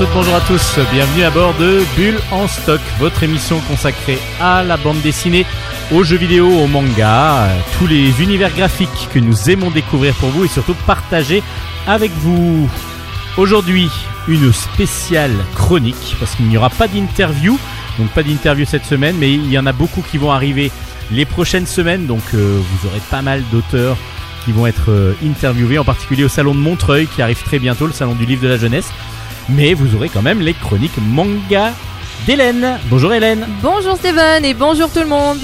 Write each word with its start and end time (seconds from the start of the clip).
Bonjour 0.00 0.34
à 0.36 0.40
tous, 0.40 0.78
bienvenue 0.92 1.24
à 1.24 1.30
bord 1.30 1.54
de 1.54 1.82
Bulle 1.96 2.20
en 2.30 2.46
stock, 2.46 2.80
votre 3.00 3.24
émission 3.24 3.58
consacrée 3.62 4.18
à 4.40 4.62
la 4.62 4.76
bande 4.76 5.00
dessinée, 5.00 5.44
aux 5.92 6.04
jeux 6.04 6.16
vidéo, 6.16 6.48
aux 6.48 6.68
mangas, 6.68 7.48
tous 7.76 7.88
les 7.88 8.22
univers 8.22 8.54
graphiques 8.54 9.08
que 9.12 9.18
nous 9.18 9.50
aimons 9.50 9.72
découvrir 9.72 10.14
pour 10.14 10.28
vous 10.28 10.44
et 10.44 10.48
surtout 10.48 10.76
partager 10.86 11.42
avec 11.88 12.12
vous. 12.12 12.70
Aujourd'hui, 13.36 13.90
une 14.28 14.52
spéciale 14.52 15.34
chronique, 15.56 16.14
parce 16.20 16.36
qu'il 16.36 16.46
n'y 16.46 16.56
aura 16.56 16.70
pas 16.70 16.86
d'interview, 16.86 17.58
donc 17.98 18.08
pas 18.10 18.22
d'interview 18.22 18.66
cette 18.66 18.86
semaine, 18.86 19.16
mais 19.18 19.32
il 19.32 19.50
y 19.50 19.58
en 19.58 19.66
a 19.66 19.72
beaucoup 19.72 20.02
qui 20.08 20.16
vont 20.16 20.30
arriver 20.30 20.70
les 21.10 21.24
prochaines 21.24 21.66
semaines, 21.66 22.06
donc 22.06 22.22
euh, 22.34 22.60
vous 22.60 22.88
aurez 22.88 23.02
pas 23.10 23.22
mal 23.22 23.42
d'auteurs 23.50 23.96
qui 24.44 24.52
vont 24.52 24.68
être 24.68 24.92
euh, 24.92 25.14
interviewés, 25.24 25.78
en 25.78 25.84
particulier 25.84 26.22
au 26.22 26.28
salon 26.28 26.54
de 26.54 26.60
Montreuil 26.60 27.08
qui 27.08 27.20
arrive 27.20 27.42
très 27.42 27.58
bientôt, 27.58 27.88
le 27.88 27.92
salon 27.92 28.14
du 28.14 28.26
livre 28.26 28.42
de 28.44 28.48
la 28.48 28.58
jeunesse. 28.58 28.92
Mais 29.48 29.74
vous 29.74 29.94
aurez 29.94 30.08
quand 30.08 30.22
même 30.22 30.40
les 30.40 30.54
chroniques 30.54 30.98
manga 31.00 31.72
d'Hélène. 32.26 32.78
Bonjour 32.90 33.12
Hélène. 33.12 33.46
Bonjour 33.62 33.96
Steven 33.96 34.44
et 34.44 34.54
bonjour 34.54 34.90
tout 34.90 35.00
le 35.00 35.06
monde. 35.06 35.38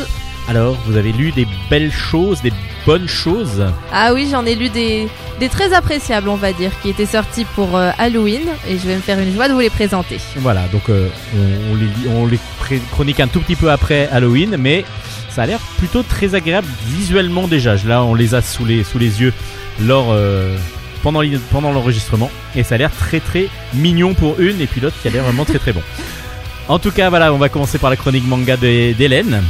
Alors, 0.46 0.76
vous 0.86 0.96
avez 0.98 1.12
lu 1.12 1.32
des 1.32 1.46
belles 1.70 1.92
choses, 1.92 2.42
des 2.42 2.52
bonnes 2.84 3.08
choses 3.08 3.64
Ah 3.90 4.12
oui, 4.12 4.28
j'en 4.30 4.44
ai 4.44 4.54
lu 4.54 4.68
des, 4.68 5.08
des 5.40 5.48
très 5.48 5.72
appréciables, 5.72 6.28
on 6.28 6.36
va 6.36 6.52
dire, 6.52 6.70
qui 6.82 6.90
étaient 6.90 7.06
sortis 7.06 7.46
pour 7.54 7.78
euh, 7.78 7.92
Halloween 7.96 8.42
et 8.68 8.76
je 8.76 8.86
vais 8.86 8.96
me 8.96 9.00
faire 9.00 9.18
une 9.18 9.32
joie 9.32 9.48
de 9.48 9.54
vous 9.54 9.60
les 9.60 9.70
présenter. 9.70 10.18
Voilà, 10.36 10.66
donc 10.70 10.90
euh, 10.90 11.08
on, 11.34 11.72
on 11.72 11.76
les, 11.76 11.86
lit- 11.86 12.08
on 12.14 12.26
les 12.26 12.38
pré- 12.58 12.82
chronique 12.90 13.20
un 13.20 13.26
tout 13.28 13.40
petit 13.40 13.56
peu 13.56 13.70
après 13.70 14.06
Halloween, 14.12 14.56
mais 14.58 14.84
ça 15.30 15.44
a 15.44 15.46
l'air 15.46 15.60
plutôt 15.78 16.02
très 16.02 16.34
agréable 16.34 16.68
visuellement 16.88 17.48
déjà. 17.48 17.76
Là, 17.86 18.04
on 18.04 18.14
les 18.14 18.34
a 18.34 18.42
sous 18.42 18.66
les, 18.66 18.84
sous 18.84 18.98
les 18.98 19.22
yeux 19.22 19.32
lors, 19.80 20.08
euh, 20.10 20.54
pendant, 21.04 21.72
l'enregistrement, 21.72 22.30
et 22.56 22.62
ça 22.62 22.76
a 22.76 22.78
l'air 22.78 22.90
très 22.90 23.20
très 23.20 23.48
mignon 23.74 24.14
pour 24.14 24.40
une, 24.40 24.60
et 24.60 24.66
puis 24.66 24.80
l'autre 24.80 24.96
qui 25.02 25.08
a 25.08 25.10
l'air 25.10 25.24
vraiment 25.24 25.44
très 25.44 25.58
très 25.58 25.72
bon. 25.72 25.82
En 26.68 26.78
tout 26.78 26.90
cas, 26.90 27.10
voilà, 27.10 27.32
on 27.34 27.38
va 27.38 27.50
commencer 27.50 27.78
par 27.78 27.90
la 27.90 27.96
chronique 27.96 28.26
manga 28.26 28.56
d'Hélène. 28.56 29.42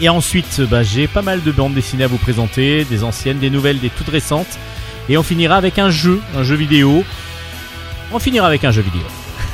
Et 0.00 0.08
ensuite, 0.10 0.60
bah, 0.60 0.82
j'ai 0.82 1.08
pas 1.08 1.22
mal 1.22 1.42
de 1.42 1.50
bandes 1.50 1.74
dessinées 1.74 2.04
à 2.04 2.06
vous 2.06 2.18
présenter, 2.18 2.84
des 2.84 3.02
anciennes, 3.02 3.38
des 3.38 3.50
nouvelles, 3.50 3.80
des 3.80 3.88
toutes 3.88 4.10
récentes. 4.10 4.58
Et 5.08 5.16
on 5.16 5.22
finira 5.22 5.56
avec 5.56 5.78
un 5.78 5.90
jeu, 5.90 6.20
un 6.36 6.42
jeu 6.42 6.54
vidéo. 6.54 7.02
On 8.12 8.18
finira 8.18 8.46
avec 8.46 8.64
un 8.64 8.70
jeu 8.70 8.82
vidéo. 8.82 9.02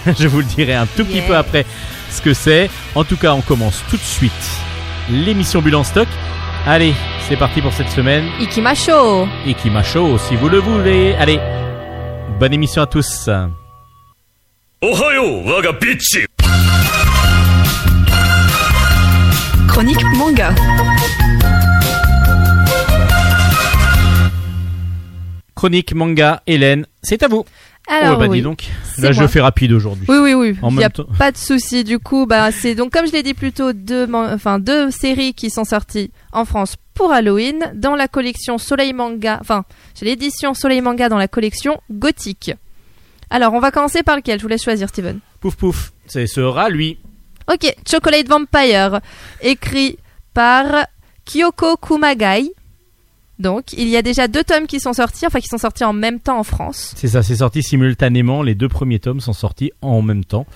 Je 0.19 0.27
vous 0.27 0.39
le 0.39 0.45
dirai 0.45 0.75
un 0.75 0.87
tout 0.87 1.05
petit 1.05 1.15
Yeah. 1.19 1.29
peu 1.29 1.37
après 1.37 1.65
ce 2.11 2.21
que 2.21 2.35
c'est. 2.35 2.69
En 2.95 3.05
tout 3.05 3.17
cas, 3.17 3.35
on 3.35 3.41
commence 3.41 3.83
tout 3.89 3.97
de 3.97 4.03
suite 4.03 4.33
l'émission 5.09 5.63
Bulle 5.63 5.77
en 5.77 5.85
stock. 5.85 6.09
Allez, 6.67 6.95
c'est 7.29 7.37
parti 7.37 7.61
pour 7.61 7.75
cette 7.75 7.91
semaine. 7.91 8.25
Ikimasho. 8.41 9.29
Ikimasho, 9.45 10.17
si 10.17 10.35
vous 10.35 10.49
le 10.49 10.59
voulez. 10.59 11.15
Allez, 11.19 11.39
bonne 12.41 12.55
émission 12.55 12.81
à 12.81 12.87
tous. 12.87 13.29
Ohayo, 14.81 15.43
waga. 15.45 15.73
Chronique 19.69 20.03
manga. 20.17 20.55
Chronique 25.55 25.95
manga, 25.95 26.43
Hélène, 26.47 26.87
c'est 27.03 27.23
à 27.23 27.29
vous. 27.29 27.45
Alors 27.87 28.17
oh, 28.17 28.21
bah 28.21 28.27
oui. 28.29 28.39
dis 28.39 28.43
donc. 28.43 28.65
c'est 28.95 29.03
Là, 29.03 29.13
je 29.13 29.27
fais 29.27 29.41
rapide 29.41 29.73
aujourd'hui. 29.73 30.07
Oui, 30.09 30.17
oui, 30.19 30.35
oui. 30.35 30.57
Il 30.63 30.77
n'y 30.77 30.85
a 30.85 30.91
temps. 30.91 31.05
pas 31.19 31.33
de 31.33 31.37
souci. 31.37 31.85
Du 31.85 31.99
coup, 31.99 32.27
bah, 32.27 32.51
c'est 32.51 32.75
donc, 32.75 32.93
comme 32.93 33.07
je 33.07 33.13
l'ai 33.13 33.23
dit 33.23 33.35
plus 33.35 33.53
tôt, 33.53 33.73
deux, 33.73 34.09
enfin, 34.13 34.59
deux 34.59 34.91
séries 34.91 35.35
qui 35.35 35.51
sont 35.51 35.65
sorties 35.65 36.11
en 36.33 36.45
France 36.45 36.77
pour 36.95 37.13
Halloween 37.13 37.73
dans 37.75 37.95
la 37.95 38.09
collection 38.09 38.57
Soleil 38.57 38.95
Manga. 38.95 39.39
Enfin, 39.41 39.65
j'ai 39.99 40.07
l'édition 40.07 40.55
Soleil 40.55 40.81
Manga 40.81 41.09
dans 41.09 41.19
la 41.19 41.29
collection 41.29 41.81
Gothique. 41.91 42.53
Alors, 43.29 43.53
on 43.53 43.61
va 43.61 43.71
commencer 43.71 44.03
par 44.03 44.17
lequel? 44.17 44.39
Je 44.39 44.45
vous 44.45 44.49
laisse 44.49 44.65
choisir, 44.65 44.89
Steven. 44.89 45.19
Pouf 45.41 45.57
pouf. 45.57 45.93
C'est 46.07 46.27
ce 46.27 46.41
rat, 46.41 46.71
lui. 46.71 46.99
Ok, 47.53 47.75
Chocolate 47.87 48.29
Vampire, 48.29 49.01
écrit 49.43 49.99
par 50.33 50.87
Kyoko 51.27 51.77
Kumagai. 51.77 52.51
Donc, 53.39 53.73
il 53.73 53.89
y 53.89 53.97
a 53.97 54.03
déjà 54.03 54.29
deux 54.29 54.45
tomes 54.45 54.67
qui 54.67 54.79
sont 54.81 54.93
sortis, 54.93 55.27
enfin 55.27 55.41
qui 55.41 55.49
sont 55.49 55.59
sortis 55.59 55.85
en 55.85 55.93
même 55.93 56.21
temps 56.21 56.39
en 56.39 56.45
France. 56.45 56.93
C'est 56.97 57.09
ça, 57.09 57.23
c'est 57.23 57.37
sorti 57.37 57.63
simultanément. 57.63 58.43
Les 58.43 58.55
deux 58.55 58.69
premiers 58.69 59.01
tomes 59.01 59.21
sont 59.21 59.33
sortis 59.33 59.73
en 59.83 60.03
même 60.03 60.25
temps. 60.25 60.47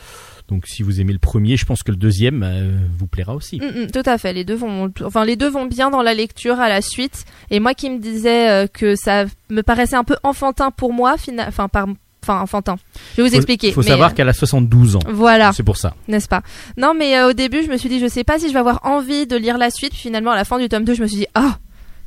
Donc 0.49 0.67
si 0.67 0.83
vous 0.83 0.99
aimez 1.01 1.13
le 1.13 1.19
premier, 1.19 1.59
je 1.59 1.67
pense 1.67 1.83
que 1.83 1.91
le 1.91 1.99
deuxième 1.99 2.43
euh, 2.43 2.79
vous 2.99 3.07
plaira 3.07 3.35
aussi. 3.35 3.61
Mm, 3.61 3.83
mm, 3.83 3.91
tout 3.91 4.03
à 4.07 4.17
fait, 4.17 4.33
les 4.33 4.45
deux 4.45 4.55
vont, 4.55 4.91
enfin 5.05 5.27
les 5.27 5.37
deux 5.37 5.51
vont 5.51 5.67
bien 5.67 5.91
dans 5.91 6.01
la 6.01 6.15
lecture 6.15 6.59
à 6.59 6.71
la 6.71 6.81
suite. 6.81 7.27
Et 7.51 7.61
moi 7.61 7.75
qui 7.75 7.91
me 7.91 7.99
disais 7.99 8.49
euh, 8.49 8.67
que 8.67 8.97
ça 8.97 9.27
me 9.51 9.63
paraissait 9.63 9.97
un 9.97 10.05
peu 10.05 10.17
enfantin 10.23 10.71
pour 10.71 10.95
moi, 10.95 11.17
enfin 11.47 11.69
par, 11.69 11.87
enfin 12.23 12.41
enfantin. 12.41 12.77
Je 13.13 13.17
vais 13.21 13.29
vous 13.29 13.29
Faut- 13.35 13.37
expliquer. 13.37 13.73
faut 13.73 13.83
mais, 13.83 13.89
savoir 13.89 14.11
euh, 14.11 14.15
qu'elle 14.15 14.29
a 14.31 14.33
72 14.33 14.97
ans. 14.97 15.01
Voilà. 15.11 15.53
C'est 15.53 15.63
pour 15.63 15.77
ça. 15.77 15.95
n'est-ce 16.09 16.29
pas? 16.29 16.41
Non, 16.79 16.95
mais 16.99 17.19
euh, 17.19 17.29
au 17.29 17.33
début, 17.35 17.63
je 17.63 17.69
me 17.71 17.77
suis 17.77 17.91
dit, 17.91 18.01
je 18.01 18.07
sais 18.09 18.25
pas 18.25 18.39
si 18.39 18.49
je 18.49 18.55
vais 18.55 18.59
avoir 18.61 18.81
envie 18.87 19.27
de 19.27 19.37
lire 19.37 19.59
la 19.59 19.69
suite. 19.71 19.91
Puis 19.93 20.01
finalement, 20.01 20.31
à 20.31 20.37
la 20.37 20.47
fin 20.47 20.59
du 20.59 20.71
tome 20.71 20.85
2, 20.85 20.95
je 20.95 21.03
me 21.03 21.07
suis 21.09 21.19
dit, 21.19 21.27
ah, 21.35 21.59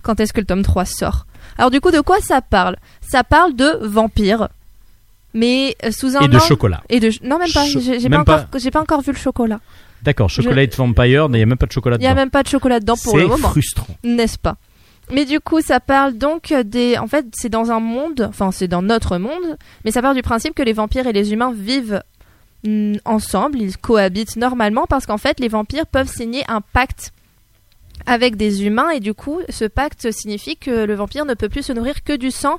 quand 0.03 0.19
est-ce 0.19 0.33
que 0.33 0.39
le 0.41 0.45
tome 0.45 0.63
3 0.63 0.85
sort 0.85 1.25
Alors 1.57 1.71
du 1.71 1.79
coup, 1.81 1.91
de 1.91 1.99
quoi 2.01 2.19
ça 2.21 2.41
parle? 2.41 2.77
Ça 3.01 3.23
parle 3.23 3.55
de 3.55 3.77
vampires, 3.81 4.49
mais 5.33 5.75
euh, 5.85 5.91
sous 5.91 6.15
un 6.17 6.21
Et 6.21 6.27
de 6.27 6.37
angle- 6.37 6.45
chocolat. 6.47 6.81
Et 6.89 6.99
de 6.99 7.09
non 7.23 7.37
même 7.39 7.51
pas. 7.51 7.65
Cho- 7.65 7.79
J'ai 7.79 8.09
pas 8.09 8.19
encore, 8.19 8.45
j'ai 8.55 8.71
pas 8.71 8.81
encore 8.81 9.01
vu 9.01 9.11
le 9.11 9.17
chocolat. 9.17 9.59
D'accord, 10.03 10.29
Chocolate 10.31 10.75
Vampire, 10.75 11.27
il 11.29 11.33
n'y 11.33 11.43
a 11.43 11.45
même 11.45 11.59
pas 11.59 11.67
de 11.67 11.71
chocolat 11.71 11.97
Il 11.99 12.03
y 12.03 12.07
a 12.07 12.15
même 12.15 12.31
pas 12.31 12.41
de 12.41 12.47
chocolat 12.47 12.79
dedans 12.79 12.95
pour 13.03 13.15
le 13.17 13.21
C'est 13.23 13.27
moment, 13.29 13.49
frustrant. 13.49 13.85
n'est-ce 14.03 14.39
pas? 14.39 14.55
Mais 15.11 15.25
du 15.25 15.39
coup, 15.39 15.61
ça 15.61 15.79
parle 15.79 16.13
donc 16.17 16.51
des. 16.65 16.97
En 16.97 17.05
fait, 17.07 17.25
c'est 17.33 17.49
dans 17.49 17.69
un 17.69 17.79
monde, 17.79 18.25
enfin, 18.29 18.51
c'est 18.51 18.67
dans 18.67 18.81
notre 18.81 19.17
monde, 19.19 19.57
mais 19.85 19.91
ça 19.91 20.01
part 20.01 20.15
du 20.15 20.23
principe 20.23 20.55
que 20.55 20.63
les 20.63 20.73
vampires 20.73 21.05
et 21.05 21.13
les 21.13 21.33
humains 21.33 21.51
vivent 21.53 22.01
mm, 22.65 22.95
ensemble, 23.05 23.59
ils 23.61 23.77
cohabitent 23.77 24.37
normalement 24.37 24.85
parce 24.89 25.05
qu'en 25.05 25.17
fait, 25.19 25.39
les 25.39 25.49
vampires 25.49 25.85
peuvent 25.85 26.09
signer 26.09 26.43
un 26.47 26.61
pacte 26.61 27.11
avec 28.05 28.35
des 28.35 28.65
humains 28.65 28.89
et 28.91 28.99
du 28.99 29.13
coup, 29.13 29.39
ce 29.49 29.65
pacte 29.65 30.11
signifie 30.11 30.57
que 30.57 30.85
le 30.85 30.93
vampire 30.95 31.25
ne 31.25 31.33
peut 31.33 31.49
plus 31.49 31.63
se 31.63 31.73
nourrir 31.73 32.03
que 32.03 32.15
du 32.15 32.31
sang 32.31 32.57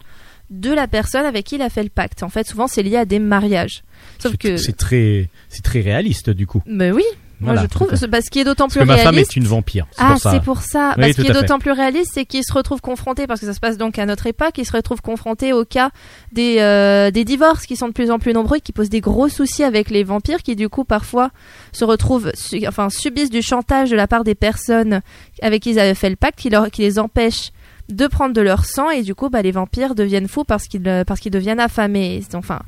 de 0.50 0.70
la 0.70 0.86
personne 0.86 1.24
avec 1.24 1.46
qui 1.46 1.54
il 1.54 1.62
a 1.62 1.70
fait 1.70 1.82
le 1.82 1.88
pacte. 1.88 2.22
En 2.22 2.28
fait, 2.28 2.46
souvent, 2.46 2.66
c'est 2.66 2.82
lié 2.82 2.96
à 2.96 3.04
des 3.04 3.18
mariages. 3.18 3.82
Sauf 4.18 4.32
C'est- 4.32 4.38
que. 4.38 4.56
C'est 4.58 4.76
très, 4.76 5.28
c'est 5.48 5.62
très 5.62 5.80
réaliste 5.80 6.28
du 6.30 6.46
coup. 6.46 6.62
Mais 6.66 6.90
oui, 6.90 7.04
moi 7.42 7.52
Voilà, 7.52 7.62
je 7.62 7.66
trouve. 7.68 7.90
Bah, 8.08 8.20
ce 8.22 8.30
qui 8.30 8.38
est 8.40 8.44
d'autant 8.44 8.64
Parce 8.64 8.74
plus 8.74 8.80
que 8.80 8.84
ma 8.86 8.96
femme 8.96 9.14
réaliste. 9.14 9.32
est 9.32 9.36
une 9.36 9.46
vampire. 9.46 9.86
Ah, 9.98 10.14
c'est 10.18 10.40
pour 10.42 10.62
ça. 10.62 10.94
Oui, 10.96 11.02
Bah, 11.02 11.12
ce 11.12 11.20
qui 11.20 11.28
est 11.28 11.32
d'autant 11.34 11.58
plus 11.58 11.72
réaliste, 11.72 12.12
c'est 12.14 12.24
qu'ils 12.24 12.44
se 12.44 12.52
retrouvent 12.52 12.80
confrontés, 12.80 13.26
parce 13.26 13.40
que 13.40 13.46
ça 13.46 13.52
se 13.54 13.60
passe 13.60 13.76
donc 13.76 13.98
à 13.98 14.06
notre 14.06 14.26
époque, 14.26 14.56
ils 14.58 14.64
se 14.66 14.72
retrouvent 14.72 15.02
confrontés 15.02 15.52
au 15.52 15.64
cas 15.64 15.90
des, 16.32 16.56
euh, 16.60 17.10
des 17.10 17.24
divorces 17.24 17.66
qui 17.66 17.76
sont 17.76 17.88
de 17.88 17.92
plus 17.92 18.10
en 18.10 18.18
plus 18.18 18.32
nombreux, 18.32 18.56
et 18.56 18.60
qui 18.60 18.72
posent 18.72 18.90
des 18.90 19.00
gros 19.00 19.28
soucis 19.28 19.64
avec 19.64 19.90
les 19.90 20.04
vampires, 20.04 20.42
qui 20.42 20.56
du 20.56 20.68
coup 20.68 20.84
parfois 20.84 21.30
se 21.72 21.84
retrouvent, 21.84 22.30
su- 22.34 22.66
enfin 22.66 22.88
subissent 22.90 23.30
du 23.30 23.42
chantage 23.42 23.90
de 23.90 23.96
la 23.96 24.06
part 24.06 24.24
des 24.24 24.34
personnes 24.34 25.00
avec 25.42 25.62
qui 25.62 25.70
ils 25.70 25.78
avaient 25.78 25.94
fait 25.94 26.10
le 26.10 26.16
pacte, 26.16 26.38
qui, 26.38 26.50
leur, 26.50 26.70
qui 26.70 26.82
les 26.82 26.98
empêchent 26.98 27.50
de 27.88 28.06
prendre 28.06 28.32
de 28.32 28.40
leur 28.40 28.64
sang, 28.64 28.90
et 28.90 29.02
du 29.02 29.14
coup 29.14 29.28
bah, 29.28 29.42
les 29.42 29.50
vampires 29.50 29.94
deviennent 29.94 30.28
fous 30.28 30.44
parce 30.44 30.64
qu'ils 30.68 30.86
euh, 30.86 31.04
parce 31.04 31.20
qu'ils 31.20 31.32
deviennent 31.32 31.60
affamés. 31.60 32.22
Enfin, 32.34 32.60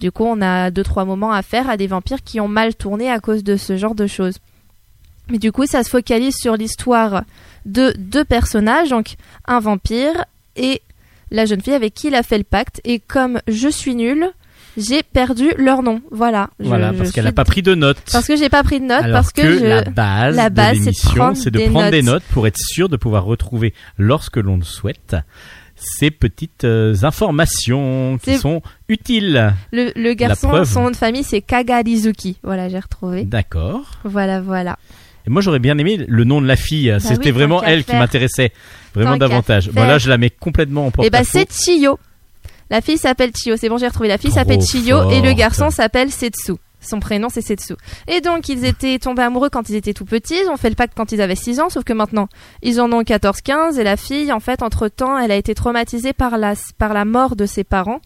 du 0.00 0.10
coup 0.12 0.24
on 0.24 0.40
a 0.42 0.70
deux 0.70 0.82
trois 0.82 1.04
moments 1.04 1.32
à 1.32 1.42
faire 1.42 1.68
à 1.70 1.76
des 1.76 1.86
vampires 1.86 2.22
qui 2.24 2.40
ont 2.40 2.48
mal 2.48 2.74
tourné 2.74 3.10
à 3.10 3.20
cause 3.20 3.42
de 3.44 3.56
ce 3.56 3.76
genre 3.76 3.94
de 3.94 4.06
choses. 4.06 4.38
Mais 5.30 5.38
du 5.38 5.52
coup, 5.52 5.64
ça 5.64 5.82
se 5.82 5.88
focalise 5.88 6.34
sur 6.36 6.54
l'histoire 6.56 7.22
de 7.64 7.94
deux 7.98 8.24
personnages, 8.24 8.90
donc 8.90 9.14
un 9.46 9.58
vampire 9.58 10.26
et 10.54 10.82
la 11.30 11.46
jeune 11.46 11.62
fille 11.62 11.72
avec 11.72 11.94
qui 11.94 12.08
il 12.08 12.14
a 12.14 12.22
fait 12.22 12.36
le 12.36 12.44
pacte. 12.44 12.82
Et 12.84 12.98
comme 12.98 13.40
je 13.48 13.68
suis 13.68 13.94
nulle, 13.94 14.30
j'ai 14.76 15.02
perdu 15.02 15.50
leur 15.56 15.82
nom. 15.82 16.02
Voilà. 16.10 16.50
Je- 16.60 16.66
Voilà, 16.66 16.92
parce 16.92 17.10
qu'elle 17.10 17.24
n'a 17.24 17.30
suis- 17.30 17.34
pas 17.36 17.44
pris 17.46 17.62
de 17.62 17.74
notes. 17.74 17.96
Parce 18.12 18.26
que 18.26 18.36
j'ai 18.36 18.50
pas 18.50 18.62
pris 18.62 18.80
de 18.80 18.84
notes, 18.84 19.02
Alors 19.02 19.16
parce 19.20 19.32
que, 19.32 19.40
que 19.40 19.58
je... 19.60 19.64
la 19.64 19.82
base, 19.84 20.36
la 20.36 20.50
base, 20.50 20.78
de 20.80 20.84
c'est 20.84 20.90
de 20.90 21.14
prendre 21.16 21.36
c'est 21.38 21.50
de 21.50 21.58
des 21.58 21.68
prendre 21.70 21.90
des 21.90 22.02
notes. 22.02 22.14
notes 22.16 22.22
pour 22.30 22.46
être 22.46 22.58
sûr 22.58 22.90
de 22.90 22.96
pouvoir 22.98 23.24
retrouver, 23.24 23.72
lorsque 23.96 24.36
l'on 24.36 24.58
le 24.58 24.62
souhaite, 24.64 25.16
ces 25.84 26.10
petites 26.10 26.64
euh, 26.64 26.94
informations 27.02 28.18
qui 28.22 28.36
sont 28.36 28.62
utiles. 28.88 29.54
le, 29.72 29.92
le 29.96 30.14
garçon, 30.14 30.64
son 30.64 30.82
nom 30.82 30.90
de 30.90 30.96
famille, 30.96 31.24
c'est 31.24 31.40
Kagarizuki. 31.40 32.38
Voilà, 32.42 32.68
j'ai 32.68 32.78
retrouvé. 32.78 33.24
D'accord. 33.24 33.82
Voilà, 34.04 34.40
voilà. 34.40 34.78
Et 35.26 35.30
moi, 35.30 35.40
j'aurais 35.40 35.58
bien 35.58 35.78
aimé 35.78 36.04
le 36.06 36.24
nom 36.24 36.40
de 36.42 36.46
la 36.46 36.56
fille. 36.56 36.94
C'était 36.98 37.14
Bah 37.14 37.20
oui, 37.24 37.30
tant 37.30 37.34
vraiment 37.34 37.62
elle 37.62 37.84
qui 37.84 37.92
m'intéressait 37.94 38.52
vraiment 38.94 39.12
Tant 39.12 39.18
qu'à 39.20 39.28
davantage. 39.28 39.64
faire. 39.64 39.72
Voilà, 39.74 39.98
je 39.98 40.08
la 40.10 40.18
mets 40.18 40.30
complètement 40.30 40.86
en 40.86 40.90
porte 40.90 41.06
Et 41.06 41.10
bah, 41.10 41.22
c'est 41.24 41.50
Chiyo. 41.50 41.98
La 42.70 42.80
fille 42.80 42.98
s'appelle 42.98 43.30
Chiyo. 43.34 43.56
C'est 43.56 43.68
bon, 43.68 43.78
j'ai 43.78 43.86
retrouvé. 43.88 44.08
La 44.08 44.18
fille 44.18 44.30
s'appelle 44.32 44.60
Chiyo 44.62 45.10
et 45.10 45.20
le 45.20 45.32
garçon 45.32 45.70
s'appelle 45.70 46.10
Setsu. 46.10 46.54
Son 46.86 47.00
prénom, 47.00 47.28
c'est 47.28 47.40
Setsu. 47.40 47.74
Et 48.08 48.20
donc, 48.20 48.48
ils 48.48 48.64
étaient 48.64 48.98
tombés 48.98 49.22
amoureux 49.22 49.50
quand 49.50 49.68
ils 49.68 49.76
étaient 49.76 49.92
tout 49.92 50.04
petits. 50.04 50.36
Ils 50.42 50.48
ont 50.48 50.56
fait 50.56 50.70
le 50.70 50.74
pacte 50.74 50.94
quand 50.96 51.12
ils 51.12 51.20
avaient 51.20 51.34
6 51.34 51.60
ans. 51.60 51.70
Sauf 51.70 51.84
que 51.84 51.92
maintenant, 51.92 52.28
ils 52.62 52.80
en 52.80 52.92
ont 52.92 53.02
14-15. 53.02 53.78
Et 53.78 53.84
la 53.84 53.96
fille, 53.96 54.32
en 54.32 54.40
fait, 54.40 54.62
entre-temps, 54.62 55.18
elle 55.18 55.30
a 55.30 55.36
été 55.36 55.54
traumatisée 55.54 56.12
par 56.12 56.38
la, 56.38 56.54
par 56.78 56.94
la 56.94 57.04
mort 57.04 57.36
de 57.36 57.46
ses 57.46 57.64
parents, 57.64 58.00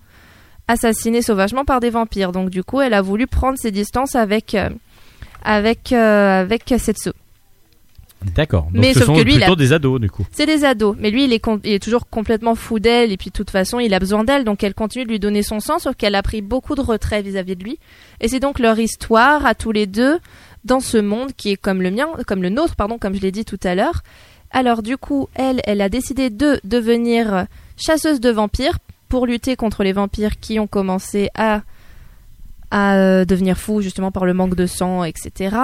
assassinée 0.67 1.23
sauvagement 1.23 1.65
par 1.65 1.81
des 1.81 1.91
vampires. 1.91 2.33
Donc, 2.33 2.51
du 2.51 2.65
coup, 2.65 2.81
elle 2.81 2.95
a 2.95 3.03
voulu 3.03 3.27
prendre 3.27 3.59
ses 3.59 3.71
distances 3.71 4.15
avec, 4.15 4.55
euh, 4.55 4.71
avec, 5.43 5.93
euh, 5.93 6.41
avec 6.43 6.75
Setsu. 6.79 7.11
D'accord. 8.35 8.65
Donc 8.65 8.73
Mais 8.83 8.93
ce 8.93 8.99
sauf 9.01 9.07
sont 9.07 9.15
que 9.15 9.21
lui, 9.21 9.35
il 9.35 9.39
plutôt 9.39 9.53
a- 9.53 9.57
des 9.57 9.73
ados 9.73 10.01
du 10.01 10.11
coup. 10.11 10.27
C'est 10.33 10.47
des 10.47 10.65
ados, 10.65 10.97
mais 10.99 11.11
lui 11.11 11.25
il 11.25 11.33
est, 11.33 11.39
com- 11.39 11.61
il 11.63 11.73
est 11.73 11.83
toujours 11.83 12.09
complètement 12.09 12.55
fou 12.57 12.79
d'elle 12.81 13.13
et 13.13 13.17
puis 13.17 13.31
de 13.31 13.33
toute 13.33 13.51
façon 13.51 13.79
il 13.79 13.95
a 13.95 13.99
besoin 14.01 14.25
d'elle 14.25 14.45
donc 14.45 14.65
elle 14.65 14.75
continue 14.75 15.05
de 15.05 15.11
lui 15.11 15.21
donner 15.21 15.43
son 15.45 15.61
sang 15.61 15.79
sauf 15.79 15.95
qu'elle 15.95 16.15
a 16.17 16.23
pris 16.23 16.43
beaucoup 16.43 16.75
de 16.75 16.81
retrait 16.81 17.23
vis-à-vis 17.23 17.55
de 17.55 17.63
lui 17.63 17.79
et 18.21 18.27
c'est 18.29 18.41
donc 18.41 18.59
leur 18.59 18.79
histoire 18.79 19.47
à 19.47 19.55
tous 19.55 19.71
les 19.71 19.87
deux 19.87 20.19
dans 20.65 20.81
ce 20.81 20.99
monde 20.99 21.31
qui 21.37 21.51
est 21.53 21.57
comme 21.57 21.81
le 21.81 21.91
mien, 21.93 22.07
comme 22.27 22.43
le 22.43 22.49
nôtre 22.49 22.75
pardon 22.75 22.99
comme 22.99 23.15
je 23.15 23.21
l'ai 23.21 23.31
dit 23.33 23.45
tout 23.45 23.61
à 23.63 23.75
l'heure. 23.77 24.03
Alors 24.51 24.83
du 24.83 24.97
coup 24.97 25.29
elle, 25.35 25.61
elle 25.65 25.81
a 25.81 25.89
décidé 25.89 26.29
de 26.29 26.61
devenir 26.65 27.47
chasseuse 27.77 28.19
de 28.21 28.31
vampires 28.31 28.79
pour 29.09 29.27
lutter 29.27 29.55
contre 29.55 29.85
les 29.85 29.93
vampires 29.93 30.41
qui 30.41 30.59
ont 30.59 30.67
commencé 30.67 31.29
à 31.37 31.63
à 32.71 32.97
euh, 32.97 33.25
devenir 33.25 33.57
fous 33.57 33.81
justement 33.81 34.11
par 34.11 34.27
le 34.27 34.35
manque 34.35 34.55
de 34.57 34.67
sang 34.67 35.05
etc. 35.05 35.57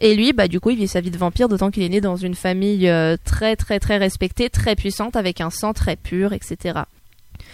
Et 0.00 0.14
lui, 0.14 0.32
bah, 0.32 0.48
du 0.48 0.60
coup, 0.60 0.70
il 0.70 0.76
vit 0.76 0.88
sa 0.88 1.00
vie 1.00 1.10
de 1.10 1.18
vampire, 1.18 1.48
d'autant 1.48 1.70
qu'il 1.70 1.82
est 1.82 1.88
né 1.88 2.00
dans 2.00 2.16
une 2.16 2.34
famille 2.34 2.88
euh, 2.88 3.16
très, 3.22 3.54
très, 3.54 3.78
très 3.78 3.98
respectée, 3.98 4.48
très 4.48 4.74
puissante, 4.74 5.14
avec 5.14 5.40
un 5.40 5.50
sang 5.50 5.74
très 5.74 5.96
pur, 5.96 6.32
etc. 6.32 6.80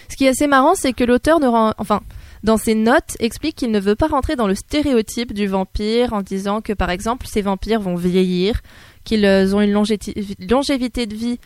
Ce 0.09 0.17
qui 0.17 0.27
est 0.27 0.29
assez 0.29 0.47
marrant, 0.47 0.75
c'est 0.77 0.93
que 0.93 1.03
l'auteur 1.03 1.41
ne 1.41 1.49
rend, 1.49 1.75
enfin, 1.79 2.03
dans 2.45 2.57
ses 2.57 2.77
notes, 2.77 3.17
explique 3.19 3.57
qu'il 3.57 3.73
ne 3.73 3.81
veut 3.81 3.97
pas 3.97 4.07
rentrer 4.07 4.37
dans 4.37 4.47
le 4.47 4.55
stéréotype 4.55 5.33
du 5.33 5.49
vampire 5.49 6.13
en 6.13 6.23
disant 6.23 6.61
que, 6.61 6.73
par 6.73 6.91
exemple, 6.91 7.27
ces 7.27 7.43
vampires 7.43 7.81
vont 7.81 7.97
vieillir, 7.97 8.61
qu'ils 9.03 9.25
euh, 9.25 9.53
ont 9.53 9.61
une 9.61 9.73
longévité 9.73 11.07
de 11.07 11.15
vie 11.15 11.41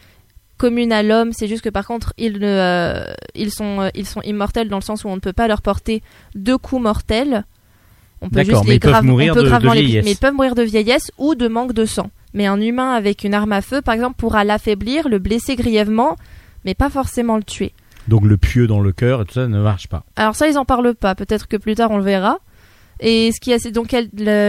commune 0.59 0.93
à 0.93 1.03
l'homme. 1.03 1.33
C'est 1.33 1.49
juste 1.49 1.63
que, 1.63 1.71
par 1.71 1.87
contre, 1.87 2.13
ils, 2.19 2.39
euh, 2.43 3.05
ils, 3.35 3.51
sont, 3.51 3.91
ils 3.95 4.07
sont 4.07 4.21
immortels 4.21 4.69
dans 4.69 4.77
le 4.77 4.83
sens 4.83 5.05
où 5.05 5.09
on 5.09 5.15
ne 5.15 5.21
peut 5.21 5.33
pas 5.33 5.49
leur 5.49 5.63
porter 5.63 6.03
deux 6.35 6.59
coups 6.59 6.83
mortels. 6.83 7.45
On 8.23 8.29
peut 8.29 8.43
juste 8.45 8.65
mais 8.65 8.73
les 8.73 8.79
grave- 8.79 9.05
mourir 9.05 9.33
on 9.33 9.35
peut 9.35 9.41
de- 9.41 9.45
de 9.47 9.51
gravement 9.51 9.73
les- 9.73 10.03
mais 10.03 10.13
ils 10.13 10.17
peuvent 10.17 10.35
mourir 10.35 10.55
de 10.55 10.63
vieillesse 10.63 11.11
ou 11.19 11.35
de 11.35 11.49
manque 11.49 11.73
de 11.73 11.85
sang. 11.87 12.11
Mais 12.35 12.47
un 12.47 12.61
humain 12.61 12.93
avec 12.93 13.25
une 13.25 13.35
arme 13.35 13.53
à 13.53 13.63
feu, 13.63 13.81
par 13.83 13.95
exemple, 13.95 14.17
pourra 14.17 14.45
l'affaiblir, 14.45 15.09
le 15.09 15.19
blesser 15.19 15.57
grièvement, 15.57 16.17
mais 16.65 16.75
pas 16.75 16.91
forcément 16.91 17.37
le 17.37 17.43
tuer. 17.43 17.73
Donc 18.09 18.25
le 18.25 18.37
pieu 18.37 18.67
dans 18.67 18.81
le 18.81 18.93
cœur 18.93 19.23
et 19.23 19.25
tout 19.25 19.35
ça 19.35 19.47
ne 19.49 19.61
marche 19.63 19.89
pas. 19.89 20.05
Alors 20.17 20.35
ça, 20.37 20.49
ils 20.49 20.59
en 20.59 20.65
parlent 20.65 20.95
pas. 20.95 21.15
Peut-être 21.15 21.49
que 21.49 21.57
plus 21.57 21.75
tard 21.75 21.91
on 21.91 21.97
le 21.99 22.05
verra. 22.05 22.39
Et 23.03 23.33
ce 23.33 23.41
qui 23.41 23.51
est 23.51 23.71
donc 23.73 23.97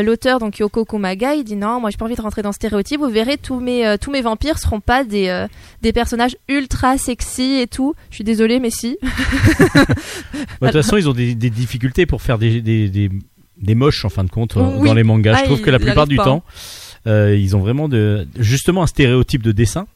l'auteur 0.03 0.39
donc 0.39 0.57
Yoko 0.59 0.83
Kumaga, 0.83 1.35
il 1.35 1.45
dit 1.45 1.55
non, 1.55 1.79
moi 1.79 1.89
j'ai 1.89 1.95
pas 1.95 2.03
envie 2.03 2.15
de 2.15 2.21
rentrer 2.21 2.41
dans 2.41 2.51
ce 2.51 2.57
stéréotype. 2.57 2.99
Vous 2.99 3.07
verrez 3.09 3.37
tous 3.37 3.61
mes 3.61 3.87
euh, 3.87 3.95
tous 3.99 4.11
mes 4.11 4.21
vampires 4.21 4.57
seront 4.59 4.81
pas 4.81 5.05
des 5.05 5.29
euh, 5.29 5.47
des 5.81 5.93
personnages 5.93 6.35
ultra 6.49 6.97
sexy 6.97 7.59
et 7.61 7.67
tout. 7.67 7.93
Je 8.09 8.15
suis 8.15 8.23
désolée, 8.25 8.59
mais 8.59 8.69
si. 8.69 8.97
Bah, 10.59 10.67
De 10.67 10.71
toute 10.73 10.81
façon, 10.83 10.97
ils 10.97 11.07
ont 11.09 11.13
des, 11.13 11.33
des 11.35 11.49
difficultés 11.49 12.05
pour 12.05 12.21
faire 12.21 12.37
des, 12.37 12.61
des, 12.61 12.89
des, 12.89 13.09
des 13.61 13.75
moches 13.75 14.05
en 14.05 14.09
fin 14.09 14.23
de 14.23 14.29
compte 14.29 14.57
euh, 14.57 14.77
Oui. 14.79 14.87
dans 14.87 14.93
les 14.93 15.03
mangas. 15.03 15.33
Ah, 15.35 15.39
Je 15.39 15.45
trouve 15.45 15.59
ils 15.59 15.63
que 15.65 15.69
la 15.69 15.79
plupart 15.79 16.07
du 16.07 16.15
pas. 16.17 16.23
temps, 16.25 16.43
euh, 17.07 17.35
ils 17.35 17.55
ont 17.55 17.59
vraiment 17.59 17.87
de, 17.89 18.27
justement 18.37 18.83
un 18.83 18.87
stéréotype 18.87 19.41
de 19.43 19.51
dessin 19.51 19.87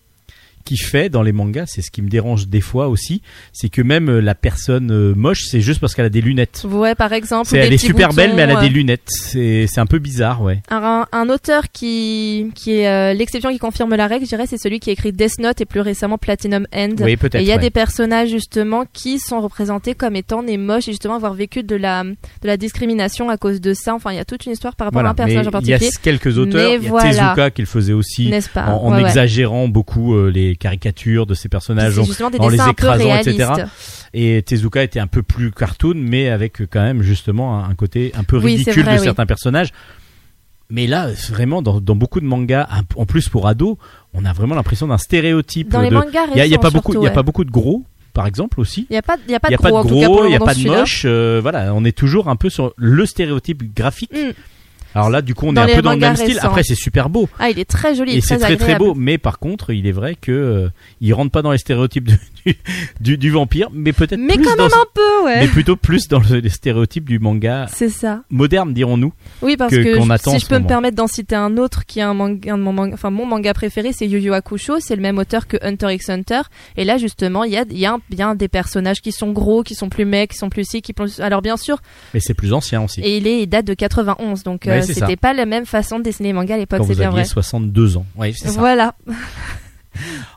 qui 0.66 0.78
fait 0.78 1.08
dans 1.10 1.22
les 1.22 1.32
mangas, 1.32 1.68
c'est 1.68 1.82
ce 1.82 1.92
qui 1.92 2.02
me 2.02 2.10
dérange 2.10 2.48
des 2.48 2.60
fois 2.60 2.88
aussi, 2.90 3.22
c'est 3.54 3.70
que 3.70 3.82
même 3.82 4.10
euh, 4.10 4.20
la 4.20 4.36
personne 4.36 4.92
euh, 4.92 5.14
moche, 5.16 5.44
c'est 5.46 5.62
juste 5.62 5.80
parce 5.80 5.96
qu'elle 5.96 6.06
a 6.06 6.10
des 6.10 6.22
lunettes. 6.22 6.66
Ouais, 6.70 6.96
par 6.96 7.14
exemple. 7.14 7.48
C'est, 7.48 7.60
elle 7.60 7.72
est 7.72 7.78
super 7.78 8.10
belle, 8.14 8.34
mais 8.36 8.42
elle 8.42 8.52
a 8.52 8.60
des 8.62 8.70
lunettes. 8.70 9.04
C'est, 9.08 9.68
c'est 9.68 9.80
un 9.80 9.86
peu 9.86 10.00
bizarre, 10.00 10.42
ouais. 10.42 10.62
Un, 10.70 11.06
un 11.12 11.30
auteur 11.30 11.72
qui, 11.72 12.52
qui 12.56 12.80
est 12.80 12.88
euh, 12.88 13.14
l'exception 13.14 13.52
qui 13.52 13.60
confirme 13.60 13.94
la 13.96 14.08
règle, 14.08 14.26
je 14.26 14.30
dirais, 14.30 14.46
c'est 14.48 14.58
celui 14.58 14.80
qui 14.80 14.90
a 14.90 14.94
écrit 14.94 15.12
Death 15.14 15.40
Note 15.40 15.62
et 15.62 15.66
plus 15.66 15.82
récemment 15.82 16.18
Platinum 16.18 16.66
End. 16.76 16.96
Oui, 17.00 17.16
peut-être. 17.16 17.36
Et 17.36 17.42
il 17.44 17.48
y 17.48 17.52
a 17.52 17.56
ouais. 17.56 17.62
des 17.62 17.70
personnages 17.70 18.30
justement 18.30 18.86
qui 18.92 19.20
sont 19.20 19.40
représentés 19.42 19.94
comme 19.94 20.16
étant 20.16 20.42
des 20.44 20.58
moches 20.58 20.88
et 20.88 20.92
justement 20.92 21.16
avoir 21.16 21.34
vécu 21.36 21.62
de 21.64 21.76
la, 21.76 22.04
de 22.04 22.16
la 22.44 22.58
discrimination 22.58 23.30
à 23.30 23.38
cause 23.38 23.62
de 23.62 23.74
ça. 23.74 23.94
Enfin, 23.94 24.12
il 24.12 24.16
y 24.16 24.20
a 24.20 24.26
toute 24.26 24.46
une 24.48 24.54
histoire 24.54 24.76
par 24.76 24.88
rapport 24.88 25.02
Voilà. 25.02 25.10
à 25.10 25.12
un 25.12 25.16
personnage 25.16 25.48
en 25.48 25.60
il 25.62 25.68
y 25.68 25.74
a 25.74 25.78
particulier, 25.78 25.92
quelques 26.02 26.38
auteurs. 26.38 26.74
Il 26.74 26.84
y 26.84 26.88
a 26.88 26.90
voilà. 26.90 27.10
Tezuka 27.10 27.52
qui 27.52 27.62
le 27.62 27.68
faisait 27.68 27.94
aussi. 27.94 28.30
n'est-ce 28.30 28.50
pas? 28.50 28.66
En, 28.68 28.86
en 28.88 28.92
Ouais, 28.96 29.02
ouais. 29.04 29.10
exagérant 29.10 29.68
beaucoup 29.68 30.16
euh, 30.16 30.32
les 30.32 30.55
caricatures 30.58 31.26
de 31.26 31.34
ces 31.34 31.50
personnages, 31.50 31.98
en 32.40 32.48
les 32.50 32.70
écrasant, 32.70 33.16
etc. 33.18 33.52
Et 34.14 34.42
Tezuka 34.44 34.84
était 34.84 35.00
un 35.00 35.08
peu 35.08 35.24
plus 35.24 35.52
cartoon, 35.52 35.94
mais 35.96 36.30
avec 36.30 36.62
euh, 36.62 36.68
quand 36.70 36.82
même 36.82 37.02
justement 37.02 37.64
un 37.64 37.76
côté 37.76 38.12
un 38.16 38.24
peu 38.24 38.38
Oui, 38.38 38.56
ridicule 38.56 38.84
vrai, 38.84 38.94
de 38.96 39.00
oui. 39.00 39.04
certains 39.06 39.26
personnages. 39.26 39.72
Mais 40.70 40.88
là, 40.88 41.10
vraiment, 41.30 41.62
dans, 41.62 41.80
dans 41.80 41.96
beaucoup 41.96 42.20
de 42.20 42.26
mangas, 42.26 42.68
en 42.96 43.06
plus 43.06 43.30
pour 43.30 43.48
ados, 43.48 43.78
on 44.14 44.26
a 44.26 44.34
vraiment 44.34 44.56
l'impression 44.56 44.88
d'un 44.88 44.98
stéréotype. 44.98 45.70
Dans 45.70 45.82
les 45.82 45.90
de... 45.90 45.94
mangas 45.96 46.26
Il 46.34 46.38
y 46.38 46.42
a, 46.42 46.46
il 46.48 46.54
a 46.56 46.58
pas 46.58 46.72
beaucoup, 46.72 46.94
il 46.94 47.04
y 47.04 47.08
a 47.08 47.12
pas 47.12 47.18
ouais. 47.20 47.24
beaucoup 47.24 47.44
de 47.44 47.52
gros, 47.52 47.84
par 48.14 48.26
exemple 48.26 48.60
aussi. 48.60 48.88
Il 48.90 48.94
n'y 48.94 48.98
a 48.98 49.04
pas, 49.04 49.18
il 49.28 49.36
a 49.36 49.40
pas 49.40 49.50
Il 49.50 49.52
de 49.52 49.56
a 49.56 49.58
pas 49.62 49.70
gros, 49.70 49.84
de 49.84 49.88
en 49.88 49.90
tout 49.90 50.00
cas 50.00 50.06
pour 50.08 50.16
gros, 50.16 50.24
le 50.24 50.30
il 50.30 50.34
y 50.34 50.36
a 50.36 50.40
pas 50.40 50.56
de 50.56 50.64
moche. 50.68 51.04
euh, 51.06 51.40
voilà, 51.42 51.72
on 51.76 51.86
est 51.86 51.96
toujours 51.96 52.30
un 52.30 52.36
peu 52.36 52.50
sur 52.50 52.74
le 52.78 53.06
stéréotype 53.06 53.76
graphique. 53.76 54.12
Mm. 54.14 54.32
Alors 54.96 55.10
là, 55.10 55.22
du 55.22 55.36
coup, 55.36 55.48
on 55.48 55.54
Dans 55.54 55.68
est 55.68 55.74
un 55.74 55.76
peu 55.76 55.82
dans 55.82 55.92
le 55.92 55.98
même 55.98 56.16
style. 56.16 56.40
Après, 56.42 56.64
c'est 56.64 56.74
super 56.74 57.10
beau 57.10 57.28
Ah, 57.38 57.50
il 57.50 57.60
est 57.60 57.70
très 57.70 57.96
joli, 57.96 58.16
et 58.16 58.22
c'est 58.22 58.38
très 58.38 58.56
très 58.56 58.76
beau. 58.76 58.96
Mais 58.96 59.18
par 59.18 59.40
contre, 59.40 59.74
il 59.74 59.86
est 59.86 59.92
vrai 59.92 60.16
que 60.16 60.32
euh, 60.32 60.70
il 61.02 61.14
rentre 61.14 61.32
pas 61.32 61.42
dans 61.42 61.52
les 61.52 61.58
stéréotypes 61.58 62.08
du, 62.08 62.18
du, 63.00 63.30
vampire, 63.32 63.70
mais 63.74 63.94
peut-être 63.94 64.20
Mais 64.20 64.36
plus 64.36 64.46
quand 64.46 64.56
dans 64.56 64.64
même 64.64 64.72
un 64.74 64.86
peu, 64.94 65.26
ouais. 65.26 65.40
mais 65.42 65.48
plutôt 65.48 65.76
plus 65.76 66.08
dans 66.08 66.20
le- 66.20 66.40
les 66.40 66.50
stéréotypes 66.50 67.08
du 67.10 67.20
manga 67.20 67.66
C'est 67.72 67.90
ça. 67.90 68.24
moderne, 68.30 68.74
dirons-nous. 68.74 69.14
Oui, 69.42 69.58
parce 69.58 69.72
que- 69.72 69.84
que, 69.84 70.12
attend 70.12 70.32
en 70.32 70.34
si 70.36 70.40
ce 70.40 70.46
je 70.46 70.50
peux 70.50 70.60
me 70.60 70.68
permettre 70.68 70.96
d'en 70.96 71.08
citer 71.08 71.36
un 71.36 71.58
autre 71.58 71.86
qui 71.86 72.00
est 72.00 72.04
un 72.04 72.14
manga, 72.14 72.54
un 72.54 72.58
de 72.58 72.64
mon 72.64 72.74
manga, 72.74 72.94
enfin 72.94 73.10
mon 73.10 73.26
manga 73.26 73.54
préféré, 73.54 73.92
c'est 73.94 74.08
Yu 74.08 74.20
Yu 74.20 74.34
Hakusho. 74.34 74.80
C'est 74.80 74.96
le 74.96 75.02
même 75.02 75.18
auteur 75.18 75.48
que 75.48 75.58
Hunter 75.62 75.94
x 75.94 76.10
Hunter. 76.10 76.42
Et 76.78 76.86
là, 76.86 76.98
justement, 76.98 77.44
il 77.44 77.52
y 77.54 77.58
a, 77.58 77.66
y 77.70 77.86
a 77.86 77.98
bien 78.10 78.36
des 78.36 78.48
personnages 78.48 79.02
qui 79.02 79.12
sont 79.12 79.32
gros, 79.32 79.64
qui 79.64 79.76
sont 79.76 79.90
plus 79.90 80.06
mecs, 80.06 80.32
qui 80.32 80.38
sont 80.38 80.50
plus 80.50 80.66
si, 80.70 80.82
qui 80.82 80.94
plus... 80.94 81.20
Alors 81.20 81.42
bien 81.42 81.58
sûr, 81.58 81.78
Mais 82.14 82.20
c'est 82.20 82.34
plus 82.34 82.54
ancien 82.54 82.82
aussi. 82.84 83.02
et 83.02 83.18
il 83.18 83.28
est, 83.28 83.42
il 83.42 83.48
date 83.48 83.66
de 83.66 83.74
91, 83.74 84.44
donc 84.44 84.64
Ouais, 84.66 84.80
euh, 84.80 84.82
c'était 84.82 85.16
pas 85.16 85.34
la 85.34 85.46
même 85.46 85.66
façon 85.66 86.00
de 86.00 86.04
dessiner 86.04 86.30
les 86.30 86.34
mangas 86.34 86.56
à 86.56 86.58
l'époque, 86.58 86.82
c'est 86.88 86.96
bien 86.96 87.10
vrai. 87.10 87.26
62 87.26 87.98
ans. 87.98 88.06
Ça. 88.36 88.50
Voilà. 88.52 88.96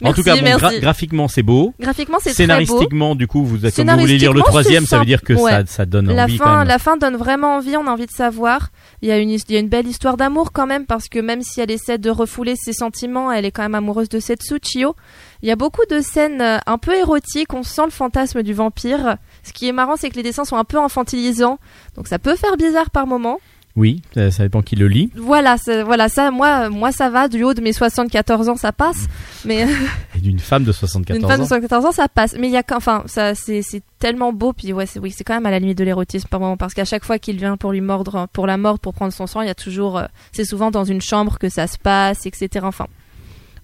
En 0.02 0.12
tout 0.12 0.22
cas, 0.22 0.34
bon, 0.37 0.43
gra- 0.43 0.60
merci. 0.60 0.81
graphiquement, 0.81 1.28
c'est 1.28 1.43
beau. 1.43 1.75
Graphiquement, 1.81 2.19
c'est 2.20 2.32
très 2.34 2.44
beau. 2.46 2.52
Scénaristiquement, 2.52 3.14
du 3.14 3.26
coup, 3.26 3.44
vous, 3.44 3.58
comme 3.58 3.70
vous 3.90 4.00
voulez 4.00 4.19
lire 4.19 4.32
le 4.32 4.41
Scénaristiquement, 4.41 4.43
troisième, 4.44 4.86
ça 4.86 4.98
veut 4.98 5.05
dire 5.05 5.22
que 5.22 5.34
ça, 5.67 5.86
donne 5.86 6.12
La 6.12 6.24
envie 6.24 6.38
quand 6.38 6.44
fin, 6.44 6.58
même. 6.60 6.69
la 6.69 6.79
fin 6.79 6.96
donne 6.96 7.17
vraiment 7.17 7.56
envie, 7.56 7.77
on 7.77 7.86
a 7.86 7.91
envie 7.91 8.06
de 8.06 8.10
savoir. 8.12 8.70
Il 9.03 9.08
y, 9.08 9.12
a 9.12 9.19
une, 9.19 9.31
his- 9.31 9.44
il 9.48 9.55
y 9.55 9.56
a 9.56 9.60
une 9.60 9.69
belle 9.69 9.86
histoire 9.86 10.17
d'amour 10.17 10.53
quand 10.53 10.67
même, 10.67 10.86
parce 10.86 11.08
que 11.08 11.19
même 11.19 11.43
si 11.43 11.60
elle 11.60 11.70
essaie 11.70 11.98
de 11.98 12.10
refouler 12.10 12.55
ses 12.56 12.72
sentiments, 12.72 13.31
elle 13.32 13.44
est 13.44 13.50
quand 13.50 13.62
même 13.62 13.74
amoureuse 13.74 14.08
de 14.08 14.20
Setsu 14.20 14.58
Chio. 14.62 14.94
Il 15.43 15.48
y 15.48 15.53
a 15.53 15.56
beaucoup 15.56 15.84
de 15.91 16.00
scènes 16.00 16.41
euh, 16.41 16.58
un 16.67 16.79
peu 16.79 16.96
érotiques, 16.96 17.55
on 17.55 17.62
sent 17.62 17.82
le 17.84 17.91
fantasme 17.91 18.43
du 18.43 18.53
vampire. 18.55 19.17
Ce 19.44 19.53
qui 19.53 19.69
est 19.69 19.72
marrant, 19.72 19.94
c'est 19.96 20.10
que 20.10 20.17
les 20.17 20.22
dessins 20.24 20.44
sont 20.44 20.56
un 20.56 20.65
peu 20.65 20.79
infantilisants, 20.79 21.58
donc 21.96 22.08
ça 22.08 22.19
peut 22.19 22.34
faire 22.36 22.56
bizarre 22.56 22.91
par 22.91 23.06
moment. 23.06 23.38
Oui, 23.79 24.03
ça, 24.13 24.32
ça 24.32 24.43
dépend 24.43 24.61
qui 24.61 24.75
le 24.75 24.89
lit. 24.89 25.08
Voilà, 25.15 25.55
voilà 25.85 26.08
ça, 26.08 26.32
moi, 26.32 26.69
moi 26.69 26.91
ça 26.91 27.11
va, 27.11 27.29
du 27.29 27.44
haut 27.44 27.55
de 27.55 27.61
mes 27.61 27.73
74 27.73 28.49
ans, 28.49 28.56
ça 28.56 28.73
passe. 28.73 29.06
Mais 29.44 29.69
Et 30.17 30.20
d'une 30.20 30.41
femme 30.41 30.65
de 30.65 30.73
74 30.73 31.17
une 31.17 31.29
femme 31.29 31.39
de 31.39 31.44
ans. 31.44 31.47
74 31.47 31.85
ans, 31.87 31.93
ça 31.93 32.08
passe. 32.08 32.35
Mais 32.37 32.49
il 32.49 32.53
y 32.53 32.56
a, 32.56 32.65
enfin, 32.73 33.05
ça, 33.06 33.37
c'est, 33.37 33.63
c'est 33.63 33.82
tellement 34.01 34.32
beau. 34.32 34.53
Puis 34.53 34.73
ouais, 34.73 34.87
c'est, 34.87 34.99
oui, 34.99 35.13
c'est 35.17 35.23
quand 35.23 35.35
même 35.35 35.47
à 35.47 35.53
la 35.53 35.61
limite 35.61 35.79
de 35.79 35.85
l'érotisme 35.85 36.27
par 36.29 36.41
moment, 36.41 36.56
parce 36.56 36.75
qu'à 36.75 36.85
chaque 36.85 37.05
fois 37.05 37.20
qu'il 37.20 37.37
vient 37.37 37.56
pour 37.56 37.70
lui 37.70 37.81
mordre, 37.81 38.27
pour 38.32 38.49
la 38.49 38.56
mordre, 38.56 38.81
pour 38.81 38.94
prendre 38.94 39.13
son 39.13 39.29
sang, 39.29 39.43
il 39.43 39.47
y 39.47 39.51
a 39.51 39.55
toujours, 39.55 39.99
euh, 39.99 40.06
c'est 40.32 40.44
souvent 40.44 40.73
dans 40.73 40.85
une 40.85 41.01
chambre 41.01 41.39
que 41.39 41.49
ça 41.49 41.69
se 41.69 41.79
passe, 41.79 42.27
etc. 42.27 42.67
Enfin, 42.67 42.89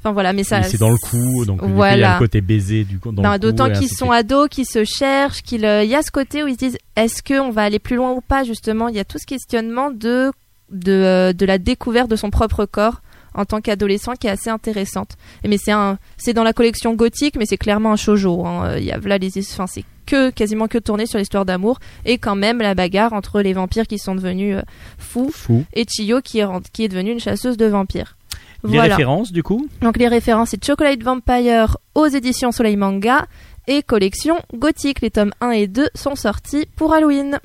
enfin 0.04 0.12
voilà, 0.12 0.32
mais 0.34 0.44
ça. 0.44 0.62
C'est 0.62 0.78
dans 0.78 0.90
le 0.90 0.96
cou, 0.98 1.44
donc 1.46 1.60
coup, 1.60 1.66
il 1.66 1.70
y 1.70 1.72
a 1.72 1.74
Voilà. 1.76 2.12
le 2.14 2.18
côté 2.18 2.40
baiser 2.42 2.84
du 2.84 2.98
coup. 2.98 3.10
Cou, 3.12 3.38
d'autant 3.38 3.70
qu'ils 3.70 3.88
sont 3.88 4.10
ados, 4.10 4.48
qu'ils 4.50 4.66
se 4.66 4.84
cherchent, 4.84 5.42
qu'il 5.42 5.64
euh, 5.64 5.82
y 5.84 5.94
a 5.94 6.02
ce 6.02 6.10
côté 6.10 6.44
où 6.44 6.46
ils 6.46 6.54
se 6.54 6.58
disent 6.58 6.78
est-ce 6.96 7.22
qu'on 7.22 7.50
va 7.50 7.62
aller 7.62 7.78
plus 7.78 7.96
loin 7.96 8.12
ou 8.12 8.20
pas 8.20 8.44
justement? 8.44 8.88
Il 8.88 8.94
y 8.96 9.00
a 9.00 9.04
tout 9.04 9.18
ce 9.18 9.26
questionnement 9.26 9.90
de 9.90 10.30
de, 10.70 10.92
euh, 10.92 11.32
de 11.32 11.46
la 11.46 11.58
découverte 11.58 12.10
de 12.10 12.16
son 12.16 12.30
propre 12.30 12.64
corps 12.66 13.00
en 13.36 13.44
tant 13.44 13.60
qu'adolescent 13.60 14.12
qui 14.14 14.28
est 14.28 14.30
assez 14.30 14.48
intéressante. 14.50 15.12
Et 15.42 15.48
mais 15.48 15.58
c'est 15.58 15.72
un 15.72 15.98
c'est 16.16 16.34
dans 16.34 16.44
la 16.44 16.52
collection 16.52 16.94
gothique, 16.94 17.36
mais 17.36 17.46
c'est 17.46 17.56
clairement 17.58 17.92
un 17.92 17.96
shojo. 17.96 18.44
hein. 18.46 18.66
Euh, 18.66 18.78
Il 18.78 18.84
y 18.84 18.92
a 18.92 18.98
là 18.98 19.18
les 19.18 19.30
enfin 19.38 19.66
c'est 19.66 19.84
que 20.06 20.28
quasiment 20.30 20.68
que 20.68 20.76
tourné 20.78 21.06
sur 21.06 21.18
l'histoire 21.18 21.46
d'amour 21.46 21.78
et 22.04 22.18
quand 22.18 22.36
même 22.36 22.58
la 22.58 22.74
bagarre 22.74 23.14
entre 23.14 23.40
les 23.40 23.54
vampires 23.54 23.86
qui 23.86 23.98
sont 23.98 24.14
devenus 24.14 24.56
euh, 24.58 24.62
fous 24.98 25.30
Fou. 25.32 25.64
et 25.72 25.86
Chiyo 25.88 26.20
qui 26.20 26.40
est, 26.40 26.46
qui 26.74 26.84
est 26.84 26.88
devenue 26.88 27.12
une 27.12 27.20
chasseuse 27.20 27.56
de 27.56 27.64
vampires. 27.66 28.16
Les 28.64 28.70
Voilà. 28.78 28.94
références, 28.96 29.30
du 29.32 29.42
coup 29.42 29.68
Donc 29.82 29.96
les 29.98 30.08
références, 30.08 30.50
c'est 30.50 30.64
Chocolate 30.64 31.02
Vampire 31.02 31.76
aux 31.94 32.06
éditions 32.06 32.50
Soleil 32.52 32.76
Manga 32.76 33.26
et 33.66 33.82
collection 33.82 34.36
Gothique. 34.54 35.00
Les 35.02 35.10
tomes 35.10 35.32
1 35.40 35.50
et 35.50 35.66
2 35.66 35.88
sont 35.94 36.14
sortis 36.16 36.66
pour 36.76 36.92
Halloween. 36.94 37.38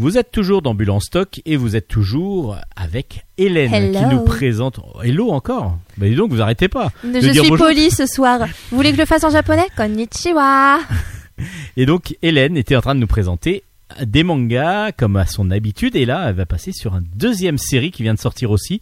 Vous 0.00 0.16
êtes 0.16 0.30
toujours 0.30 0.62
en 0.64 1.00
stock 1.00 1.40
et 1.44 1.56
vous 1.56 1.74
êtes 1.74 1.88
toujours 1.88 2.56
avec 2.76 3.26
Hélène 3.36 3.74
Hello. 3.74 3.98
qui 3.98 4.04
nous 4.14 4.22
présente. 4.22 4.78
Oh, 4.78 5.02
hello 5.02 5.30
encore 5.30 5.76
Bah 5.96 6.06
dis 6.08 6.14
donc, 6.14 6.30
vous 6.30 6.40
arrêtez 6.40 6.68
pas. 6.68 6.92
de 7.02 7.14
Je 7.20 7.30
dire 7.30 7.42
suis 7.42 7.50
bonjour. 7.50 7.66
polie 7.66 7.90
ce 7.90 8.06
soir. 8.06 8.46
Vous 8.70 8.76
voulez 8.76 8.90
que 8.90 8.96
je 8.96 9.00
le 9.02 9.06
fasse 9.06 9.24
en 9.24 9.30
japonais? 9.30 9.66
Konnichiwa. 9.76 10.78
Et 11.76 11.84
donc 11.84 12.16
Hélène 12.22 12.56
était 12.56 12.76
en 12.76 12.80
train 12.80 12.94
de 12.94 13.00
nous 13.00 13.08
présenter 13.08 13.64
des 14.00 14.22
mangas 14.22 14.92
comme 14.92 15.16
à 15.16 15.26
son 15.26 15.50
habitude 15.50 15.96
et 15.96 16.04
là 16.06 16.26
elle 16.28 16.36
va 16.36 16.46
passer 16.46 16.70
sur 16.72 16.94
une 16.94 17.06
deuxième 17.16 17.58
série 17.58 17.90
qui 17.90 18.04
vient 18.04 18.14
de 18.14 18.20
sortir 18.20 18.52
aussi 18.52 18.80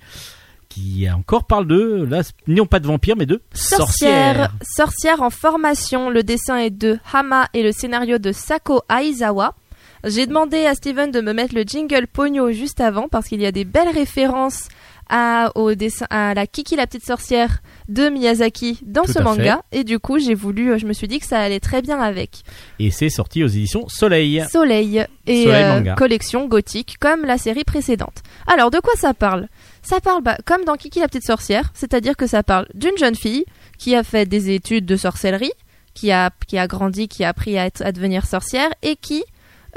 qui 0.69 1.07
encore 1.11 1.45
parle 1.45 1.67
de 1.67 2.05
là 2.11 2.23
non 2.47 2.67
pas 2.67 2.79
de 2.81 2.87
vampires 2.89 3.15
mais 3.17 3.25
de 3.25 3.41
sorcières. 3.55 3.87
Sorcière, 3.87 4.51
sorcière 4.63 5.23
en 5.23 5.31
formation. 5.31 6.11
Le 6.11 6.23
dessin 6.23 6.59
est 6.59 6.71
de 6.71 6.99
Hama 7.11 7.49
et 7.55 7.63
le 7.63 7.73
scénario 7.73 8.19
de 8.19 8.33
Sako 8.33 8.83
Aizawa. 8.91 9.55
J'ai 10.07 10.27
demandé 10.27 10.67
à 10.67 10.77
Steven 10.77 11.11
de 11.11 11.21
me 11.21 11.33
mettre 11.33 11.55
le 11.57 11.63
jingle 11.63 12.07
Pogno 12.07 12.53
juste 12.53 12.81
avant 12.81 13.09
parce 13.09 13.27
qu'il 13.27 13.41
y 13.41 13.47
a 13.47 13.51
des 13.51 13.65
belles 13.65 13.89
références 13.89 14.69
à, 15.09 15.51
au 15.57 15.75
dessin, 15.75 16.07
à 16.11 16.33
la 16.33 16.47
Kiki 16.47 16.77
la 16.77 16.87
petite 16.87 17.05
sorcière 17.05 17.59
de 17.89 18.09
Miyazaki 18.09 18.79
dans 18.85 19.03
Tout 19.03 19.13
ce 19.15 19.19
manga 19.19 19.63
et 19.73 19.83
du 19.83 19.99
coup 19.99 20.21
j'ai 20.21 20.35
voulu, 20.35 20.79
je 20.79 20.87
me 20.87 20.93
suis 20.93 21.09
dit 21.09 21.19
que 21.19 21.27
ça 21.27 21.41
allait 21.41 21.59
très 21.59 21.83
bien 21.83 21.99
avec. 22.01 22.43
Et 22.79 22.93
c'est 22.93 23.09
sorti 23.09 23.43
aux 23.43 23.49
éditions 23.49 23.89
Soleil. 23.89 24.45
Soleil 24.49 25.05
et 25.27 25.45
Soleil 25.45 25.89
euh, 25.89 25.95
collection 25.95 26.47
gothique 26.47 26.99
comme 27.01 27.25
la 27.25 27.37
série 27.37 27.65
précédente. 27.65 28.23
Alors 28.47 28.71
de 28.71 28.79
quoi 28.79 28.95
ça 28.95 29.13
parle? 29.13 29.49
Ça 29.83 30.01
parle 30.01 30.23
bah, 30.23 30.37
comme 30.45 30.65
dans 30.65 30.77
Kiki 30.77 31.01
la 31.01 31.09
petite 31.09 31.27
sorcière, 31.27 31.71
c'est-à-dire 31.75 32.17
que 32.17 32.29
ça 32.29 32.45
parle 32.45 32.69
d'une 32.75 32.97
jeune 32.97 33.17
fille 33.17 33.45
qui 33.77 33.97
a 33.97 34.05
fait 34.05 34.27
des 34.27 34.55
études 34.55 34.87
de 34.87 34.97
sorcellerie, 34.97 35.53
qui 35.95 36.13
a, 36.13 36.31
qui 36.47 36.59
a 36.59 36.69
grandi, 36.69 37.09
qui 37.09 37.25
a 37.25 37.31
appris 37.31 37.59
à, 37.59 37.67
être, 37.67 37.83
à 37.83 37.91
devenir 37.91 38.25
sorcière 38.27 38.71
et 38.83 38.95
qui 38.95 39.25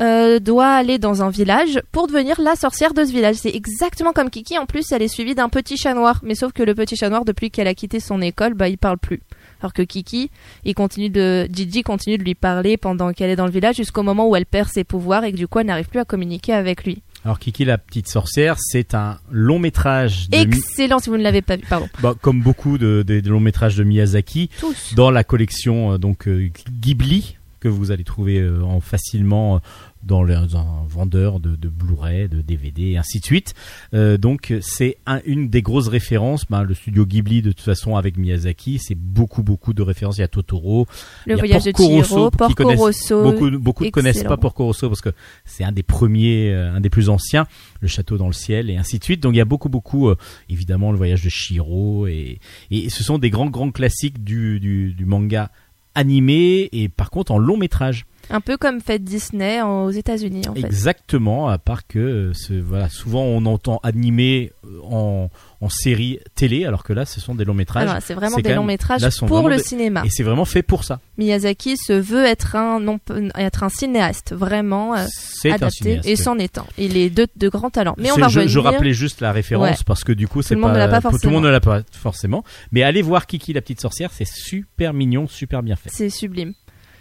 euh, 0.02 0.40
doit 0.40 0.68
aller 0.70 0.98
dans 0.98 1.22
un 1.24 1.30
village 1.30 1.82
pour 1.92 2.08
devenir 2.08 2.40
la 2.42 2.56
sorcière 2.56 2.94
de 2.94 3.04
ce 3.04 3.12
village. 3.12 3.36
C'est 3.36 3.54
exactement 3.54 4.14
comme 4.14 4.30
Kiki. 4.30 4.58
En 4.58 4.66
plus, 4.66 4.92
elle 4.92 5.02
est 5.02 5.08
suivie 5.08 5.36
d'un 5.36 5.50
petit 5.50 5.78
chat 5.78 5.94
noir. 5.94 6.20
Mais 6.24 6.36
sauf 6.36 6.54
que 6.54 6.64
le 6.64 6.74
petit 6.76 6.96
chat 6.96 7.10
noir, 7.10 7.26
depuis 7.26 7.52
qu'elle 7.52 7.68
a 7.68 7.74
quitté 7.74 8.00
son 8.00 8.22
école, 8.22 8.54
bah, 8.54 8.70
il 8.70 8.78
parle 8.78 8.98
plus. 8.98 9.22
Alors 9.62 9.74
que 9.74 9.82
Kiki, 9.82 10.32
il 10.64 10.74
continue 10.74 11.10
de, 11.10 11.48
Gigi 11.52 11.84
continue 11.84 12.18
de 12.18 12.24
lui 12.24 12.36
parler 12.36 12.78
pendant 12.78 13.12
qu'elle 13.12 13.30
est 13.30 13.36
dans 13.36 13.46
le 13.46 13.52
village 13.52 13.76
jusqu'au 13.76 14.04
moment 14.04 14.30
où 14.30 14.36
elle 14.38 14.46
perd 14.46 14.70
ses 14.70 14.86
pouvoirs 14.86 15.26
et 15.26 15.32
que 15.34 15.38
du 15.38 15.48
coup, 15.50 15.60
elle 15.60 15.66
n'arrive 15.68 15.90
plus 15.90 16.00
à 16.00 16.06
communiquer 16.06 16.54
avec 16.54 16.86
lui. 16.86 17.02
Alors 17.26 17.38
Kiki 17.38 17.66
la 17.66 17.78
petite 17.78 18.08
sorcière, 18.08 18.56
c'est 18.58 18.94
un 18.94 19.18
long 19.30 19.60
métrage 19.60 20.30
de 20.30 20.38
Mi- 20.38 20.44
Excellent 20.44 21.00
si 21.00 21.10
vous 21.10 21.18
ne 21.18 21.24
l'avez 21.24 21.42
pas 21.42 21.58
vu. 21.58 21.64
Pardon. 21.70 21.90
bah, 22.02 22.16
comme 22.22 22.42
beaucoup 22.42 22.78
de, 22.78 23.04
des 23.06 23.22
longs 23.22 23.42
métrages 23.42 23.76
de 23.76 23.84
Miyazaki 23.84 24.50
Tous. 24.62 24.96
dans 24.96 25.12
la 25.12 25.26
collection 25.26 25.92
euh, 25.92 25.98
donc 25.98 26.30
euh, 26.30 26.50
Ghibli 26.80 27.36
que 27.60 27.68
vous 27.68 27.92
allez 27.92 28.06
trouver 28.06 28.42
en 28.64 28.80
facilement 28.80 29.60
dans 30.04 30.24
le- 30.24 30.34
dans 30.34 30.58
un 30.58 30.86
vendeur 30.88 31.40
de, 31.40 31.56
de 31.56 31.68
Blu-ray, 31.68 32.30
de 32.30 32.42
DVD 32.42 32.84
et 32.92 32.98
ainsi 32.98 33.20
de 33.20 33.26
suite. 33.26 33.54
Euh, 33.94 34.18
donc 34.18 34.54
c'est 34.62 34.98
un- 35.06 35.22
une 35.26 35.50
des 35.50 35.62
grosses 35.62 35.88
références. 35.90 36.46
Ben, 36.50 36.64
le 36.64 36.74
studio 36.74 37.06
Ghibli 37.06 37.42
de 37.42 37.52
toute 37.52 37.62
façon 37.62 37.96
avec 37.96 38.18
Miyazaki, 38.18 38.80
c'est 38.80 38.96
beaucoup 38.96 39.44
beaucoup 39.44 39.74
de 39.74 39.82
références. 39.82 40.18
Il 40.18 40.22
y 40.22 40.24
a 40.24 40.28
Totoro, 40.28 40.88
Le 41.26 41.28
il 41.28 41.30
y 41.32 41.34
a 41.34 41.38
voyage 41.38 41.64
de 41.66 41.72
Porco 41.72 41.88
Rosso, 41.88 42.06
Chihiro, 42.08 42.30
qui 42.32 42.38
Porco 42.38 42.64
Rosso. 42.76 43.24
beaucoup 43.24 43.52
beaucoup 43.60 43.84
ne 43.86 43.90
connaissent 43.90 44.24
pas 44.24 44.38
Porco 44.38 44.66
Rosso 44.66 44.88
parce 44.88 45.02
que 45.02 45.10
c'est 45.46 45.64
un 45.64 45.72
des 45.72 45.84
premiers, 45.84 46.52
euh, 46.54 46.74
un 46.74 46.80
des 46.82 46.90
plus 46.90 47.10
anciens. 47.10 47.46
Le 47.82 47.88
château 47.88 48.18
dans 48.18 48.28
le 48.28 48.34
ciel 48.34 48.70
et 48.70 48.78
ainsi 48.78 49.00
de 49.00 49.04
suite. 49.04 49.22
Donc 49.22 49.34
il 49.34 49.38
y 49.38 49.42
a 49.42 49.46
beaucoup 49.46 49.70
beaucoup 49.70 50.10
euh, 50.10 50.16
évidemment 50.50 50.92
le 50.92 50.98
voyage 50.98 51.24
de 51.24 51.30
Chihiro 51.30 52.08
et 52.08 52.40
et 52.72 52.90
ce 52.90 53.04
sont 53.04 53.18
des 53.18 53.30
grands 53.30 53.50
grands 53.50 53.72
classiques 53.72 54.24
du 54.24 54.60
du, 54.60 54.94
du 54.94 55.06
manga 55.06 55.52
animé 55.96 56.70
et 56.72 56.88
par 56.90 57.10
contre 57.10 57.32
en 57.32 57.38
long 57.38 57.58
métrage. 57.58 58.06
Un 58.30 58.42
peu 58.42 58.58
comme 58.58 58.80
fait 58.82 59.00
Disney 59.00 59.62
aux 59.62 59.90
États-Unis 59.92 60.44
en 60.50 60.54
fait. 60.54 60.66
Exactement, 60.66 61.48
à 61.50 61.58
part 61.58 61.88
que 61.88 62.32
euh, 62.50 62.62
voilà, 62.64 62.90
souvent 62.90 63.24
on 63.24 63.46
entend 63.46 63.80
animé 63.84 64.52
euh, 64.66 64.80
en, 64.84 65.30
en 65.62 65.70
série 65.70 66.20
télé, 66.36 66.66
alors 66.66 66.84
que 66.84 66.94
là 66.94 67.06
ce 67.06 67.20
sont 67.20 67.36
des 67.36 67.46
longs 67.46 67.54
métrages. 67.54 67.90
C'est 68.06 68.14
vraiment 68.14 68.38
des 68.38 68.54
longs 68.54 68.64
métrages 68.64 69.02
là, 69.02 69.10
pour 69.28 69.50
le 69.50 69.58
des- 69.58 69.64
cinéma. 69.64 70.04
Et 70.06 70.10
c'est 70.10 70.24
vraiment 70.24 70.46
fait 70.46 70.62
pour 70.64 70.84
ça. 70.84 71.00
Miyazaki 71.18 71.76
se 71.78 71.94
veut 71.94 72.24
être 72.26 72.56
un 72.56 72.80
non 72.80 73.00
être 73.36 73.64
un 73.64 73.70
cinéaste 73.70 74.34
vraiment 74.34 74.96
euh, 74.96 75.06
adapté 75.46 75.70
cinéaste. 75.72 76.08
et 76.08 76.16
c'en 76.16 76.38
est 76.38 76.58
un. 76.58 76.66
Il 76.78 76.98
est 76.98 77.10
de, 77.10 77.28
de 77.36 77.50
grands 77.50 77.70
talents. 77.70 77.96
Mais 77.98 78.12
on 78.12 78.16
va 78.16 78.28
je, 78.28 78.40
revenir. 78.40 78.48
je 78.50 78.60
rappelais 78.60 78.94
juste 78.94 79.22
la 79.22 79.32
référence 79.32 79.60
Ouais. 79.70 79.76
parce 79.86 80.04
que 80.04 80.12
du 80.12 80.28
coup 80.28 80.42
c'est 80.42 80.56
le 80.56 80.62
monde 80.62 80.74
pas, 80.74 80.88
pas 81.02 81.02
tout 81.10 81.18
le 81.24 81.30
monde 81.32 81.44
ne 81.46 81.50
l'a 81.50 81.60
pas 81.62 81.82
forcément. 81.92 82.44
Mais 82.72 82.84
allez 82.84 83.02
voir 83.02 83.26
Kiki 83.28 83.54
la 83.54 83.62
petite 83.62 83.82
sorcière, 83.82 84.12
c'est 84.14 84.28
super 84.28 84.94
mignon, 84.94 85.28
super 85.28 85.64
bien 85.64 85.76
fait. 85.76 85.90
C'est 85.92 86.10
sublime. 86.10 86.54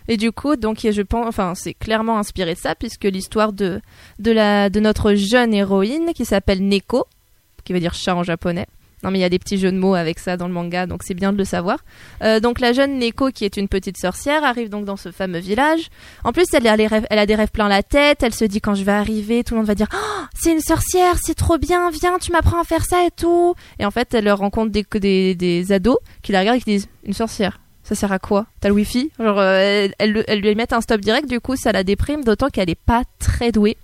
Et 0.09 0.17
du 0.17 0.33
coup, 0.33 0.57
donc 0.57 0.81
je 0.91 1.03
pense, 1.03 1.27
enfin, 1.27 1.55
c'est 1.55 1.75
clairement 1.75 2.19
inspiré 2.19 2.55
de 2.55 2.59
ça 2.59 2.75
puisque 2.75 3.05
l'histoire 3.05 3.53
de 3.53 3.81
de 4.19 4.31
la 4.33 4.71
de 4.71 4.81
notre 4.81 5.15
jeune 5.15 5.55
héroïne 5.55 6.13
qui 6.15 6.25
s'appelle 6.25 6.67
Neko, 6.67 7.07
qui 7.65 7.75
veut 7.75 7.81
dire 7.81 7.95
chat 7.95 8.15
en 8.15 8.23
japonais. 8.23 8.67
Non 9.05 9.11
mais 9.13 9.19
il 9.19 9.23
y 9.23 9.25
a 9.25 9.29
des 9.29 9.39
petits 9.39 9.59
jeux 9.59 9.71
de 9.71 9.79
mots 9.79 9.95
avec 9.95 10.19
ça 10.19 10.37
dans 10.37 10.49
le 10.49 10.55
manga, 10.55 10.87
donc 10.87 11.03
c'est 11.05 11.15
bien 11.15 11.33
de 11.33 11.39
le 11.39 11.45
savoir. 11.45 11.79
Euh, 12.23 12.41
donc 12.41 12.59
la 12.59 12.73
jeune 12.73 12.99
Neko, 12.99 13.31
qui 13.31 13.45
est 13.45 13.57
une 13.57 13.69
petite 13.69 13.97
sorcière, 13.97 14.43
arrive 14.43 14.71
donc 14.71 14.87
dans 14.87 14.97
ce 14.97 15.13
fameux 15.13 15.39
village. 15.39 15.89
En 16.25 16.33
plus, 16.33 16.47
elle 16.53 16.67
a, 16.67 16.77
les 16.77 16.89
rêves, 16.89 17.07
elle 17.11 17.19
a 17.21 17.27
des 17.27 17.37
rêves 17.37 17.51
plein 17.51 17.69
la 17.69 17.85
tête. 17.85 18.23
Elle 18.23 18.35
se 18.35 18.45
dit 18.45 18.61
quand 18.61 18.75
je 18.75 18.83
vais 18.83 18.93
arriver, 18.93 19.45
tout 19.45 19.55
le 19.55 19.59
monde 19.59 19.69
va 19.69 19.77
dire 19.77 19.89
oh, 19.95 20.25
c'est 20.35 20.53
une 20.53 20.61
sorcière, 20.61 21.17
c'est 21.23 21.37
trop 21.37 21.59
bien, 21.59 21.91
viens, 21.91 22.19
tu 22.19 22.33
m'apprends 22.33 22.61
à 22.61 22.65
faire 22.65 22.85
ça 22.85 23.05
et 23.07 23.11
tout. 23.13 23.55
Et 23.79 23.85
en 23.85 23.91
fait, 23.93 24.15
elle 24.15 24.31
rencontre 24.33 24.73
des 24.73 24.85
des, 24.99 25.35
des 25.37 25.73
ados 25.73 25.99
qui 26.23 26.33
la 26.33 26.41
regardent 26.41 26.59
et 26.59 26.63
qui 26.63 26.71
disent 26.71 26.89
une 27.05 27.13
sorcière. 27.13 27.61
Ça 27.89 27.95
sert 27.95 28.13
à 28.13 28.19
quoi? 28.19 28.45
T'as 28.61 28.69
le 28.69 28.75
wifi? 28.75 29.11
Genre, 29.19 29.39
euh, 29.39 29.89
elle, 29.99 30.41
lui 30.41 30.55
met 30.55 30.75
un 30.75 30.83
stop 30.83 31.01
direct, 31.01 31.27
du 31.27 31.41
coup, 31.41 31.57
ça 31.57 31.73
la 31.73 31.85
déprime, 31.85 32.23
d'autant 32.23 32.51
qu'elle 32.51 32.69
est 32.69 32.75
pas 32.75 33.05
très 33.19 33.51
douée. 33.51 33.79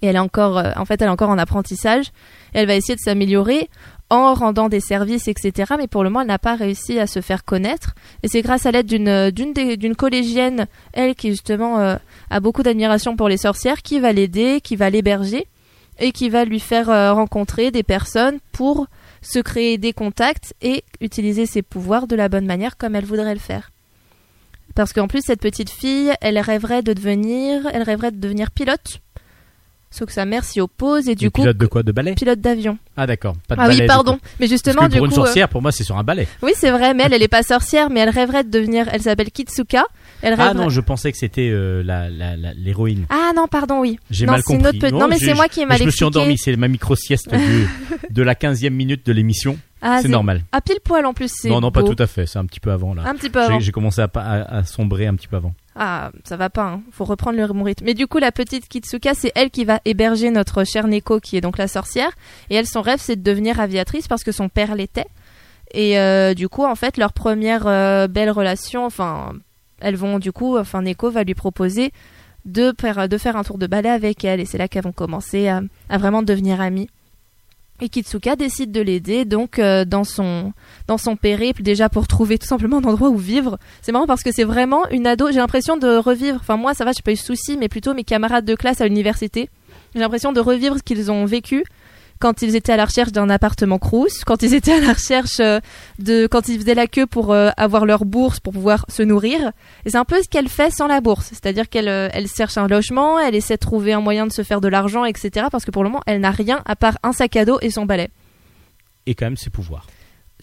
Et 0.00 0.06
elle 0.06 0.16
est 0.16 0.20
encore, 0.20 0.56
euh, 0.56 0.70
en 0.76 0.86
fait, 0.86 1.02
elle 1.02 1.08
est 1.08 1.10
encore 1.10 1.28
en 1.28 1.36
apprentissage. 1.36 2.12
Elle 2.54 2.66
va 2.66 2.74
essayer 2.74 2.94
de 2.94 3.00
s'améliorer 3.00 3.68
en 4.08 4.32
rendant 4.32 4.70
des 4.70 4.80
services, 4.80 5.28
etc. 5.28 5.74
Mais 5.76 5.86
pour 5.86 6.02
le 6.02 6.08
moment, 6.08 6.22
elle 6.22 6.28
n'a 6.28 6.38
pas 6.38 6.54
réussi 6.54 6.98
à 6.98 7.06
se 7.06 7.20
faire 7.20 7.44
connaître. 7.44 7.94
Et 8.22 8.28
c'est 8.28 8.40
grâce 8.40 8.64
à 8.64 8.70
l'aide 8.70 8.86
d'une 8.86 9.08
euh, 9.08 9.30
d'une 9.30 9.96
collégienne, 9.96 10.66
elle 10.94 11.14
qui 11.14 11.28
justement 11.28 11.98
a 12.30 12.40
beaucoup 12.40 12.62
d'admiration 12.62 13.16
pour 13.16 13.28
les 13.28 13.36
sorcières, 13.36 13.82
qui 13.82 14.00
va 14.00 14.14
l'aider, 14.14 14.62
qui 14.62 14.76
va 14.76 14.88
l'héberger 14.88 15.46
et 15.98 16.12
qui 16.12 16.30
va 16.30 16.46
lui 16.46 16.58
faire 16.58 16.86
rencontrer 17.14 17.70
des 17.70 17.82
personnes 17.82 18.38
pour 18.52 18.86
se 19.24 19.38
créer 19.40 19.78
des 19.78 19.92
contacts 19.92 20.54
et 20.62 20.84
utiliser 21.00 21.46
ses 21.46 21.62
pouvoirs 21.62 22.06
de 22.06 22.16
la 22.16 22.28
bonne 22.28 22.46
manière 22.46 22.76
comme 22.76 22.94
elle 22.94 23.04
voudrait 23.04 23.34
le 23.34 23.40
faire. 23.40 23.70
Parce 24.74 24.92
qu'en 24.92 25.08
plus, 25.08 25.22
cette 25.24 25.40
petite 25.40 25.70
fille, 25.70 26.12
elle 26.20 26.38
rêverait 26.38 26.82
de 26.82 26.92
devenir, 26.92 27.66
elle 27.72 27.82
rêverait 27.82 28.12
de 28.12 28.18
devenir 28.18 28.50
pilote. 28.50 29.00
Sauf 29.96 30.08
que 30.08 30.12
sa 30.12 30.24
mère 30.24 30.42
s'y 30.42 30.60
oppose 30.60 31.08
et 31.08 31.14
du 31.14 31.30
coup, 31.30 31.42
pilote 31.42 31.56
de 31.56 31.66
quoi 31.66 31.84
De 31.84 31.92
ballet 31.92 32.14
pilote 32.16 32.40
d'avion. 32.40 32.78
Ah 32.96 33.06
d'accord. 33.06 33.36
Pas 33.46 33.54
de 33.54 33.60
Ah 33.60 33.68
oui, 33.68 33.86
pardon. 33.86 34.18
Mais 34.40 34.46
Parce 34.46 34.50
justement, 34.50 34.82
que 34.82 34.92
du 34.92 34.98
pour 34.98 35.06
coup, 35.06 35.14
une 35.14 35.20
euh, 35.20 35.24
sorcière, 35.24 35.48
pour 35.48 35.62
moi, 35.62 35.70
c'est 35.70 35.84
sur 35.84 35.96
un 35.96 36.02
ballet. 36.02 36.26
oui, 36.42 36.50
c'est 36.56 36.72
vrai, 36.72 36.94
mais 36.94 37.04
elle, 37.04 37.12
elle 37.12 37.22
est 37.22 37.28
pas 37.28 37.44
sorcière, 37.44 37.90
mais 37.90 38.00
elle 38.00 38.10
rêverait 38.10 38.42
de 38.42 38.50
devenir. 38.50 38.88
Elle 38.90 39.02
s'appelle 39.02 39.30
Kitsuka. 39.30 39.84
Elle 40.20 40.32
Ah 40.36 40.48
rêverait- 40.48 40.54
non, 40.64 40.68
je 40.68 40.80
pensais 40.80 41.12
que 41.12 41.18
c'était 41.18 41.48
euh, 41.48 41.82
la- 41.84 42.10
la- 42.10 42.36
la- 42.36 42.54
l'héroïne. 42.54 43.06
Ah 43.08 43.30
non, 43.36 43.46
pardon, 43.46 43.80
oui. 43.82 44.00
J'ai 44.10 44.26
Non, 44.26 44.32
mal 44.32 44.42
compris. 44.42 44.66
autre 44.66 44.78
pe- 44.80 44.90
non, 44.90 45.06
mais 45.06 45.18
c'est 45.18 45.34
moi 45.34 45.46
qui 45.48 45.60
ai 45.60 45.66
mal 45.66 45.78
Je 45.78 45.84
me 45.84 45.90
suis 45.90 46.04
expliqué. 46.04 46.18
endormi, 46.18 46.38
c'est 46.38 46.56
ma 46.56 46.66
micro-sieste 46.66 47.32
du- 47.32 47.68
de 48.10 48.22
la 48.22 48.34
15e 48.34 48.74
minute 48.74 49.06
de 49.06 49.12
l'émission. 49.12 49.56
Ah, 49.80 50.00
c'est 50.02 50.08
normal. 50.08 50.42
À 50.50 50.60
pile 50.60 50.78
poil 50.82 51.04
en 51.06 51.12
plus. 51.12 51.44
Non, 51.44 51.60
non, 51.60 51.70
pas 51.70 51.82
tout 51.84 51.94
à 51.98 52.06
fait, 52.08 52.26
c'est 52.26 52.38
un 52.38 52.46
petit 52.46 52.58
peu 52.58 52.72
avant 52.72 52.94
là. 52.94 53.02
Un 53.06 53.14
petit 53.14 53.28
peu 53.30 53.40
avant. 53.42 53.60
J'ai 53.60 53.70
commencé 53.70 54.00
à- 54.00 54.08
à 54.14 54.64
sombrer 54.64 55.06
un 55.06 55.14
petit 55.14 55.28
peu 55.28 55.36
avant. 55.36 55.54
Ah, 55.76 56.12
ça 56.22 56.36
va 56.36 56.50
pas, 56.50 56.64
hein. 56.64 56.82
faut 56.92 57.04
reprendre 57.04 57.36
le 57.36 57.62
rythme. 57.62 57.84
Mais 57.84 57.94
du 57.94 58.06
coup, 58.06 58.18
la 58.18 58.30
petite 58.30 58.68
Kitsuka, 58.68 59.14
c'est 59.14 59.32
elle 59.34 59.50
qui 59.50 59.64
va 59.64 59.80
héberger 59.84 60.30
notre 60.30 60.62
chère 60.64 60.86
Neko, 60.86 61.18
qui 61.18 61.36
est 61.36 61.40
donc 61.40 61.58
la 61.58 61.66
sorcière. 61.66 62.12
Et 62.48 62.54
elle, 62.54 62.66
son 62.66 62.80
rêve, 62.80 63.00
c'est 63.00 63.16
de 63.16 63.22
devenir 63.22 63.58
aviatrice 63.58 64.06
parce 64.06 64.22
que 64.22 64.30
son 64.30 64.48
père 64.48 64.76
l'était. 64.76 65.06
Et 65.72 65.98
euh, 65.98 66.34
du 66.34 66.48
coup, 66.48 66.64
en 66.64 66.76
fait, 66.76 66.96
leur 66.96 67.12
première 67.12 67.66
euh, 67.66 68.06
belle 68.06 68.30
relation, 68.30 68.86
enfin, 68.86 69.32
elles 69.80 69.96
vont 69.96 70.20
du 70.20 70.30
coup, 70.30 70.56
enfin, 70.56 70.82
Neko 70.82 71.10
va 71.10 71.24
lui 71.24 71.34
proposer 71.34 71.92
de 72.44 72.72
faire, 72.80 73.08
de 73.08 73.18
faire 73.18 73.36
un 73.36 73.42
tour 73.42 73.58
de 73.58 73.66
ballet 73.66 73.90
avec 73.90 74.24
elle. 74.24 74.38
Et 74.38 74.44
c'est 74.44 74.58
là 74.58 74.68
qu'elles 74.68 74.84
vont 74.84 74.92
commencer 74.92 75.48
à, 75.48 75.60
à 75.88 75.98
vraiment 75.98 76.22
devenir 76.22 76.60
amies. 76.60 76.88
Et 77.80 77.88
Kitsuka 77.88 78.36
décide 78.36 78.70
de 78.70 78.80
l'aider 78.80 79.24
donc 79.24 79.58
euh, 79.58 79.84
dans 79.84 80.04
son 80.04 80.52
dans 80.86 80.96
son 80.96 81.16
périple 81.16 81.62
déjà 81.62 81.88
pour 81.88 82.06
trouver 82.06 82.38
tout 82.38 82.46
simplement 82.46 82.78
un 82.78 82.84
endroit 82.84 83.08
où 83.08 83.16
vivre. 83.16 83.58
C'est 83.82 83.90
marrant 83.90 84.06
parce 84.06 84.22
que 84.22 84.30
c'est 84.30 84.44
vraiment 84.44 84.88
une 84.90 85.08
ado. 85.08 85.28
J'ai 85.32 85.38
l'impression 85.38 85.76
de 85.76 85.96
revivre. 85.96 86.38
Enfin 86.40 86.56
moi 86.56 86.74
ça 86.74 86.84
va, 86.84 86.92
j'ai 86.92 87.02
pas 87.02 87.10
eu 87.10 87.14
de 87.14 87.18
soucis, 87.18 87.56
mais 87.56 87.68
plutôt 87.68 87.92
mes 87.92 88.04
camarades 88.04 88.44
de 88.44 88.54
classe 88.54 88.80
à 88.80 88.86
l'université. 88.86 89.50
J'ai 89.94 90.00
l'impression 90.00 90.32
de 90.32 90.40
revivre 90.40 90.78
ce 90.78 90.82
qu'ils 90.82 91.10
ont 91.10 91.24
vécu 91.24 91.64
quand 92.24 92.40
ils 92.40 92.56
étaient 92.56 92.72
à 92.72 92.78
la 92.78 92.86
recherche 92.86 93.12
d'un 93.12 93.28
appartement 93.28 93.78
crous, 93.78 94.24
quand 94.24 94.42
ils 94.42 94.54
étaient 94.54 94.72
à 94.72 94.80
la 94.80 94.94
recherche 94.94 95.40
euh, 95.40 95.60
de 95.98 96.26
quand 96.26 96.48
ils 96.48 96.58
faisaient 96.58 96.74
la 96.74 96.86
queue 96.86 97.04
pour 97.04 97.34
euh, 97.34 97.50
avoir 97.58 97.84
leur 97.84 98.06
bourse 98.06 98.40
pour 98.40 98.54
pouvoir 98.54 98.86
se 98.88 99.02
nourrir. 99.02 99.52
Et 99.84 99.90
c'est 99.90 99.98
un 99.98 100.06
peu 100.06 100.22
ce 100.22 100.28
qu'elle 100.30 100.48
fait 100.48 100.70
sans 100.70 100.86
la 100.86 101.02
bourse, 101.02 101.26
c'est-à-dire 101.26 101.68
qu'elle 101.68 101.86
euh, 101.86 102.08
elle 102.14 102.26
cherche 102.26 102.56
un 102.56 102.66
logement, 102.66 103.20
elle 103.20 103.34
essaie 103.34 103.56
de 103.56 103.60
trouver 103.60 103.92
un 103.92 104.00
moyen 104.00 104.26
de 104.26 104.32
se 104.32 104.42
faire 104.42 104.62
de 104.62 104.68
l'argent, 104.68 105.04
etc. 105.04 105.48
Parce 105.52 105.66
que 105.66 105.70
pour 105.70 105.84
le 105.84 105.90
moment 105.90 106.02
elle 106.06 106.20
n'a 106.20 106.30
rien 106.30 106.62
à 106.64 106.76
part 106.76 106.96
un 107.02 107.12
sac 107.12 107.36
à 107.36 107.44
dos 107.44 107.58
et 107.60 107.70
son 107.70 107.84
balai. 107.84 108.08
Et 109.04 109.14
quand 109.14 109.26
même 109.26 109.36
ses 109.36 109.50
pouvoirs. 109.50 109.86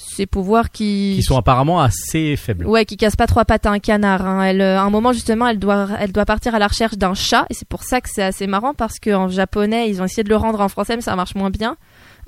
Ces 0.04 0.26
pouvoirs 0.26 0.70
qui 0.72 1.14
Qui 1.18 1.24
sont 1.24 1.38
apparemment 1.38 1.80
assez 1.82 2.36
faibles. 2.36 2.66
Ouais, 2.68 2.86
qui 2.86 2.98
casse 2.98 3.16
pas 3.16 3.28
trois 3.28 3.46
pattes 3.46 3.66
à 3.66 3.72
un 3.72 3.80
canard. 3.80 4.26
hein. 4.26 4.44
Elle, 4.44 4.62
euh, 4.62 4.78
à 4.78 4.82
un 4.82 4.90
moment 4.90 5.14
justement, 5.14 5.48
elle 5.48 5.60
doit, 5.60 5.88
elle 6.00 6.12
doit 6.12 6.26
partir 6.26 6.54
à 6.56 6.60
la 6.60 6.68
recherche 6.68 6.98
d'un 6.98 7.14
chat, 7.14 7.46
et 7.50 7.54
c'est 7.54 7.68
pour 7.68 7.84
ça 7.84 8.02
que 8.02 8.10
c'est 8.12 8.24
assez 8.24 8.48
marrant 8.48 8.74
parce 8.74 9.00
qu'en 9.00 9.30
japonais, 9.30 9.90
ils 9.90 10.02
ont 10.02 10.06
essayé 10.06 10.24
de 10.24 10.30
le 10.30 10.36
rendre 10.36 10.60
en 10.62 10.68
français, 10.70 10.96
mais 10.96 11.02
ça 11.02 11.16
marche 11.16 11.36
moins 11.36 11.50
bien. 11.50 11.78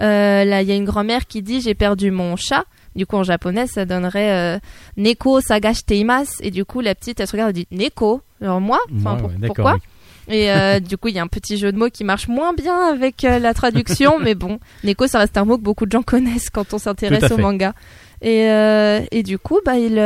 Euh, 0.01 0.43
là, 0.45 0.61
il 0.61 0.67
y 0.67 0.71
a 0.71 0.75
une 0.75 0.85
grand-mère 0.85 1.27
qui 1.27 1.41
dit 1.41 1.61
j'ai 1.61 1.75
perdu 1.75 2.09
mon 2.11 2.35
chat. 2.35 2.65
Du 2.95 3.05
coup, 3.07 3.15
en 3.15 3.23
japonais, 3.23 3.65
ça 3.67 3.85
donnerait 3.85 4.55
euh, 4.55 4.59
Neko 4.97 5.41
sagashiteimasu. 5.41 6.37
Et 6.41 6.51
du 6.51 6.63
coup, 6.65 6.79
la 6.81 6.93
petite, 6.95 7.19
elle 7.19 7.27
se 7.27 7.31
regarde 7.31 7.51
et 7.51 7.53
dit 7.53 7.67
Neko? 7.71 8.21
Alors 8.41 8.61
moi, 8.61 8.79
enfin, 8.97 9.13
Ouais, 9.15 9.19
pour- 9.19 9.29
ouais, 9.29 9.35
d'accord, 9.39 9.55
pourquoi 9.55 9.73
oui. 9.75 9.79
Et 10.27 10.51
euh, 10.51 10.79
du 10.81 10.97
coup, 10.97 11.09
il 11.09 11.15
y 11.15 11.19
a 11.19 11.23
un 11.23 11.27
petit 11.27 11.57
jeu 11.57 11.71
de 11.71 11.77
mots 11.77 11.89
qui 11.89 12.03
marche 12.03 12.27
moins 12.27 12.53
bien 12.53 12.79
avec 12.87 13.23
euh, 13.23 13.39
la 13.39 13.53
traduction, 13.53 14.19
mais 14.19 14.35
bon, 14.35 14.59
Neko, 14.83 15.07
ça 15.07 15.19
reste 15.19 15.37
un 15.37 15.45
mot 15.45 15.57
que 15.57 15.63
beaucoup 15.63 15.85
de 15.85 15.91
gens 15.91 16.03
connaissent 16.03 16.49
quand 16.49 16.73
on 16.73 16.77
s'intéresse 16.77 17.31
au 17.31 17.37
manga. 17.37 17.73
Et, 18.21 18.49
euh, 18.49 19.01
et 19.11 19.21
du 19.21 19.37
coup, 19.37 19.59
bah, 19.65 19.77
il, 19.77 19.97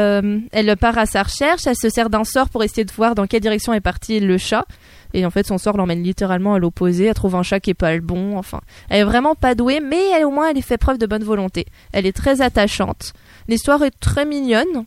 elle 0.51 0.77
part 0.77 0.97
à 0.97 1.05
sa 1.05 1.21
recherche, 1.21 1.67
elle 1.67 1.75
se 1.75 1.89
sert 1.89 2.09
d'un 2.09 2.23
sort 2.23 2.49
pour 2.49 2.63
essayer 2.63 2.83
de 2.83 2.91
voir 2.91 3.13
dans 3.13 3.27
quelle 3.27 3.41
direction 3.41 3.73
est 3.73 3.81
parti 3.81 4.19
le 4.19 4.39
chat. 4.39 4.65
Et 5.13 5.25
en 5.25 5.29
fait, 5.29 5.45
son 5.45 5.57
sort 5.57 5.77
l'emmène 5.77 6.03
littéralement 6.03 6.55
à 6.55 6.59
l'opposé. 6.59 7.05
Elle 7.05 7.13
trouve 7.13 7.35
un 7.35 7.43
chat 7.43 7.59
qui 7.59 7.69
est 7.69 7.75
pas 7.75 7.93
le 7.93 8.01
bon. 8.01 8.37
Enfin, 8.37 8.61
elle 8.89 9.01
est 9.01 9.03
vraiment 9.03 9.35
pas 9.35 9.55
douée, 9.55 9.79
mais 9.79 10.01
elle, 10.15 10.25
au 10.25 10.31
moins, 10.31 10.49
elle 10.49 10.61
fait 10.63 10.77
preuve 10.77 10.97
de 10.97 11.05
bonne 11.05 11.23
volonté. 11.23 11.67
Elle 11.93 12.05
est 12.07 12.15
très 12.15 12.41
attachante. 12.41 13.13
L'histoire 13.47 13.83
est 13.83 13.97
très 13.99 14.25
mignonne. 14.25 14.85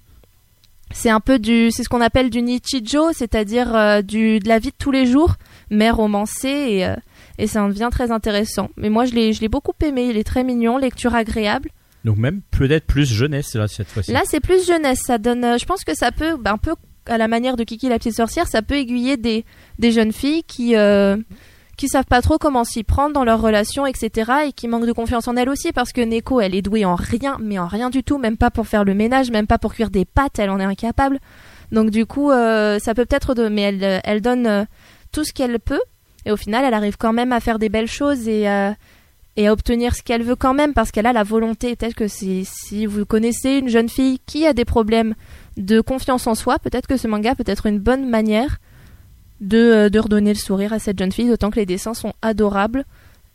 C'est 0.93 1.11
un 1.11 1.21
peu 1.21 1.39
du, 1.39 1.71
c'est 1.71 1.85
ce 1.85 1.89
qu'on 1.89 2.01
appelle 2.01 2.31
du 2.31 2.43
nichijo, 2.43 3.13
c'est-à-dire 3.13 3.75
euh, 3.77 4.03
du 4.03 4.41
de 4.41 4.49
la 4.49 4.59
vie 4.59 4.71
de 4.71 4.75
tous 4.79 4.91
les 4.91 5.07
jours, 5.07 5.35
mais 5.71 5.91
romancé 5.91 6.49
et 6.49 6.87
euh, 6.87 6.95
et 7.39 7.47
ça 7.47 7.63
en 7.63 7.69
devient 7.69 7.89
très 7.91 8.11
intéressant. 8.11 8.71
Mais 8.77 8.91
moi, 8.91 9.05
je 9.05 9.13
l'ai 9.15 9.33
je 9.33 9.41
l'ai 9.41 9.49
beaucoup 9.49 9.73
aimé. 9.83 10.09
Il 10.11 10.17
est 10.17 10.25
très 10.25 10.43
mignon, 10.45 10.79
lecture 10.79 11.15
agréable. 11.15 11.71
Donc 12.05 12.17
même 12.17 12.41
peut-être 12.51 12.87
plus 12.87 13.07
jeunesse 13.13 13.55
là 13.55 13.69
cette 13.69 13.89
fois-ci. 13.89 14.11
Là, 14.13 14.23
c'est 14.25 14.41
plus 14.41 14.67
jeunesse. 14.67 15.01
Ça 15.07 15.19
donne. 15.19 15.45
euh, 15.45 15.59
je 15.59 15.65
pense 15.65 15.85
que 15.85 15.95
ça 15.95 16.11
peut, 16.13 16.37
bah, 16.37 16.53
un 16.53 16.59
peu 16.59 16.75
à 17.07 17.19
la 17.19 17.29
manière 17.29 17.57
de 17.57 17.65
Kiki 17.65 17.89
la 17.89 17.99
petite 17.99 18.17
sorcière, 18.17 18.47
ça 18.47 18.63
peut 18.63 18.75
aiguiller 18.77 19.17
des, 19.17 19.45
des 19.79 19.91
jeunes 19.93 20.13
filles 20.13 20.43
qui 20.47 20.77
qui 21.81 21.89
savent 21.89 22.05
pas 22.05 22.21
trop 22.21 22.37
comment 22.37 22.63
s'y 22.63 22.85
prendre 22.85 23.15
dans 23.15 23.25
leur 23.25 23.41
relation, 23.41 23.87
etc. 23.87 24.33
Et 24.49 24.53
qui 24.53 24.69
manquent 24.69 24.85
de 24.85 24.93
confiance 24.93 25.27
en 25.29 25.37
elles 25.37 25.49
aussi 25.49 25.73
parce 25.73 25.93
que 25.93 26.03
Neko, 26.03 26.43
elle 26.43 26.55
est 26.55 26.61
douée 26.61 26.85
en 26.85 26.95
rien, 26.95 27.39
mais 27.41 27.59
en 27.59 27.67
rien 27.67 27.89
du 27.89 28.05
tout, 28.05 28.19
même 28.19 28.37
pas 28.37 28.51
pour 28.51 28.67
faire 28.67 28.85
le 28.85 28.93
ménage, 28.93 29.31
même 29.31 29.47
pas 29.47 29.57
pour 29.57 29.73
cuire 29.73 29.89
des 29.89 30.05
pâtes, 30.05 30.39
elle 30.39 30.51
en 30.51 30.61
est 30.61 30.65
incapable. 30.65 31.19
Donc 31.73 31.89
du 31.89 32.05
coup, 32.05 32.31
euh, 32.31 32.79
ça 32.81 32.93
peut 32.93 33.07
peut-être 33.07 33.35
mais 33.49 33.63
elle, 33.63 33.83
euh, 33.83 33.99
elle 34.05 34.21
donne 34.21 34.47
euh, 34.47 34.65
tout 35.11 35.25
ce 35.25 35.33
qu'elle 35.33 35.59
peut. 35.59 35.81
Et 36.27 36.33
au 36.33 36.37
final, 36.37 36.67
elle 36.67 36.75
arrive 36.75 36.99
quand 36.99 37.15
même 37.15 37.33
à 37.33 37.41
faire 37.41 37.59
des 37.59 37.71
belles 37.71 37.89
choses 37.89 38.29
et 38.29 38.47
et 39.37 39.47
à 39.47 39.53
obtenir 39.53 39.95
ce 39.95 40.03
qu'elle 40.03 40.23
veut 40.23 40.37
quand 40.37 40.53
même 40.53 40.75
parce 40.75 40.91
qu'elle 40.91 41.07
a 41.07 41.15
la 41.15 41.23
volonté. 41.23 41.77
Peut-être 41.77 41.95
que 41.95 42.09
si 42.09 42.45
vous 42.85 43.07
connaissez 43.07 43.53
une 43.53 43.69
jeune 43.69 43.89
fille 43.89 44.19
qui 44.27 44.47
a 44.47 44.53
des 44.53 44.67
problèmes 44.67 45.15
de 45.57 45.81
confiance 45.81 46.27
en 46.27 46.35
soi, 46.35 46.59
peut-être 46.59 46.87
que 46.87 46.99
ce 46.99 47.09
manga 47.09 47.35
peut 47.35 47.45
être 47.47 47.65
une 47.65 47.79
bonne 47.79 48.07
manière 48.07 48.59
de, 49.41 49.57
euh, 49.59 49.89
de 49.89 49.99
redonner 49.99 50.33
le 50.33 50.39
sourire 50.39 50.73
à 50.73 50.79
cette 50.79 50.99
jeune 50.99 51.13
fille, 51.13 51.29
d'autant 51.29 51.51
que 51.51 51.57
les 51.57 51.67
dessins 51.67 51.95
sont 51.95 52.13
adorables. 52.23 52.85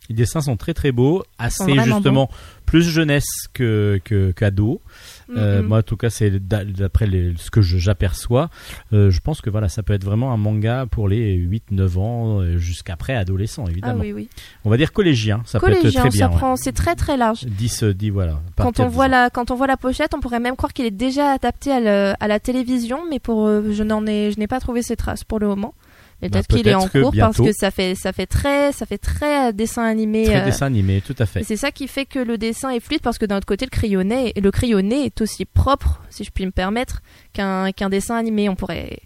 Les 0.08 0.14
dessins 0.14 0.40
sont 0.40 0.56
très 0.56 0.72
très 0.72 0.92
beaux, 0.92 1.24
assez 1.36 1.64
justement 1.80 2.30
plus 2.64 2.82
jeunesse 2.82 3.26
que 3.52 4.00
qu'ado. 4.36 4.80
Euh, 5.36 5.60
Mhm. 5.62 5.66
Moi, 5.66 5.78
en 5.78 5.82
tout 5.82 5.96
cas, 5.96 6.10
c'est 6.10 6.30
d'a- 6.46 6.64
d'après 6.64 7.06
ce 7.38 7.50
que 7.50 7.60
j'aperçois. 7.60 8.48
Euh, 8.92 9.10
je 9.10 9.18
pense 9.20 9.40
que 9.40 9.50
voilà, 9.50 9.68
ça 9.68 9.82
peut 9.82 9.94
être 9.94 10.04
vraiment 10.04 10.32
un 10.32 10.36
manga 10.36 10.86
pour 10.88 11.08
les 11.08 11.34
8-9 11.34 11.98
ans 11.98 12.56
jusqu'après 12.56 13.16
adolescents, 13.16 13.64
Ah 13.66 13.70
évidemment. 13.72 14.00
oui, 14.00 14.12
oui. 14.12 14.28
On 14.64 14.70
va 14.70 14.76
dire 14.76 14.92
collégien, 14.92 15.42
ça 15.44 15.58
peut 15.58 15.70
être 15.70 15.78
Collégien, 15.78 16.02
très 16.02 16.10
bien. 16.10 16.28
prend, 16.28 16.54
c'est 16.54 16.70
très 16.72 16.94
très 16.94 17.16
large. 17.16 17.42
ouais. 17.42 17.50
10, 17.50 17.82
10, 17.82 18.10
voilà. 18.10 18.34
à 18.58 18.62
Quand 18.62 18.78
on, 18.78 18.86
voit 18.86 19.08
10 19.08 19.14
ans. 19.14 19.18
la, 19.22 19.30
quand 19.30 19.50
on 19.50 19.56
voit 19.56 19.66
la 19.66 19.76
pochette, 19.76 20.14
on 20.14 20.20
pourrait 20.20 20.38
même 20.38 20.54
croire 20.54 20.72
qu'il 20.72 20.84
est 20.86 20.90
déjà 20.92 21.32
adapté 21.32 21.72
à, 21.72 21.80
le- 21.80 22.14
à 22.20 22.28
la 22.28 22.38
télévision, 22.38 23.00
mais 23.10 23.18
pour, 23.18 23.48
je 23.48 23.82
n'en 23.82 24.06
ai, 24.06 24.30
je 24.30 24.38
n'ai 24.38 24.46
pas 24.46 24.60
trouvé 24.60 24.82
ses 24.82 24.94
traces 24.94 25.24
pour 25.24 25.40
le 25.40 25.48
moment. 25.48 25.74
Mais 26.22 26.28
Bah, 26.30 26.38
peut-être 26.38 26.56
qu'il 26.56 26.68
est 26.68 26.74
en 26.74 26.88
cours 26.88 27.12
parce 27.18 27.36
que 27.36 27.52
ça 27.52 27.70
fait, 27.70 27.94
ça 27.94 28.12
fait 28.12 28.26
très, 28.26 28.72
ça 28.72 28.86
fait 28.86 28.96
très 28.98 29.48
euh, 29.48 29.52
dessin 29.52 29.84
animé. 29.84 30.24
Très 30.24 30.40
euh, 30.40 30.44
dessin 30.46 30.66
animé, 30.66 31.02
tout 31.06 31.14
à 31.18 31.24
Et 31.24 31.26
fait. 31.26 31.42
c'est 31.44 31.56
ça 31.56 31.70
qui 31.70 31.88
fait 31.88 32.06
que 32.06 32.18
le 32.18 32.38
dessin 32.38 32.70
est 32.70 32.80
fluide 32.80 33.00
parce 33.02 33.18
que 33.18 33.26
d'un 33.26 33.36
autre 33.36 33.46
côté, 33.46 33.66
le 33.66 33.70
crayonné, 33.70 34.32
le 34.40 34.50
crayonné 34.50 35.04
est 35.04 35.20
aussi 35.20 35.44
propre, 35.44 36.00
si 36.08 36.24
je 36.24 36.30
puis 36.30 36.46
me 36.46 36.52
permettre, 36.52 37.02
qu'un 37.34 37.70
qu'un 37.72 37.90
dessin 37.90 38.16
animé. 38.16 38.48
On 38.48 38.54
pourrait, 38.56 38.98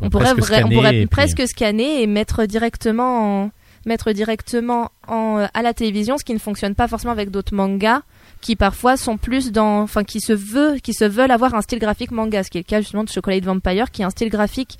on 0.00 0.10
pourrait, 0.10 0.24
presque 0.34 0.38
vra- 0.38 0.42
on 0.42 0.46
scanner 0.66 0.74
pourrait 0.74 0.96
et 0.96 0.98
puis- 1.00 1.06
presque 1.06 1.46
scanner 1.48 2.02
et 2.02 2.06
mettre 2.08 2.44
directement, 2.46 3.42
en, 3.44 3.50
mettre 3.86 4.10
directement 4.12 4.90
en, 5.06 5.38
euh, 5.38 5.46
à 5.54 5.62
la 5.62 5.72
télévision, 5.72 6.18
ce 6.18 6.24
qui 6.24 6.34
ne 6.34 6.38
fonctionne 6.40 6.74
pas 6.74 6.88
forcément 6.88 7.12
avec 7.12 7.30
d'autres 7.30 7.54
mangas 7.54 8.02
qui 8.40 8.56
parfois 8.56 8.96
sont 8.96 9.18
plus 9.18 9.52
dans, 9.52 9.82
enfin, 9.82 10.02
qui 10.02 10.20
se 10.20 10.32
veut, 10.32 10.78
qui 10.82 10.94
se 10.94 11.04
veulent 11.04 11.30
avoir 11.30 11.54
un 11.54 11.60
style 11.60 11.78
graphique 11.78 12.10
manga, 12.10 12.42
ce 12.42 12.50
qui 12.50 12.58
est 12.58 12.62
le 12.62 12.64
cas 12.66 12.80
justement 12.80 13.04
de 13.04 13.08
Chocolate 13.10 13.44
Vampire, 13.44 13.90
qui 13.92 14.02
est 14.02 14.04
un 14.04 14.10
style 14.10 14.30
graphique 14.30 14.78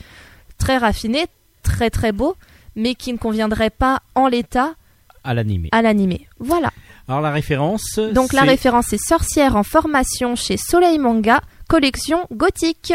très 0.59 0.78
raffiné, 0.78 1.26
très 1.70 1.90
très 1.90 2.12
beau, 2.12 2.37
mais 2.76 2.94
qui 2.94 3.12
ne 3.12 3.18
conviendrait 3.18 3.70
pas 3.70 4.00
en 4.14 4.26
l'état 4.28 4.74
à 5.24 5.35
l'animé. 5.35 5.68
à 5.72 5.83
l'animé. 5.83 6.26
Voilà. 6.38 6.70
Alors 7.09 7.20
la 7.20 7.30
référence. 7.30 7.98
Donc 8.14 8.33
la 8.33 8.42
référence 8.42 8.92
est 8.92 9.04
sorcière 9.04 9.56
en 9.56 9.62
formation 9.62 10.37
chez 10.37 10.56
Soleil 10.56 10.98
Manga, 10.98 11.40
collection 11.68 12.26
gothique. 12.33 12.92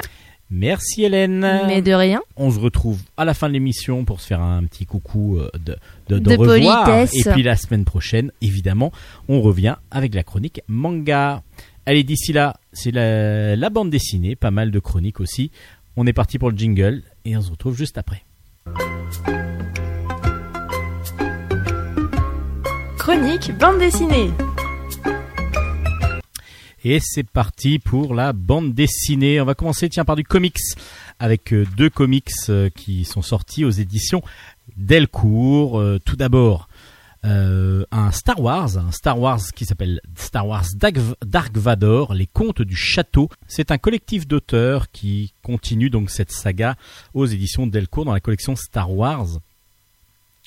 Merci 0.52 1.04
Hélène. 1.04 1.40
Mais 1.68 1.82
de 1.82 1.92
rien. 1.92 2.22
On 2.38 2.52
se 2.52 2.60
retrouve 2.60 3.00
à 3.18 3.26
la 3.26 3.34
fin 3.34 3.48
de 3.48 3.54
l'émission 3.54 4.06
pour 4.06 4.22
se 4.22 4.28
faire 4.28 4.42
un 4.42 4.64
petit 4.66 4.86
coucou 4.86 5.38
euh, 5.40 5.50
de, 5.58 5.76
de, 6.08 6.20
De 6.20 6.38
revoir. 6.38 6.84
politesse. 6.86 7.16
Et 7.26 7.30
puis 7.32 7.42
la 7.44 7.56
semaine 7.56 7.84
prochaine, 7.84 8.32
évidemment, 8.42 8.92
on 9.28 9.42
revient 9.42 9.76
avec 9.92 10.14
la 10.14 10.24
chronique 10.24 10.62
manga. 10.68 11.42
Allez, 11.88 12.04
d'ici 12.04 12.32
là, 12.34 12.56
c'est 12.74 12.92
la, 12.92 13.56
la 13.56 13.70
bande 13.70 13.90
dessinée, 13.90 14.36
pas 14.36 14.52
mal 14.52 14.72
de 14.72 14.80
chroniques 14.80 15.20
aussi. 15.20 15.52
On 15.98 16.06
est 16.08 16.14
parti 16.14 16.38
pour 16.40 16.50
le 16.52 16.58
jingle 16.58 17.04
et 17.26 17.36
on 17.38 17.42
se 17.42 17.52
retrouve 17.52 17.76
juste 17.78 17.98
après. 17.98 18.24
Chronique 23.06 23.56
bande 23.60 23.78
dessinée. 23.78 24.32
Et 26.84 27.00
c'est 27.00 27.24
parti 27.24 27.78
pour 27.78 28.16
la 28.16 28.34
bande 28.34 28.74
dessinée. 28.74 29.40
On 29.40 29.46
va 29.46 29.54
commencer 29.54 29.90
tiens 29.90 30.06
par 30.06 30.16
du 30.16 30.24
comics 30.24 30.58
avec 31.20 31.54
euh, 31.54 31.66
deux 31.78 31.92
comics 31.92 32.32
euh, 32.50 32.70
qui 32.70 33.06
sont 33.06 33.22
sortis 33.22 33.64
aux 33.64 33.70
éditions 33.70 34.24
Delcourt. 34.76 35.80
Euh, 35.80 36.00
tout 36.04 36.16
d'abord 36.16 36.68
euh, 37.26 37.84
un 37.92 38.12
Star 38.12 38.40
Wars, 38.40 38.78
un 38.78 38.92
Star 38.92 39.20
Wars 39.20 39.42
qui 39.56 39.66
s'appelle 39.66 40.00
Star 40.16 40.48
Wars 40.48 40.66
Dark, 40.76 41.58
Vador, 41.58 42.14
les 42.14 42.28
contes 42.28 42.62
du 42.62 42.76
château. 42.76 43.30
C'est 43.48 43.72
un 43.72 43.78
collectif 43.78 44.28
d'auteurs 44.28 44.92
qui 44.92 45.34
continue 45.42 45.90
donc 45.90 46.12
cette 46.12 46.32
saga 46.32 46.76
aux 47.14 47.26
éditions 47.26 47.68
Delcourt 47.68 48.06
dans 48.06 48.14
la 48.14 48.20
collection 48.20 48.56
Star 48.56 48.92
Wars. 48.92 49.28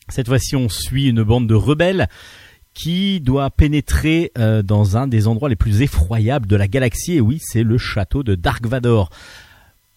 Cette 0.09 0.29
fois-ci, 0.29 0.57
on 0.57 0.69
suit 0.69 1.09
une 1.09 1.23
bande 1.23 1.49
de 1.49 1.55
rebelles 1.55 2.09
qui 2.75 3.21
doit 3.21 3.51
pénétrer 3.51 4.31
euh, 4.39 4.63
dans 4.63 4.97
un 4.97 5.09
des 5.09 5.27
endroits 5.27 5.49
les 5.49 5.57
plus 5.57 5.83
effroyables 5.83 6.47
de 6.47 6.57
la 6.57 6.69
galaxie. 6.69 7.15
Et 7.15 7.21
oui, 7.21 7.39
c'est 7.41 7.65
le 7.65 7.77
château 7.77 8.23
de 8.23 8.37
Dark 8.37 8.65
Vador. 8.67 9.11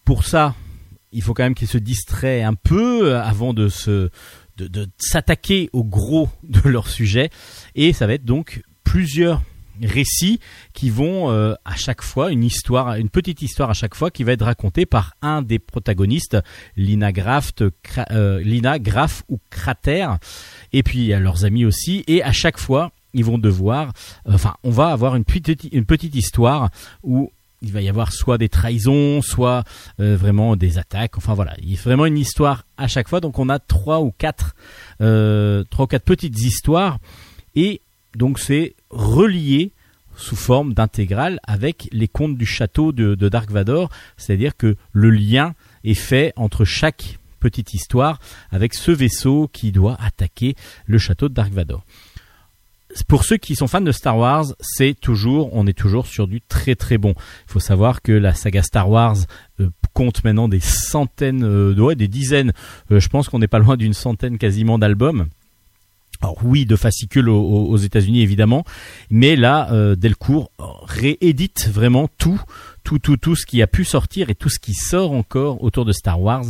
Pour 0.04 0.24
ça, 0.24 0.56
il 1.12 1.22
faut 1.22 1.34
quand 1.34 1.44
même 1.44 1.54
qu'ils 1.54 1.68
se 1.68 1.78
distraient 1.78 2.42
un 2.42 2.54
peu 2.54 3.12
euh, 3.12 3.22
avant 3.22 3.54
de 3.54 3.68
se 3.68 4.10
de, 4.56 4.88
s'attaquer 4.98 5.70
au 5.72 5.84
gros 5.84 6.28
de 6.42 6.68
leur 6.68 6.88
sujet. 6.88 7.30
Et 7.74 7.92
ça 7.92 8.06
va 8.06 8.14
être 8.14 8.24
donc 8.24 8.62
plusieurs 8.84 9.42
récits 9.80 10.38
qui 10.74 10.90
vont 10.90 11.30
euh, 11.30 11.54
à 11.64 11.76
chaque 11.76 12.02
fois 12.02 12.30
une 12.30 12.44
histoire, 12.44 12.94
une 12.96 13.08
petite 13.08 13.42
histoire 13.42 13.70
à 13.70 13.74
chaque 13.74 13.94
fois 13.94 14.10
qui 14.10 14.24
va 14.24 14.32
être 14.32 14.44
racontée 14.44 14.86
par 14.86 15.14
un 15.22 15.42
des 15.42 15.58
protagonistes, 15.58 16.36
Lina 16.76 17.08
euh, 17.08 18.78
Graff 18.78 19.22
ou 19.28 19.38
Crater, 19.50 20.06
et 20.72 20.82
puis 20.82 21.12
à 21.12 21.20
leurs 21.20 21.44
amis 21.44 21.64
aussi. 21.64 22.04
Et 22.06 22.22
à 22.22 22.32
chaque 22.32 22.58
fois, 22.58 22.92
ils 23.14 23.24
vont 23.24 23.38
devoir, 23.38 23.92
euh, 24.26 24.32
enfin, 24.34 24.54
on 24.62 24.70
va 24.70 24.88
avoir 24.88 25.16
une 25.16 25.24
petite, 25.24 25.68
une 25.72 25.86
petite 25.86 26.14
histoire 26.14 26.70
où 27.02 27.30
il 27.62 27.72
va 27.72 27.80
y 27.80 27.88
avoir 27.88 28.12
soit 28.12 28.38
des 28.38 28.48
trahisons, 28.48 29.22
soit 29.22 29.64
euh, 30.00 30.16
vraiment 30.16 30.56
des 30.56 30.78
attaques. 30.78 31.16
Enfin 31.16 31.34
voilà, 31.34 31.54
il 31.62 31.70
y 31.70 31.76
a 31.76 31.80
vraiment 31.80 32.06
une 32.06 32.18
histoire 32.18 32.64
à 32.76 32.88
chaque 32.88 33.08
fois. 33.08 33.20
Donc 33.20 33.38
on 33.38 33.48
a 33.48 33.58
trois 33.58 34.00
ou 34.00 34.10
quatre, 34.10 34.54
euh, 35.00 35.64
trois 35.70 35.84
ou 35.84 35.88
quatre 35.88 36.04
petites 36.04 36.38
histoires, 36.40 36.98
et 37.54 37.80
donc 38.16 38.38
c'est 38.38 38.74
relié 38.90 39.72
sous 40.16 40.36
forme 40.36 40.74
d'intégrale 40.74 41.40
avec 41.44 41.88
les 41.92 42.08
contes 42.08 42.36
du 42.36 42.44
château 42.44 42.92
de, 42.92 43.14
de 43.14 43.28
Dark 43.28 43.50
Vador, 43.50 43.88
c'est-à-dire 44.16 44.56
que 44.56 44.76
le 44.92 45.10
lien 45.10 45.54
est 45.84 45.94
fait 45.94 46.32
entre 46.36 46.64
chaque 46.64 47.18
petite 47.40 47.74
histoire 47.74 48.20
avec 48.50 48.74
ce 48.74 48.92
vaisseau 48.92 49.48
qui 49.52 49.72
doit 49.72 49.96
attaquer 50.00 50.54
le 50.86 50.98
château 50.98 51.28
de 51.28 51.34
Dark 51.34 51.52
Vador. 51.52 51.84
Pour 53.08 53.24
ceux 53.24 53.36
qui 53.36 53.56
sont 53.56 53.66
fans 53.66 53.80
de 53.80 53.92
Star 53.92 54.18
Wars, 54.18 54.46
c'est 54.60 54.94
toujours, 54.98 55.54
on 55.54 55.66
est 55.66 55.76
toujours 55.76 56.06
sur 56.06 56.26
du 56.26 56.40
très 56.40 56.74
très 56.74 56.98
bon. 56.98 57.14
Il 57.48 57.52
faut 57.52 57.60
savoir 57.60 58.02
que 58.02 58.12
la 58.12 58.34
saga 58.34 58.62
Star 58.62 58.90
Wars 58.90 59.16
euh, 59.60 59.70
compte 59.94 60.24
maintenant 60.24 60.48
des 60.48 60.60
centaines, 60.60 61.44
euh, 61.44 61.74
ouais, 61.74 61.94
des 61.94 62.08
dizaines. 62.08 62.52
euh, 62.90 63.00
je 63.00 63.08
pense 63.08 63.28
qu'on 63.28 63.38
n'est 63.38 63.48
pas 63.48 63.58
loin 63.58 63.76
d'une 63.76 63.94
centaine 63.94 64.38
quasiment 64.38 64.78
d'albums. 64.78 65.26
Alors 66.20 66.38
oui, 66.44 66.66
de 66.66 66.76
fascicules 66.76 67.28
aux, 67.28 67.76
États-Unis 67.76 68.22
évidemment, 68.22 68.64
mais 69.10 69.34
là, 69.34 69.96
Delcourt 69.96 70.52
réédite 70.84 71.68
vraiment 71.68 72.08
tout, 72.16 72.40
tout, 72.84 73.00
tout, 73.00 73.16
tout 73.16 73.34
ce 73.34 73.44
qui 73.44 73.60
a 73.60 73.66
pu 73.66 73.84
sortir 73.84 74.30
et 74.30 74.36
tout 74.36 74.48
ce 74.48 74.60
qui 74.60 74.72
sort 74.72 75.10
encore 75.10 75.64
autour 75.64 75.84
de 75.84 75.90
Star 75.90 76.22
Wars. 76.22 76.44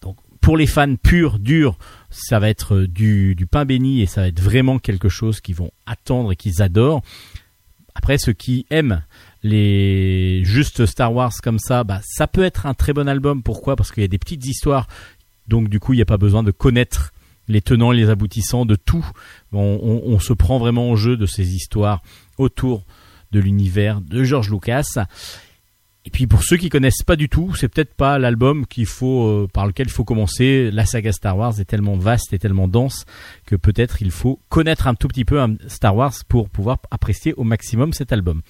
Donc 0.00 0.16
pour 0.40 0.56
les 0.56 0.66
fans 0.66 0.96
purs, 0.96 1.38
durs, 1.38 1.76
ça 2.14 2.38
va 2.38 2.48
être 2.48 2.74
euh, 2.76 2.86
du, 2.88 3.34
du 3.34 3.46
pain 3.46 3.64
béni 3.64 4.00
et 4.00 4.06
ça 4.06 4.22
va 4.22 4.28
être 4.28 4.40
vraiment 4.40 4.78
quelque 4.78 5.08
chose 5.08 5.40
qu'ils 5.40 5.56
vont 5.56 5.70
attendre 5.86 6.32
et 6.32 6.36
qu'ils 6.36 6.62
adorent. 6.62 7.02
Après, 7.94 8.18
ceux 8.18 8.32
qui 8.32 8.66
aiment 8.70 9.02
les 9.42 10.42
juste 10.44 10.86
Star 10.86 11.12
Wars 11.14 11.32
comme 11.42 11.58
ça, 11.58 11.84
bah, 11.84 12.00
ça 12.04 12.26
peut 12.26 12.42
être 12.42 12.66
un 12.66 12.74
très 12.74 12.92
bon 12.92 13.08
album. 13.08 13.42
Pourquoi? 13.42 13.76
Parce 13.76 13.92
qu'il 13.92 14.02
y 14.02 14.04
a 14.04 14.08
des 14.08 14.18
petites 14.18 14.46
histoires 14.46 14.86
Donc 15.48 15.68
du 15.68 15.78
coup, 15.80 15.92
il 15.92 15.96
n'y 15.96 16.02
a 16.02 16.06
pas 16.06 16.16
besoin 16.16 16.42
de 16.42 16.50
connaître 16.50 17.12
les 17.46 17.60
tenants 17.60 17.92
et 17.92 17.96
les 17.96 18.08
aboutissants 18.08 18.64
de 18.64 18.74
tout. 18.74 19.06
On, 19.52 20.00
on- 20.06 20.18
se 20.18 20.32
prend 20.32 20.58
vraiment 20.58 20.90
au 20.90 20.96
jeu 20.96 21.16
de 21.18 21.26
ces 21.26 21.54
histoires 21.54 22.02
autour 22.38 22.84
de 23.32 23.40
l'univers 23.40 24.00
de 24.00 24.24
George 24.24 24.50
Lucas. 24.50 24.86
Et 26.06 26.10
puis 26.10 26.26
pour 26.26 26.42
ceux 26.42 26.58
qui 26.58 26.68
connaissent 26.68 27.02
pas 27.02 27.16
du 27.16 27.30
tout, 27.30 27.54
c'est 27.54 27.68
peut-être 27.68 27.94
pas 27.94 28.18
l'album 28.18 28.66
qu'il 28.66 28.84
faut 28.84 29.26
euh, 29.26 29.48
par 29.50 29.66
lequel 29.66 29.86
il 29.86 29.92
faut 29.92 30.04
commencer. 30.04 30.70
La 30.70 30.84
saga 30.84 31.12
Star 31.12 31.36
Wars 31.36 31.58
est 31.58 31.64
tellement 31.64 31.96
vaste 31.96 32.34
et 32.34 32.38
tellement 32.38 32.68
dense 32.68 33.06
que 33.46 33.56
peut-être 33.56 34.02
il 34.02 34.10
faut 34.10 34.38
connaître 34.50 34.86
un 34.86 34.94
tout 34.94 35.08
petit 35.08 35.24
peu 35.24 35.42
Star 35.66 35.96
Wars 35.96 36.12
pour 36.28 36.50
pouvoir 36.50 36.78
apprécier 36.90 37.32
au 37.34 37.44
maximum 37.44 37.94
cet 37.94 38.12
album. 38.12 38.42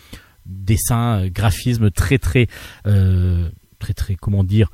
Dessin, 0.46 1.20
euh, 1.20 1.30
graphisme 1.30 1.90
très 1.90 2.18
très 2.18 2.48
euh, 2.88 3.48
très 3.78 3.94
très 3.94 4.16
comment 4.16 4.42
dire 4.42 4.70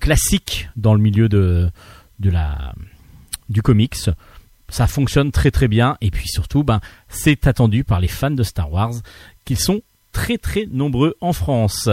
classique 0.00 0.68
dans 0.76 0.94
le 0.94 1.00
milieu 1.00 1.28
de 1.28 1.70
de 2.18 2.30
la 2.30 2.74
du 3.48 3.62
comics. 3.62 4.10
Ça 4.70 4.86
fonctionne 4.88 5.30
très 5.30 5.52
très 5.52 5.68
bien 5.68 5.96
et 6.00 6.10
puis 6.10 6.26
surtout 6.26 6.64
ben 6.64 6.80
c'est 7.08 7.46
attendu 7.46 7.84
par 7.84 8.00
les 8.00 8.08
fans 8.08 8.32
de 8.32 8.42
Star 8.42 8.72
Wars 8.72 8.94
qu'ils 9.44 9.58
sont 9.58 9.82
très 10.18 10.36
très 10.36 10.66
nombreux 10.72 11.16
en 11.20 11.32
France. 11.32 11.88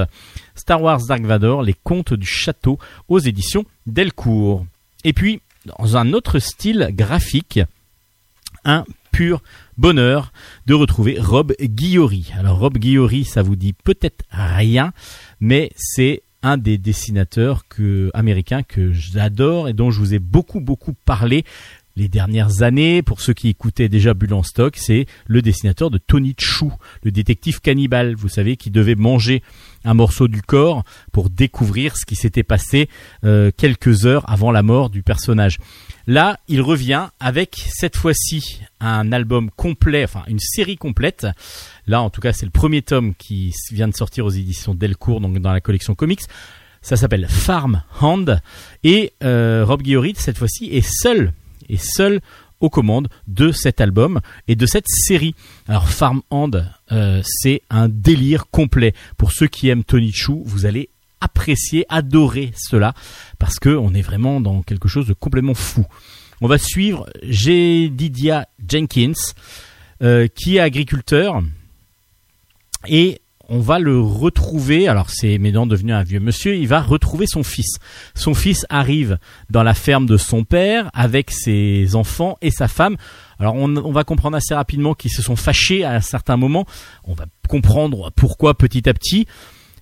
Star 0.55 0.81
Wars 0.81 1.05
Dark 1.07 1.21
Vador, 1.21 1.61
les 1.61 1.75
contes 1.75 2.15
du 2.15 2.25
château 2.25 2.79
aux 3.07 3.19
éditions 3.19 3.65
Delcourt. 3.85 4.65
Et 5.03 5.13
puis 5.13 5.41
dans 5.67 5.95
un 5.95 6.11
autre 6.11 6.39
style 6.39 6.89
graphique, 6.91 7.59
un 8.63 8.83
pur 9.11 9.43
bonheur 9.77 10.33
de 10.65 10.73
retrouver 10.73 11.19
Rob 11.19 11.53
Guillory. 11.61 12.31
Alors 12.35 12.57
Rob 12.57 12.79
Guillory, 12.79 13.25
ça 13.25 13.43
vous 13.43 13.55
dit 13.55 13.73
peut-être 13.73 14.25
rien, 14.31 14.91
mais 15.39 15.71
c'est 15.75 16.23
un 16.41 16.57
des 16.57 16.79
dessinateurs 16.79 17.63
américains 18.15 18.63
que 18.63 18.91
j'adore 18.91 19.69
et 19.69 19.73
dont 19.73 19.91
je 19.91 19.99
vous 19.99 20.15
ai 20.15 20.19
beaucoup 20.19 20.61
beaucoup 20.61 20.93
parlé 20.93 21.45
les 21.95 22.07
dernières 22.07 22.61
années. 22.61 23.01
Pour 23.01 23.21
ceux 23.21 23.33
qui 23.33 23.49
écoutaient 23.49 23.89
déjà 23.89 24.13
Bulle 24.13 24.33
en 24.33 24.43
stock, 24.43 24.75
c'est 24.77 25.05
le 25.27 25.41
dessinateur 25.41 25.89
de 25.89 25.97
Tony 25.97 26.35
Chou, 26.37 26.73
le 27.03 27.11
détective 27.11 27.61
cannibale, 27.61 28.15
vous 28.15 28.29
savez, 28.29 28.57
qui 28.57 28.71
devait 28.71 28.95
manger 28.95 29.41
un 29.83 29.93
morceau 29.93 30.27
du 30.27 30.41
corps 30.41 30.83
pour 31.11 31.29
découvrir 31.29 31.95
ce 31.95 32.05
qui 32.05 32.15
s'était 32.15 32.43
passé 32.43 32.89
euh, 33.23 33.51
quelques 33.55 34.05
heures 34.05 34.29
avant 34.29 34.51
la 34.51 34.63
mort 34.63 34.89
du 34.89 35.03
personnage. 35.03 35.59
Là, 36.07 36.39
il 36.47 36.61
revient 36.61 37.07
avec 37.19 37.55
cette 37.69 37.95
fois-ci 37.95 38.61
un 38.79 39.11
album 39.11 39.49
complet, 39.51 40.03
enfin 40.03 40.23
une 40.27 40.39
série 40.39 40.77
complète. 40.77 41.27
Là, 41.87 42.01
en 42.01 42.09
tout 42.09 42.21
cas, 42.21 42.33
c'est 42.33 42.45
le 42.45 42.51
premier 42.51 42.81
tome 42.81 43.13
qui 43.15 43.53
vient 43.71 43.87
de 43.87 43.95
sortir 43.95 44.25
aux 44.25 44.31
éditions 44.31 44.75
Delcourt, 44.75 45.21
donc 45.21 45.39
dans 45.39 45.53
la 45.53 45.61
collection 45.61 45.95
comics. 45.95 46.21
Ça 46.81 46.97
s'appelle 46.97 47.27
Farm 47.27 47.81
Hand 47.99 48.39
et 48.83 49.13
euh, 49.23 49.65
Rob 49.65 49.81
Guillory 49.81 50.13
cette 50.15 50.37
fois-ci 50.37 50.65
est 50.65 50.87
seul 50.87 51.33
est 51.69 51.83
seul 51.83 52.21
aux 52.59 52.69
commandes 52.69 53.09
de 53.27 53.51
cet 53.51 53.81
album 53.81 54.21
et 54.47 54.55
de 54.55 54.65
cette 54.65 54.87
série. 54.87 55.35
Alors 55.67 55.89
Farm 55.89 56.21
Hand, 56.29 56.71
euh, 56.91 57.21
c'est 57.23 57.61
un 57.69 57.89
délire 57.89 58.47
complet. 58.49 58.93
Pour 59.17 59.31
ceux 59.31 59.47
qui 59.47 59.69
aiment 59.69 59.83
Tony 59.83 60.11
Chou, 60.11 60.43
vous 60.45 60.65
allez 60.65 60.89
apprécier, 61.21 61.85
adorer 61.89 62.51
cela 62.55 62.93
parce 63.39 63.59
que 63.59 63.69
on 63.69 63.93
est 63.93 64.01
vraiment 64.01 64.41
dans 64.41 64.61
quelque 64.61 64.87
chose 64.87 65.07
de 65.07 65.13
complètement 65.13 65.53
fou. 65.53 65.85
On 66.41 66.47
va 66.47 66.57
suivre 66.57 67.07
Jedidia 67.23 68.47
Jenkins, 68.67 69.13
euh, 70.01 70.27
qui 70.27 70.57
est 70.57 70.59
agriculteur 70.59 71.41
et 72.87 73.21
on 73.49 73.59
va 73.59 73.79
le 73.79 73.99
retrouver. 73.99 74.87
Alors 74.87 75.09
c'est 75.09 75.37
maintenant 75.37 75.67
devenu 75.67 75.93
un 75.93 76.03
vieux 76.03 76.19
monsieur. 76.19 76.55
Il 76.55 76.67
va 76.67 76.81
retrouver 76.81 77.25
son 77.27 77.43
fils. 77.43 77.77
Son 78.13 78.33
fils 78.33 78.65
arrive 78.69 79.17
dans 79.49 79.63
la 79.63 79.73
ferme 79.73 80.05
de 80.05 80.17
son 80.17 80.43
père 80.43 80.89
avec 80.93 81.31
ses 81.31 81.95
enfants 81.95 82.37
et 82.41 82.51
sa 82.51 82.67
femme. 82.67 82.97
Alors 83.39 83.55
on, 83.55 83.91
va 83.91 84.03
comprendre 84.03 84.37
assez 84.37 84.53
rapidement 84.53 84.93
qu'ils 84.93 85.11
se 85.11 85.21
sont 85.21 85.35
fâchés 85.35 85.83
à 85.83 85.93
un 85.93 86.01
certain 86.01 86.37
moment. 86.37 86.65
On 87.03 87.13
va 87.13 87.25
comprendre 87.47 88.11
pourquoi 88.15 88.53
petit 88.53 88.87
à 88.87 88.93
petit. 88.93 89.27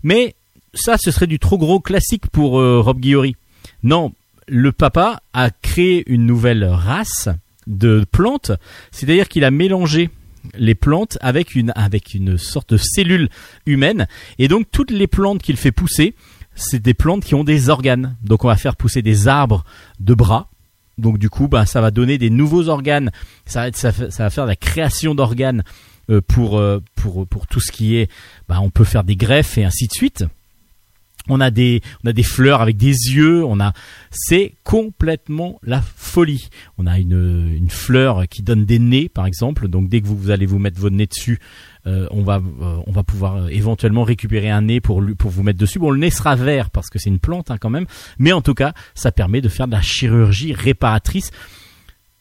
Mais 0.02 0.36
ça, 0.74 0.98
ce 0.98 1.12
serait 1.12 1.28
du 1.28 1.40
trop 1.40 1.58
gros 1.58 1.80
classique 1.80 2.28
pour 2.28 2.60
euh, 2.60 2.82
Rob 2.82 3.00
Guillory. 3.00 3.36
Non, 3.84 4.12
le 4.48 4.72
papa 4.72 5.22
a 5.34 5.50
créé 5.52 6.04
une 6.08 6.26
nouvelle 6.26 6.66
race 6.66 7.30
de 7.68 8.06
plantes. 8.12 8.52
C'est-à-dire 8.92 9.30
qu'il 9.30 9.44
a 9.44 9.52
mélangé 9.52 10.10
les 10.56 10.76
plantes 10.76 11.18
avec 11.22 11.56
une 11.56 11.72
avec 11.76 12.14
une 12.14 12.38
sorte 12.38 12.74
de 12.74 12.78
cellule 12.78 13.30
humaine. 13.66 14.08
Et 14.40 14.48
donc 14.48 14.68
toutes 14.72 14.92
les 14.92 15.08
plantes 15.08 15.42
qu'il 15.42 15.58
fait 15.58 15.72
pousser 15.72 16.16
c'est 16.56 16.82
des 16.82 16.94
plantes 16.94 17.24
qui 17.24 17.36
ont 17.36 17.44
des 17.44 17.70
organes. 17.70 18.16
Donc 18.24 18.46
on 18.46 18.48
va 18.48 18.56
faire 18.56 18.76
pousser 18.76 19.02
des 19.02 19.28
arbres 19.28 19.64
de 20.00 20.14
bras. 20.14 20.50
Donc 20.98 21.18
du 21.18 21.30
coup 21.30 21.48
ben 21.48 21.66
ça 21.66 21.82
va 21.82 21.92
donner 21.92 22.18
des 22.18 22.30
nouveaux 22.30 22.70
organes. 22.70 23.12
Ça 23.46 23.70
va 23.72 24.30
faire 24.30 24.46
la 24.46 24.56
création 24.56 25.16
d'organes 25.16 25.64
euh, 26.10 26.22
pour 26.22 26.58
euh, 26.58 26.80
pour 26.96 27.28
pour 27.28 27.48
tout 27.48 27.60
ce 27.60 27.72
qui 27.72 27.96
est 27.96 28.10
ben, 28.48 28.60
on 28.60 28.70
peut 28.70 28.84
faire 28.84 29.04
des 29.04 29.16
greffes 29.16 29.58
et 29.58 29.64
ainsi 29.64 29.88
de 29.88 29.94
suite 29.94 30.26
on 31.30 31.40
a 31.40 31.52
des 31.52 31.82
on 32.04 32.10
a 32.10 32.14
des 32.14 32.24
fleurs 32.24 32.62
avec 32.62 32.78
des 32.78 32.92
yeux 32.92 33.44
on 33.46 33.60
a 33.60 33.74
c'est 34.12 34.56
complètement 34.64 35.60
la 35.64 35.82
folie. 35.82 36.50
On 36.78 36.86
a 36.86 37.00
une 37.00 37.50
une 37.56 37.70
fleur 37.70 38.28
qui 38.28 38.44
donne 38.44 38.66
des 38.66 38.80
nez 38.80 39.10
par 39.10 39.26
exemple. 39.26 39.68
Donc 39.68 39.90
dès 39.90 40.02
que 40.02 40.08
vous, 40.08 40.18
vous 40.18 40.30
allez 40.32 40.46
vous 40.46 40.60
mettre 40.60 40.80
votre 40.80 40.96
nez 40.96 41.08
dessus 41.08 41.40
euh, 41.86 42.08
on 42.12 42.24
va 42.24 42.38
euh, 42.62 42.78
on 42.88 42.92
va 42.92 43.04
pouvoir 43.04 43.36
euh, 43.36 43.48
éventuellement 43.50 44.04
récupérer 44.04 44.50
un 44.50 44.62
nez 44.62 44.80
pour 44.80 45.02
lui- 45.02 45.16
pour 45.16 45.32
vous 45.32 45.44
mettre 45.44 45.60
dessus. 45.60 45.80
Bon 45.80 45.92
le 45.92 46.00
nez 46.00 46.10
sera 46.12 46.36
vert 46.36 46.70
parce 46.70 46.90
que 46.90 47.00
c'est 47.00 47.10
une 47.10 47.20
plante 47.20 47.52
hein, 47.52 47.58
quand 47.60 47.70
même. 47.70 47.86
Mais 48.20 48.32
en 48.32 48.42
tout 48.42 48.54
cas 48.54 48.74
ça 48.94 49.12
permet 49.12 49.42
de 49.42 49.50
faire 49.50 49.68
de 49.68 49.74
la 49.74 49.82
chirurgie 49.82 50.54
réparatrice. 50.54 51.32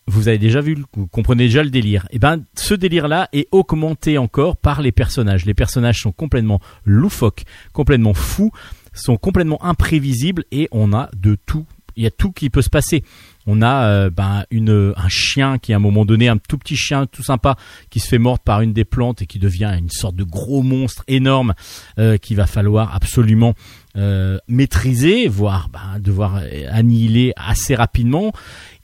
Vous 0.09 0.27
avez 0.27 0.39
déjà 0.39 0.61
vu, 0.61 0.77
vous 0.97 1.07
comprenez 1.07 1.45
déjà 1.45 1.63
le 1.63 1.71
délire. 1.71 2.09
Et 2.11 2.19
ben, 2.19 2.43
ce 2.57 2.75
délire-là 2.75 3.29
est 3.33 3.47
augmenté 3.53 4.19
encore 4.19 4.57
par 4.57 4.83
les 4.83 4.91
personnages. 4.91 5.45
Les 5.47 5.55
personnages 5.55 6.01
sont 6.01 6.11
complètement 6.11 6.61
loufoques, 6.85 7.45
complètement 7.73 8.13
fous, 8.13 8.51
sont 8.95 9.17
complètement 9.17 9.63
imprévisibles 9.65 10.45
et 10.51 10.69
on 10.73 10.93
a 10.93 11.11
de 11.17 11.37
tout. 11.47 11.67
Il 11.97 12.05
y 12.05 12.07
a 12.07 12.11
tout 12.11 12.33
qui 12.33 12.49
peut 12.49 12.63
se 12.63 12.71
passer. 12.71 13.05
On 13.47 13.61
a 13.61 13.85
euh, 13.85 14.11
ben, 14.11 14.45
une, 14.51 14.95
un 14.97 15.09
chien 15.09 15.59
qui 15.59 15.73
à 15.73 15.77
un 15.77 15.81
moment 15.81 16.05
donné, 16.05 16.29
un 16.29 16.39
tout 16.39 16.57
petit 16.57 16.77
chien 16.77 17.07
tout 17.07 17.23
sympa, 17.23 17.57
qui 17.91 18.01
se 18.01 18.09
fait 18.09 18.19
mordre 18.19 18.41
par 18.41 18.61
une 18.61 18.73
des 18.73 18.85
plantes 18.85 19.23
et 19.23 19.27
qui 19.27 19.39
devient 19.39 19.75
une 19.79 19.91
sorte 19.91 20.17
de 20.17 20.25
gros 20.25 20.63
monstre 20.63 21.05
énorme 21.09 21.55
euh, 21.99 22.17
qu'il 22.17 22.37
va 22.37 22.47
falloir 22.47 22.95
absolument 22.95 23.55
euh, 23.97 24.39
maîtriser, 24.49 25.29
voire 25.29 25.69
ben, 25.69 26.01
devoir 26.01 26.41
annihiler 26.71 27.33
assez 27.37 27.75
rapidement. 27.75 28.33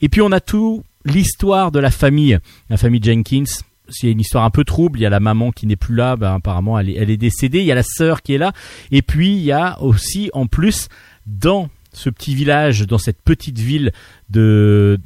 Et 0.00 0.08
puis 0.08 0.20
on 0.20 0.32
a 0.32 0.40
tout 0.40 0.82
l'histoire 1.04 1.70
de 1.72 1.78
la 1.78 1.90
famille, 1.90 2.38
la 2.68 2.76
famille 2.76 3.02
Jenkins. 3.02 3.44
C'est 3.88 4.10
une 4.10 4.20
histoire 4.20 4.44
un 4.44 4.50
peu 4.50 4.64
trouble. 4.64 4.98
Il 4.98 5.02
y 5.02 5.06
a 5.06 5.10
la 5.10 5.20
maman 5.20 5.50
qui 5.50 5.66
n'est 5.66 5.76
plus 5.76 5.94
là, 5.94 6.16
ben, 6.16 6.34
apparemment 6.34 6.78
elle 6.78 7.10
est, 7.10 7.16
décédée. 7.16 7.60
Il 7.60 7.66
y 7.66 7.72
a 7.72 7.74
la 7.74 7.82
sœur 7.82 8.22
qui 8.22 8.34
est 8.34 8.38
là. 8.38 8.52
Et 8.90 9.02
puis 9.02 9.36
il 9.36 9.42
y 9.42 9.52
a 9.52 9.80
aussi 9.82 10.30
en 10.32 10.46
plus 10.46 10.88
dans 11.26 11.68
ce 11.92 12.10
petit 12.10 12.34
village, 12.34 12.86
dans 12.86 12.98
cette 12.98 13.22
petite 13.22 13.58
ville 13.58 13.92
de 14.30 14.98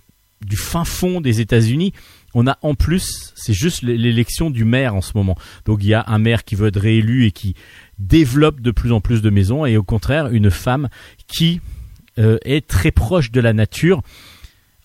du 0.44 0.56
fin 0.56 0.84
fond 0.84 1.20
des 1.20 1.40
États-Unis, 1.40 1.92
on 2.34 2.46
a 2.46 2.58
en 2.62 2.74
plus, 2.74 3.32
c'est 3.36 3.52
juste 3.52 3.82
l'élection 3.82 4.50
du 4.50 4.64
maire 4.64 4.94
en 4.94 5.00
ce 5.00 5.12
moment. 5.14 5.36
Donc 5.66 5.80
il 5.82 5.88
y 5.88 5.94
a 5.94 6.04
un 6.06 6.18
maire 6.18 6.44
qui 6.44 6.54
veut 6.54 6.68
être 6.68 6.80
réélu 6.80 7.26
et 7.26 7.30
qui 7.30 7.54
développe 7.98 8.60
de 8.60 8.70
plus 8.70 8.92
en 8.92 9.00
plus 9.00 9.22
de 9.22 9.30
maisons, 9.30 9.66
et 9.66 9.76
au 9.76 9.82
contraire 9.82 10.28
une 10.28 10.50
femme 10.50 10.88
qui 11.26 11.60
euh, 12.18 12.38
est 12.44 12.66
très 12.66 12.90
proche 12.90 13.30
de 13.30 13.40
la 13.40 13.52
nature. 13.52 14.02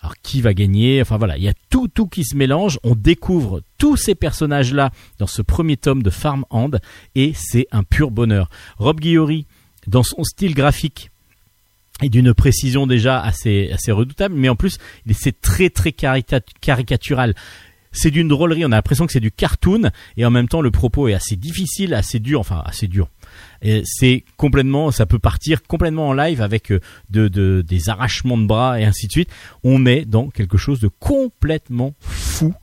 Alors 0.00 0.14
qui 0.22 0.40
va 0.40 0.54
gagner? 0.54 1.02
Enfin 1.02 1.16
voilà, 1.16 1.36
il 1.36 1.42
y 1.42 1.48
a 1.48 1.54
tout 1.70 1.88
tout 1.88 2.06
qui 2.06 2.24
se 2.24 2.36
mélange. 2.36 2.78
On 2.84 2.94
découvre 2.94 3.62
tous 3.78 3.96
ces 3.96 4.14
personnages 4.14 4.72
là 4.72 4.90
dans 5.18 5.26
ce 5.26 5.42
premier 5.42 5.76
tome 5.76 6.02
de 6.02 6.10
Farm 6.10 6.44
Hand 6.50 6.80
et 7.14 7.32
c'est 7.34 7.66
un 7.72 7.82
pur 7.82 8.10
bonheur. 8.10 8.48
Rob 8.78 9.00
Guillory, 9.00 9.46
dans 9.86 10.02
son 10.02 10.22
style 10.24 10.54
graphique 10.54 11.10
et 12.00 12.08
d'une 12.08 12.32
précision 12.32 12.86
déjà 12.86 13.20
assez 13.20 13.70
assez 13.72 13.90
redoutable, 13.90 14.34
mais 14.36 14.48
en 14.48 14.56
plus 14.56 14.78
c'est 15.12 15.40
très 15.40 15.68
très 15.68 15.92
caricatural. 15.92 17.34
C'est 17.92 18.10
d'une 18.10 18.28
drôlerie, 18.28 18.64
on 18.64 18.72
a 18.72 18.76
l'impression 18.76 19.06
que 19.06 19.12
c'est 19.12 19.20
du 19.20 19.30
cartoon 19.32 19.90
et 20.16 20.24
en 20.24 20.30
même 20.30 20.48
temps 20.48 20.60
le 20.60 20.70
propos 20.70 21.08
est 21.08 21.14
assez 21.14 21.36
difficile, 21.36 21.94
assez 21.94 22.18
dur, 22.18 22.40
enfin 22.40 22.62
assez 22.64 22.86
dur. 22.86 23.08
C'est 23.84 24.24
complètement, 24.36 24.90
ça 24.90 25.06
peut 25.06 25.18
partir 25.18 25.62
complètement 25.62 26.08
en 26.08 26.12
live 26.12 26.40
avec 26.42 26.70
euh, 26.72 26.80
de, 27.10 27.28
de- 27.28 27.62
des 27.66 27.88
arrachements 27.88 28.38
de 28.38 28.46
bras 28.46 28.80
et 28.80 28.84
ainsi 28.84 29.06
de 29.06 29.12
suite. 29.12 29.30
On 29.64 29.84
est 29.86 30.04
dans 30.04 30.28
quelque 30.28 30.56
chose 30.58 30.80
de 30.80 30.88
complètement 31.00 31.94
fou. 32.00 32.54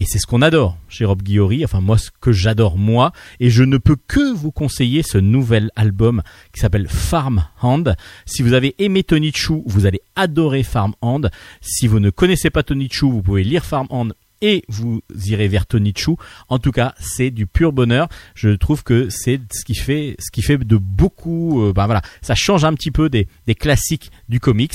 Et 0.00 0.06
c'est 0.06 0.18
ce 0.18 0.26
qu'on 0.26 0.42
adore 0.42 0.76
chez 0.88 1.04
Rob 1.04 1.22
Guillory, 1.22 1.64
enfin 1.64 1.80
moi 1.80 1.98
ce 1.98 2.10
que 2.20 2.32
j'adore 2.32 2.76
moi, 2.78 3.12
et 3.38 3.48
je 3.48 3.62
ne 3.62 3.78
peux 3.78 3.94
que 3.96 4.34
vous 4.34 4.50
conseiller 4.50 5.04
ce 5.04 5.18
nouvel 5.18 5.70
album 5.76 6.22
qui 6.52 6.60
s'appelle 6.60 6.88
Farm 6.88 7.46
Hand. 7.62 7.94
Si 8.26 8.42
vous 8.42 8.54
avez 8.54 8.74
aimé 8.78 9.04
Tony 9.04 9.30
Chou, 9.32 9.62
vous 9.66 9.86
allez 9.86 10.00
adorer 10.16 10.64
Farm 10.64 10.94
Hand. 11.00 11.30
Si 11.60 11.86
vous 11.86 12.00
ne 12.00 12.10
connaissez 12.10 12.50
pas 12.50 12.64
Tony 12.64 12.88
Chou, 12.90 13.10
vous 13.12 13.22
pouvez 13.22 13.44
lire 13.44 13.64
Farm 13.64 13.86
Hand 13.90 14.14
et 14.44 14.62
vous 14.68 15.00
irez 15.24 15.48
vers 15.48 15.64
Tonichu. 15.64 16.12
En 16.50 16.58
tout 16.58 16.70
cas, 16.70 16.94
c'est 16.98 17.30
du 17.30 17.46
pur 17.46 17.72
bonheur. 17.72 18.08
Je 18.34 18.50
trouve 18.50 18.82
que 18.82 19.08
c'est 19.08 19.40
ce 19.50 19.64
qui 19.64 19.74
fait, 19.74 20.16
ce 20.18 20.30
qui 20.30 20.42
fait 20.42 20.58
de 20.58 20.76
beaucoup, 20.76 21.72
ben 21.74 21.86
voilà, 21.86 22.02
ça 22.20 22.34
change 22.34 22.62
un 22.64 22.74
petit 22.74 22.90
peu 22.90 23.08
des, 23.08 23.26
des 23.46 23.54
classiques 23.54 24.10
du 24.28 24.40
comics. 24.40 24.74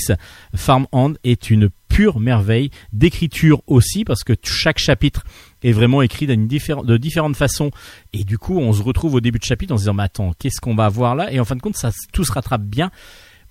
Farmhand 0.56 1.12
est 1.22 1.50
une 1.50 1.70
pure 1.88 2.18
merveille 2.18 2.70
d'écriture 2.92 3.62
aussi 3.68 4.04
parce 4.04 4.24
que 4.24 4.32
chaque 4.42 4.78
chapitre 4.78 5.22
est 5.62 5.72
vraiment 5.72 6.02
écrit 6.02 6.26
d'une 6.26 6.48
de 6.48 6.96
différentes 6.96 7.36
façons 7.36 7.70
et 8.12 8.24
du 8.24 8.38
coup 8.38 8.58
on 8.58 8.72
se 8.72 8.82
retrouve 8.82 9.14
au 9.14 9.20
début 9.20 9.38
de 9.38 9.44
chapitre 9.44 9.74
en 9.74 9.76
se 9.76 9.82
disant 9.82 9.94
mais 9.94 10.04
attends 10.04 10.32
qu'est-ce 10.38 10.60
qu'on 10.60 10.74
va 10.74 10.86
avoir 10.86 11.14
là? 11.14 11.32
Et 11.32 11.38
en 11.38 11.44
fin 11.44 11.56
de 11.56 11.60
compte 11.60 11.76
ça 11.76 11.90
tout 12.12 12.24
se 12.24 12.32
rattrape 12.32 12.62
bien 12.62 12.90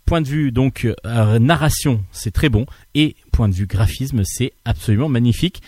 point 0.05 0.21
de 0.21 0.27
vue 0.27 0.51
donc 0.51 0.87
euh, 1.05 1.39
narration 1.39 2.03
c'est 2.11 2.31
très 2.31 2.49
bon 2.49 2.65
et 2.95 3.15
point 3.31 3.49
de 3.49 3.53
vue 3.53 3.67
graphisme 3.67 4.23
c'est 4.23 4.53
absolument 4.65 5.09
magnifique 5.09 5.61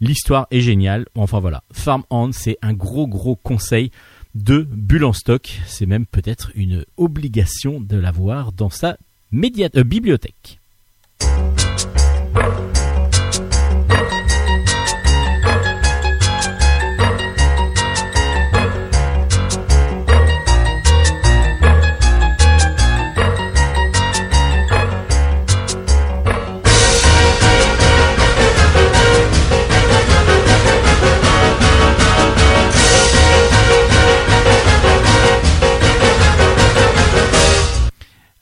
l'histoire 0.00 0.46
est 0.50 0.60
géniale. 0.60 1.06
Enfin 1.14 1.40
voilà. 1.40 1.62
Farmhand 1.72 2.32
c'est 2.32 2.58
un 2.62 2.72
gros 2.72 3.06
gros 3.06 3.36
conseil 3.36 3.90
de 4.34 4.66
Bulle 4.70 5.04
en 5.04 5.12
stock 5.12 5.60
c'est 5.66 5.86
même 5.86 6.06
peut-être 6.06 6.50
une 6.54 6.84
obligation 6.96 7.80
de 7.80 7.96
l'avoir 7.96 8.52
dans 8.52 8.70
sa 8.70 8.96
euh, 9.32 9.84
bibliothèque 9.84 10.60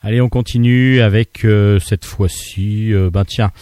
Allez, 0.04 0.20
on 0.20 0.28
continue 0.28 1.00
avec 1.00 1.44
euh, 1.44 1.78
cette 1.78 2.04
fois-ci, 2.04 2.92
euh, 2.92 3.08
ben 3.08 3.24
tiens, 3.24 3.52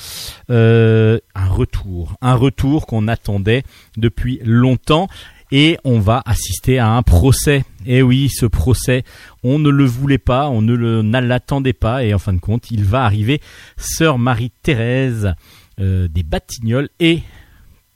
euh, 0.48 1.18
un 1.34 1.46
retour, 1.46 2.16
un 2.22 2.34
retour 2.34 2.86
qu'on 2.86 3.08
attendait 3.08 3.62
depuis 3.98 4.40
longtemps. 4.42 5.06
Et 5.52 5.78
on 5.84 5.98
va 5.98 6.22
assister 6.24 6.78
à 6.78 6.90
un 6.92 7.02
procès. 7.02 7.64
Et 7.84 8.02
oui, 8.02 8.30
ce 8.30 8.46
procès, 8.46 9.02
on 9.42 9.58
ne 9.58 9.68
le 9.68 9.84
voulait 9.84 10.16
pas, 10.16 10.48
on 10.48 10.62
ne 10.62 11.20
l'attendait 11.20 11.72
pas, 11.72 12.04
et 12.04 12.14
en 12.14 12.18
fin 12.18 12.32
de 12.32 12.38
compte, 12.38 12.70
il 12.70 12.84
va 12.84 13.04
arriver. 13.04 13.40
Sœur 13.76 14.18
Marie-Thérèse 14.18 15.34
euh, 15.80 16.08
des 16.08 16.22
Batignolles 16.22 16.88
et 17.00 17.22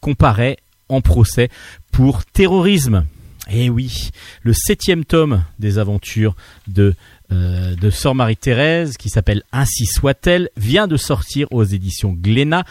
comparaît 0.00 0.56
en 0.88 1.00
procès 1.00 1.48
pour 1.92 2.24
terrorisme. 2.24 3.06
Et 3.50 3.68
oui, 3.68 4.10
le 4.42 4.52
septième 4.54 5.04
tome 5.04 5.44
des 5.58 5.78
aventures 5.78 6.34
de 6.66 6.94
euh, 7.32 7.74
de 7.74 7.90
Sœur 7.90 8.14
Marie-Thérèse, 8.14 8.96
qui 8.96 9.08
s'appelle 9.08 9.42
Ainsi 9.52 9.86
soit-elle, 9.86 10.50
vient 10.56 10.86
de 10.86 10.96
sortir 10.96 11.48
aux 11.50 11.64
éditions 11.64 12.12
Glénat. 12.12 12.64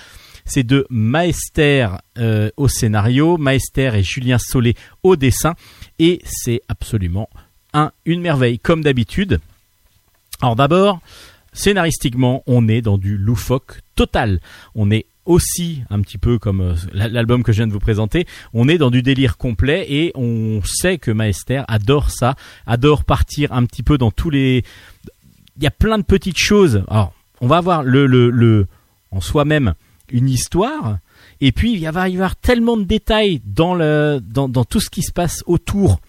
C'est 0.45 0.63
de 0.63 0.85
Maester 0.89 1.87
euh, 2.17 2.49
au 2.57 2.67
scénario, 2.67 3.37
Maester 3.37 3.95
et 3.95 4.03
Julien 4.03 4.37
Solé 4.37 4.75
au 5.01 5.15
dessin, 5.15 5.55
et 5.99 6.21
c'est 6.25 6.61
absolument 6.67 7.29
un, 7.73 7.91
une 8.05 8.21
merveille, 8.21 8.59
comme 8.59 8.83
d'habitude. 8.83 9.39
Alors 10.41 10.55
d'abord, 10.55 10.99
scénaristiquement, 11.53 12.43
on 12.45 12.67
est 12.67 12.81
dans 12.81 12.97
du 12.97 13.17
loufoque 13.17 13.79
total. 13.95 14.39
On 14.75 14.91
est 14.91 15.05
aussi 15.25 15.83
un 15.89 16.01
petit 16.01 16.17
peu 16.17 16.37
comme 16.37 16.61
euh, 16.61 16.75
l'album 16.93 17.43
que 17.43 17.51
je 17.51 17.57
viens 17.57 17.67
de 17.67 17.73
vous 17.73 17.79
présenter, 17.79 18.25
on 18.53 18.67
est 18.67 18.77
dans 18.77 18.91
du 18.91 19.01
délire 19.01 19.37
complet 19.37 19.85
et 19.89 20.11
on 20.15 20.61
sait 20.63 20.97
que 20.97 21.11
Maester 21.11 21.63
adore 21.67 22.09
ça, 22.09 22.35
adore 22.65 23.03
partir 23.03 23.53
un 23.53 23.65
petit 23.65 23.83
peu 23.83 23.97
dans 23.97 24.11
tous 24.11 24.29
les 24.29 24.63
il 25.57 25.63
y 25.63 25.67
a 25.67 25.71
plein 25.71 25.99
de 25.99 26.03
petites 26.03 26.39
choses. 26.39 26.83
Alors, 26.87 27.13
on 27.39 27.47
va 27.47 27.57
avoir 27.57 27.83
le 27.83 28.05
le, 28.05 28.29
le 28.29 28.67
en 29.11 29.21
soi-même 29.21 29.73
une 30.11 30.29
histoire 30.29 30.97
et 31.41 31.51
puis 31.51 31.73
il 31.73 31.89
va 31.89 32.09
y 32.09 32.15
avoir 32.15 32.35
tellement 32.35 32.77
de 32.77 32.83
détails 32.83 33.41
dans 33.45 33.75
le 33.75 34.19
dans, 34.21 34.49
dans 34.49 34.65
tout 34.65 34.79
ce 34.79 34.89
qui 34.89 35.03
se 35.03 35.11
passe 35.11 35.43
autour 35.45 35.99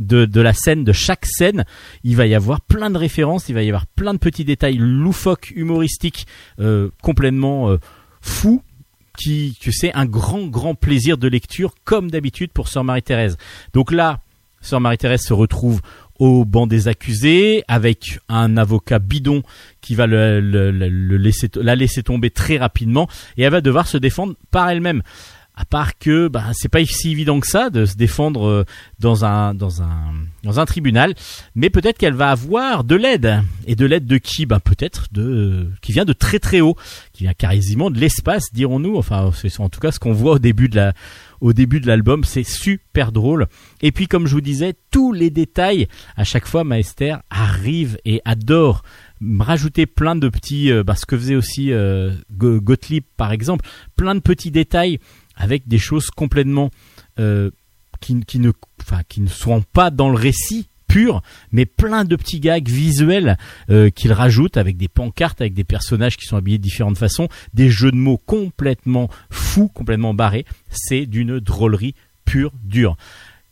de, 0.00 0.24
de 0.24 0.40
la 0.40 0.52
scène, 0.52 0.84
de 0.84 0.92
chaque 0.92 1.26
scène, 1.26 1.64
il 2.02 2.16
va 2.16 2.26
y 2.26 2.34
avoir 2.34 2.60
plein 2.60 2.90
de 2.90 2.98
références, 2.98 3.48
il 3.48 3.54
va 3.54 3.62
y 3.62 3.68
avoir 3.68 3.86
plein 3.86 4.14
de 4.14 4.18
petits 4.18 4.44
détails 4.44 4.76
loufoques, 4.78 5.52
humoristiques, 5.54 6.26
euh, 6.60 6.90
complètement 7.02 7.70
euh, 7.70 7.78
fous, 8.24 8.62
qui 9.18 9.56
que 9.62 9.70
c'est 9.70 9.94
un 9.94 10.06
grand 10.06 10.46
grand 10.46 10.74
plaisir 10.74 11.18
de 11.18 11.28
lecture 11.28 11.74
comme 11.84 12.10
d'habitude 12.10 12.50
pour 12.50 12.68
Sœur 12.68 12.84
Marie-Thérèse. 12.84 13.36
Donc 13.72 13.92
là, 13.92 14.20
Sœur 14.60 14.80
Marie-Thérèse 14.80 15.22
se 15.22 15.32
retrouve 15.32 15.80
au 16.18 16.44
banc 16.44 16.66
des 16.66 16.88
accusés 16.88 17.64
avec 17.68 18.18
un 18.28 18.56
avocat 18.56 18.98
bidon 18.98 19.42
qui 19.80 19.94
va 19.94 20.06
la 20.06 21.76
laisser 21.76 22.02
tomber 22.02 22.30
très 22.30 22.56
rapidement 22.56 23.08
et 23.36 23.42
elle 23.42 23.52
va 23.52 23.60
devoir 23.60 23.86
se 23.86 23.98
défendre 23.98 24.34
par 24.50 24.68
elle-même. 24.68 25.02
À 25.56 25.64
part 25.64 25.98
que 25.98 26.26
bah, 26.26 26.46
c'est 26.52 26.68
pas 26.68 26.84
si 26.84 27.12
évident 27.12 27.38
que 27.38 27.46
ça 27.46 27.70
de 27.70 27.84
se 27.86 27.94
défendre 27.94 28.46
euh, 28.48 28.64
dans 28.98 29.24
un 29.24 29.54
dans 29.54 29.82
un 29.82 30.12
dans 30.42 30.58
un 30.58 30.64
tribunal, 30.66 31.14
mais 31.54 31.70
peut-être 31.70 31.96
qu'elle 31.96 32.14
va 32.14 32.30
avoir 32.30 32.82
de 32.82 32.96
l'aide. 32.96 33.40
Et 33.68 33.76
de 33.76 33.86
l'aide 33.86 34.06
de 34.06 34.18
qui? 34.18 34.46
Bah 34.46 34.58
peut-être 34.58 35.06
de 35.12 35.68
qui 35.80 35.92
vient 35.92 36.04
de 36.04 36.12
très 36.12 36.40
très 36.40 36.60
haut, 36.60 36.76
qui 37.12 37.22
vient 37.22 37.34
quasiment 37.34 37.90
de 37.92 38.00
l'espace, 38.00 38.52
dirons-nous. 38.52 38.96
Enfin, 38.96 39.30
c'est 39.32 39.60
en 39.60 39.68
tout 39.68 39.78
cas 39.78 39.92
ce 39.92 40.00
qu'on 40.00 40.12
voit 40.12 40.32
au 40.32 40.38
début 40.40 40.68
de 40.68 40.74
la 40.74 40.92
au 41.40 41.52
début 41.52 41.78
de 41.78 41.86
l'album, 41.86 42.24
c'est 42.24 42.42
super 42.42 43.12
drôle. 43.12 43.46
Et 43.80 43.92
puis 43.92 44.08
comme 44.08 44.26
je 44.26 44.34
vous 44.34 44.40
disais, 44.40 44.74
tous 44.90 45.12
les 45.12 45.30
détails 45.30 45.86
à 46.16 46.24
chaque 46.24 46.46
fois 46.48 46.64
Maester 46.64 47.16
arrive 47.30 47.96
et 48.04 48.20
adore 48.24 48.82
rajouter 49.38 49.86
plein 49.86 50.16
de 50.16 50.28
petits 50.28 50.70
euh, 50.72 50.82
bah, 50.82 50.96
ce 50.96 51.06
que 51.06 51.16
faisait 51.16 51.36
aussi 51.36 51.72
euh, 51.72 52.12
Go- 52.32 52.60
Gottlieb 52.60 53.04
par 53.16 53.32
exemple, 53.32 53.64
plein 53.96 54.14
de 54.14 54.20
petits 54.20 54.50
détails 54.50 54.98
avec 55.36 55.68
des 55.68 55.78
choses 55.78 56.10
complètement 56.10 56.70
euh, 57.18 57.50
qui, 58.00 58.20
qui 58.20 58.38
ne 58.38 58.52
enfin 58.80 59.02
qui 59.08 59.20
ne 59.20 59.28
sont 59.28 59.62
pas 59.62 59.90
dans 59.90 60.08
le 60.08 60.16
récit 60.16 60.68
pur, 60.86 61.22
mais 61.50 61.66
plein 61.66 62.04
de 62.04 62.14
petits 62.14 62.40
gags 62.40 62.68
visuels 62.68 63.36
euh, 63.70 63.90
qu'il 63.90 64.12
rajoute 64.12 64.56
avec 64.56 64.76
des 64.76 64.88
pancartes, 64.88 65.40
avec 65.40 65.54
des 65.54 65.64
personnages 65.64 66.16
qui 66.16 66.26
sont 66.26 66.36
habillés 66.36 66.58
de 66.58 66.62
différentes 66.62 66.98
façons, 66.98 67.28
des 67.52 67.70
jeux 67.70 67.90
de 67.90 67.96
mots 67.96 68.18
complètement 68.18 69.08
fous, 69.30 69.68
complètement 69.68 70.14
barrés. 70.14 70.44
C'est 70.70 71.06
d'une 71.06 71.40
drôlerie 71.40 71.94
pure, 72.24 72.52
dure. 72.62 72.96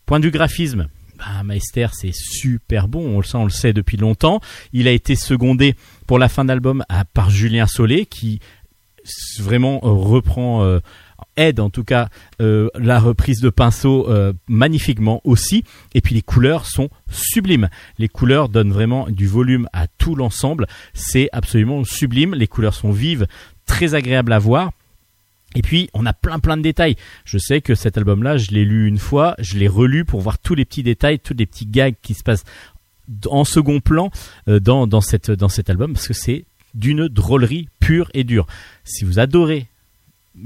Point 0.06 0.20
vue 0.20 0.30
graphisme, 0.30 0.88
bah, 1.18 1.42
Maester 1.44 1.88
c'est 1.92 2.14
super 2.14 2.88
bon, 2.88 3.16
on 3.16 3.18
le 3.18 3.24
sait, 3.24 3.36
on 3.36 3.44
le 3.44 3.50
sait 3.50 3.72
depuis 3.72 3.96
longtemps. 3.96 4.40
Il 4.72 4.86
a 4.88 4.92
été 4.92 5.14
secondé 5.14 5.74
pour 6.06 6.18
la 6.18 6.28
fin 6.28 6.44
d'album 6.44 6.84
par 7.14 7.30
Julien 7.30 7.66
Solé 7.66 8.06
qui 8.06 8.40
vraiment 9.40 9.80
euh, 9.82 9.88
reprend 9.90 10.64
euh, 10.64 10.80
aide 11.36 11.60
en 11.60 11.70
tout 11.70 11.84
cas 11.84 12.08
euh, 12.40 12.68
la 12.74 12.98
reprise 12.98 13.40
de 13.40 13.50
pinceau 13.50 14.08
euh, 14.08 14.32
magnifiquement 14.48 15.20
aussi. 15.24 15.64
Et 15.94 16.00
puis 16.00 16.14
les 16.14 16.22
couleurs 16.22 16.66
sont 16.66 16.90
sublimes. 17.10 17.68
Les 17.98 18.08
couleurs 18.08 18.48
donnent 18.48 18.72
vraiment 18.72 19.08
du 19.08 19.26
volume 19.26 19.68
à 19.72 19.86
tout 19.86 20.14
l'ensemble. 20.14 20.66
C'est 20.94 21.28
absolument 21.32 21.84
sublime. 21.84 22.34
Les 22.34 22.46
couleurs 22.46 22.74
sont 22.74 22.92
vives 22.92 23.26
très 23.66 23.94
agréables 23.94 24.32
à 24.32 24.38
voir. 24.38 24.72
Et 25.54 25.62
puis 25.62 25.90
on 25.92 26.06
a 26.06 26.12
plein 26.12 26.38
plein 26.38 26.56
de 26.56 26.62
détails. 26.62 26.96
Je 27.24 27.38
sais 27.38 27.60
que 27.60 27.74
cet 27.74 27.98
album-là, 27.98 28.36
je 28.36 28.50
l'ai 28.50 28.64
lu 28.64 28.88
une 28.88 28.98
fois, 28.98 29.34
je 29.38 29.58
l'ai 29.58 29.68
relu 29.68 30.04
pour 30.04 30.20
voir 30.20 30.38
tous 30.38 30.54
les 30.54 30.64
petits 30.64 30.82
détails, 30.82 31.18
tous 31.18 31.34
les 31.34 31.46
petits 31.46 31.66
gags 31.66 31.94
qui 32.02 32.14
se 32.14 32.22
passent 32.22 32.44
en 33.26 33.44
second 33.44 33.80
plan 33.80 34.10
euh, 34.48 34.60
dans, 34.60 35.00
cette, 35.00 35.30
dans 35.30 35.48
cet 35.48 35.70
album 35.70 35.92
parce 35.92 36.08
que 36.08 36.14
c'est 36.14 36.44
d'une 36.74 37.08
drôlerie 37.08 37.68
pure 37.80 38.10
et 38.14 38.24
dure. 38.24 38.46
Si 38.84 39.04
vous 39.04 39.18
adorez 39.18 39.66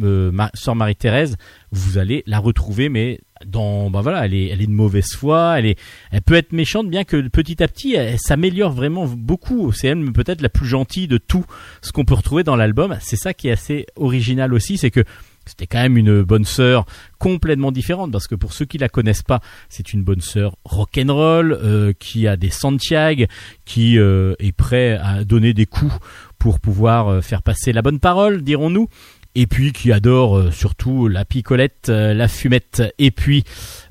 euh, 0.03 0.31
Ma- 0.33 0.51
Sœur 0.55 0.75
Marie-Thérèse, 0.75 1.37
vous 1.73 1.99
allez 1.99 2.23
la 2.27 2.39
retrouver, 2.39 2.89
mais 2.89 3.21
dans, 3.45 3.91
bah 3.91 4.01
voilà, 4.01 4.25
elle 4.25 4.35
est, 4.35 4.47
elle 4.49 4.63
est 4.63 4.67
de 4.67 4.73
mauvaise 4.73 5.13
foi, 5.13 5.59
elle 5.59 5.67
est, 5.67 5.79
elle 6.11 6.23
peut 6.23 6.35
être 6.35 6.53
méchante, 6.53 6.89
bien 6.89 7.05
que 7.05 7.29
petit 7.29 7.63
à 7.63 7.69
petit, 7.69 7.95
elle, 7.95 8.19
s'améliore 8.19 8.73
vraiment 8.73 9.07
beaucoup. 9.07 9.73
C'est 9.73 9.89
elle 9.89 10.13
peut-être 10.13 10.41
la 10.41 10.49
plus 10.49 10.67
gentille 10.67 11.07
de 11.09 11.19
tout 11.19 11.45
ce 11.83 11.93
qu'on 11.93 12.05
peut 12.05 12.15
retrouver 12.15 12.45
dans 12.45 12.57
l'album. 12.57 12.97
C'est 13.01 13.17
ça 13.17 13.35
qui 13.35 13.49
est 13.49 13.53
assez 13.53 13.87
original 13.97 14.55
aussi, 14.55 14.79
c'est 14.79 14.91
que 14.91 15.05
c'était 15.49 15.69
quand 15.69 15.81
même 15.81 15.97
une 15.97 16.23
bonne 16.23 16.45
sœur 16.45 16.87
complètement 17.19 17.71
différente 17.71 18.11
parce 18.11 18.27
que 18.27 18.35
pour 18.35 18.53
ceux 18.53 18.65
qui 18.65 18.79
la 18.79 18.89
connaissent 18.89 19.23
pas, 19.23 19.41
c'est 19.69 19.93
une 19.93 20.03
bonne 20.03 20.21
sœur 20.21 20.57
rock'n'roll 20.65 21.53
euh, 21.53 21.93
qui 21.99 22.27
a 22.27 22.37
des 22.37 22.51
Santiago, 22.51 23.27
qui 23.65 23.97
euh, 23.99 24.35
est 24.41 24.51
prêt 24.51 24.99
à 25.01 25.25
donner 25.25 25.53
des 25.55 25.67
coups 25.67 25.95
pour 26.39 26.59
pouvoir 26.59 27.23
faire 27.23 27.43
passer 27.43 27.73
la 27.73 27.83
bonne 27.83 28.01
parole, 28.01 28.43
dirons-nous. 28.43 28.89
Et 29.37 29.47
puis 29.47 29.73
qui 29.73 29.93
adore 29.93 30.37
euh, 30.39 30.51
surtout 30.51 31.07
la 31.07 31.25
picolette, 31.25 31.89
euh, 31.91 32.15
la 32.15 32.27
fumette, 32.27 32.83
et 32.99 33.11
puis 33.13 33.45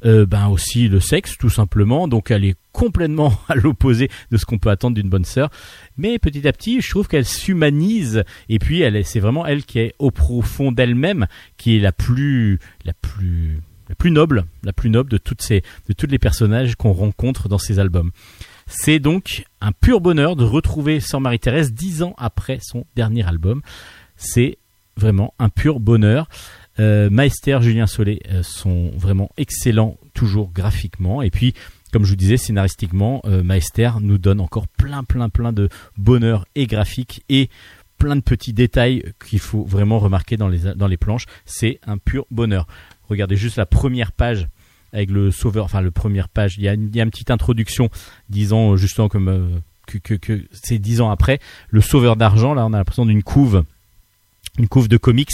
euh, 0.04 0.26
ben 0.26 0.48
aussi 0.48 0.88
le 0.90 1.00
sexe 1.00 1.38
tout 1.38 1.50
simplement. 1.52 2.08
Donc 2.10 2.32
elle 2.32 2.44
est 2.44 2.56
complètement 2.74 3.40
à 3.48 3.56
l'opposé 3.56 4.10
de 4.32 4.38
ce 4.38 4.46
qu'on 4.46 4.58
peut 4.58 4.70
attendre 4.72 4.96
d'une 4.96 5.08
bonne 5.10 5.24
sœur. 5.24 5.50
Mais 5.98 6.20
petit 6.20 6.46
à 6.48 6.52
petit, 6.52 6.82
je 6.82 6.90
trouve 6.90 7.08
qu'elle 7.08 7.26
s'humanise, 7.26 8.24
et 8.50 8.60
puis 8.60 8.82
elle, 8.82 8.96
est- 8.98 9.04
c'est 9.04 9.20
vraiment 9.22 9.46
elle 9.46 9.64
qui 9.64 9.80
est 9.80 9.94
au 10.00 10.12
profond 10.12 10.72
d'elle-même, 10.72 11.28
qui 11.58 11.78
est 11.78 11.80
la 11.80 11.92
plus, 11.92 12.60
la 12.84 12.94
plus, 12.94 13.62
la 13.88 13.94
plus 13.96 14.10
noble, 14.12 14.46
la 14.64 14.74
plus 14.74 14.90
noble 14.90 15.12
de 15.12 15.18
toutes 15.20 15.44
ces, 15.44 15.62
de 15.88 15.94
tous 15.94 16.08
les 16.08 16.18
personnages 16.20 16.76
qu'on 16.76 16.92
rencontre 16.92 17.48
dans 17.50 17.60
ces 17.60 17.78
albums. 17.78 18.10
C'est 18.68 18.98
donc 18.98 19.44
un 19.62 19.72
pur 19.72 20.02
bonheur 20.02 20.36
de 20.36 20.44
retrouver 20.44 21.00
Sœur 21.00 21.22
Marie-Thérèse 21.22 21.72
dix 21.72 22.02
ans 22.02 22.16
après 22.18 22.58
son 22.64 22.86
dernier 22.96 23.24
album. 23.28 23.62
C'est 24.18 24.58
vraiment 24.98 25.34
un 25.40 25.50
pur 25.50 25.80
bonheur. 25.80 26.28
Euh, 26.80 27.10
Maester, 27.10 27.60
Julien 27.62 27.88
Solé 27.88 28.22
euh, 28.32 28.44
sont 28.44 28.92
vraiment 28.98 29.30
excellents 29.38 29.98
toujours 30.14 30.52
graphiquement. 30.52 31.22
Et 31.22 31.30
puis 31.30 31.54
comme 31.92 32.04
je 32.04 32.10
vous 32.10 32.18
disais 32.18 32.36
scénaristiquement 32.36 33.22
euh, 33.26 33.42
Maester 33.42 33.92
nous 34.02 34.18
donne 34.18 34.42
encore 34.42 34.68
plein 34.68 35.06
plein 35.06 35.30
plein 35.30 35.54
de 35.54 35.70
bonheur 35.98 36.46
et 36.56 36.68
graphique 36.68 37.24
et 37.30 37.50
plein 37.98 38.18
de 38.18 38.22
petits 38.22 38.52
détails 38.52 39.14
qu'il 39.26 39.40
faut 39.40 39.64
vraiment 39.64 40.00
remarquer 40.00 40.36
dans 40.36 40.50
les 40.50 40.76
dans 40.76 40.88
les 40.88 40.98
planches. 40.98 41.26
C'est 41.46 41.80
un 41.88 41.98
pur 41.98 42.26
bonheur. 42.32 42.68
Regardez 43.08 43.38
juste 43.38 43.56
la 43.56 43.66
première 43.66 44.12
page 44.12 44.48
avec 44.92 45.10
le 45.10 45.32
sauveur 45.32 45.66
enfin 45.66 45.82
la 45.82 45.92
première 45.92 46.30
page. 46.30 46.58
Il 46.58 46.64
y 46.64 46.68
a 46.68 46.74
une, 46.74 46.90
il 46.90 46.96
y 46.96 47.00
a 47.00 47.04
une 47.04 47.12
petite 47.12 47.32
introduction 47.32 47.90
disant 48.30 48.74
euh, 48.74 48.76
justement 48.76 49.08
comme 49.08 49.30
euh, 49.30 49.60
que, 49.88 49.98
que, 49.98 50.16
que 50.16 50.44
c'est 50.52 50.80
dix 50.80 51.00
ans 51.00 51.12
après. 51.12 51.40
Le 51.70 51.82
sauveur 51.82 52.16
d'argent 52.16 52.54
là 52.54 52.66
on 52.66 52.74
a 52.74 52.78
l'impression 52.78 53.06
d'une 53.06 53.24
couve 53.24 53.64
une 54.58 54.68
couve 54.68 54.88
de 54.88 54.98
comics, 54.98 55.30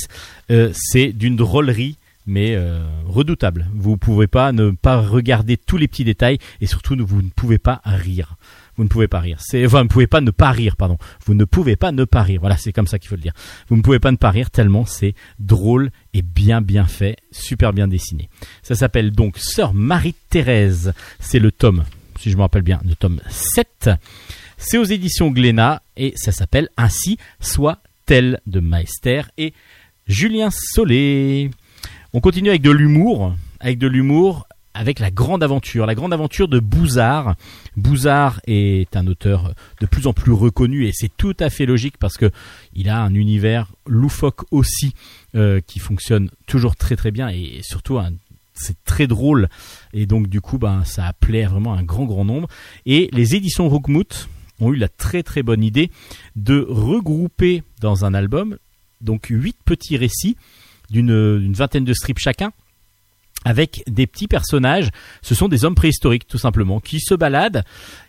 euh, 0.49 0.71
c'est 0.73 1.11
d'une 1.13 1.35
drôlerie 1.35 1.97
mais 2.27 2.53
euh, 2.55 2.83
redoutable. 3.07 3.67
Vous 3.73 3.97
pouvez 3.97 4.27
pas 4.27 4.51
ne 4.51 4.69
pas 4.69 4.97
regarder 5.01 5.57
tous 5.57 5.77
les 5.77 5.87
petits 5.87 6.03
détails 6.03 6.37
et 6.61 6.67
surtout 6.67 6.95
ne- 6.95 7.01
vous 7.01 7.21
ne 7.23 7.29
pouvez 7.29 7.57
pas 7.57 7.81
rire. 7.83 8.35
Vous 8.77 8.83
ne 8.83 8.89
pouvez 8.89 9.07
pas 9.07 9.19
rire. 9.19 9.37
C'est 9.41 9.65
enfin, 9.65 9.79
vous 9.79 9.83
ne 9.85 9.89
pouvez 9.89 10.07
pas 10.07 10.21
ne 10.21 10.29
pas 10.31 10.51
rire, 10.51 10.75
pardon. 10.77 10.97
Vous 11.25 11.33
ne 11.33 11.45
pouvez 11.45 11.75
pas 11.75 11.91
ne 11.91 12.03
pas 12.05 12.21
rire. 12.21 12.39
Voilà, 12.39 12.57
c'est 12.57 12.71
comme 12.71 12.85
ça 12.87 12.99
qu'il 12.99 13.09
faut 13.09 13.15
le 13.15 13.21
dire. 13.21 13.33
Vous 13.69 13.75
ne 13.75 13.81
pouvez 13.81 13.97
pas 13.99 14.11
ne 14.11 14.17
pas 14.17 14.29
rire 14.29 14.51
tellement 14.51 14.85
c'est 14.85 15.15
drôle 15.39 15.89
et 16.13 16.21
bien 16.21 16.61
bien 16.61 16.85
fait, 16.85 17.17
super 17.31 17.73
bien 17.73 17.87
dessiné. 17.87 18.29
Ça 18.61 18.75
s'appelle 18.75 19.11
donc 19.11 19.37
Sœur 19.39 19.73
Marie-Thérèse. 19.73 20.93
C'est 21.19 21.39
le 21.39 21.51
tome, 21.51 21.83
si 22.19 22.29
je 22.31 22.37
me 22.37 22.41
rappelle 22.41 22.61
bien, 22.61 22.79
le 22.87 22.95
tome 22.95 23.19
7. 23.29 23.89
C'est 24.57 24.77
aux 24.77 24.83
éditions 24.83 25.31
Glénat 25.31 25.81
et 25.97 26.13
ça 26.15 26.31
s'appelle 26.31 26.69
Ainsi 26.77 27.17
soit 27.39 27.79
de 28.11 28.59
Maester 28.59 29.21
et 29.37 29.53
Julien 30.05 30.49
Solé. 30.51 31.49
On 32.11 32.19
continue 32.19 32.49
avec 32.49 32.61
de 32.61 32.69
l'humour, 32.69 33.33
avec 33.61 33.77
de 33.77 33.87
l'humour, 33.87 34.49
avec 34.73 34.99
la 34.99 35.11
grande 35.11 35.43
aventure, 35.43 35.85
la 35.85 35.95
grande 35.95 36.11
aventure 36.11 36.49
de 36.49 36.59
Bouzard. 36.59 37.35
Bouzard 37.77 38.41
est 38.47 38.97
un 38.97 39.07
auteur 39.07 39.53
de 39.79 39.85
plus 39.85 40.07
en 40.07 40.13
plus 40.13 40.33
reconnu 40.33 40.87
et 40.87 40.91
c'est 40.93 41.11
tout 41.15 41.37
à 41.39 41.49
fait 41.49 41.65
logique 41.65 41.97
parce 41.97 42.17
que 42.17 42.31
il 42.73 42.89
a 42.89 43.01
un 43.01 43.13
univers 43.13 43.71
loufoque 43.87 44.41
aussi 44.51 44.93
euh, 45.35 45.61
qui 45.65 45.79
fonctionne 45.79 46.29
toujours 46.47 46.75
très 46.75 46.97
très 46.97 47.11
bien 47.11 47.29
et 47.29 47.61
surtout 47.61 47.97
c'est 48.53 48.83
très 48.83 49.07
drôle 49.07 49.47
et 49.93 50.05
donc 50.05 50.27
du 50.27 50.41
coup 50.41 50.57
ben 50.57 50.83
ça 50.83 51.05
a 51.05 51.13
plaît 51.13 51.45
vraiment 51.45 51.75
à 51.75 51.77
un 51.77 51.83
grand 51.83 52.03
grand 52.03 52.25
nombre 52.25 52.49
et 52.85 53.09
les 53.13 53.35
éditions 53.35 53.69
Rookmout 53.69 54.27
ont 54.61 54.71
eu 54.71 54.77
la 54.77 54.87
très 54.87 55.23
très 55.23 55.43
bonne 55.43 55.63
idée 55.63 55.91
de 56.35 56.65
regrouper 56.69 57.63
dans 57.81 58.05
un 58.05 58.13
album 58.13 58.57
donc 59.01 59.27
huit 59.29 59.57
petits 59.65 59.97
récits 59.97 60.37
d'une 60.89 61.53
vingtaine 61.53 61.85
de 61.85 61.93
strips 61.93 62.19
chacun 62.19 62.51
avec 63.43 63.83
des 63.87 64.07
petits 64.07 64.27
personnages. 64.27 64.89
Ce 65.21 65.35
sont 65.35 65.47
des 65.47 65.65
hommes 65.65 65.75
préhistoriques 65.75 66.27
tout 66.27 66.37
simplement 66.37 66.79
qui 66.79 66.99
se 66.99 67.15
baladent 67.15 67.63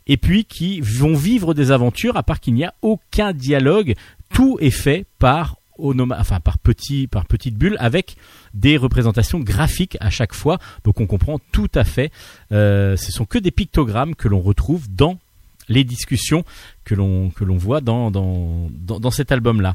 et 0.06 0.16
puis 0.16 0.44
qui 0.44 0.80
vont 0.80 1.14
vivre 1.14 1.54
des 1.54 1.70
aventures 1.70 2.16
à 2.16 2.22
part 2.22 2.40
qu'il 2.40 2.54
n'y 2.54 2.64
a 2.64 2.74
aucun 2.82 3.32
dialogue. 3.32 3.94
Tout 4.30 4.58
est 4.60 4.70
fait 4.70 5.06
par 5.18 5.56
enfin 5.78 6.38
par 6.38 6.58
petits 6.58 7.06
par 7.06 7.24
petites 7.24 7.56
bulles 7.56 7.76
avec 7.80 8.16
des 8.54 8.76
représentations 8.76 9.40
graphiques 9.40 9.96
à 10.00 10.10
chaque 10.10 10.34
fois. 10.34 10.58
Donc 10.84 11.00
on 11.00 11.06
comprend 11.06 11.38
tout 11.50 11.70
à 11.74 11.84
fait. 11.84 12.12
Euh, 12.52 12.96
ce 12.96 13.10
sont 13.10 13.24
que 13.24 13.38
des 13.38 13.50
pictogrammes 13.50 14.14
que 14.14 14.28
l'on 14.28 14.40
retrouve 14.40 14.86
dans 14.90 15.18
les 15.68 15.84
discussions 15.84 16.44
que 16.84 16.94
l'on 16.94 17.30
que 17.30 17.44
l'on 17.44 17.56
voit 17.56 17.80
dans 17.80 18.10
dans, 18.10 18.70
dans, 18.70 19.10
cet 19.10 19.32
album 19.32 19.60
là. 19.60 19.74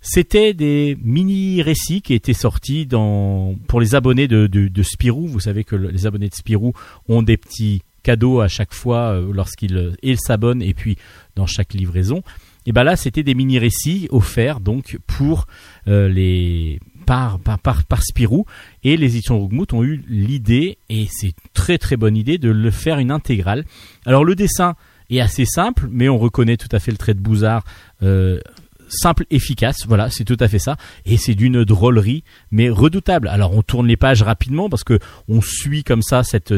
C'était 0.00 0.52
des 0.52 0.98
mini 1.02 1.62
récits 1.62 2.02
qui 2.02 2.12
étaient 2.12 2.34
sortis 2.34 2.84
dans 2.84 3.54
pour 3.68 3.80
les 3.80 3.94
abonnés 3.94 4.28
de, 4.28 4.46
de, 4.46 4.82
Spirou. 4.82 5.26
Vous 5.26 5.40
savez 5.40 5.64
que 5.64 5.76
le- 5.76 5.88
les 5.88 6.06
abonnés 6.06 6.28
de 6.28 6.34
Spirou 6.34 6.74
ont 7.08 7.22
des 7.22 7.38
petits 7.38 7.82
cadeaux 8.02 8.40
à 8.40 8.48
chaque 8.48 8.74
fois 8.74 9.14
euh, 9.14 9.32
lorsqu'ils 9.32 9.76
euh, 9.76 10.16
s'abonnent 10.16 10.60
et 10.62 10.74
puis 10.74 10.96
dans 11.36 11.46
chaque 11.46 11.72
livraison. 11.72 12.22
Et 12.66 12.72
ben 12.72 12.84
là, 12.84 12.96
c'était 12.96 13.22
des 13.22 13.34
mini 13.34 13.58
récits 13.58 14.08
offerts 14.10 14.60
donc 14.60 14.98
pour 15.06 15.46
euh, 15.88 16.08
les 16.08 16.80
par, 17.06 17.38
par, 17.38 17.58
par, 17.58 17.84
par 17.84 18.02
Spirou 18.02 18.46
et 18.82 18.96
les 18.96 19.16
éditions 19.16 19.38
Rougmout 19.38 19.72
ont 19.74 19.84
eu 19.84 20.02
l'idée 20.08 20.78
et 20.88 21.06
c'est 21.10 21.28
une 21.28 21.32
très 21.52 21.76
très 21.76 21.96
bonne 21.96 22.16
idée 22.16 22.38
de 22.38 22.50
le 22.50 22.70
faire 22.70 22.98
une 22.98 23.10
intégrale. 23.10 23.64
Alors 24.06 24.24
le 24.24 24.34
dessin 24.34 24.74
est 25.16 25.20
assez 25.20 25.44
simple, 25.44 25.88
mais 25.90 26.08
on 26.08 26.18
reconnaît 26.18 26.56
tout 26.56 26.68
à 26.72 26.78
fait 26.78 26.90
le 26.90 26.96
trait 26.96 27.14
de 27.14 27.20
Bouzard. 27.20 27.64
Euh, 28.02 28.40
simple, 28.88 29.24
efficace, 29.30 29.78
voilà, 29.86 30.10
c'est 30.10 30.24
tout 30.24 30.36
à 30.40 30.48
fait 30.48 30.58
ça, 30.58 30.76
et 31.04 31.16
c'est 31.16 31.34
d'une 31.34 31.64
drôlerie, 31.64 32.24
mais 32.50 32.70
redoutable. 32.70 33.28
Alors 33.28 33.56
on 33.56 33.62
tourne 33.62 33.86
les 33.86 33.96
pages 33.96 34.22
rapidement 34.22 34.68
parce 34.68 34.84
que 34.84 34.98
on 35.28 35.40
suit 35.40 35.84
comme 35.84 36.02
ça 36.02 36.22
cette 36.22 36.54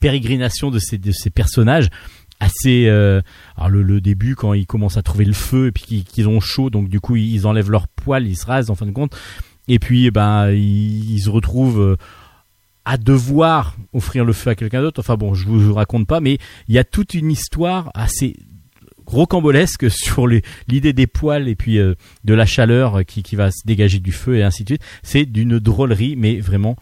pérégrination 0.00 0.70
de 0.70 0.78
ces, 0.78 0.98
personnages 1.30 1.88
assez 2.40 2.86
euh, 2.88 3.22
alors 3.56 3.70
le, 3.70 4.00
début 4.00 4.34
quand 4.34 4.52
ils 4.52 4.66
commencent 4.66 4.96
à 4.96 5.02
trouver 5.02 5.24
le 5.24 5.32
feu 5.32 5.68
et 5.68 5.72
puis 5.72 6.04
qu'ils, 6.04 6.28
ont 6.28 6.40
chaud 6.40 6.68
donc 6.68 6.88
du 6.88 7.00
coup 7.00 7.16
ils 7.16 7.46
enlèvent 7.46 7.70
leur 7.70 7.88
poil 7.88 8.26
ils 8.26 8.36
se 8.36 8.44
rasent 8.44 8.70
en 8.70 8.74
fin 8.74 8.86
de 8.86 8.90
compte 8.90 9.16
et 9.66 9.78
puis 9.78 10.06
eh 10.06 10.10
ben 10.10 10.50
ils, 10.50 11.14
ils 11.14 11.20
se 11.20 11.30
retrouvent 11.30 11.80
euh, 11.80 11.96
à 12.84 12.96
devoir 12.96 13.76
offrir 13.92 14.24
le 14.24 14.32
feu 14.32 14.50
à 14.50 14.54
quelqu'un 14.54 14.82
d'autre 14.82 15.00
enfin 15.00 15.16
bon 15.16 15.34
je 15.34 15.46
vous, 15.46 15.58
vous 15.58 15.74
raconte 15.74 16.06
pas 16.06 16.20
mais 16.20 16.38
il 16.68 16.74
y 16.74 16.78
a 16.78 16.84
toute 16.84 17.14
une 17.14 17.30
histoire 17.30 17.90
assez 17.94 18.36
rocambolesque 19.06 19.90
sur 19.90 20.26
l'idée 20.26 20.92
des 20.92 21.06
poils 21.06 21.48
et 21.48 21.54
puis 21.54 21.78
euh, 21.78 21.94
de 22.24 22.34
la 22.34 22.46
chaleur 22.46 23.04
qui, 23.04 23.36
va 23.36 23.50
se 23.50 23.66
dégager 23.66 23.98
du 23.98 24.12
feu 24.12 24.36
et 24.36 24.42
ainsi 24.42 24.64
de 24.64 24.70
suite. 24.70 24.82
C'est 25.02 25.26
d'une 25.26 25.58
drôlerie, 25.58 26.14
mais 26.16 26.40
vraiment 26.40 26.76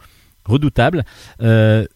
redoutable. 0.45 1.05
Euh, 1.41 1.87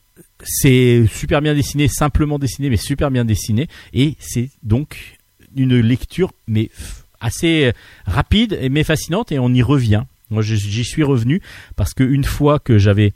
c'est 0.43 1.07
super 1.11 1.43
bien 1.43 1.55
dessiné, 1.55 1.89
simplement 1.89 2.39
dessiné, 2.39 2.71
mais 2.71 2.77
super 2.77 3.11
bien 3.11 3.25
dessiné. 3.25 3.69
Et 3.93 4.17
c'est 4.19 4.51
donc 4.63 5.19
une 5.57 5.79
lecture, 5.79 6.33
mais 6.47 6.71
assez 7.21 7.67
euh, 7.67 7.73
rapide, 8.07 8.59
mais 8.71 8.85
fascinante, 8.85 9.33
et 9.33 9.39
on 9.39 9.53
y 9.53 9.63
revient. 9.63 10.05
Moi, 10.31 10.43
j'y 10.43 10.85
suis 10.85 11.05
revenu 11.05 11.41
parce 11.77 11.95
que 11.95 12.03
une 12.03 12.25
fois 12.25 12.59
que 12.59 12.79
j'avais 12.79 13.13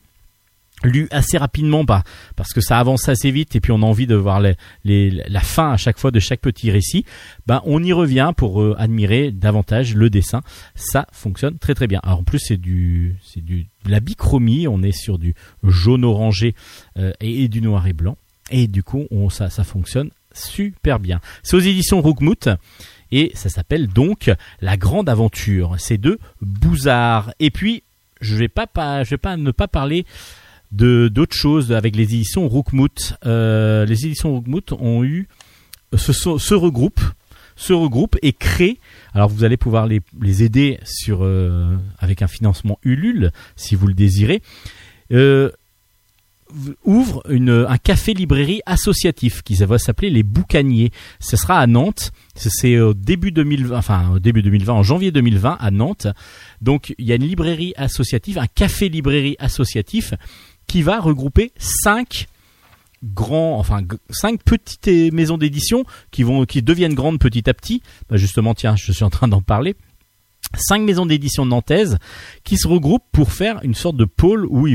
lu 0.83 1.09
assez 1.11 1.37
rapidement 1.37 1.85
bah, 1.85 2.03
parce 2.37 2.53
que 2.53 2.61
ça 2.61 2.79
avance 2.79 3.09
assez 3.09 3.31
vite 3.31 3.55
et 3.55 3.61
puis 3.61 3.71
on 3.73 3.83
a 3.83 3.87
envie 3.87 4.07
de 4.07 4.15
voir 4.15 4.41
les, 4.41 4.55
les- 4.85 5.11
la 5.11 5.41
fin 5.41 5.73
à 5.73 5.77
chaque 5.77 5.99
fois 5.99 6.11
de 6.11 6.19
chaque 6.21 6.41
petit 6.41 6.71
récit 6.71 7.05
bah, 7.47 7.63
on 7.67 7.83
y 7.83 7.93
revient 7.93 8.33
pour 8.37 8.63
euh, 8.63 8.75
admirer 8.79 9.31
davantage 9.31 9.95
le 9.95 10.09
dessin. 10.09 10.41
Ça 10.75 11.07
fonctionne 11.13 11.59
très 11.59 11.75
très 11.75 11.87
bien. 11.87 12.01
Alors 12.03 12.21
en 12.21 12.25
plus 12.25 12.39
c'est 12.39 12.57
du 12.57 13.17
c'est 13.23 13.45
du 13.45 13.67
de 13.85 13.91
la 13.91 14.01
bichromie. 14.01 14.69
On 14.69 14.83
est 14.83 14.93
sur 14.93 15.19
du 15.19 15.35
jaune 15.65 16.05
orangé 16.05 16.55
euh, 16.99 17.13
et, 17.21 17.45
et 17.45 17.49
du 17.49 17.61
noir 17.61 17.87
et 17.87 17.93
blanc. 17.93 18.17
Et 18.51 18.67
du 18.67 18.83
coup 18.83 19.07
on, 19.11 19.29
ça, 19.31 19.51
ça 19.51 19.65
fonctionne 19.65 20.11
super 20.33 20.99
bien. 20.99 21.21
C'est 21.43 21.57
aux 21.57 21.61
éditions 21.61 22.01
Rookmout 22.01 22.49
et 23.13 23.33
ça 23.35 23.49
s'appelle 23.49 23.89
donc 23.89 24.31
La 24.61 24.77
Grande 24.77 25.09
Aventure. 25.09 25.75
C'est 25.79 25.99
de 25.99 26.19
Bouzard. 26.41 27.33
Et 27.41 27.51
puis 27.51 27.83
je 28.21 28.37
vais 28.37 28.49
pas, 28.49 28.67
pas 28.67 29.03
je 29.05 29.11
vais 29.11 29.19
pas 29.19 29.37
ne 29.37 29.51
pas 29.51 29.67
parler 29.69 30.05
de 30.73 31.09
d'autres 31.09 31.37
choses 31.37 31.73
avec 31.73 31.97
les 31.97 32.05
éditions 32.05 32.49
Rookmout. 32.49 33.15
Euh, 33.27 33.85
les 33.87 34.07
éditions 34.07 34.33
Rookmout 34.33 34.73
ont 34.73 35.05
eu 35.05 35.29
se, 35.97 36.13
se 36.13 36.55
regroupent 36.55 37.01
se 37.61 37.73
regroupent 37.73 38.17
et 38.23 38.33
créent. 38.33 38.79
Alors 39.13 39.29
vous 39.29 39.45
allez 39.45 39.59
pouvoir 39.59 39.87
les, 39.87 40.01
les 40.21 40.43
aider 40.43 40.81
sur 40.85 41.21
euh, 41.23 41.77
avec 41.99 42.23
un 42.23 42.27
financement 42.27 42.79
Ulule 42.83 43.33
si 43.55 43.75
vous 43.75 43.87
le 43.87 43.95
désirez. 43.95 44.43
Euh, 45.13 45.51
ouvre 46.85 47.23
une, 47.29 47.67
un 47.69 47.79
café 47.79 48.15
librairie 48.15 48.61
associatif 48.67 49.43
qui 49.43 49.55
va 49.55 49.79
s'appeler 49.79 50.11
les 50.11 50.23
Boucaniers. 50.23 50.91
Ce 51.21 51.37
sera 51.37 51.59
à 51.59 51.67
Nantes. 51.67 52.13
C'est 52.35 52.81
au 52.81 52.95
début 52.95 53.31
2020, 53.31 53.77
enfin 53.77 54.11
au 54.15 54.19
début 54.19 54.43
2020, 54.43 54.73
en 54.73 54.83
janvier 54.83 55.13
2020 55.13 55.59
à 55.61 55.71
Nantes. 55.71 56.07
Donc 56.61 56.95
il 56.99 57.05
y 57.05 57.13
a 57.13 57.17
une 57.17 57.27
librairie 57.27 57.75
associative, 57.77 58.39
un 58.39 58.47
café 58.47 58.89
librairie 58.89 59.37
associatif 59.39 60.15
qui 60.71 60.83
va 60.83 61.01
regrouper 61.01 61.51
cinq 61.59 62.29
grands, 63.03 63.59
enfin 63.59 63.81
cinq 64.09 64.41
petites 64.45 65.13
maisons 65.13 65.37
d'édition 65.37 65.85
qui 66.13 66.23
deviennent 66.63 66.95
grandes 66.95 67.19
petit 67.19 67.51
à 67.51 67.55
petit. 67.55 67.83
Bah, 68.09 68.17
justement, 68.17 68.55
tiens, 68.55 68.77
je 68.77 68.93
suis 68.93 69.03
en 69.03 69.11
train 69.11 69.27
d'en 69.27 69.43
parler. 69.43 69.75
cinq 70.57 70.83
maisons 70.83 71.07
d'édition 71.07 71.45
nantaises 71.45 71.99
qui 72.45 72.57
se 72.57 72.69
regroupent 72.69 73.11
pour 73.11 73.33
faire 73.33 73.59
une 73.65 73.75
sorte 73.75 73.97
de 73.97 74.05
pôle 74.05 74.47
où 74.47 74.69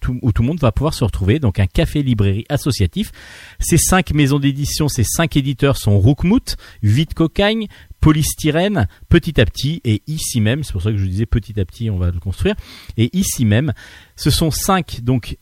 tout, 0.00 0.18
où 0.22 0.32
tout 0.32 0.40
le 0.40 0.48
monde 0.48 0.60
va 0.60 0.72
pouvoir 0.72 0.94
se 0.94 1.04
retrouver 1.04 1.38
donc 1.40 1.58
un 1.58 1.66
café 1.66 2.02
librairie 2.02 2.46
associatif 2.48 3.12
ces 3.58 3.78
cinq 3.78 4.12
maisons 4.12 4.38
d'édition 4.38 4.88
ces 4.88 5.04
cinq 5.04 5.36
éditeurs 5.36 5.76
sont 5.76 5.98
Roukmout 5.98 6.56
Vite 6.82 7.14
Cocagne 7.14 7.68
Polystyrène 8.04 8.86
petit 9.08 9.40
à 9.40 9.46
petit 9.46 9.80
et 9.82 10.02
ici 10.06 10.42
même 10.42 10.62
c'est 10.62 10.72
pour 10.72 10.82
ça 10.82 10.90
que 10.90 10.98
je 10.98 11.06
disais 11.06 11.24
petit 11.24 11.58
à 11.58 11.64
petit 11.64 11.88
on 11.88 11.96
va 11.96 12.10
le 12.10 12.20
construire 12.20 12.54
et 12.98 13.08
ici 13.16 13.46
même 13.46 13.72
ce 14.14 14.28
sont 14.28 14.50
cinq 14.50 15.00
donc 15.00 15.38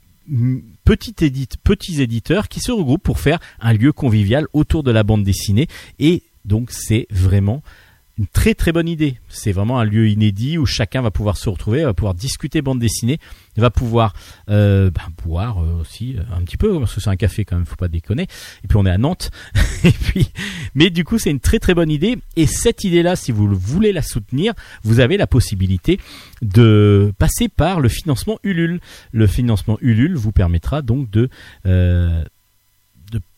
petits 0.85 2.01
éditeurs 2.01 2.49
qui 2.49 2.61
se 2.61 2.71
regroupent 2.71 3.03
pour 3.03 3.19
faire 3.19 3.41
un 3.59 3.73
lieu 3.73 3.93
convivial 3.93 4.47
autour 4.53 4.85
de 4.85 4.93
la 4.93 5.03
bande 5.03 5.25
dessinée 5.25 5.67
et 5.99 6.23
donc 6.45 6.71
c'est 6.71 7.09
vraiment 7.11 7.65
très 8.27 8.55
très 8.55 8.73
bonne 8.73 8.89
idée. 8.89 9.19
C'est 9.29 9.53
vraiment 9.53 9.79
un 9.79 9.85
lieu 9.85 10.09
inédit 10.09 10.59
où 10.59 10.67
chacun 10.67 11.03
va 11.03 11.11
pouvoir 11.11 11.37
se 11.37 11.49
retrouver, 11.49 11.85
va 11.85 11.95
pouvoir 11.95 12.15
discuter 12.15 12.63
bande 12.63 12.79
dessinée, 12.79 13.19
va 13.57 13.71
pouvoir 13.71 14.15
euh, 14.49 14.91
ben, 14.91 15.03
boire 15.25 15.63
euh, 15.63 15.81
aussi 15.81 16.17
euh, 16.17 16.23
un 16.37 16.43
petit 16.43 16.57
peu 16.57 16.79
parce 16.79 16.95
que 16.95 17.01
c'est 17.01 17.11
un 17.11 17.17
café 17.17 17.45
quand 17.45 17.57
même, 17.57 17.67
faut 17.67 17.77
pas 17.77 17.89
déconner. 17.89 18.25
Et 18.65 18.69
puis 18.69 18.77
on 18.77 18.87
est 18.87 18.91
à 18.91 18.99
Nantes. 18.99 19.31
et 19.85 19.91
puis, 19.91 20.31
mais 20.75 20.91
du 20.91 21.05
coup 21.05 21.19
c'est 21.19 21.31
une 21.31 21.41
très 21.41 21.59
très 21.59 21.75
bonne 21.75 21.91
idée. 21.91 22.19
Et 22.37 22.47
cette 22.47 22.85
idée-là, 22.85 23.17
si 23.17 23.33
vous 23.33 23.49
voulez 23.55 23.93
la 23.93 24.03
soutenir, 24.03 24.55
vous 24.83 25.01
avez 25.01 25.17
la 25.17 25.27
possibilité 25.27 25.99
de 26.41 27.13
passer 27.19 27.49
par 27.49 27.81
le 27.81 27.89
financement 27.89 28.39
Ulule. 28.43 28.81
Le 29.13 29.27
financement 29.27 29.79
Ulule 29.81 30.17
vous 30.17 30.33
permettra 30.33 30.83
donc 30.83 31.11
de 31.11 31.29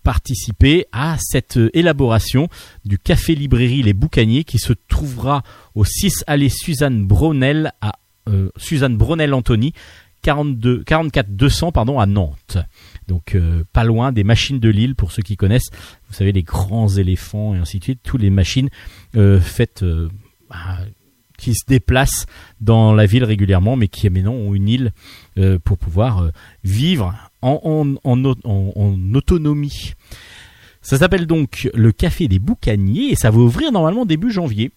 participer 0.05 0.87
à 0.93 1.17
cette 1.19 1.59
élaboration 1.73 2.49
du 2.85 2.99
café 2.99 3.35
librairie 3.35 3.83
Les 3.83 3.95
Boucaniers 3.95 4.45
qui 4.45 4.59
se 4.59 4.75
trouvera 4.89 5.43
au 5.75 5.85
6 5.85 6.25
allée 6.29 6.51
Suzanne 6.51 7.05
Bronel 7.05 7.73
à 7.81 7.95
euh, 8.29 8.51
Suzanne 8.57 8.97
Bronel 8.97 9.35
Anthony 9.35 9.73
42 10.23 10.85
44 10.85 11.31
200 11.31 11.73
pardon 11.73 11.99
à 11.99 12.07
Nantes. 12.07 12.59
Donc 13.09 13.35
euh, 13.35 13.65
pas 13.73 13.85
loin 13.85 14.13
des 14.13 14.25
machines 14.25 14.61
de 14.61 14.69
Lille 14.69 14.95
pour 14.95 15.11
ceux 15.11 15.23
qui 15.23 15.37
connaissent. 15.37 15.71
Vous 16.09 16.15
savez 16.15 16.33
les 16.33 16.43
grands 16.43 16.89
éléphants 16.89 17.55
et 17.55 17.59
ainsi 17.59 17.79
de 17.79 17.85
suite, 17.85 18.01
toutes 18.03 18.23
les 18.23 18.31
machines 18.31 18.69
euh, 19.17 19.41
faites 19.41 19.85
bah, 20.51 20.79
qui 21.39 21.55
se 21.55 21.65
déplacent 21.67 22.27
dans 22.61 22.93
la 22.93 23.07
ville 23.07 23.25
régulièrement, 23.25 23.77
mais 23.77 23.89
qui 23.89 24.09
maintenant 24.09 24.35
ont 24.35 24.55
une 24.55 24.69
île 24.69 24.93
pour 25.65 25.79
pouvoir 25.79 26.31
vivre 26.63 27.13
en, 27.45 27.61
en, 27.65 27.95
en, 28.05 28.25
au- 28.25 28.37
en- 28.45 28.73
en 28.77 29.15
autonomie. 29.15 29.93
Ça 30.83 30.99
s'appelle 30.99 31.27
donc 31.27 31.71
le 31.75 31.93
Café 31.93 32.29
des 32.29 32.39
Boucaniers 32.39 33.11
et 33.13 33.15
ça 33.17 33.31
va 33.31 33.39
ouvrir 33.39 33.73
normalement 33.73 34.05
début 34.05 34.31
janvier. 34.31 34.71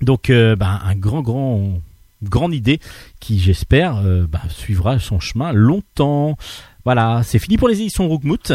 Donc 0.00 0.30
euh, 0.30 0.56
bah, 0.56 0.80
un 0.84 0.96
grand 0.96 1.22
grand 1.22 1.80
grande 2.22 2.54
idée 2.54 2.80
qui 3.20 3.38
j'espère 3.38 3.96
euh, 3.98 4.26
bah, 4.26 4.42
suivra 4.48 4.98
son 4.98 5.20
chemin 5.20 5.52
longtemps. 5.52 6.36
Voilà, 6.84 7.22
c'est 7.24 7.38
fini 7.38 7.56
pour 7.58 7.68
les 7.68 7.80
éditions 7.80 8.08
Roukmout. 8.08 8.52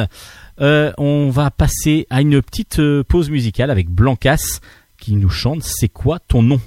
Euh, 0.60 0.92
on 0.98 1.30
va 1.30 1.52
passer 1.52 2.08
à 2.10 2.22
une 2.22 2.42
petite 2.42 2.82
pause 3.04 3.30
musicale 3.30 3.72
avec 3.72 3.90
Blancas 3.90 4.60
qui 5.00 5.16
nous 5.16 5.30
chante 5.30 5.64
C'est 5.64 5.88
quoi 5.90 6.20
ton 6.20 6.42
nom? 6.42 6.60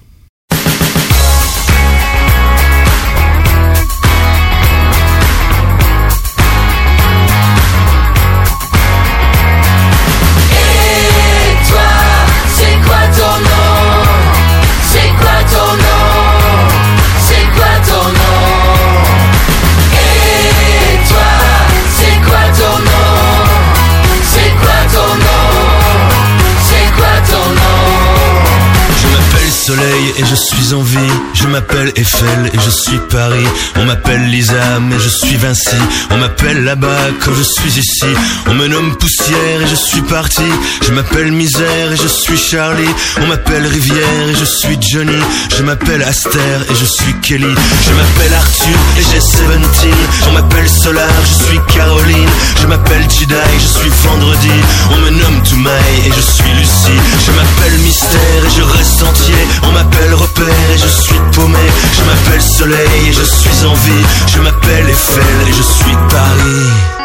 Et 29.73 30.25
je 30.25 30.35
suis 30.35 30.75
en 30.75 30.83
vie. 30.83 30.99
Je 31.33 31.47
m'appelle 31.47 31.93
Eiffel 31.95 32.51
et 32.53 32.59
je 32.59 32.71
suis 32.71 32.99
Paris. 33.09 33.47
On 33.77 33.85
m'appelle 33.85 34.29
Lisa 34.29 34.81
mais 34.81 34.99
je 34.99 35.09
suis 35.09 35.37
Vinci. 35.37 35.77
On 36.11 36.18
m'appelle 36.18 36.64
là-bas 36.64 37.11
quand 37.25 37.33
je 37.35 37.43
suis 37.43 37.79
ici. 37.79 38.07
On 38.49 38.55
me 38.55 38.66
nomme 38.66 38.97
Poussière 38.97 39.62
et 39.62 39.68
je 39.68 39.77
suis 39.77 40.03
parti. 40.03 40.43
Je 40.85 40.91
m'appelle 40.91 41.31
Misère 41.31 41.93
et 41.93 41.97
je 41.97 42.09
suis 42.09 42.37
Charlie. 42.37 42.91
On 43.23 43.27
m'appelle 43.29 43.64
Rivière 43.64 44.29
et 44.29 44.35
je 44.35 44.45
suis 44.45 44.77
Johnny. 44.81 45.21
Je 45.57 45.62
m'appelle 45.62 46.03
Aster 46.03 46.57
et 46.68 46.75
je 46.75 46.85
suis 46.85 47.14
Kelly. 47.21 47.55
Je 47.87 47.93
m'appelle 47.93 48.35
Arthur 48.35 48.79
et 48.99 49.03
j'ai 49.03 49.21
17. 49.21 49.95
On 50.29 50.33
m'appelle 50.33 50.68
Solar, 50.68 51.09
je 51.23 51.45
suis 51.45 51.61
Caroline. 51.73 52.29
Je 52.61 52.66
m'appelle 52.66 53.03
Jedi, 53.03 53.35
je 53.55 53.79
suis 53.79 53.91
Vendredi. 54.05 54.51
On 54.91 54.97
me 54.97 55.11
nomme 55.11 55.43
Toumaï 55.49 55.95
et 56.07 56.12
je 56.16 56.21
suis 56.21 56.51
Lucie. 56.59 57.01
Je 57.25 57.31
m'appelle 57.33 57.79
Mystère 57.85 58.45
et 58.47 58.57
je 58.57 58.62
reste 58.62 59.03
entier. 59.03 59.60
On 59.65 59.73
m'appelle 59.73 60.15
Repère 60.15 60.71
et 60.75 60.79
je 60.79 60.89
suis 60.89 61.21
paumé. 61.33 61.59
Je 61.93 62.03
m'appelle 62.05 62.43
Soleil 62.43 63.09
et 63.09 63.13
je 63.13 63.23
suis 63.23 63.67
en 63.67 63.75
vie. 63.75 64.05
Je 64.27 64.41
m'appelle 64.41 64.89
Eiffel 64.89 65.49
et 65.49 65.53
je 65.53 65.63
suis 65.63 65.97
Paris. 66.09 67.00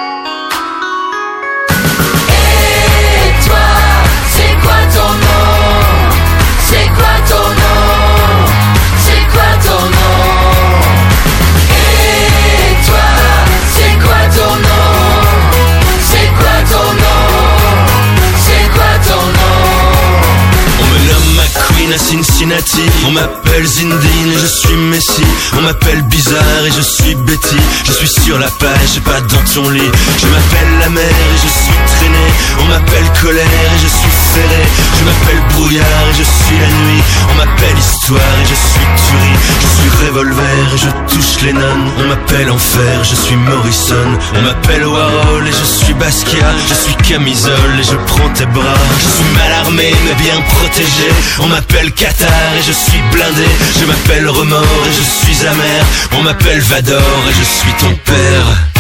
Cincinnati. 21.98 22.84
On 23.08 23.12
m'appelle 23.12 23.66
Zindine 23.66 24.32
et 24.32 24.39
je 24.39 24.46
suis 24.46 24.76
Messi. 24.76 25.24
On 25.58 25.62
m'appelle 25.62 26.02
Bizarre 26.04 26.66
et 26.68 26.72
je 26.72 26.82
suis 26.82 27.16
Betty. 27.16 27.58
Je 27.86 27.91
suis 27.91 28.08
sur 28.08 28.38
la 28.39 28.50
page 28.50 28.98
et 28.98 29.00
pas 29.02 29.22
dans 29.22 29.43
ton 29.54 29.70
lit. 29.70 29.91
Je 30.20 30.28
m'appelle 30.28 30.80
la 30.82 30.89
mer 30.89 31.04
et 31.04 31.38
je 31.43 31.48
suis 31.48 31.80
traîné. 31.98 32.26
On 32.62 32.66
m'appelle 32.66 33.08
colère 33.22 33.46
et 33.46 33.80
je 33.82 33.88
suis 33.88 34.16
ferré. 34.34 34.64
Je 35.00 35.04
m'appelle 35.06 35.41
brouillard 35.54 36.06
et 36.12 36.18
je 36.18 36.24
suis 36.24 36.58
la 36.60 36.68
nuit. 36.68 37.04
On 37.32 37.36
m'appelle 37.36 37.78
histoire 37.78 38.36
et 38.41 38.48
je 38.50 38.56
suis 38.56 38.88
tuerie. 39.08 39.39
Je 39.62 39.68
suis 39.68 40.08
revolver 40.08 40.74
et 40.74 40.78
je 40.78 41.14
touche 41.14 41.41
les 41.43 41.54
nonnes. 41.54 41.91
On 42.00 42.08
m'appelle 42.10 42.52
enfer, 42.52 43.04
je 43.04 43.16
suis 43.16 43.36
Morrison. 43.36 44.10
On 44.36 44.41
m'appelle 44.41 44.86
Warhol 44.86 45.48
et 45.48 45.52
je 45.52 45.66
suis 45.66 45.93
Basquiat. 45.93 46.56
Je 46.70 46.74
suis 46.74 46.96
camisole 47.08 47.80
et 47.80 47.84
je 47.84 47.96
prends 48.08 48.30
tes 48.30 48.46
bras. 48.48 48.84
Je 49.00 49.10
suis 49.18 49.34
mal 49.36 49.52
armé 49.66 49.93
mais 50.06 50.16
bien 50.24 50.41
protégé. 50.41 51.10
On 51.39 51.48
m'appelle 51.48 51.84
Qatar 51.91 52.55
et 52.57 52.63
je 52.63 52.71
suis 52.71 53.01
blindé. 53.11 53.45
Je 53.79 53.86
m'appelle 53.86 54.27
Remords 54.27 54.88
et 54.88 54.93
je 54.93 55.03
suis 55.03 55.47
amer. 55.47 55.86
On 56.17 56.23
m'appelle 56.23 56.59
Vador 56.59 57.23
et 57.29 57.33
je 57.33 57.43
suis 57.43 57.73
ton 57.79 57.95
père. 58.03 58.74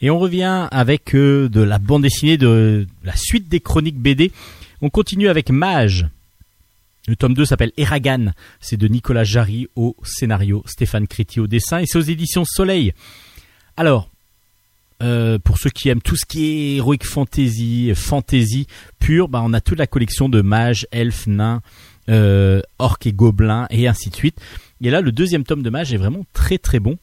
Et 0.00 0.10
on 0.10 0.18
revient 0.18 0.68
avec 0.70 1.14
euh, 1.14 1.48
de 1.48 1.60
la 1.60 1.78
bande 1.78 2.02
dessinée 2.02 2.38
de 2.38 2.86
la 3.04 3.14
suite 3.16 3.48
des 3.48 3.60
chroniques 3.60 3.98
BD. 3.98 4.32
On 4.80 4.88
continue 4.88 5.28
avec 5.28 5.50
Mage. 5.50 6.06
Le 7.06 7.16
tome 7.16 7.34
2 7.34 7.44
s'appelle 7.44 7.72
Eragan. 7.76 8.32
C'est 8.60 8.76
de 8.76 8.88
Nicolas 8.88 9.24
Jarry 9.24 9.68
au 9.76 9.96
scénario, 10.02 10.62
Stéphane 10.66 11.06
Créti 11.06 11.40
au 11.40 11.46
dessin 11.46 11.80
et 11.80 11.86
c'est 11.86 11.98
aux 11.98 12.02
éditions 12.02 12.44
Soleil. 12.44 12.92
Alors, 13.76 14.10
euh, 15.02 15.38
pour 15.38 15.58
ceux 15.58 15.70
qui 15.70 15.88
aiment 15.88 16.02
tout 16.02 16.16
ce 16.16 16.26
qui 16.26 16.44
est 16.44 16.76
heroic 16.76 17.04
fantasy, 17.04 17.92
fantasy 17.94 18.66
pure, 18.98 19.28
bah, 19.28 19.40
on 19.42 19.52
a 19.52 19.60
toute 19.60 19.78
la 19.78 19.86
collection 19.86 20.28
de 20.28 20.42
mages, 20.42 20.86
elfes, 20.92 21.26
nains, 21.26 21.62
euh, 22.08 22.60
orques 22.78 23.06
et 23.06 23.12
gobelins 23.12 23.66
et 23.70 23.88
ainsi 23.88 24.10
de 24.10 24.14
suite. 24.14 24.38
Et 24.82 24.90
là, 24.90 25.00
le 25.00 25.12
deuxième 25.12 25.44
tome 25.44 25.62
de 25.62 25.70
mage 25.70 25.92
est 25.92 25.98
vraiment 25.98 26.24
très 26.32 26.58
très 26.58 26.80
bon. 26.80 26.98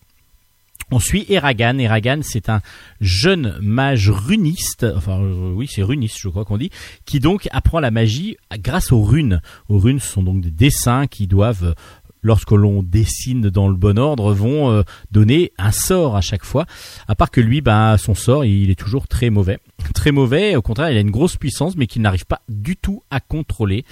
On 0.92 1.00
suit 1.00 1.26
Eragan. 1.28 1.80
Eragan, 1.80 2.22
c'est 2.22 2.50
un 2.50 2.62
jeune 3.02 3.58
mage 3.62 4.10
runiste, 4.10 4.86
enfin 4.96 5.20
euh, 5.20 5.52
oui, 5.54 5.68
c'est 5.70 5.84
runiste, 5.84 6.18
je 6.20 6.30
crois 6.30 6.46
qu'on 6.46 6.58
dit, 6.58 6.70
qui 7.06 7.20
donc 7.20 7.50
apprend 7.52 7.82
la 7.82 7.92
magie 7.92 8.38
grâce 8.60 8.94
aux 8.94 9.04
runes. 9.04 9.42
Aux 9.68 9.80
runes, 9.80 10.00
ce 10.00 10.08
sont 10.08 10.24
donc 10.24 10.40
des 10.42 10.52
dessins 10.52 11.08
qui 11.08 11.28
doivent 11.28 11.76
lorsque 12.24 12.52
l'on 12.52 12.84
dessine 12.84 13.50
dans 13.50 13.68
le 13.68 13.76
bon 13.76 14.00
ordre, 14.00 14.34
vont 14.34 14.72
euh, 14.72 14.84
donner 15.12 15.52
un 15.58 15.72
sort 15.72 16.16
à 16.16 16.22
chaque 16.22 16.44
fois. 16.44 16.66
À 17.08 17.16
part 17.16 17.32
que 17.32 17.42
lui, 17.42 17.62
ben, 17.62 17.98
son 17.98 18.16
sort, 18.16 18.46
il 18.46 18.70
est 18.70 18.80
toujours 18.80 19.08
très 19.08 19.30
mauvais. 19.30 19.60
Très 19.94 20.12
mauvais, 20.12 20.56
au 20.56 20.62
contraire, 20.62 20.90
il 20.90 20.98
a 20.98 21.02
une 21.02 21.12
grosse 21.12 21.38
puissance, 21.38 21.76
mais 21.76 21.88
qu'il 21.88 22.02
n'arrive 22.02 22.26
pas 22.26 22.42
du 22.50 22.76
tout 22.76 23.04
à 23.12 23.20
contrôler. 23.20 23.86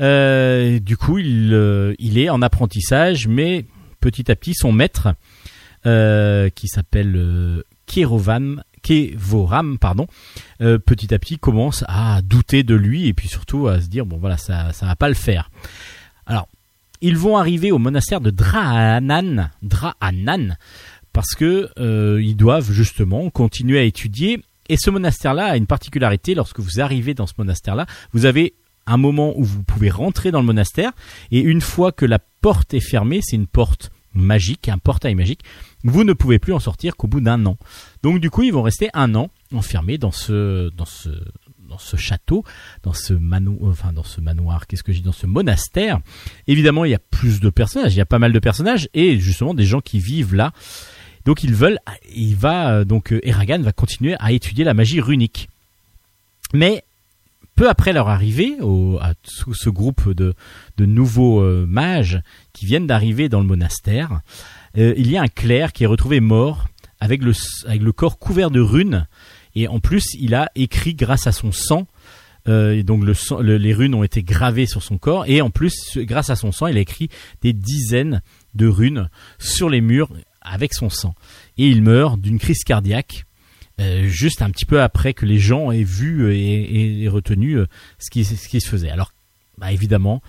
Euh, 0.00 0.78
du 0.80 0.96
coup, 0.96 1.18
il 1.18 2.18
est 2.18 2.28
en 2.28 2.42
apprentissage, 2.42 3.28
mais 3.28 3.64
petit 4.00 4.30
à 4.30 4.36
petit, 4.36 4.54
son 4.54 4.72
maître, 4.72 5.14
euh, 5.86 6.48
qui 6.50 6.68
s'appelle 6.68 7.14
euh, 7.16 7.62
Kerovan, 7.86 8.62
Kevoram, 8.82 9.78
pardon, 9.78 10.06
euh, 10.60 10.78
petit 10.78 11.14
à 11.14 11.18
petit 11.18 11.38
commence 11.38 11.84
à 11.88 12.20
douter 12.22 12.62
de 12.62 12.74
lui 12.74 13.06
et 13.06 13.14
puis 13.14 13.28
surtout 13.28 13.68
à 13.68 13.80
se 13.80 13.86
dire 13.86 14.06
bon 14.06 14.18
voilà 14.18 14.36
ça 14.36 14.72
ça 14.72 14.86
va 14.86 14.96
pas 14.96 15.08
le 15.08 15.14
faire. 15.14 15.50
Alors 16.26 16.48
ils 17.02 17.16
vont 17.16 17.36
arriver 17.36 17.72
au 17.72 17.78
monastère 17.78 18.20
de 18.20 18.30
Draanan, 18.30 19.50
parce 21.12 21.34
que 21.34 21.68
euh, 21.78 22.22
ils 22.22 22.36
doivent 22.36 22.70
justement 22.70 23.28
continuer 23.28 23.80
à 23.80 23.82
étudier. 23.82 24.40
Et 24.68 24.76
ce 24.76 24.88
monastère-là 24.88 25.46
a 25.46 25.56
une 25.56 25.66
particularité. 25.66 26.36
Lorsque 26.36 26.60
vous 26.60 26.80
arrivez 26.80 27.12
dans 27.12 27.26
ce 27.26 27.34
monastère-là, 27.38 27.86
vous 28.12 28.24
avez 28.24 28.54
un 28.86 28.96
moment 28.96 29.36
où 29.36 29.42
vous 29.42 29.64
pouvez 29.64 29.90
rentrer 29.90 30.30
dans 30.30 30.40
le 30.40 30.46
monastère. 30.46 30.92
Et 31.32 31.40
une 31.40 31.60
fois 31.60 31.90
que 31.90 32.06
la 32.06 32.20
porte 32.40 32.72
est 32.72 32.80
fermée, 32.80 33.20
c'est 33.20 33.36
une 33.36 33.48
porte 33.48 33.90
magique, 34.14 34.68
un 34.68 34.78
portail 34.78 35.16
magique, 35.16 35.42
vous 35.84 36.04
ne 36.04 36.12
pouvez 36.12 36.38
plus 36.38 36.52
en 36.52 36.60
sortir 36.60 36.96
qu'au 36.96 37.08
bout 37.08 37.20
d'un 37.20 37.44
an. 37.46 37.56
Donc 38.02 38.20
du 38.20 38.30
coup, 38.30 38.42
ils 38.42 38.52
vont 38.52 38.62
rester 38.62 38.90
un 38.94 39.14
an 39.14 39.30
enfermés 39.54 39.98
dans 39.98 40.12
ce, 40.12 40.70
dans 40.70 40.84
ce, 40.84 41.10
dans 41.68 41.78
ce 41.78 41.96
château, 41.96 42.44
dans 42.82 42.92
ce 42.92 43.14
mano, 43.14 43.58
enfin 43.62 43.92
dans 43.92 44.04
ce 44.04 44.20
manoir, 44.20 44.66
qu'est-ce 44.66 44.82
que 44.82 44.92
j'ai 44.92 45.00
dans 45.00 45.12
ce 45.12 45.26
monastère. 45.26 46.00
Évidemment, 46.46 46.84
il 46.84 46.90
y 46.90 46.94
a 46.94 47.00
plus 47.00 47.40
de 47.40 47.50
personnages, 47.50 47.94
il 47.94 47.98
y 47.98 48.02
a 48.02 48.06
pas 48.06 48.18
mal 48.18 48.32
de 48.32 48.38
personnages 48.38 48.88
et 48.94 49.18
justement 49.18 49.54
des 49.54 49.64
gens 49.64 49.80
qui 49.80 49.98
vivent 49.98 50.34
là. 50.34 50.52
Donc 51.24 51.44
ils 51.44 51.54
veulent, 51.54 51.78
il 52.14 52.34
va 52.34 52.84
donc 52.84 53.14
Eragan 53.22 53.62
va 53.62 53.72
continuer 53.72 54.16
à 54.18 54.32
étudier 54.32 54.64
la 54.64 54.74
magie 54.74 55.00
runique. 55.00 55.48
Mais 56.52 56.84
peu 57.54 57.68
après 57.68 57.92
leur 57.92 58.08
arrivée 58.08 58.56
au, 58.60 58.98
à 59.00 59.14
tout 59.14 59.54
ce 59.54 59.68
groupe 59.68 60.10
de, 60.10 60.34
de 60.76 60.86
nouveaux 60.86 61.40
euh, 61.40 61.66
mages 61.66 62.20
qui 62.52 62.66
viennent 62.66 62.86
d'arriver 62.86 63.28
dans 63.28 63.40
le 63.40 63.46
monastère, 63.46 64.20
euh, 64.78 64.94
il 64.96 65.10
y 65.10 65.16
a 65.16 65.22
un 65.22 65.28
clerc 65.28 65.72
qui 65.72 65.84
est 65.84 65.86
retrouvé 65.86 66.20
mort 66.20 66.68
avec 67.00 67.22
le, 67.22 67.92
corps 67.92 68.18
couvert 68.18 68.50
de 68.50 68.60
runes. 68.60 69.06
Et 69.54 69.68
en 69.68 69.80
plus 69.80 70.04
il 70.18 70.34
a 70.34 70.50
écrit 70.54 70.94
grâce 70.94 71.26
à 71.26 71.32
son 71.32 71.52
sang. 71.52 71.86
Euh, 72.48 72.72
et 72.72 72.82
donc 72.82 73.04
les 73.40 73.74
runes 73.74 73.94
ont 73.94 74.02
été 74.02 74.22
gravées 74.22 74.66
sur 74.66 74.82
son 74.82 74.98
corps. 74.98 75.24
Et 75.26 75.40
en 75.42 75.50
plus 75.50 75.74
grâce 75.98 76.30
à 76.30 76.36
son 76.36 76.52
sang 76.52 76.66
il 76.68 76.76
a 76.76 76.80
écrit 76.80 77.08
des 77.42 77.52
dizaines 77.52 78.22
de 78.54 78.66
runes 78.66 79.08
sur 79.38 79.68
les 79.68 79.80
murs 79.80 80.10
avec 80.40 80.74
son 80.74 80.88
sang. 80.90 81.14
Et 81.58 81.68
il 81.68 81.82
meurt 81.82 82.20
d'une 82.20 82.38
crise 82.38 82.64
cardiaque 82.64 83.24
euh, 83.80 84.06
juste 84.06 84.42
un 84.42 84.50
petit 84.50 84.66
peu 84.66 84.82
après 84.82 85.14
que 85.14 85.24
les 85.26 85.38
gens 85.38 85.70
aient 85.70 85.82
vu 85.82 86.32
et, 86.34 86.38
et- 86.40 87.02
et 87.04 87.08
retenu 87.08 87.58
ce 87.98 88.10
qui, 88.10 88.24
ce 88.24 88.48
qui 88.48 88.60
se 88.60 88.68
faisait. 88.68 88.90
Alors, 88.90 89.12
bah, 89.58 89.72
évidemment, 89.72 90.22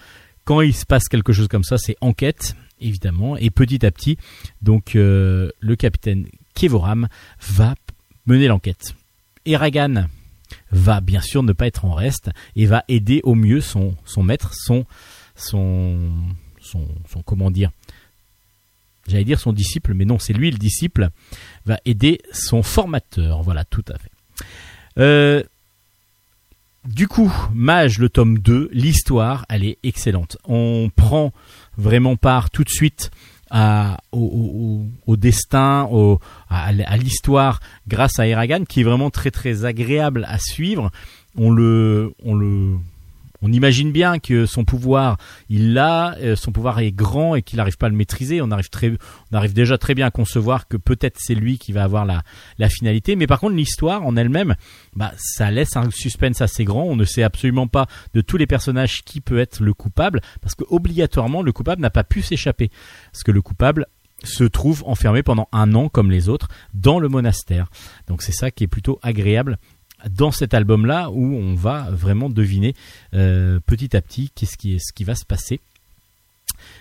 quand 0.45 0.61
il 0.61 0.73
se 0.73 0.85
passe 0.85 1.07
quelque 1.09 1.33
chose 1.33 1.47
comme 1.49 1.63
ça, 1.63 1.77
c'est 1.77 1.95
enquête, 2.01 2.55
évidemment, 2.83 3.37
et 3.37 3.49
petit 3.49 3.85
à 3.85 3.91
petit, 3.91 4.17
donc 4.61 4.95
euh, 4.95 5.49
le 5.59 5.75
capitaine 5.75 6.27
Kevoram 6.53 7.07
va 7.41 7.75
mener 8.25 8.47
l'enquête. 8.47 8.95
Eragan 9.45 10.07
va 10.71 11.01
bien 11.01 11.21
sûr 11.21 11.43
ne 11.43 11.53
pas 11.53 11.67
être 11.67 11.85
en 11.85 11.93
reste 11.93 12.29
et 12.55 12.65
va 12.65 12.83
aider 12.87 13.21
au 13.23 13.35
mieux 13.35 13.61
son, 13.61 13.95
maître, 14.17 14.53
son, 14.53 14.85
son, 15.35 16.11
son, 16.61 16.87
son 17.09 17.21
comment 17.23 17.51
dire, 17.51 17.71
j'allais 19.07 19.23
dire 19.23 19.39
son 19.39 19.53
disciple, 19.53 19.93
mais 19.93 20.05
non, 20.05 20.19
c'est 20.19 20.33
lui 20.33 20.51
le 20.51 20.57
disciple, 20.57 21.09
va 21.65 21.79
aider 21.85 22.19
son 22.31 22.63
formateur. 22.63 23.41
Voilà, 23.41 23.65
tout 23.65 23.85
à 23.89 23.97
fait. 23.97 24.11
Euh, 24.99 25.43
du 26.85 27.07
coup, 27.07 27.33
Mage, 27.53 27.97
le 27.97 28.09
tome 28.09 28.39
2, 28.39 28.69
l'histoire, 28.73 29.45
elle 29.49 29.63
est 29.63 29.77
excellente. 29.83 30.37
On 30.43 30.91
prend 30.93 31.31
vraiment 31.77 32.15
part 32.15 32.49
tout 32.49 32.63
de 32.63 32.69
suite 32.69 33.11
au, 34.11 35.15
destin, 35.17 35.87
à, 36.49 36.97
l'histoire 36.97 37.59
grâce 37.87 38.19
à 38.19 38.27
Eragan, 38.27 38.65
qui 38.65 38.81
est 38.81 38.83
vraiment 38.83 39.09
très 39.09 39.31
très 39.31 39.65
agréable 39.65 40.25
à 40.27 40.39
suivre. 40.39 40.91
On 41.37 41.51
le, 41.51 42.13
on 43.43 43.51
imagine 43.51 43.91
bien 43.91 44.19
que 44.19 44.45
son 44.45 44.63
pouvoir, 44.63 45.17
il 45.49 45.73
l'a, 45.73 46.15
euh, 46.19 46.37
son 46.37 46.53
pouvoir 46.53 46.79
est 46.79 46.93
grand 46.93 47.35
et 47.35 47.41
qu'il 47.41 47.57
n'arrive 47.57 47.77
pas 47.77 47.87
à 47.87 47.89
le 47.89 47.95
maîtriser. 47.95 48.41
On 48.41 48.51
arrive 48.51 48.69
très, 48.69 48.93
on 49.31 49.35
arrive 49.35 49.53
déjà 49.53 49.77
très 49.77 49.93
bien 49.93 50.07
à 50.07 50.11
concevoir 50.11 50.67
que 50.69 50.77
peut-être 50.77 51.17
c'est 51.19 51.35
lui 51.35 51.57
qui 51.57 51.73
va 51.73 51.83
avoir 51.83 52.05
la, 52.05 52.23
la 52.57 52.69
finalité. 52.69 53.17
Mais 53.17 53.27
par 53.27 53.41
contre, 53.41 53.55
l'histoire 53.55 54.05
en 54.05 54.15
elle-même, 54.15 54.55
bah, 54.95 55.11
ça 55.17 55.51
laisse 55.51 55.75
un 55.75 55.91
suspense 55.91 56.41
assez 56.41 56.63
grand. 56.63 56.83
On 56.83 56.95
ne 56.95 57.03
sait 57.05 57.23
absolument 57.23 57.67
pas 57.67 57.87
de 58.13 58.21
tous 58.21 58.37
les 58.37 58.47
personnages 58.47 59.03
qui 59.03 59.19
peut 59.19 59.39
être 59.39 59.61
le 59.61 59.73
coupable, 59.73 60.21
parce 60.41 60.55
que 60.55 60.63
obligatoirement, 60.69 61.41
le 61.41 61.51
coupable 61.51 61.81
n'a 61.81 61.89
pas 61.89 62.05
pu 62.05 62.21
s'échapper, 62.21 62.71
parce 63.11 63.23
que 63.23 63.31
le 63.31 63.41
coupable 63.41 63.87
se 64.23 64.45
trouve 64.45 64.83
enfermé 64.85 65.21
pendant 65.21 65.49
un 65.51 65.75
an 65.75 65.89
comme 65.89 66.09
les 66.09 66.29
autres 66.29 66.47
dans 66.73 66.99
le 66.99 67.09
monastère. 67.09 67.69
Donc 68.07 68.21
c'est 68.21 68.31
ça 68.31 68.51
qui 68.51 68.63
est 68.63 68.67
plutôt 68.67 68.99
agréable 69.01 69.57
dans 70.09 70.31
cet 70.31 70.53
album-là 70.53 71.09
où 71.11 71.35
on 71.35 71.55
va 71.55 71.87
vraiment 71.91 72.29
deviner 72.29 72.75
euh, 73.13 73.59
petit 73.65 73.95
à 73.95 74.01
petit 74.01 74.31
qu'est-ce 74.35 74.57
qui, 74.57 74.75
est, 74.75 74.79
ce 74.79 74.93
qui 74.93 75.03
va 75.03 75.15
se 75.15 75.25
passer. 75.25 75.59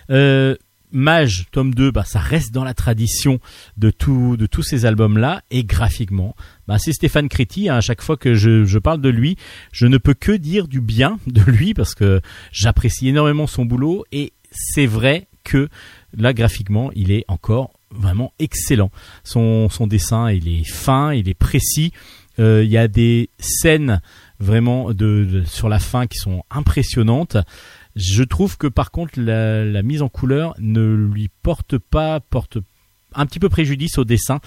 Euh, 0.09 0.55
Mage, 0.93 1.47
tome 1.51 1.73
2, 1.73 1.89
bah, 1.89 2.03
ça 2.05 2.19
reste 2.19 2.51
dans 2.53 2.63
la 2.63 2.75
tradition 2.75 3.39
de, 3.77 3.91
de 4.35 4.45
tous 4.45 4.61
ces 4.61 4.85
albums-là, 4.85 5.41
et 5.49 5.63
graphiquement, 5.63 6.35
bah, 6.67 6.77
c'est 6.77 6.93
Stéphane 6.93 7.29
Créti, 7.29 7.67
hein, 7.67 7.77
à 7.77 7.81
chaque 7.81 8.03
fois 8.03 8.15
que 8.15 8.35
je, 8.35 8.63
je 8.63 8.77
parle 8.77 9.01
de 9.01 9.09
lui, 9.09 9.35
je 9.71 9.87
ne 9.87 9.97
peux 9.97 10.13
que 10.13 10.31
dire 10.31 10.67
du 10.67 10.81
bien 10.81 11.17
de 11.25 11.41
lui, 11.41 11.73
parce 11.73 11.95
que 11.95 12.21
j'apprécie 12.51 13.07
énormément 13.07 13.47
son 13.47 13.65
boulot, 13.65 14.05
et 14.11 14.33
c'est 14.51 14.85
vrai 14.85 15.27
que 15.43 15.67
là, 16.15 16.31
graphiquement, 16.31 16.91
il 16.95 17.11
est 17.11 17.25
encore 17.27 17.71
vraiment 17.89 18.31
excellent. 18.37 18.91
Son, 19.23 19.69
son 19.69 19.87
dessin, 19.87 20.31
il 20.31 20.47
est 20.47 20.63
fin, 20.63 21.11
il 21.11 21.27
est 21.27 21.33
précis, 21.33 21.91
il 22.37 22.69
y 22.69 22.77
a 22.77 22.87
des 22.87 23.29
scènes 23.39 24.01
vraiment 24.39 24.93
de, 24.93 25.43
sur 25.45 25.69
la 25.69 25.79
fin 25.79 26.07
qui 26.07 26.17
sont 26.17 26.43
impressionnantes. 26.49 27.37
Je 27.95 28.23
trouve 28.23 28.57
que 28.57 28.67
par 28.67 28.91
contre 28.91 29.19
la, 29.19 29.63
la 29.63 29.83
mise 29.83 30.01
en 30.01 30.09
couleur 30.09 30.55
ne 30.59 30.81
lui 30.95 31.29
porte 31.41 31.77
pas 31.77 32.19
porte 32.19 32.57
un 33.13 33.25
petit 33.25 33.39
peu 33.39 33.49
préjudice 33.49 33.97
au 33.97 34.03
dessin 34.03 34.39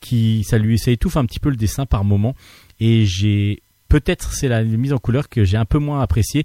qui 0.00 0.44
ça 0.44 0.58
lui 0.58 0.78
ça 0.78 0.90
étouffe 0.90 1.16
un 1.16 1.24
petit 1.24 1.40
peu 1.40 1.48
le 1.48 1.56
dessin 1.56 1.86
par 1.86 2.04
moment 2.04 2.34
et 2.78 3.06
j'ai 3.06 3.62
peut-être 3.88 4.32
c'est 4.32 4.48
la 4.48 4.62
mise 4.62 4.92
en 4.92 4.98
couleur 4.98 5.30
que 5.30 5.44
j'ai 5.44 5.56
un 5.56 5.64
peu 5.64 5.78
moins 5.78 6.02
appréciée 6.02 6.44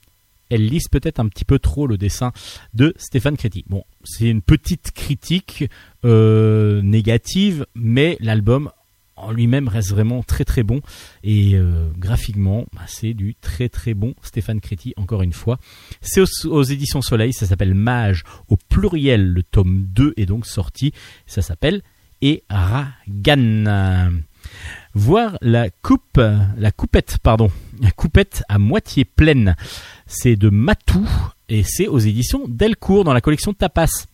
elle 0.50 0.66
lisse 0.66 0.88
peut-être 0.88 1.20
un 1.20 1.28
petit 1.28 1.46
peu 1.46 1.60
trop 1.60 1.88
le 1.88 1.98
dessin 1.98 2.32
de 2.74 2.94
Stéphane 2.98 3.38
Créti. 3.38 3.66
Bon, 3.68 3.84
c'est 4.04 4.30
une 4.30 4.42
petite 4.42 4.92
critique 4.92 5.66
euh, 6.04 6.82
négative, 6.84 7.66
mais 7.74 8.18
l'album 8.20 8.70
en 9.16 9.32
lui-même 9.32 9.68
reste 9.68 9.92
vraiment 9.92 10.24
très 10.24 10.46
très 10.46 10.64
bon. 10.64 10.82
Et 11.24 11.56
euh, 11.56 11.90
graphiquement 11.98 12.66
bah, 12.74 12.82
c'est 12.88 13.14
du 13.14 13.36
très 13.36 13.70
très 13.70 13.94
bon. 13.94 14.14
Stéphane 14.22 14.60
Créti 14.60 14.94
encore 14.98 15.22
une 15.22 15.34
fois. 15.34 15.58
C'est 16.02 16.22
aux, 16.46 16.64
éditions 16.64 17.02
Soleil. 17.02 17.34
Ça 17.34 17.46
s'appelle 17.46 17.74
Mage 17.74 18.24
au 18.48 18.58
pluriel 18.58 19.28
le 19.28 19.44
tome 19.44 19.86
2 19.90 20.14
est 20.18 20.26
donc 20.26 20.46
sorti. 20.46 20.94
Ça 21.26 21.42
s'appelle 21.42 21.82
Eragan. 22.22 24.12
Voir 24.94 25.38
la 25.42 25.70
coupe 25.70 26.18
la 26.18 26.72
coupette 26.72 27.18
pardon. 27.22 27.50
La 27.82 27.92
coupette 27.92 28.44
à 28.50 28.60
moitié 28.60 29.06
pleine. 29.06 29.56
C'est 30.08 30.36
de 30.36 30.50
Matou 30.50 31.08
et 31.50 31.64
c'est 31.64 31.88
aux 31.88 32.00
éditions 32.00 32.46
Delcourt 32.48 33.04
dans 33.04 33.14
la 33.14 33.22
collection 33.22 33.54
Tapas. 33.54 34.08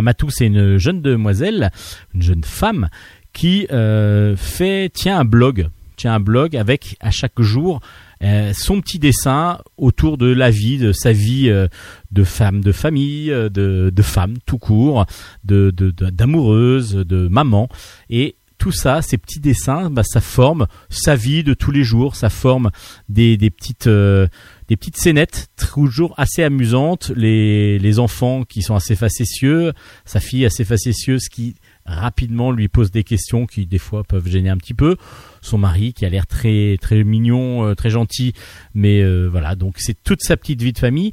Matou 0.00 0.30
c'est 0.30 0.46
une 0.46 0.78
jeune 0.78 1.02
demoiselle 1.02 1.70
une 2.14 2.22
jeune 2.22 2.44
femme 2.44 2.88
qui 3.32 3.66
euh, 3.70 4.36
fait 4.36 4.90
tient 4.92 5.18
un 5.18 5.24
blog, 5.24 5.68
tient 5.96 6.14
un 6.14 6.20
blog 6.20 6.56
avec 6.56 6.96
à 7.00 7.10
chaque 7.10 7.40
jour 7.40 7.80
euh, 8.22 8.52
son 8.54 8.80
petit 8.80 8.98
dessin 9.00 9.58
autour 9.76 10.16
de 10.16 10.26
la 10.26 10.50
vie, 10.50 10.78
de 10.78 10.92
sa 10.92 11.12
vie 11.12 11.48
euh, 11.48 11.66
de 12.12 12.22
femme, 12.22 12.60
de 12.62 12.70
famille, 12.72 13.32
euh, 13.32 13.48
de, 13.48 13.90
de 13.94 14.02
femme 14.02 14.34
tout 14.46 14.58
court, 14.58 15.06
de 15.44 15.70
de- 15.70 15.90
d'amoureuse, 15.90 16.94
de, 16.94 17.26
maman. 17.28 17.68
Et 18.10 18.36
tout 18.58 18.70
ça, 18.70 19.02
ces 19.02 19.18
petits 19.18 19.40
dessins, 19.40 19.90
bah, 19.90 20.04
ça 20.04 20.20
forme 20.20 20.68
sa 20.88 21.16
vie 21.16 21.42
de 21.42 21.52
tous 21.52 21.72
les 21.72 21.82
jours, 21.82 22.14
ça 22.14 22.30
forme 22.30 22.70
des, 23.08 23.36
des 23.36 23.50
petites 23.50 23.88
euh, 23.88 24.28
des 24.68 24.76
petites 24.76 24.98
scénettes 24.98 25.48
toujours 25.56 26.14
assez 26.16 26.44
amusantes. 26.44 27.10
Les, 27.16 27.80
les 27.80 27.98
enfants 27.98 28.44
qui 28.44 28.62
sont 28.62 28.76
assez 28.76 28.94
facétieux, 28.94 29.72
sa 30.04 30.20
fille 30.20 30.46
assez 30.46 30.64
facétieuse 30.64 31.28
qui 31.28 31.56
rapidement 31.86 32.52
lui 32.52 32.68
pose 32.68 32.90
des 32.90 33.04
questions 33.04 33.46
qui 33.46 33.66
des 33.66 33.78
fois 33.78 34.04
peuvent 34.04 34.28
gêner 34.28 34.50
un 34.50 34.56
petit 34.56 34.74
peu. 34.74 34.96
Son 35.40 35.58
mari 35.58 35.92
qui 35.92 36.04
a 36.04 36.08
l'air 36.08 36.26
très 36.26 36.76
très 36.80 37.04
mignon, 37.04 37.66
euh, 37.66 37.74
très 37.74 37.90
gentil, 37.90 38.32
mais 38.74 39.02
euh, 39.02 39.26
voilà 39.26 39.54
donc 39.54 39.76
c'est 39.78 40.02
toute 40.02 40.22
sa 40.22 40.36
petite 40.36 40.62
vie 40.62 40.72
de 40.72 40.78
famille. 40.78 41.12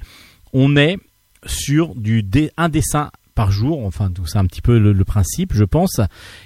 On 0.53 0.76
est 0.76 0.97
sur 1.45 1.95
du 1.95 2.26
un 2.57 2.70
dessin 2.70 3.11
par 3.36 3.51
jour, 3.51 3.86
enfin 3.86 4.11
c'est 4.26 4.38
un 4.38 4.45
petit 4.45 4.61
peu 4.61 4.78
le, 4.78 5.05
principe 5.05 5.53
je 5.53 5.63
pense, 5.63 6.01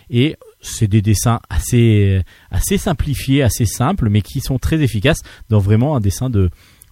et 0.10 0.36
c'est 0.62 0.88
des 0.88 1.02
dessins 1.02 1.40
assez 1.50 2.22
assez 2.52 2.78
simplifiés, 2.78 3.42
assez 3.42 3.66
simples, 3.66 4.10
mais 4.10 4.22
qui 4.22 4.40
sont 4.40 4.60
très 4.60 4.82
efficaces 4.82 5.22
dans 5.50 5.60
vraiment 5.60 5.96
un 5.96 6.00
dessin 6.00 6.30
de 6.30 6.50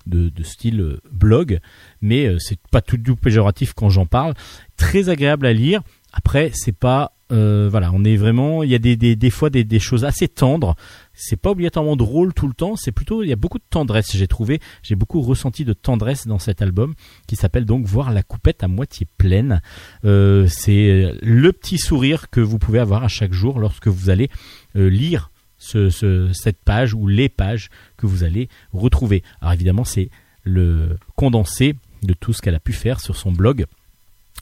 de, 0.07 0.31
style 0.41 0.81
euh, 0.81 1.01
blog, 1.11 1.59
mais 2.01 2.35
c'est 2.39 2.59
pas 2.71 2.81
tout 2.81 2.97
du 2.97 3.15
péjoratif 3.15 3.73
quand 3.73 3.89
j'en 3.89 4.07
parle. 4.07 4.33
Très 4.75 5.09
agréable 5.09 5.45
à 5.45 5.53
lire. 5.53 5.81
Après, 6.11 6.51
c'est 6.55 6.75
pas 6.75 7.13
euh, 7.31 7.67
voilà, 7.71 7.91
on 7.93 8.03
est 8.03 8.17
vraiment, 8.17 8.63
il 8.63 8.69
y 8.69 8.75
a 8.75 8.79
des, 8.79 8.95
des, 8.95 9.15
des 9.15 9.29
fois 9.29 9.49
des, 9.49 9.63
des 9.63 9.79
choses 9.79 10.03
assez 10.05 10.27
tendres. 10.27 10.75
C'est 11.13 11.35
pas 11.39 11.51
obligatoirement 11.51 11.95
drôle 11.95 12.33
tout 12.33 12.47
le 12.47 12.53
temps. 12.53 12.75
C'est 12.75 12.91
plutôt, 12.91 13.23
il 13.23 13.29
y 13.29 13.33
a 13.33 13.35
beaucoup 13.37 13.57
de 13.57 13.63
tendresse. 13.69 14.15
J'ai 14.15 14.27
trouvé, 14.27 14.59
j'ai 14.83 14.95
beaucoup 14.95 15.21
ressenti 15.21 15.63
de 15.65 15.73
tendresse 15.73 16.27
dans 16.27 16.39
cet 16.39 16.61
album 16.61 16.93
qui 17.27 17.35
s'appelle 17.35 17.65
donc 17.65 17.85
Voir 17.85 18.11
la 18.11 18.23
coupette 18.23 18.63
à 18.63 18.67
moitié 18.67 19.07
pleine. 19.17 19.61
Euh, 20.05 20.47
c'est 20.49 21.13
le 21.21 21.51
petit 21.53 21.77
sourire 21.77 22.29
que 22.29 22.41
vous 22.41 22.57
pouvez 22.59 22.79
avoir 22.79 23.03
à 23.03 23.07
chaque 23.07 23.33
jour 23.33 23.59
lorsque 23.59 23.87
vous 23.87 24.09
allez 24.09 24.29
euh, 24.75 24.89
lire 24.89 25.31
ce, 25.57 25.89
ce- 25.89 26.31
cette 26.33 26.57
page 26.63 26.93
ou 26.93 27.07
les 27.07 27.29
pages 27.29 27.69
que 27.97 28.07
vous 28.07 28.23
allez 28.23 28.49
retrouver. 28.73 29.23
Alors 29.41 29.53
évidemment, 29.53 29.83
c'est 29.85 30.09
le 30.43 30.97
condensé 31.15 31.75
de 32.03 32.13
tout 32.13 32.33
ce 32.33 32.41
qu'elle 32.41 32.55
a 32.55 32.59
pu 32.59 32.73
faire 32.73 32.99
sur 32.99 33.15
son 33.15 33.31
blog. 33.31 33.65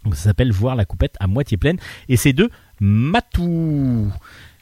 Donc 0.05 0.15
ça 0.15 0.23
s'appelle 0.23 0.53
Voir 0.53 0.77
la 0.77 0.85
coupette 0.85 1.15
à 1.19 1.27
moitié 1.27 1.57
pleine 1.57 1.77
et 2.07 2.15
c'est 2.15 2.31
de 2.31 2.49
Matou. 2.79 4.11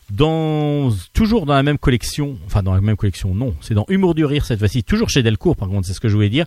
Dans 0.09 0.89
toujours 1.11 1.45
dans 1.45 1.53
la 1.53 1.63
même 1.63 1.77
collection, 1.77 2.37
enfin 2.45 2.63
dans 2.63 2.73
la 2.73 2.79
même 2.79 2.95
collection, 2.95 3.35
non, 3.35 3.53
c'est 3.59 3.73
dans 3.73 3.83
Humour 3.89 4.15
du 4.15 4.23
rire 4.23 4.45
cette 4.45 4.59
fois-ci, 4.59 4.85
toujours 4.85 5.09
chez 5.09 5.21
Delcourt 5.21 5.57
par 5.57 5.67
contre, 5.67 5.85
c'est 5.85 5.93
ce 5.93 5.99
que 5.99 6.07
je 6.07 6.15
voulais 6.15 6.29
dire. 6.29 6.45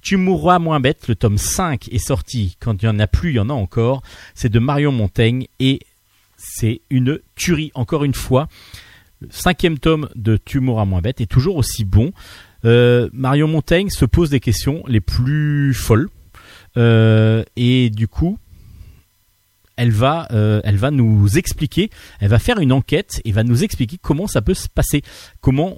Tu 0.00 0.16
mourras 0.16 0.58
moins 0.58 0.80
bête, 0.80 1.08
le 1.08 1.14
tome 1.14 1.36
5 1.36 1.88
est 1.92 1.98
sorti, 1.98 2.56
quand 2.58 2.82
il 2.82 2.86
y 2.86 2.88
en 2.88 2.98
a 2.98 3.06
plus, 3.06 3.28
il 3.30 3.36
y 3.36 3.38
en 3.38 3.50
a 3.50 3.52
encore. 3.52 4.02
C'est 4.34 4.48
de 4.48 4.58
Marion 4.58 4.92
Montaigne 4.92 5.46
et 5.60 5.80
c'est 6.38 6.80
une 6.88 7.20
tuerie 7.34 7.70
encore 7.74 8.04
une 8.04 8.14
fois. 8.14 8.48
Le 9.20 9.28
cinquième 9.30 9.78
tome 9.78 10.08
de 10.14 10.38
Tu 10.42 10.60
mourras 10.60 10.86
moins 10.86 11.02
bête 11.02 11.20
est 11.20 11.30
toujours 11.30 11.56
aussi 11.56 11.84
bon. 11.84 12.12
Euh, 12.64 13.08
Marion 13.12 13.46
Montaigne 13.46 13.90
se 13.90 14.04
pose 14.04 14.30
des 14.30 14.40
questions 14.40 14.82
les 14.86 15.00
plus 15.00 15.74
folles 15.74 16.08
Euh, 16.78 17.44
et 17.56 17.90
du 17.90 18.08
coup, 18.08 18.38
elle 19.76 19.90
va, 19.90 20.28
euh, 20.32 20.60
elle 20.64 20.76
va 20.76 20.90
nous 20.90 21.38
expliquer, 21.38 21.90
elle 22.20 22.28
va 22.28 22.38
faire 22.38 22.58
une 22.58 22.72
enquête 22.72 23.20
et 23.24 23.32
va 23.32 23.44
nous 23.44 23.64
expliquer 23.64 23.98
comment 24.00 24.26
ça 24.26 24.42
peut 24.42 24.54
se 24.54 24.68
passer, 24.68 25.02
comment 25.40 25.74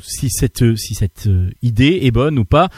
si 0.00 0.30
cette, 0.30 0.76
si 0.76 0.94
cette 0.94 1.26
euh, 1.26 1.50
idée 1.62 2.00
est 2.02 2.10
bonne 2.10 2.38
ou 2.38 2.44
pas. 2.44 2.68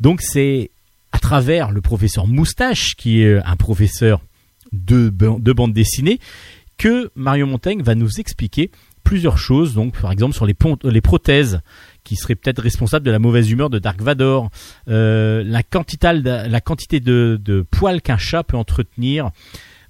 Donc 0.00 0.20
c'est 0.22 0.70
à 1.12 1.18
travers 1.18 1.70
le 1.70 1.80
professeur 1.80 2.26
Moustache, 2.26 2.94
qui 2.96 3.22
est 3.22 3.38
un 3.42 3.56
professeur 3.56 4.20
de, 4.72 5.08
de 5.08 5.52
bande 5.52 5.72
dessinée, 5.72 6.18
que 6.76 7.10
Marion 7.14 7.46
Montaigne 7.46 7.82
va 7.82 7.94
nous 7.94 8.20
expliquer 8.20 8.70
plusieurs 9.02 9.38
choses. 9.38 9.74
Donc 9.74 9.98
par 10.00 10.12
exemple 10.12 10.34
sur 10.34 10.44
les, 10.44 10.54
les 10.84 11.00
prothèses 11.00 11.60
qui 12.04 12.16
seraient 12.16 12.34
peut-être 12.34 12.62
responsables 12.62 13.06
de 13.06 13.10
la 13.10 13.18
mauvaise 13.18 13.50
humeur 13.50 13.70
de 13.70 13.78
Dark 13.78 14.00
Vador, 14.00 14.50
euh, 14.88 15.42
la 15.44 15.62
quantité, 15.62 16.12
la 16.12 16.60
quantité 16.60 17.00
de, 17.00 17.40
de 17.42 17.62
poils 17.62 18.02
qu'un 18.02 18.18
chat 18.18 18.44
peut 18.44 18.56
entretenir, 18.56 19.30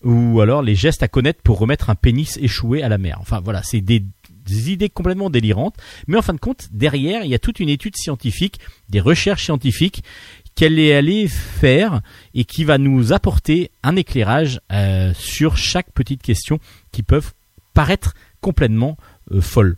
ou 0.07 0.41
alors 0.41 0.63
les 0.63 0.77
gestes 0.77 1.03
à 1.03 1.09
connaître 1.09 1.43
pour 1.43 1.59
remettre 1.59 1.91
un 1.91 1.97
pénis 1.97 2.39
échoué 2.41 2.83
à 2.83 2.89
la 2.89 2.97
mer. 2.97 3.19
Enfin 3.21 3.41
voilà, 3.41 3.63
c'est 3.63 3.81
des, 3.81 4.03
idées 4.49 4.89
complètement 4.89 5.29
délirantes, 5.29 5.75
mais 6.07 6.17
en 6.17 6.23
fin 6.23 6.33
de 6.33 6.39
compte, 6.39 6.69
derrière, 6.71 7.25
il 7.25 7.31
y 7.31 7.35
a 7.35 7.39
toute 7.41 7.59
une 7.59 7.69
étude 7.69 7.97
scientifique, 7.97 8.61
des 8.89 9.01
recherches 9.01 9.45
scientifiques 9.45 10.05
qu'elle 10.55 10.79
est 10.79 10.95
allée 10.95 11.27
faire 11.27 12.01
et 12.33 12.45
qui 12.45 12.63
va 12.63 12.79
nous 12.79 13.13
apporter 13.13 13.73
un 13.83 13.97
éclairage 13.97 14.61
euh, 14.73 15.13
sur 15.19 15.57
chaque 15.57 15.91
petite 15.91 16.23
question 16.23 16.61
qui 16.93 17.03
peuvent 17.03 17.33
paraître 17.75 18.15
complètement 18.41 18.97
euh, 19.33 19.41
folles. 19.41 19.77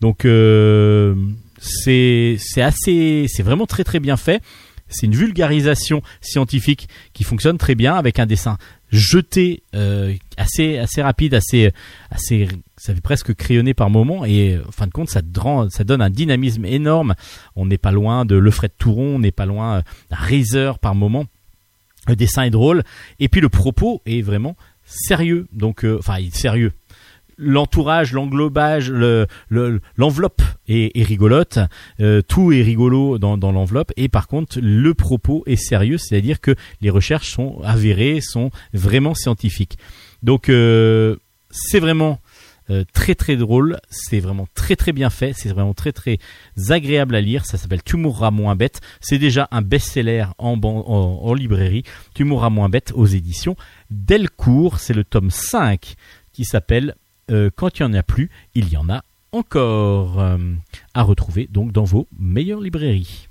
Donc 0.00 0.26
euh, 0.26 1.14
c'est 1.58 2.36
c'est 2.38 2.60
assez 2.60 3.24
c'est 3.26 3.42
vraiment 3.42 3.66
très 3.66 3.84
très 3.84 4.00
bien 4.00 4.18
fait. 4.18 4.42
C'est 4.88 5.06
une 5.06 5.14
vulgarisation 5.14 6.02
scientifique 6.20 6.88
qui 7.12 7.24
fonctionne 7.24 7.58
très 7.58 7.74
bien 7.74 7.94
avec 7.94 8.18
un 8.18 8.26
dessin 8.26 8.58
jeté 8.90 9.62
euh, 9.74 10.14
assez 10.36 10.78
assez 10.78 11.02
rapide, 11.02 11.34
assez 11.34 11.72
assez 12.10 12.48
ça 12.76 12.94
fait 12.94 13.00
presque 13.00 13.34
crayonné 13.34 13.74
par 13.74 13.90
moment 13.90 14.24
et 14.24 14.58
en 14.58 14.70
fin 14.70 14.86
de 14.86 14.92
compte 14.92 15.10
ça, 15.10 15.22
donne 15.22 16.02
un 16.02 16.10
dynamisme 16.10 16.64
énorme. 16.64 17.14
On 17.56 17.66
n'est 17.66 17.78
pas 17.78 17.92
loin 17.92 18.24
de 18.24 18.36
Lefred 18.36 18.72
Touron, 18.78 19.16
on 19.16 19.18
n'est 19.18 19.32
pas 19.32 19.46
loin 19.46 19.78
euh, 19.78 19.82
d'un 20.10 20.16
Razor 20.16 20.78
par 20.78 20.94
moment. 20.94 21.24
Le 22.06 22.16
dessin 22.16 22.42
est 22.42 22.50
drôle 22.50 22.82
et 23.18 23.28
puis 23.28 23.40
le 23.40 23.48
propos 23.48 24.02
est 24.06 24.22
vraiment 24.22 24.56
sérieux. 24.84 25.48
Donc 25.52 25.84
euh, 25.84 25.98
enfin 25.98 26.18
sérieux 26.32 26.72
l'entourage, 27.38 28.12
l'englobage, 28.12 28.90
le, 28.90 29.26
le- 29.48 29.80
l'enveloppe 29.96 30.42
est, 30.68 30.90
rigolote, 31.02 31.58
euh, 32.00 32.22
tout 32.22 32.52
est 32.52 32.62
rigolo 32.62 33.18
dans, 33.18 33.36
l'enveloppe, 33.36 33.92
et 33.96 34.08
par 34.08 34.26
contre 34.28 34.58
le 34.60 34.94
propos 34.94 35.42
est 35.46 35.56
sérieux, 35.56 35.98
c'est-à-dire 35.98 36.40
que 36.40 36.54
les 36.80 36.90
recherches 36.90 37.32
sont 37.32 37.60
avérées, 37.62 38.20
sont 38.20 38.50
vraiment 38.72 39.14
scientifiques. 39.14 39.78
Donc 40.22 40.48
euh, 40.48 41.16
c'est 41.50 41.80
vraiment 41.80 42.18
euh, 42.70 42.82
très 42.94 43.14
très 43.14 43.36
drôle, 43.36 43.78
c'est 43.90 44.20
vraiment 44.20 44.48
très 44.54 44.74
très 44.74 44.92
bien 44.92 45.10
fait, 45.10 45.34
c'est 45.36 45.50
vraiment 45.50 45.74
très 45.74 45.92
très 45.92 46.18
agréable 46.70 47.14
à 47.14 47.20
lire, 47.20 47.44
ça 47.44 47.58
s'appelle 47.58 47.82
Tu 47.82 47.96
mourras 47.98 48.30
moins 48.30 48.56
bête, 48.56 48.80
c'est 49.02 49.18
déjà 49.18 49.48
un 49.50 49.60
best-seller 49.60 50.24
en, 50.38 50.58
en 50.62 51.34
librairie, 51.34 51.82
Tu 52.14 52.24
mourras 52.24 52.48
moins 52.48 52.70
bête 52.70 52.92
aux 52.94 53.04
éditions 53.06 53.54
Delcourt, 53.90 54.78
c'est 54.78 54.94
le 54.94 55.04
tome 55.04 55.30
5 55.30 55.94
qui 56.32 56.44
s'appelle 56.44 56.94
euh, 57.30 57.50
Quand 57.54 57.78
il 57.78 57.86
n'y 57.86 57.90
en 57.90 57.98
a 57.98 58.02
plus, 58.02 58.30
il 58.54 58.68
y 58.68 58.76
en 58.76 58.88
a 58.88 59.02
encore 59.32 60.20
euh, 60.20 60.38
à 60.94 61.02
retrouver 61.02 61.48
donc 61.50 61.72
dans 61.72 61.84
vos 61.84 62.06
meilleures 62.18 62.60
librairies. 62.60 63.28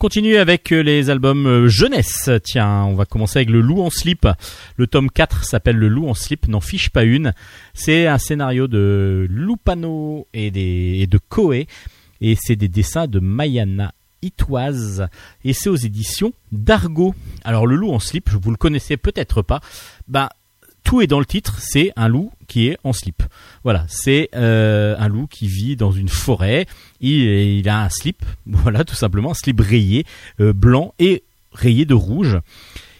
Continue 0.00 0.38
avec 0.38 0.72
euh, 0.72 0.80
les 0.80 1.10
albums 1.10 1.46
euh, 1.46 1.68
jeunesse. 1.68 2.30
Tiens, 2.42 2.84
on 2.84 2.94
va 2.94 3.04
commencer 3.04 3.40
avec 3.40 3.50
Le 3.50 3.60
Loup 3.60 3.82
en 3.82 3.90
slip. 3.90 4.26
Le 4.78 4.86
tome 4.86 5.10
4 5.10 5.44
s'appelle 5.44 5.76
Le 5.76 5.88
Loup 5.88 6.08
en 6.08 6.14
slip, 6.14 6.48
n'en 6.48 6.62
fiche 6.62 6.88
pas 6.88 7.04
une. 7.04 7.34
C'est 7.74 8.06
un 8.06 8.16
scénario 8.16 8.66
de 8.66 9.26
Lupano 9.28 10.26
et, 10.32 10.50
de 10.50 11.18
Koé. 11.28 11.66
Et 12.22 12.34
c'est 12.40 12.56
des 12.56 12.68
dessins 12.68 13.08
de 13.08 13.20
Mayana 13.20 13.92
Itoise. 14.22 15.06
Et 15.44 15.52
c'est 15.52 15.68
aux 15.68 15.76
éditions 15.76 16.32
d'Argo. 16.50 17.14
Alors 17.44 17.66
Le 17.66 17.76
Loup 17.76 17.92
en 17.92 17.98
slip, 17.98 18.30
vous 18.30 18.50
le 18.50 18.56
connaissez 18.56 18.96
peut-être 18.96 19.42
pas. 19.42 19.60
Bah, 20.08 20.30
tout 20.90 21.00
est 21.00 21.06
dans 21.06 21.20
le 21.20 21.24
titre, 21.24 21.60
c'est 21.60 21.92
un 21.94 22.08
loup 22.08 22.32
qui 22.48 22.66
est 22.66 22.76
en 22.82 22.92
slip. 22.92 23.22
Voilà, 23.62 23.86
c'est 23.86 24.28
euh, 24.34 24.96
un 24.98 25.06
loup 25.06 25.28
qui 25.28 25.46
vit 25.46 25.76
dans 25.76 25.92
une 25.92 26.08
forêt. 26.08 26.66
Il, 27.00 27.12
il 27.12 27.68
a 27.68 27.84
un 27.84 27.88
slip, 27.88 28.24
voilà, 28.46 28.82
tout 28.82 28.96
simplement, 28.96 29.30
un 29.30 29.34
slip 29.34 29.60
rayé, 29.60 30.04
euh, 30.40 30.52
blanc 30.52 30.92
et 30.98 31.22
rayé 31.52 31.84
de 31.84 31.94
rouge. 31.94 32.40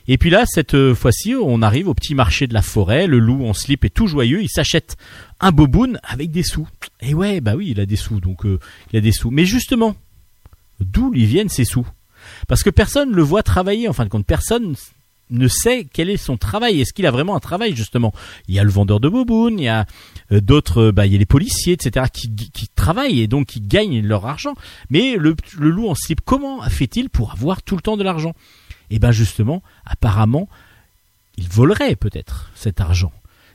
Et 0.06 0.18
puis 0.18 0.30
là, 0.30 0.44
cette 0.46 0.74
euh, 0.74 0.94
fois-ci, 0.94 1.34
on 1.34 1.62
arrive 1.62 1.88
au 1.88 1.94
petit 1.94 2.14
marché 2.14 2.46
de 2.46 2.54
la 2.54 2.62
forêt. 2.62 3.08
Le 3.08 3.18
loup 3.18 3.44
en 3.44 3.54
slip 3.54 3.84
est 3.84 3.90
tout 3.92 4.06
joyeux. 4.06 4.40
Il 4.40 4.48
s'achète 4.48 4.96
un 5.40 5.50
boboon 5.50 5.94
avec 6.04 6.30
des 6.30 6.44
sous. 6.44 6.68
Et 7.00 7.12
ouais, 7.12 7.40
bah 7.40 7.56
oui, 7.56 7.70
il 7.72 7.80
a 7.80 7.86
des 7.86 7.96
sous, 7.96 8.20
donc 8.20 8.42
il 8.92 8.96
a 8.96 9.00
des 9.00 9.10
sous. 9.10 9.32
Mais 9.32 9.46
justement, 9.46 9.96
d'où 10.78 11.10
lui 11.10 11.26
viennent 11.26 11.48
ces 11.48 11.64
sous? 11.64 11.88
Parce 12.46 12.62
que 12.62 12.70
personne 12.70 13.10
ne 13.10 13.16
le 13.16 13.22
voit 13.22 13.42
travailler. 13.42 13.88
En 13.88 13.92
fin 13.92 14.04
de 14.04 14.10
compte, 14.10 14.26
personne 14.26 14.76
ne 15.30 15.48
sait 15.48 15.86
quel 15.90 16.10
est 16.10 16.16
son 16.16 16.36
travail. 16.36 16.80
Est-ce 16.80 16.92
qu'il 16.92 17.06
a 17.06 17.10
vraiment 17.10 17.36
un 17.36 17.40
travail 17.40 17.74
justement? 17.74 18.12
Il 18.48 18.54
y 18.54 18.58
a 18.58 18.64
le 18.64 18.70
vendeur 18.70 19.00
de 19.00 19.08
boboon, 19.08 19.56
il 19.58 19.64
y 19.64 19.68
a 19.68 19.86
euh, 20.32 20.40
d'autres, 20.40 20.90
bah, 20.90 21.06
il 21.06 21.12
y 21.12 21.16
a 21.16 21.18
les 21.18 21.26
policiers, 21.26 21.74
etc. 21.74 22.06
qui, 22.12 22.34
qui 22.34 22.68
travaillent 22.68 23.20
et 23.20 23.26
donc 23.26 23.46
qui 23.46 23.60
gagnent 23.60 24.00
leur 24.00 24.26
argent. 24.26 24.54
Mais 24.90 25.16
le, 25.16 25.36
loup 25.58 25.88
en 25.88 25.94
slip, 25.94 26.20
comment 26.24 26.62
fait-il 26.62 27.10
pour 27.10 27.32
avoir 27.32 27.62
tout 27.62 27.76
le 27.76 27.82
temps 27.82 27.96
de 27.96 28.04
l'argent? 28.04 28.34
Et 28.90 28.98
ben 28.98 29.12
justement, 29.12 29.62
apparemment, 29.84 30.48
il 31.36 31.48
volerait 31.48 31.96
peut-être 31.96 32.50
cet 32.54 32.80
argent. 32.80 33.12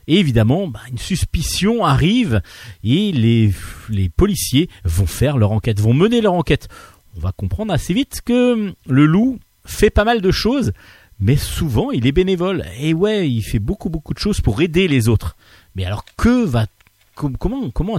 Et 0.08 0.18
évidemment, 0.18 0.68
bah, 0.68 0.80
une 0.90 0.98
suspicion 0.98 1.84
arrive 1.84 2.40
et 2.84 3.12
les, 3.12 3.52
les 3.88 4.08
policiers 4.08 4.68
vont 4.84 5.06
faire 5.06 5.36
leur 5.36 5.52
enquête, 5.52 5.80
vont 5.80 5.94
mener 5.94 6.20
leur 6.20 6.34
enquête. 6.34 6.68
On 7.16 7.20
va 7.20 7.32
comprendre 7.32 7.72
assez 7.72 7.92
vite 7.92 8.20
que 8.24 8.74
le 8.86 9.06
loup 9.06 9.38
fait 9.64 9.90
pas 9.90 10.04
mal 10.04 10.20
de 10.20 10.30
choses, 10.30 10.72
mais 11.18 11.36
souvent 11.36 11.90
il 11.90 12.06
est 12.06 12.12
bénévole. 12.12 12.64
Et 12.78 12.94
ouais, 12.94 13.30
il 13.30 13.42
fait 13.42 13.58
beaucoup 13.58 13.88
beaucoup 13.88 14.14
de 14.14 14.18
choses 14.18 14.40
pour 14.40 14.60
aider 14.60 14.88
les 14.88 15.08
autres. 15.08 15.36
Mais 15.74 15.84
alors 15.84 16.04
que 16.16 16.44
va 16.44 16.66
com- 17.14 17.36
comment 17.38 17.70
comment 17.70 17.98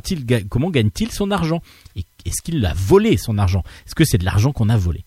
gagne-t-il 0.69 1.11
son 1.11 1.31
argent? 1.31 1.61
Est-ce 1.95 2.41
qu'il 2.41 2.65
a 2.65 2.73
volé 2.73 3.17
son 3.17 3.37
argent? 3.37 3.63
Est-ce 3.85 3.95
que 3.95 4.05
c'est 4.05 4.17
de 4.17 4.25
l'argent 4.25 4.51
qu'on 4.51 4.69
a 4.69 4.77
volé? 4.77 5.03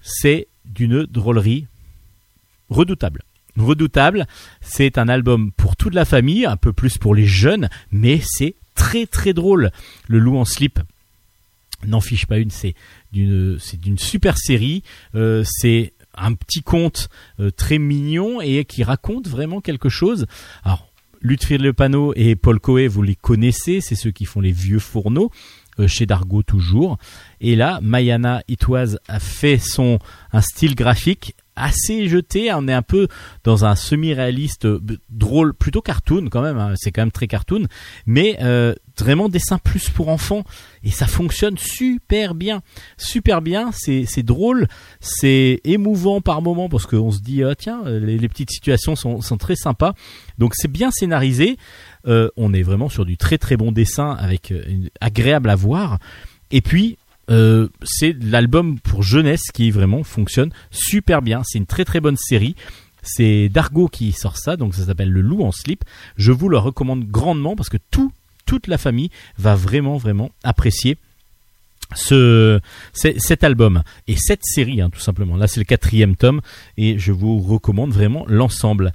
C'est 0.00 0.48
d'une 0.64 1.04
drôlerie 1.04 1.66
redoutable. 2.68 3.22
Redoutable, 3.58 4.26
c'est 4.62 4.96
un 4.96 5.08
album 5.08 5.52
pour 5.52 5.76
toute 5.76 5.94
la 5.94 6.06
famille, 6.06 6.46
un 6.46 6.56
peu 6.56 6.72
plus 6.72 6.96
pour 6.96 7.14
les 7.14 7.26
jeunes, 7.26 7.68
mais 7.90 8.20
c'est 8.24 8.54
très 8.74 9.04
très 9.04 9.34
drôle. 9.34 9.70
Le 10.08 10.18
loup 10.18 10.38
en 10.38 10.46
slip 10.46 10.80
n'en 11.86 12.00
fiche 12.00 12.24
pas 12.24 12.38
une, 12.38 12.50
c'est 12.50 12.74
d'une 13.12 13.58
c'est 13.60 13.78
d'une 13.78 13.98
super 13.98 14.38
série, 14.38 14.82
euh, 15.14 15.44
c'est 15.46 15.92
un 16.16 16.34
petit 16.34 16.62
conte 16.62 17.08
euh, 17.40 17.50
très 17.50 17.78
mignon 17.78 18.40
et 18.40 18.64
qui 18.64 18.82
raconte 18.84 19.28
vraiment 19.28 19.60
quelque 19.60 19.88
chose. 19.88 20.26
Alors 20.64 20.88
Lutfrid 21.20 21.60
Le 21.60 21.72
et 22.16 22.34
Paul 22.34 22.58
Coé, 22.58 22.88
vous 22.88 23.02
les 23.02 23.14
connaissez, 23.14 23.80
c'est 23.80 23.94
ceux 23.94 24.10
qui 24.10 24.24
font 24.24 24.40
les 24.40 24.50
vieux 24.50 24.80
fourneaux 24.80 25.30
euh, 25.78 25.86
chez 25.86 26.04
Dargo 26.04 26.42
toujours. 26.42 26.98
Et 27.40 27.54
là, 27.54 27.78
Mayana 27.80 28.42
Itoise 28.48 28.98
a 29.08 29.20
fait 29.20 29.58
son 29.58 29.98
un 30.32 30.40
style 30.40 30.74
graphique 30.74 31.34
assez 31.56 32.08
jeté. 32.08 32.52
On 32.54 32.66
est 32.68 32.72
un 32.72 32.82
peu 32.82 33.08
dans 33.44 33.64
un 33.64 33.74
semi-réaliste 33.76 34.64
euh, 34.66 34.80
drôle, 35.10 35.54
plutôt 35.54 35.82
cartoon 35.82 36.28
quand 36.30 36.42
même. 36.42 36.58
hein, 36.58 36.74
C'est 36.76 36.92
quand 36.92 37.02
même 37.02 37.10
très 37.10 37.26
cartoon, 37.26 37.66
mais 38.06 38.38
euh, 38.42 38.74
vraiment 38.98 39.28
dessin 39.28 39.58
plus 39.58 39.90
pour 39.90 40.08
enfants. 40.08 40.44
Et 40.84 40.90
ça 40.90 41.06
fonctionne 41.06 41.58
super 41.58 42.34
bien, 42.34 42.62
super 42.96 43.42
bien. 43.42 43.70
C'est 43.72 44.22
drôle, 44.22 44.66
c'est 45.00 45.60
émouvant 45.64 46.20
par 46.20 46.42
moments 46.42 46.68
parce 46.68 46.86
qu'on 46.86 47.10
se 47.10 47.20
dit 47.20 47.42
ah, 47.42 47.54
tiens, 47.54 47.82
les, 47.86 48.28
petites 48.28 48.50
situations 48.50 48.96
sont, 48.96 49.20
sont 49.20 49.36
très 49.38 49.56
sympas. 49.56 49.94
Donc 50.38 50.54
c'est 50.54 50.70
bien 50.70 50.90
scénarisé. 50.90 51.56
Euh, 52.06 52.28
on 52.36 52.52
est 52.52 52.62
vraiment 52.62 52.88
sur 52.88 53.04
du 53.04 53.16
très 53.16 53.38
très 53.38 53.56
bon 53.56 53.70
dessin 53.72 54.10
avec 54.18 54.50
une- 54.50 54.90
agréable 55.00 55.50
à 55.50 55.54
voir. 55.54 55.98
Et 56.50 56.60
puis 56.60 56.98
euh, 57.30 57.68
c'est 57.82 58.16
l'album 58.20 58.78
pour 58.80 59.02
jeunesse 59.02 59.50
qui 59.52 59.70
vraiment 59.70 60.02
fonctionne 60.02 60.50
super 60.70 61.22
bien. 61.22 61.42
C'est 61.44 61.58
une 61.58 61.66
très 61.66 61.84
très 61.84 62.00
bonne 62.00 62.16
série. 62.16 62.56
C'est 63.02 63.48
Dargo 63.48 63.88
qui 63.88 64.12
sort 64.12 64.36
ça, 64.36 64.56
donc 64.56 64.74
ça 64.74 64.86
s'appelle 64.86 65.10
Le 65.10 65.20
Loup 65.20 65.42
en 65.42 65.52
slip. 65.52 65.84
Je 66.16 66.32
vous 66.32 66.48
le 66.48 66.58
recommande 66.58 67.04
grandement 67.04 67.56
parce 67.56 67.68
que 67.68 67.78
tout, 67.90 68.12
toute 68.46 68.66
la 68.66 68.78
famille 68.78 69.10
va 69.38 69.54
vraiment 69.54 69.96
vraiment 69.96 70.30
apprécier 70.44 70.96
ce, 71.94 72.60
cet 72.92 73.44
album 73.44 73.82
et 74.06 74.16
cette 74.16 74.44
série 74.44 74.80
hein, 74.80 74.90
tout 74.90 75.00
simplement. 75.00 75.36
Là 75.36 75.46
c'est 75.46 75.60
le 75.60 75.64
quatrième 75.64 76.16
tome 76.16 76.40
et 76.76 76.98
je 76.98 77.12
vous 77.12 77.40
recommande 77.40 77.92
vraiment 77.92 78.24
l'ensemble. 78.28 78.92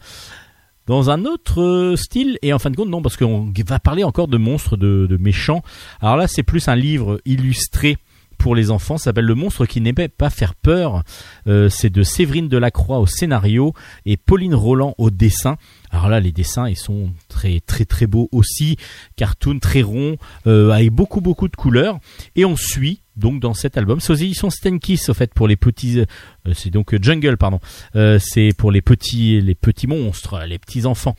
Dans 0.87 1.09
un 1.09 1.25
autre 1.25 1.61
euh, 1.61 1.95
style, 1.97 2.39
et 2.41 2.53
en 2.53 2.59
fin 2.59 2.69
de 2.69 2.77
compte, 2.77 2.87
non, 2.87 3.01
parce 3.01 3.17
qu'on 3.17 3.51
va 3.67 3.77
parler 3.77 4.05
encore 4.05 4.29
de 4.29 4.37
monstres, 4.37 4.77
de, 4.77 5.05
de 5.05 5.17
méchants. 5.17 5.61
Alors 5.99 6.15
là, 6.15 6.29
c'est 6.29 6.43
plus 6.43 6.69
un 6.69 6.77
livre 6.77 7.19
illustré 7.25 7.97
pour 8.37 8.55
les 8.55 8.71
enfants, 8.71 8.97
s'appelle 8.97 9.25
Le 9.25 9.35
monstre 9.35 9.65
qui 9.65 9.81
n'aimait 9.81 10.07
pas 10.07 10.29
faire 10.29 10.55
peur. 10.55 11.03
Euh, 11.47 11.69
c'est 11.69 11.89
de 11.89 12.03
Séverine 12.03 12.47
Delacroix 12.47 12.99
au 12.99 13.05
scénario 13.05 13.73
et 14.05 14.17
Pauline 14.17 14.55
Roland 14.55 14.95
au 14.97 15.09
dessin. 15.09 15.57
Alors 15.91 16.09
là, 16.09 16.19
les 16.19 16.31
dessins, 16.31 16.67
ils 16.67 16.77
sont 16.77 17.11
très 17.29 17.59
très 17.59 17.85
très 17.85 18.07
beaux 18.07 18.29
aussi, 18.31 18.77
cartoon 19.15 19.59
très 19.59 19.81
rond, 19.81 20.17
euh, 20.45 20.71
avec 20.71 20.91
beaucoup 20.91 21.21
beaucoup 21.21 21.47
de 21.47 21.55
couleurs. 21.55 21.99
Et 22.35 22.45
on 22.45 22.55
suit 22.55 23.01
donc 23.15 23.39
dans 23.39 23.55
cet 23.55 23.77
album, 23.77 23.99
c'est 23.99 24.13
aux 24.13 24.17
éditions 24.17 24.51
Stenkiss 24.51 25.09
au 25.09 25.13
fait 25.15 25.33
pour 25.33 25.47
les 25.47 25.55
petits, 25.55 26.01
euh, 26.01 26.53
c'est 26.53 26.69
donc 26.69 26.95
Jungle 27.01 27.37
pardon, 27.37 27.59
c'est 27.93 28.51
pour 28.55 28.71
les 28.71 28.81
petits 28.81 29.41
les 29.41 29.55
petits 29.55 29.87
monstres, 29.87 30.39
les 30.45 30.59
petits 30.59 30.85
enfants. 30.85 31.15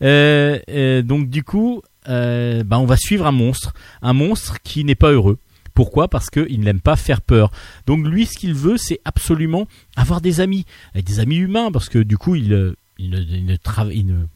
Donc 0.00 1.28
du 1.28 1.44
coup, 1.44 1.82
bah, 2.06 2.78
on 2.78 2.86
va 2.86 2.96
suivre 2.96 3.26
un 3.26 3.32
monstre, 3.32 3.74
un 4.00 4.14
monstre 4.14 4.58
qui 4.62 4.84
n'est 4.84 4.94
pas 4.94 5.12
heureux. 5.12 5.38
Pourquoi? 5.74 6.08
Parce 6.08 6.30
qu'il 6.30 6.60
n'aime 6.60 6.80
pas 6.80 6.96
faire 6.96 7.20
peur. 7.20 7.50
Donc 7.86 8.06
lui, 8.06 8.26
ce 8.26 8.38
qu'il 8.38 8.54
veut, 8.54 8.76
c'est 8.76 9.00
absolument 9.04 9.66
avoir 9.96 10.20
des 10.20 10.40
amis, 10.40 10.66
avec 10.94 11.06
des 11.06 11.20
amis 11.20 11.36
humains, 11.36 11.70
parce 11.72 11.88
que 11.88 11.98
du 11.98 12.18
coup, 12.18 12.34
il, 12.34 12.52
euh, 12.52 12.76
ne, 12.98 14.26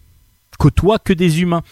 côtoie 0.58 0.98
que 0.98 1.12
des 1.12 1.40
humains. 1.40 1.62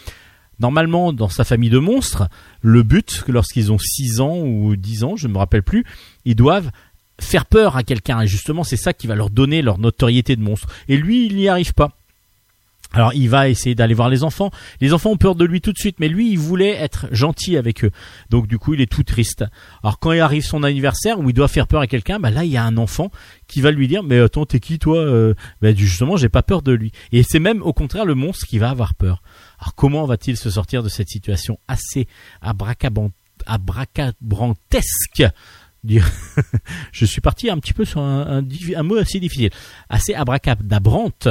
Normalement, 0.59 1.11
dans 1.11 1.27
sa 1.27 1.43
famille 1.43 1.69
de 1.69 1.79
monstres, 1.79 2.29
le 2.61 2.83
but, 2.83 3.25
lorsqu'ils 3.27 3.71
ont 3.71 3.77
6 3.77 4.21
ans 4.21 4.37
ou 4.37 4.75
10 4.75 5.03
ans, 5.03 5.15
je 5.17 5.27
ne 5.27 5.33
me 5.33 5.37
rappelle 5.37 5.63
plus, 5.63 5.83
ils 6.23 6.35
doivent 6.35 6.71
faire 7.19 7.45
peur 7.45 7.75
à 7.75 7.83
quelqu'un. 7.83 8.21
Et 8.21 8.27
justement, 8.27 8.63
c'est 8.63 8.77
ça 8.77 8.93
qui 8.93 9.07
va 9.07 9.15
leur 9.15 9.29
donner 9.29 9.61
leur 9.61 9.79
notoriété 9.79 10.35
de 10.35 10.41
monstre. 10.41 10.67
Et 10.87 10.97
lui, 10.97 11.25
il 11.25 11.35
n'y 11.35 11.49
arrive 11.49 11.73
pas. 11.73 11.91
Alors 12.95 13.13
il 13.13 13.29
va 13.29 13.49
essayer 13.49 13.75
d'aller 13.75 13.93
voir 13.93 14.09
les 14.09 14.23
enfants. 14.23 14.49
Les 14.81 14.93
enfants 14.93 15.11
ont 15.11 15.17
peur 15.17 15.35
de 15.35 15.45
lui 15.45 15.61
tout 15.61 15.71
de 15.73 15.77
suite, 15.77 15.99
mais 15.99 16.07
lui 16.07 16.31
il 16.31 16.39
voulait 16.39 16.71
être 16.71 17.07
gentil 17.11 17.57
avec 17.57 17.83
eux. 17.83 17.91
Donc 18.29 18.47
du 18.47 18.57
coup 18.57 18.73
il 18.73 18.81
est 18.81 18.91
tout 18.91 19.03
triste. 19.03 19.43
Alors 19.83 19.99
quand 19.99 20.11
il 20.13 20.19
arrive 20.21 20.43
son 20.43 20.63
anniversaire 20.63 21.19
où 21.19 21.29
il 21.29 21.33
doit 21.33 21.47
faire 21.47 21.67
peur 21.67 21.81
à 21.81 21.87
quelqu'un, 21.87 22.19
bah 22.19 22.31
là 22.31 22.43
il 22.45 22.51
y 22.51 22.57
a 22.57 22.63
un 22.63 22.77
enfant 22.77 23.11
qui 23.47 23.61
va 23.61 23.69
lui 23.71 23.87
dire 23.87 24.01
mais 24.01 24.19
attends 24.19 24.45
t'es 24.45 24.59
qui 24.59 24.79
toi 24.79 24.97
Euh, 24.97 25.33
bah, 25.61 25.73
justement 25.75 26.17
j'ai 26.17 26.29
pas 26.29 26.41
peur 26.41 26.61
de 26.61 26.71
lui. 26.71 26.91
Et 27.11 27.21
c'est 27.23 27.39
même 27.39 27.61
au 27.61 27.73
contraire 27.73 28.05
le 28.05 28.15
monstre 28.15 28.47
qui 28.47 28.57
va 28.59 28.69
avoir 28.69 28.95
peur. 28.95 29.21
Alors 29.59 29.75
comment 29.75 30.05
va-t-il 30.05 30.37
se 30.37 30.49
sortir 30.49 30.81
de 30.81 30.89
cette 30.89 31.09
situation 31.09 31.59
assez 31.67 32.07
abracabant- 32.41 33.11
abracabrantesque 33.45 35.23
Je 36.91 37.05
suis 37.05 37.21
parti 37.21 37.49
un 37.49 37.57
petit 37.57 37.73
peu 37.73 37.85
sur 37.85 38.01
un, 38.01 38.41
mot 38.83 38.97
assez 38.97 39.19
difficile, 39.19 39.49
assez 39.89 40.13
abracadabrante. 40.13 41.27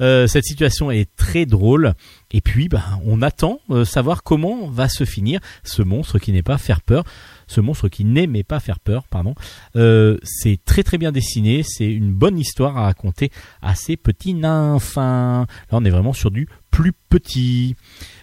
Euh, 0.00 0.26
cette 0.26 0.44
situation 0.44 0.90
est 0.90 1.14
très 1.16 1.46
drôle. 1.46 1.94
Et 2.30 2.40
puis, 2.40 2.68
ben, 2.68 2.82
on 3.04 3.22
attend 3.22 3.60
euh, 3.70 3.84
savoir 3.84 4.22
comment 4.22 4.68
va 4.68 4.88
se 4.88 5.04
finir 5.04 5.40
ce 5.64 5.82
monstre 5.82 6.18
qui 6.18 6.32
n'est 6.32 6.42
pas 6.42 6.58
faire 6.58 6.82
peur, 6.82 7.04
ce 7.46 7.60
monstre 7.60 7.88
qui 7.88 8.04
n'aimait 8.04 8.42
pas 8.42 8.60
faire 8.60 8.80
peur, 8.80 9.06
pardon. 9.08 9.34
Euh, 9.76 10.18
c'est 10.22 10.58
très 10.64 10.82
très 10.82 10.98
bien 10.98 11.12
dessiné, 11.12 11.62
c'est 11.62 11.90
une 11.90 12.12
bonne 12.12 12.38
histoire 12.38 12.76
à 12.76 12.82
raconter 12.82 13.30
à 13.62 13.74
ces 13.74 13.96
petits 13.96 14.34
nymphes. 14.34 14.96
Là, 14.96 15.46
on 15.70 15.84
est 15.84 15.90
vraiment 15.90 16.12
sur 16.12 16.30
du 16.30 16.48
plus 16.78 16.92
petit. 17.08 17.74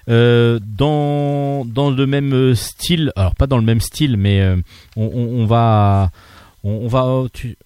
Euh, 0.07 0.59
dans 0.65 1.65
dans 1.65 1.89
le 1.89 2.05
même 2.07 2.55
style, 2.55 3.11
alors 3.15 3.35
pas 3.35 3.47
dans 3.47 3.57
le 3.57 3.63
même 3.63 3.81
style, 3.81 4.17
mais 4.17 4.39
euh, 4.39 4.55
on, 4.95 5.03
on- 5.05 5.45
va 5.45 6.11
on, 6.63 6.69
on 6.83 6.87
va 6.87 7.23
tu- 7.33 7.57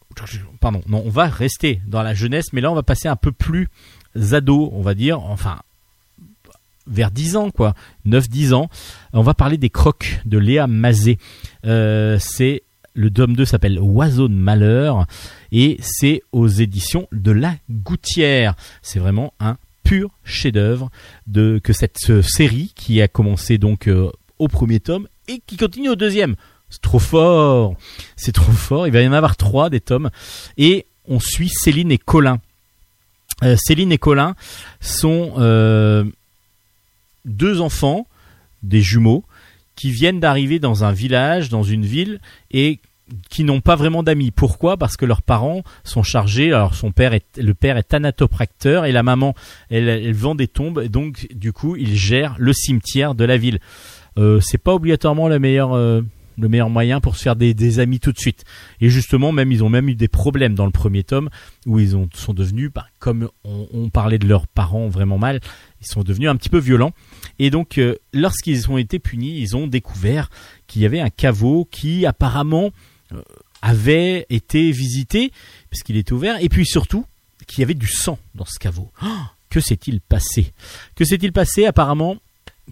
pardon 0.62 0.82
non 0.88 1.04
on 1.06 1.10
va 1.10 1.28
rester 1.28 1.82
dans 1.86 2.02
la 2.02 2.14
jeunesse, 2.14 2.54
mais 2.54 2.62
là 2.62 2.72
on 2.72 2.76
va 2.76 2.82
passer 2.84 3.08
un 3.10 3.16
peu 3.18 3.32
plus 3.32 3.68
ado, 4.32 4.70
on 4.74 4.82
va 4.82 4.94
dire, 4.96 5.20
enfin 5.20 5.60
vers 6.88 7.12
10 7.12 7.36
ans 7.36 7.52
quoi, 7.52 7.76
9-10 8.08 8.54
ans. 8.54 8.70
On 9.14 9.22
va 9.22 9.34
parler 9.34 9.58
des 9.58 9.70
crocs 9.70 10.20
de 10.26 10.38
Léa 10.38 10.66
Mazet. 10.66 11.18
Euh, 11.66 12.18
c'est 12.20 12.64
le 12.96 13.12
tome 13.12 13.36
2 13.36 13.46
s'appelle 13.46 13.80
Oiseau 13.80 14.28
de 14.28 14.34
malheur 14.34 15.06
et 15.52 15.78
c'est 15.82 16.22
aux 16.32 16.48
éditions 16.48 17.08
de 17.12 17.32
La 17.32 17.54
Gouttière. 17.70 18.56
C'est 18.82 19.00
vraiment 19.00 19.34
un 19.40 19.58
pur 19.84 20.12
chef-d'œuvre 20.24 20.90
de 21.28 21.60
que 21.64 21.74
cette 21.74 22.10
euh, 22.10 22.22
série 22.22 22.72
qui 22.76 23.02
a 23.02 23.08
commencé 23.08 23.58
donc 23.58 23.88
euh, 23.88 24.10
au 24.38 24.48
premier 24.48 24.80
tome 24.80 25.08
et 25.28 25.42
qui 25.46 25.58
continue 25.58 25.90
au 25.90 25.96
deuxième. 25.96 26.36
C'est 26.70 26.82
trop 26.82 27.00
fort, 27.00 27.76
c'est 28.16 28.32
trop 28.32 28.52
fort. 28.52 28.88
Il 28.88 28.94
va 28.94 29.02
y 29.02 29.08
en 29.08 29.14
avoir 29.14 29.38
trois 29.38 29.70
des 29.70 29.82
tomes 29.82 30.10
et 30.58 30.86
on 31.08 31.20
suit 31.20 31.50
Céline 31.50 31.92
et 31.92 31.98
Colin. 31.98 32.40
Euh, 33.44 33.56
Céline 33.58 33.92
et 33.92 33.98
Colin 33.98 34.36
sont 34.80 35.34
deux 37.26 37.62
enfants, 37.62 38.08
des 38.64 38.82
jumeaux, 38.82 39.24
qui 39.76 39.92
viennent 39.92 40.20
d'arriver 40.20 40.60
dans 40.60 40.84
un 40.84 40.92
village, 40.92 41.50
dans 41.50 41.64
une 41.64 41.86
ville, 41.86 42.20
et 42.52 42.80
qui 43.30 43.44
n'ont 43.44 43.62
pas 43.62 43.76
vraiment 43.76 44.04
d'amis. 44.04 44.32
Pourquoi? 44.32 44.78
Parce 44.78 44.98
que 44.98 45.06
leurs 45.06 45.22
parents 45.22 45.64
sont 45.84 46.04
chargés. 46.04 46.52
Alors 46.52 46.76
son 46.76 46.92
père 46.92 47.14
est 47.14 47.38
le 47.38 47.54
père 47.54 47.78
est 47.78 47.84
thanatopracteur 47.84 48.86
et 48.86 48.92
la 48.92 49.04
maman 49.04 49.34
elle, 49.70 50.14
vend 50.14 50.36
des 50.36 50.48
tombes. 50.48 50.82
Et 50.84 50.90
donc 50.90 51.28
du 51.34 51.54
coup 51.54 51.76
il 51.76 51.96
gère 51.96 52.36
le 52.38 52.54
cimetière 52.54 53.16
de 53.16 53.26
la 53.26 53.38
ville. 53.38 53.60
Euh, 54.18 54.40
c'est 54.42 54.58
pas 54.58 54.74
obligatoirement 54.74 55.28
le 55.28 55.40
meilleur 55.40 55.74
euh, 55.74 56.02
le 56.38 56.48
meilleur 56.48 56.70
moyen 56.70 57.02
pour 57.02 57.18
se 57.18 57.24
faire 57.24 57.36
des, 57.36 57.54
des 57.54 57.80
amis 57.80 58.00
tout 58.00 58.12
de 58.12 58.18
suite. 58.18 58.46
Et 58.82 58.90
justement 58.90 59.32
même 59.32 59.52
ils 59.52 59.64
ont 59.64 59.70
même 59.70 59.90
eu 59.90 59.96
des 59.96 60.08
problèmes 60.08 60.56
dans 60.56 60.66
le 60.66 60.72
premier 60.72 61.04
tome 61.04 61.30
où 61.66 61.80
ils 61.80 61.96
ont 61.96 62.08
sont 62.14 62.34
devenus 62.34 62.72
bah, 62.74 62.86
comme 63.00 63.30
on, 63.44 63.90
parlait 63.90 64.20
de 64.20 64.28
leurs 64.28 64.48
parents 64.48 64.88
vraiment 64.88 65.18
mal. 65.18 65.40
Ils 65.82 65.88
sont 65.88 66.04
devenus 66.04 66.30
un 66.30 66.36
petit 66.36 66.50
peu 66.50 66.60
violents. 66.60 66.92
Et 67.40 67.50
donc, 67.50 67.78
euh, 67.78 67.96
lorsqu'ils 68.14 68.70
ont 68.70 68.78
été 68.78 69.00
punis, 69.00 69.40
ils 69.40 69.56
ont 69.56 69.68
découvert 69.68 70.30
qu'il 70.68 70.82
y 70.82 70.86
avait 70.86 71.00
un 71.00 71.10
caveau 71.10 71.68
qui 71.70 72.06
apparemment 72.06 72.72
avait 73.62 74.26
été 74.30 74.72
visité, 74.72 75.32
parce 75.70 75.84
qu'il 75.84 75.98
était 75.98 76.14
ouvert, 76.14 76.38
et 76.42 76.50
puis 76.50 76.66
surtout, 76.66 77.06
qu'il 77.48 77.60
y 77.60 77.64
avait 77.64 77.74
du 77.74 77.88
sang 77.88 78.18
dans 78.36 78.46
ce 78.46 78.60
caveau. 78.60 78.92
Oh, 79.04 79.08
que 79.50 79.60
s'est-il 79.60 80.00
passé? 80.02 80.54
Que 80.96 81.04
s'est-il 81.06 81.32
passé? 81.34 81.66
Apparemment, 81.66 82.18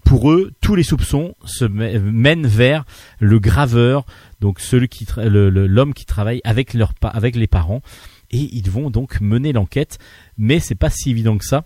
pour 0.04 0.30
eux, 0.30 0.52
tous 0.60 0.76
les 0.76 0.84
soupçons 0.84 1.34
se 1.44 1.64
mè- 1.64 1.98
mènent 1.98 2.46
vers 2.46 2.84
le 3.18 3.40
graveur, 3.40 4.06
donc 4.40 4.60
celui 4.60 4.88
qui 4.88 5.06
l'homme 5.16 5.92
qui 5.92 6.04
travaille 6.04 6.40
avec 6.44 6.72
leurs 6.74 6.94
pa- 6.94 7.08
avec 7.08 7.34
les 7.34 7.48
parents, 7.48 7.82
et 8.30 8.48
ils 8.56 8.70
vont 8.70 8.90
donc 8.90 9.20
mener 9.20 9.52
l'enquête. 9.52 9.98
Mais 10.36 10.60
c'est 10.60 10.76
pas 10.76 10.90
si 10.90 11.10
évident 11.10 11.36
que 11.36 11.44
ça 11.44 11.64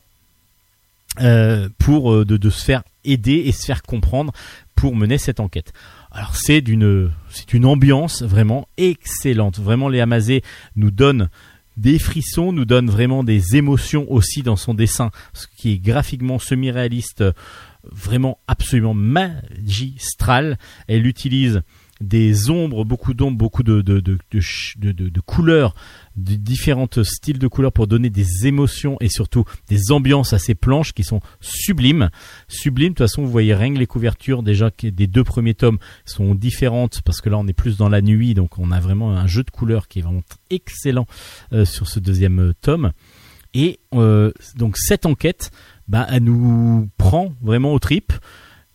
euh, 1.21 1.69
pour 1.79 2.13
euh, 2.13 2.25
de 2.25 2.51
se 2.51 2.65
faire 2.65 2.83
aider 3.05 3.43
et 3.45 3.53
se 3.53 3.67
faire 3.67 3.83
comprendre 3.83 4.33
pour 4.75 4.97
mener 4.97 5.19
cette 5.19 5.41
enquête. 5.41 5.73
Alors 6.15 6.37
c'est 6.37 6.61
d'une 6.61 7.11
c'est 7.31 7.55
une 7.55 7.65
ambiance 7.65 8.23
vraiment 8.23 8.69
excellente. 8.77 9.59
Vraiment 9.59 9.89
Léa 9.89 10.05
Mazé 10.05 10.43
nous 10.77 10.91
donne 10.91 11.31
des 11.79 11.99
frissons, 11.99 12.53
nous 12.53 12.67
donne 12.67 12.91
vraiment 12.91 13.25
des 13.25 13.57
émotions 13.57 14.11
aussi 14.13 14.43
dans 14.43 14.57
son 14.57 14.75
dessin, 14.75 15.11
ce 15.33 15.47
qui 15.57 15.73
est 15.73 15.79
graphiquement 15.79 16.39
semi-réaliste, 16.39 17.23
euh, 17.23 17.33
vraiment 17.91 18.39
absolument 18.47 18.93
magistral. 18.93 20.59
Elle 20.87 21.07
utilise 21.07 21.63
des 22.03 22.51
ombres, 22.51 22.85
beaucoup 22.85 23.15
d'ombres, 23.15 23.37
beaucoup 23.37 23.63
de, 23.63 23.81
de, 23.81 24.01
de, 24.01 24.19
de, 24.93 25.21
couleurs, 25.21 25.75
de 26.17 26.35
différents 26.35 26.89
styles 27.03 27.39
de 27.39 27.49
couleurs 27.49 27.73
pour 27.73 27.87
donner 27.87 28.11
des 28.11 28.47
émotions 28.47 28.97
et 29.01 29.09
surtout 29.09 29.45
des 29.69 29.93
ambiances 29.93 30.33
à 30.33 30.39
ces 30.39 30.55
planches 30.55 30.93
qui 30.93 31.05
sont 31.05 31.21
sublimes. 31.41 32.11
Sublimes, 32.49 32.91
de 32.91 32.95
toute 32.95 33.07
façon, 33.07 33.23
vous 33.23 33.31
voyez 33.31 33.55
rien 33.55 33.73
que 33.73 33.79
les 33.79 33.87
couvertures 33.87 34.43
déjà 34.43 34.71
des 34.83 35.07
deux 35.07 35.25
premiers 35.25 35.55
tomes 35.55 35.79
sont 36.05 36.35
différentes 36.35 37.03
parce 37.03 37.21
que 37.21 37.29
là 37.29 37.39
on 37.39 37.47
est 37.47 37.53
plus 37.53 37.77
dans 37.77 37.89
la 37.89 38.03
nuit, 38.03 38.35
donc 38.35 38.59
on 38.59 38.71
a 38.71 38.81
vraiment 38.81 39.17
un 39.17 39.27
jeu 39.27 39.43
de 39.43 39.51
couleurs 39.51 39.89
qui 39.89 40.01
est 40.01 40.03
vraiment 40.03 40.23
excellent 40.51 41.07
euh, 41.53 41.65
sur 41.65 41.89
ce 41.89 42.01
deuxième 42.01 42.53
tome. 42.61 42.93
Et 43.55 43.81
euh, 43.95 44.33
donc 44.57 44.77
cette 44.79 45.07
enquête, 45.07 45.51
bah, 45.89 46.07
elle 46.11 46.25
nous 46.25 46.89
prend 46.97 47.35
vraiment 47.43 47.73
aux 47.73 47.79
tripes. 47.79 48.13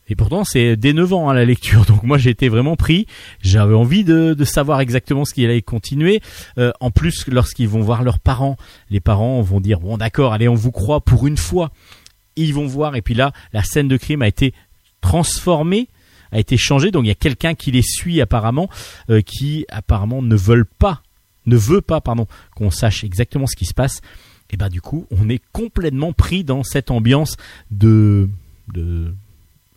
Et 0.09 0.15
pourtant, 0.15 0.43
c'est 0.43 0.75
dès 0.77 0.93
9 0.93 1.13
ans 1.13 1.29
à 1.29 1.33
la 1.33 1.45
lecture. 1.45 1.85
Donc 1.87 2.03
moi, 2.03 2.17
j'ai 2.17 2.29
été 2.29 2.49
vraiment 2.49 2.75
pris. 2.75 3.07
J'avais 3.41 3.75
envie 3.75 4.03
de, 4.03 4.33
de 4.33 4.45
savoir 4.45 4.79
exactement 4.79 5.25
ce 5.25 5.33
qui 5.33 5.43
allait 5.45 5.61
continuer. 5.61 6.21
Euh, 6.57 6.71
en 6.79 6.91
plus, 6.91 7.27
lorsqu'ils 7.27 7.67
vont 7.67 7.81
voir 7.81 8.03
leurs 8.03 8.19
parents, 8.19 8.57
les 8.89 8.99
parents 8.99 9.41
vont 9.41 9.59
dire 9.59 9.79
bon, 9.79 9.97
d'accord, 9.97 10.33
allez, 10.33 10.47
on 10.47 10.55
vous 10.55 10.71
croit 10.71 11.01
pour 11.01 11.27
une 11.27 11.37
fois. 11.37 11.71
Ils 12.35 12.53
vont 12.53 12.67
voir. 12.67 12.95
Et 12.95 13.01
puis 13.01 13.13
là, 13.13 13.31
la 13.53 13.63
scène 13.63 13.87
de 13.87 13.97
crime 13.97 14.21
a 14.21 14.27
été 14.27 14.53
transformée, 15.01 15.87
a 16.31 16.39
été 16.39 16.57
changée. 16.57 16.91
Donc 16.91 17.05
il 17.05 17.07
y 17.07 17.11
a 17.11 17.15
quelqu'un 17.15 17.55
qui 17.55 17.71
les 17.71 17.81
suit 17.81 18.21
apparemment, 18.21 18.69
euh, 19.09 19.21
qui 19.21 19.65
apparemment 19.69 20.21
ne 20.21 20.35
veulent 20.35 20.65
pas, 20.65 21.01
ne 21.45 21.57
veut 21.57 21.81
pas, 21.81 22.01
pardon, 22.01 22.27
qu'on 22.55 22.71
sache 22.71 23.03
exactement 23.03 23.47
ce 23.47 23.55
qui 23.55 23.65
se 23.65 23.73
passe. 23.73 24.01
Et 24.49 24.55
ben 24.57 24.69
du 24.69 24.79
coup, 24.79 25.07
on 25.11 25.27
est 25.27 25.41
complètement 25.51 26.13
pris 26.13 26.43
dans 26.43 26.63
cette 26.63 26.91
ambiance 26.91 27.35
de 27.69 28.29
de 28.73 29.13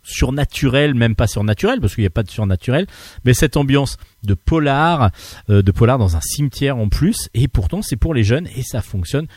surnaturel, 0.03 0.93
même 0.95 1.15
pas 1.15 1.27
surnaturel, 1.27 1.79
parce 1.79 1.95
qu'il 1.95 2.01
n'y 2.03 2.07
a 2.07 2.11
pas 2.11 2.23
de 2.23 2.29
surnaturel, 2.29 2.87
mais 3.25 3.33
cette 3.33 3.57
ambiance 3.57 3.97
de 4.23 4.33
polar, 4.33 5.11
euh, 5.49 5.61
de 5.61 5.71
polar 5.71 5.97
dans 5.97 6.15
un 6.17 6.21
cimetière 6.21 6.77
en 6.77 6.89
plus, 6.89 7.29
et 7.33 7.47
pourtant 7.47 7.81
c'est 7.81 7.97
pour 7.97 8.13
les 8.13 8.23
jeunes 8.23 8.47
et 8.55 8.63
ça 8.63 8.81
fonctionne 8.81 9.27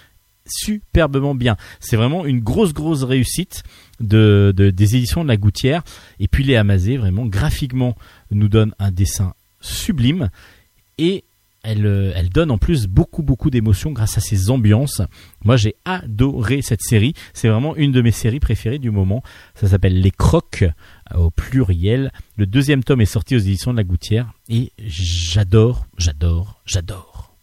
superbement 0.47 1.35
bien. 1.35 1.57
C'est 1.81 1.97
vraiment 1.97 2.25
une 2.27 2.41
grosse 2.41 2.73
grosse 2.75 3.03
réussite 3.03 3.63
de, 4.01 4.53
de- 4.57 4.71
des 4.71 4.97
éditions 4.97 5.23
de 5.23 5.29
la 5.29 5.37
Gouttière. 5.37 5.83
Et 6.21 6.29
puis 6.29 6.45
les 6.45 6.57
Amazé 6.57 6.97
vraiment 6.97 7.25
graphiquement 7.27 7.97
nous 8.31 8.49
donne 8.49 8.75
un 8.79 8.91
dessin 8.91 9.35
sublime 9.61 10.29
et 10.99 11.25
elle, 11.65 11.87
euh, 11.87 12.13
elle 12.15 12.29
donne 12.29 12.51
en 12.51 12.59
plus 12.59 12.87
beaucoup 12.87 13.23
beaucoup 13.23 13.51
d'émotions 13.51 13.93
grâce 13.93 14.19
à 14.19 14.21
ses 14.21 14.51
ambiances. 14.51 15.03
Moi 15.45 15.57
j'ai 15.57 15.75
adoré 15.85 16.63
cette 16.63 16.83
série. 16.83 17.15
C'est 17.33 17.49
vraiment 17.49 17.75
une 17.77 17.93
de 17.93 18.03
mes 18.03 18.13
séries 18.13 18.41
préférées 18.41 18.79
du 18.79 18.91
moment. 18.91 19.23
Ça 19.55 19.69
s'appelle 19.69 20.01
Les 20.01 20.11
Crocs 20.11 20.63
euh, 20.63 21.19
au 21.19 21.31
pluriel. 21.31 22.13
Le 22.37 22.47
deuxième 22.47 22.85
tome 22.85 23.01
est 23.01 23.07
sorti 23.07 23.37
aux 23.37 23.41
éditions 23.41 23.73
de 23.73 23.79
la 23.79 23.85
Gouttière 23.85 24.33
et 24.49 24.73
j'adore, 24.79 25.87
j'adore, 25.99 26.61
j'adore. 26.67 27.35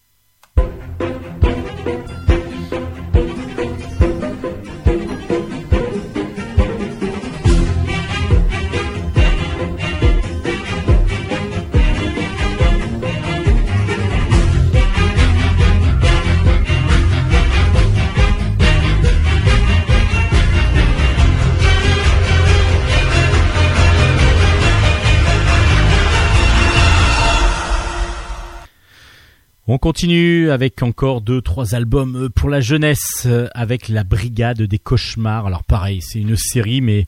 On 29.74 29.78
continue 29.78 30.52
avec 30.52 30.84
encore 30.84 31.22
deux, 31.22 31.42
trois 31.42 31.76
albums 31.76 32.26
euh, 32.26 32.30
pour 32.30 32.50
la 32.50 32.60
jeunesse 32.60 33.24
euh, 33.26 33.48
avec 33.54 33.88
la 33.88 34.04
Brigade 34.04 34.62
des 34.62 34.78
cauchemars. 34.78 35.48
Alors 35.48 35.64
pareil, 35.64 36.02
c'est 36.02 36.20
une 36.20 36.36
série 36.36 36.82
mais 36.82 37.06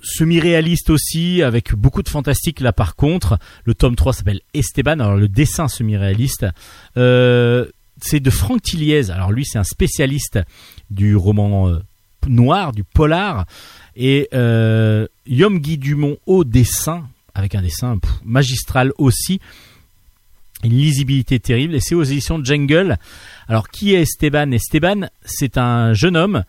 semi-réaliste 0.00 0.88
aussi 0.88 1.42
avec 1.42 1.74
beaucoup 1.74 2.04
de 2.04 2.08
fantastique 2.08 2.60
là 2.60 2.72
par 2.72 2.94
contre. 2.94 3.40
Le 3.64 3.74
tome 3.74 3.96
3 3.96 4.12
s'appelle 4.12 4.40
Esteban. 4.54 5.00
Alors 5.00 5.16
le 5.16 5.26
dessin 5.26 5.66
semi-réaliste, 5.66 6.46
euh, 6.96 7.66
c'est 8.00 8.20
de 8.20 8.30
Franck 8.30 8.62
Tilliez. 8.62 9.10
Alors 9.10 9.32
lui 9.32 9.44
c'est 9.44 9.58
un 9.58 9.64
spécialiste 9.64 10.38
du 10.90 11.16
roman 11.16 11.72
noir, 12.28 12.70
du 12.70 12.84
polar 12.84 13.46
et 13.96 14.28
Yom 14.32 15.58
Guy 15.58 15.76
Dumont 15.76 16.18
au 16.26 16.44
dessin 16.44 17.08
avec 17.34 17.56
un 17.56 17.62
dessin 17.62 17.98
magistral 18.24 18.92
aussi 18.96 19.40
une 20.64 20.72
lisibilité 20.72 21.38
terrible 21.38 21.74
et 21.74 21.80
c'est 21.80 21.94
aux 21.94 22.02
éditions 22.02 22.42
Jungle. 22.44 22.98
Alors 23.48 23.68
qui 23.68 23.94
est 23.94 24.02
Esteban? 24.02 24.50
Esteban, 24.52 25.08
c'est 25.24 25.58
un 25.58 25.92
jeune 25.92 26.16
homme. 26.16 26.44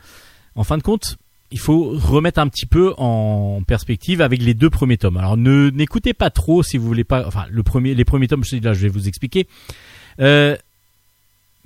En 0.56 0.64
fin 0.64 0.78
de 0.78 0.84
compte, 0.84 1.18
il 1.52 1.60
faut 1.60 1.92
remettre 1.98 2.40
un 2.40 2.48
petit 2.48 2.66
peu 2.66 2.94
en 2.98 3.62
perspective 3.66 4.22
avec 4.22 4.42
les 4.42 4.54
deux 4.54 4.70
premiers 4.70 4.98
tomes. 4.98 5.18
Alors 5.18 5.38
ne 5.38 5.70
n'écoutez 5.70 6.14
pas 6.14 6.30
trop 6.30 6.64
si 6.64 6.78
vous 6.78 6.88
voulez 6.88 7.04
pas. 7.04 7.26
Enfin, 7.28 7.46
le 7.50 7.64
premier, 7.64 7.96
les 7.96 8.06
premiers 8.06 8.28
tomes, 8.28 8.44
je 8.44 8.58
là, 8.58 8.74
je 8.74 8.80
vais 8.80 8.90
vous 8.90 9.08
expliquer. 9.08 9.48
Euh, 10.20 10.58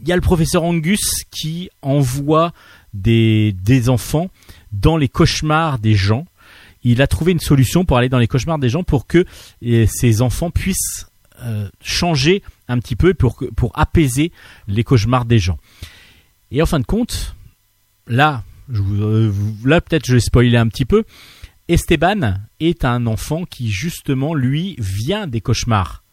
Il 0.04 0.08
y 0.08 0.12
a 0.12 0.16
le 0.16 0.22
professeur 0.22 0.64
Angus 0.64 1.24
qui 1.32 1.70
envoie 1.82 2.54
des 2.94 3.54
des 3.64 3.88
enfants 3.88 4.30
dans 4.72 4.98
les 4.98 5.08
cauchemars 5.08 5.80
des 5.80 5.94
gens. 5.96 6.26
Il 6.84 7.02
a 7.02 7.08
trouvé 7.08 7.32
une 7.32 7.40
solution 7.40 7.86
pour 7.86 7.98
aller 7.98 8.10
dans 8.10 8.18
les 8.20 8.28
cauchemars 8.28 8.58
des 8.58 8.70
gens 8.70 8.84
pour 8.84 9.06
que 9.06 9.26
eh, 9.62 9.86
ces 9.86 10.22
enfants 10.24 10.50
puissent 10.50 11.08
euh, 11.44 11.70
changer 11.82 12.44
un 12.68 12.80
petit 12.80 12.96
peu 12.96 13.14
pour, 13.14 13.44
pour 13.56 13.72
apaiser 13.74 14.32
les 14.68 14.84
cauchemars 14.84 15.26
des 15.26 15.40
gens. 15.40 15.58
Et 16.52 16.62
en 16.62 16.66
fin 16.66 16.80
de 16.80 16.86
compte, 16.86 17.36
là, 18.08 18.44
euh, 18.70 19.32
là 19.66 19.82
peut-être 19.82 20.06
je 20.06 20.14
vais 20.14 20.20
spoiler 20.20 20.58
un 20.58 20.68
petit 20.68 20.86
peu. 20.86 21.04
Esteban 21.68 22.36
est 22.60 22.86
un 22.86 23.06
enfant 23.08 23.46
qui 23.46 23.72
justement 23.72 24.34
lui 24.34 24.76
vient 24.78 25.28
des 25.28 25.42
cauchemars, 25.42 26.04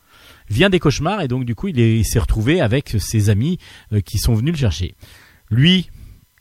vient 0.48 0.70
des 0.70 0.78
cauchemars 0.78 1.20
et 1.20 1.28
donc 1.28 1.44
du 1.44 1.54
coup 1.54 1.68
il 1.68 2.04
s'est 2.04 2.18
retrouvé 2.18 2.60
avec 2.60 2.96
ses 2.98 3.28
amis 3.28 3.58
euh, 3.92 4.00
qui 4.00 4.18
sont 4.18 4.34
venus 4.34 4.52
le 4.52 4.58
chercher. 4.58 4.94
Lui, 5.50 5.90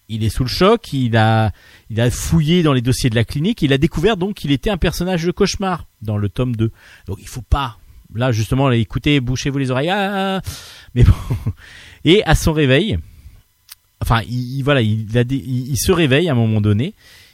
il 0.09 0.23
est 0.23 0.29
sous 0.29 0.43
le 0.43 0.49
choc, 0.49 0.93
il 0.93 1.17
a, 1.17 1.51
il 1.89 1.99
a 1.99 2.09
fouillé 2.11 2.63
dans 2.63 2.73
les 2.73 2.81
dossiers 2.81 3.09
de 3.09 3.15
la 3.15 3.25
clinique, 3.25 3.61
il 3.61 3.73
a 3.73 3.77
découvert 3.77 4.17
donc 4.17 4.35
qu'il 4.35 4.51
était 4.51 4.69
un 4.69 4.77
personnage 4.77 5.23
de 5.23 5.31
cauchemar 5.31 5.87
dans 6.01 6.17
le 6.17 6.29
tome 6.29 6.55
2. 6.55 6.71
Donc 7.07 7.17
il 7.19 7.27
faut 7.27 7.41
pas 7.41 7.77
là 8.15 8.31
justement 8.31 8.71
écoutez 8.71 9.19
bouchez-vous 9.19 9.57
les 9.57 9.71
oreilles. 9.71 9.89
Ah, 9.89 10.41
mais 10.95 11.03
bon. 11.03 11.13
Et 12.05 12.23
à 12.25 12.35
son 12.35 12.53
réveil 12.53 12.97
enfin 14.01 14.21
il, 14.29 14.57
il- 14.57 14.63
voilà 14.63 14.81
il, 14.81 15.77
se 15.77 15.91
réveille 15.91 16.29
à 16.29 16.33
un 16.33 16.35
moment 16.35 16.61
donné 16.61 16.93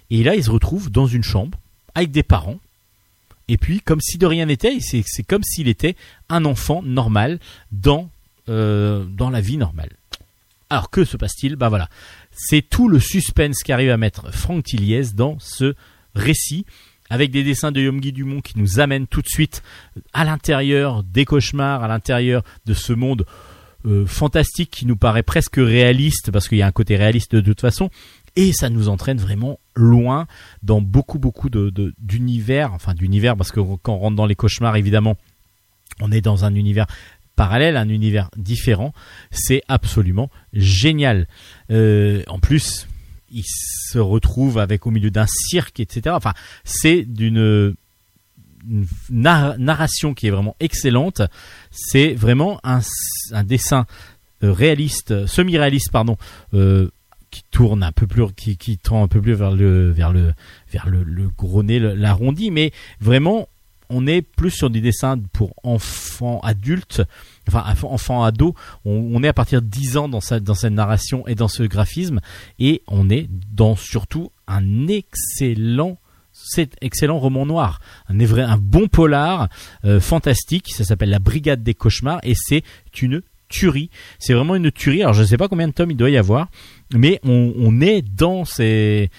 et 0.09 0.23
là 0.23 0.35
il 0.35 0.43
se 0.43 0.49
retrouve 0.51 0.89
dans 0.91 1.07
une 1.07 1.23
chambre 1.23 1.57
avec 1.95 2.11
des 2.11 2.23
parents. 2.23 2.59
Et 3.49 3.57
puis, 3.57 3.81
comme 3.81 3.99
si 3.99 4.17
de 4.17 4.25
rien 4.25 4.45
n'était, 4.45 4.79
c'est 4.79 5.03
c'est 5.05 5.23
comme 5.23 5.43
s'il 5.43 5.67
était 5.67 5.95
un 6.29 6.45
enfant 6.45 6.81
normal 6.81 7.39
dans 7.73 8.09
euh, 8.49 9.03
dans 9.05 9.29
la 9.29 9.41
vie 9.41 9.57
normale. 9.57 9.89
Alors 10.69 10.89
que 10.89 11.03
se 11.03 11.17
passe-t-il? 11.17 11.57
Bah 11.57 11.67
voilà, 11.69 11.89
c'est 12.31 12.61
tout 12.61 12.87
le 12.87 13.01
suspense 13.01 13.59
qu'arrive 13.63 13.91
à 13.91 13.97
mettre 13.97 14.33
Franck 14.33 14.63
Tilliez 14.63 15.03
dans 15.13 15.37
ce 15.39 15.75
récit 16.15 16.65
avec 17.13 17.29
des 17.29 17.43
dessins 17.43 17.71
de 17.71 17.79
Yomgi 17.79 18.11
Dumont 18.11 18.41
qui 18.41 18.57
nous 18.57 18.79
amènent 18.79 19.05
tout 19.05 19.21
de 19.21 19.27
suite 19.27 19.61
à 20.13 20.25
l'intérieur 20.25 21.03
des 21.03 21.25
cauchemars, 21.25 21.83
à 21.83 21.87
l'intérieur 21.87 22.41
de 22.65 22.73
ce 22.73 22.91
monde 22.91 23.27
euh, 23.85 24.07
fantastique 24.07 24.71
qui 24.71 24.87
nous 24.87 24.95
paraît 24.95 25.21
presque 25.21 25.57
réaliste 25.57 26.31
parce 26.31 26.47
qu'il 26.47 26.57
y 26.57 26.63
a 26.63 26.65
un 26.65 26.71
côté 26.71 26.95
réaliste 26.95 27.35
de 27.35 27.41
toute 27.41 27.61
façon. 27.61 27.91
Et 28.35 28.51
ça 28.51 28.71
nous 28.71 28.89
entraîne 28.89 29.19
vraiment 29.19 29.59
loin 29.75 30.25
dans 30.63 30.81
beaucoup 30.81 31.19
beaucoup 31.19 31.51
d'univers 31.51 32.73
enfin 32.73 32.95
d'univers 32.95 33.37
parce 33.37 33.51
que 33.51 33.59
quand 33.59 33.93
on 33.93 33.99
rentre 33.99 34.15
dans 34.15 34.25
les 34.25 34.33
cauchemars 34.33 34.75
évidemment 34.75 35.15
on 36.01 36.11
est 36.11 36.21
dans 36.21 36.45
un 36.45 36.55
univers 36.55 36.87
parallèle 37.35 37.77
un 37.77 37.89
univers 37.89 38.31
différent. 38.37 38.91
C'est 39.29 39.61
absolument 39.67 40.31
génial. 40.51 41.27
Euh, 41.69 42.23
en 42.27 42.39
plus 42.39 42.87
il 43.33 43.43
se 43.45 43.99
retrouve 43.99 44.57
avec 44.59 44.85
au 44.87 44.91
milieu 44.91 45.11
d'un 45.11 45.25
cirque 45.27 45.79
etc 45.79 46.15
enfin 46.15 46.33
c'est 46.63 47.03
d'une 47.03 47.75
une 48.69 48.85
nar- 49.09 49.57
narration 49.59 50.13
qui 50.13 50.27
est 50.27 50.29
vraiment 50.29 50.55
excellente. 50.61 51.21
C'est 51.69 52.13
vraiment 52.13 52.61
un, 52.63 52.79
un 53.31 53.43
dessin 53.43 53.85
euh, 54.43 54.53
réaliste 54.53 55.25
semi-réaliste 55.27 55.91
pardon 55.91 56.17
euh, 56.53 56.89
qui 57.29 57.43
tourne 57.51 57.83
un 57.83 57.91
peu 57.91 58.07
plus 58.07 58.31
qui, 58.35 58.57
qui 58.57 58.77
tend 58.77 59.03
un 59.03 59.07
peu 59.07 59.21
plus 59.21 59.33
vers 59.33 59.51
le 59.51 59.91
vers 59.91 60.13
le 60.13 60.33
vers 60.71 60.87
le, 60.87 61.03
le 61.03 61.29
gros 61.29 61.63
nez 61.63 61.79
l'arrondi 61.79 62.51
mais 62.51 62.71
vraiment 63.01 63.49
on 63.89 64.07
est 64.07 64.21
plus 64.21 64.51
sur 64.51 64.69
des 64.69 64.81
dessins 64.81 65.17
pour 65.33 65.53
enfants 65.63 66.39
adultes 66.41 67.01
enfin 67.47 67.63
enfants 67.83 68.23
ados 68.23 68.53
on, 68.85 69.21
est 69.23 69.27
à 69.27 69.33
partir 69.33 69.61
de 69.61 69.67
10 69.67 69.97
ans 69.97 70.09
dans 70.09 70.21
cette 70.21 70.43
dans 70.43 70.53
cette 70.53 70.73
narration 70.73 71.27
et 71.27 71.35
dans 71.35 71.47
ce 71.47 71.63
graphisme 71.63 72.19
et 72.59 72.83
on 72.87 73.09
est 73.09 73.27
dans 73.51 73.75
surtout 73.75 74.31
un 74.47 74.87
excellent 74.87 75.97
excellent 76.81 77.19
roman 77.19 77.45
noir, 77.45 77.79
un, 78.09 78.19
un 78.19 78.57
bon 78.57 78.87
polar 78.87 79.49
euh, 79.85 79.99
fantastique, 79.99 80.73
ça 80.73 80.83
s'appelle 80.83 81.11
La 81.11 81.19
Brigade 81.19 81.63
des 81.63 81.75
Cauchemars 81.75 82.19
et 82.23 82.33
c'est 82.35 82.63
une 83.01 83.21
tuerie. 83.49 83.89
C'est 84.19 84.33
vraiment 84.33 84.55
une 84.55 84.71
tuerie. 84.71 85.03
Alors 85.03 85.13
je 85.13 85.21
ne 85.21 85.27
sais 85.27 85.37
pas 85.37 85.47
combien 85.47 85.67
de 85.67 85.73
tomes 85.73 85.91
il 85.91 85.97
doit 85.97 86.09
y 86.09 86.17
avoir, 86.17 86.49
mais 86.93 87.19
on, 87.23 87.81
est 87.81 88.01
dans 88.01 88.45
ces 88.45 89.09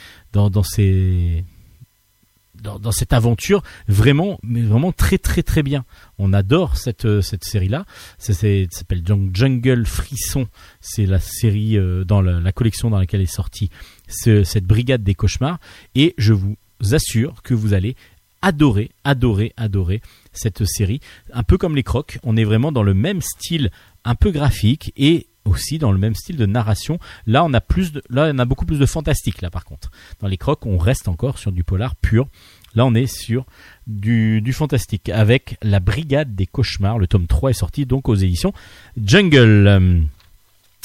dans, 2.65 2.93
cette 2.93 3.12
aventure 3.12 3.62
vraiment 3.89 4.39
vraiment 4.43 4.93
très 4.93 5.19
très 5.19 5.43
très 5.43 5.62
bien. 5.62 5.85
On 6.19 6.33
adore 6.33 6.77
cette 6.77 7.05
euh, 7.05 7.23
série 7.23 7.69
là. 7.69 7.85
Ça, 8.19 8.33
s'appelle 8.33 9.03
Jung- 9.05 9.31
Jungle 9.35 9.87
Frisson. 9.87 10.47
C'est 10.81 11.07
la 11.07 11.21
série 11.21 11.77
euh, 11.77 12.05
dans 12.05 12.21
la, 12.23 12.53
collection 12.53 12.91
dans 12.91 12.99
laquelle 12.99 13.21
est 13.21 13.27
sortie 13.27 13.71
ce- 14.09 14.45
cette 14.45 14.65
brigade 14.65 15.03
des 15.03 15.15
cauchemars 15.15 15.59
et 15.95 16.15
je 16.19 16.33
vous 16.33 16.57
assure 16.93 17.43
que 17.43 17.55
vous 17.55 17.73
allez 17.75 17.97
adorer, 18.43 18.91
adorer, 19.05 19.53
adorer 19.57 20.03
cette 20.33 20.65
série. 20.67 21.01
Un 21.33 21.43
peu 21.45 21.57
comme 21.57 21.77
les 21.77 21.83
crocs, 21.83 22.19
on 22.25 22.37
est 22.37 22.45
vraiment 22.45 22.73
dans 22.73 22.83
le 22.83 22.93
même 22.95 23.21
style 23.23 23.71
un 24.05 24.15
peu 24.15 24.31
graphique 24.31 24.93
et 24.97 25.29
aussi 25.45 25.78
dans 25.78 25.92
le 25.92 25.99
même 25.99 26.14
style 26.14 26.36
de 26.36 26.47
narration. 26.47 26.99
Là, 27.26 27.45
on 27.45 27.53
a 27.53 27.61
plus 27.61 27.92
de, 27.92 28.03
là, 28.11 28.30
on 28.34 28.38
a 28.38 28.45
beaucoup 28.45 28.66
plus 28.66 28.78
de 28.78 28.86
fantastique 28.86 29.42
là 29.42 29.51
par 29.51 29.64
contre. 29.64 29.90
Dans 30.20 30.28
les 30.28 30.36
crocs, 30.36 30.64
on 30.66 30.78
reste 30.78 31.09
encore 31.09 31.38
sur 31.38 31.53
du 31.53 31.64
polar 31.64 31.97
pur. 31.97 32.28
Là, 32.74 32.84
on 32.84 32.95
est 32.95 33.07
sur 33.07 33.47
du, 33.86 34.42
fantastique 34.53 35.09
avec 35.09 35.59
la 35.62 35.80
brigade 35.80 36.34
des 36.34 36.47
cauchemars. 36.47 36.99
Le 36.99 37.07
tome 37.07 37.26
3 37.26 37.51
est 37.51 37.55
sorti 37.55 37.86
donc 37.86 38.09
aux 38.09 38.14
éditions 38.14 38.53
Jungle. 38.97 39.66
Euh, 39.68 40.01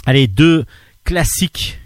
allez, 0.05 0.27
deux 0.27 0.65
classiques 1.03 1.79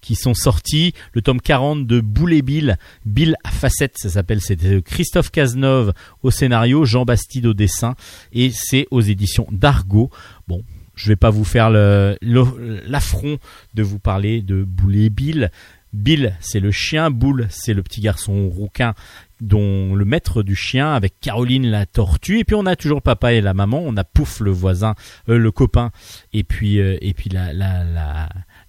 qui 0.00 0.14
sont 0.14 0.34
sortis. 0.34 0.94
Le 1.12 1.22
tome 1.22 1.40
40 1.40 1.86
de 1.86 2.00
Boule 2.00 2.34
et 2.34 2.42
Bill, 2.42 2.76
Bill 3.06 3.36
à 3.42 3.50
facettes, 3.50 3.96
ça 3.96 4.10
s'appelle. 4.10 4.40
C'était 4.40 4.82
Christophe 4.82 5.30
Cazeneuve 5.30 5.92
au 6.22 6.30
scénario, 6.30 6.84
Jean 6.84 7.04
Bastide 7.04 7.46
au 7.46 7.54
dessin, 7.54 7.94
et 8.32 8.50
c'est 8.52 8.86
aux 8.90 9.00
éditions 9.00 9.46
d'Argo. 9.50 10.10
Bon, 10.46 10.62
je 11.02 11.08
vais 11.08 11.16
pas 11.16 11.30
vous 11.30 11.44
faire 11.44 11.68
l'affront 11.70 13.38
de 13.74 13.82
vous 13.82 13.98
parler 13.98 14.40
de 14.40 14.62
Boule 14.62 14.96
et 14.96 15.10
Bill. 15.10 15.50
Bill, 15.92 16.36
c'est 16.40 16.60
le 16.60 16.70
chien. 16.70 17.10
Boule, 17.10 17.48
c'est 17.50 17.74
le 17.74 17.82
petit 17.82 18.00
garçon 18.00 18.48
rouquin 18.48 18.94
dont 19.40 19.96
le 19.96 20.04
maître 20.04 20.44
du 20.44 20.54
chien 20.54 20.94
avec 20.94 21.18
Caroline 21.20 21.66
la 21.68 21.84
tortue 21.84 22.38
et 22.38 22.44
puis 22.44 22.54
on 22.54 22.66
a 22.66 22.76
toujours 22.76 23.02
papa 23.02 23.32
et 23.32 23.40
la 23.40 23.54
maman 23.54 23.82
on 23.84 23.96
a 23.96 24.04
Pouf 24.04 24.38
le 24.38 24.52
voisin 24.52 24.94
euh, 25.28 25.36
le 25.36 25.50
copain 25.50 25.90
et 26.32 26.44
puis 26.44 26.78
euh, 26.78 26.96
et 27.00 27.12
puis 27.12 27.28
la 27.28 28.28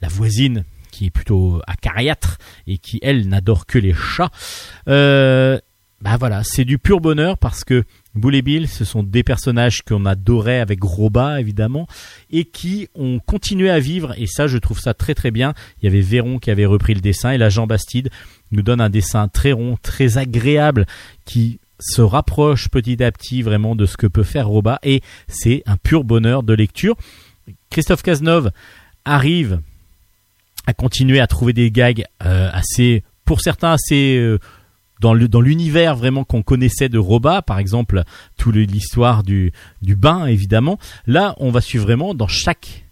voisine 0.10 0.64
qui 0.90 1.06
est 1.06 1.12
plutôt 1.12 1.62
acariâtre 1.68 2.40
et 2.66 2.80
qui 2.80 2.98
elle 3.04 3.28
n'adore 3.30 3.68
que 3.68 3.78
les 3.78 3.94
chats 3.94 4.32
euh, 4.88 5.60
bah 6.02 6.18
voilà 6.18 6.42
c'est 6.44 6.66
du 6.66 6.80
pur 6.80 7.00
bonheur 7.00 7.38
parce 7.38 7.64
que 7.64 7.84
Boule 8.16 8.36
et 8.36 8.42
Bill 8.42 8.68
ce 8.68 8.86
sont 8.86 9.04
des 9.04 9.24
personnages 9.24 9.82
qu'on 9.82 10.06
adorait 10.06 10.60
avec 10.60 10.84
Roba 10.84 11.40
évidemment 11.40 11.88
et 12.32 12.46
qui 12.46 12.88
ont 12.96 13.20
continué 13.20 13.70
à 13.70 13.80
vivre 13.80 14.14
et 14.18 14.28
ça 14.28 14.48
je 14.48 14.58
trouve 14.58 14.80
ça 14.80 14.94
très 14.94 15.16
très 15.16 15.32
bien 15.32 15.54
il 15.82 15.86
y 15.86 15.88
avait 15.88 16.02
Véron 16.02 16.40
qui 16.40 16.52
avait 16.52 16.66
repris 16.66 16.94
le 16.94 17.02
dessin 17.02 17.32
et 17.32 17.38
la 17.38 17.50
Jean 17.50 17.68
Bastide 17.68 18.10
nous 18.54 18.62
donne 18.62 18.80
un 18.80 18.90
dessin 18.90 19.28
très 19.28 19.52
rond, 19.52 19.78
très 19.82 20.18
agréable, 20.18 20.86
qui 21.26 21.60
se 21.80 22.02
rapproche 22.02 22.70
petit 22.70 23.04
à 23.04 23.12
petit 23.12 23.42
vraiment 23.42 23.76
de 23.76 23.86
ce 23.86 23.98
que 23.98 24.08
peut 24.08 24.24
faire 24.24 24.48
Roba, 24.48 24.80
et 24.84 25.02
c'est 25.28 25.64
un 25.66 25.76
pur 25.76 26.04
bonheur 26.04 26.44
de 26.44 26.54
lecture. 26.54 26.96
Christophe 27.70 28.04
Cazeneuve 28.04 28.52
arrive 29.04 29.60
à 30.66 30.74
continuer 30.74 31.20
à 31.20 31.28
trouver 31.28 31.52
des 31.52 31.72
gags 31.72 32.06
euh, 32.24 32.50
assez, 32.54 33.04
pour 33.26 33.42
certains 33.42 33.74
assez 33.74 34.16
euh, 34.18 34.40
dans 35.04 35.42
l'univers 35.42 35.96
vraiment 35.96 36.24
qu'on 36.24 36.44
connaissait 36.44 36.90
de 36.90 36.98
Roba, 36.98 37.42
par 37.42 37.60
exemple, 37.60 38.04
toute 38.38 38.56
l'histoire 38.56 39.24
du 39.24 39.52
bain 39.82 40.26
évidemment. 40.26 40.80
Là, 41.06 41.36
on 41.40 41.52
va 41.52 41.62
suivre 41.62 41.84
vraiment 41.84 42.14
dans 42.14 42.28
chaque 42.28 42.86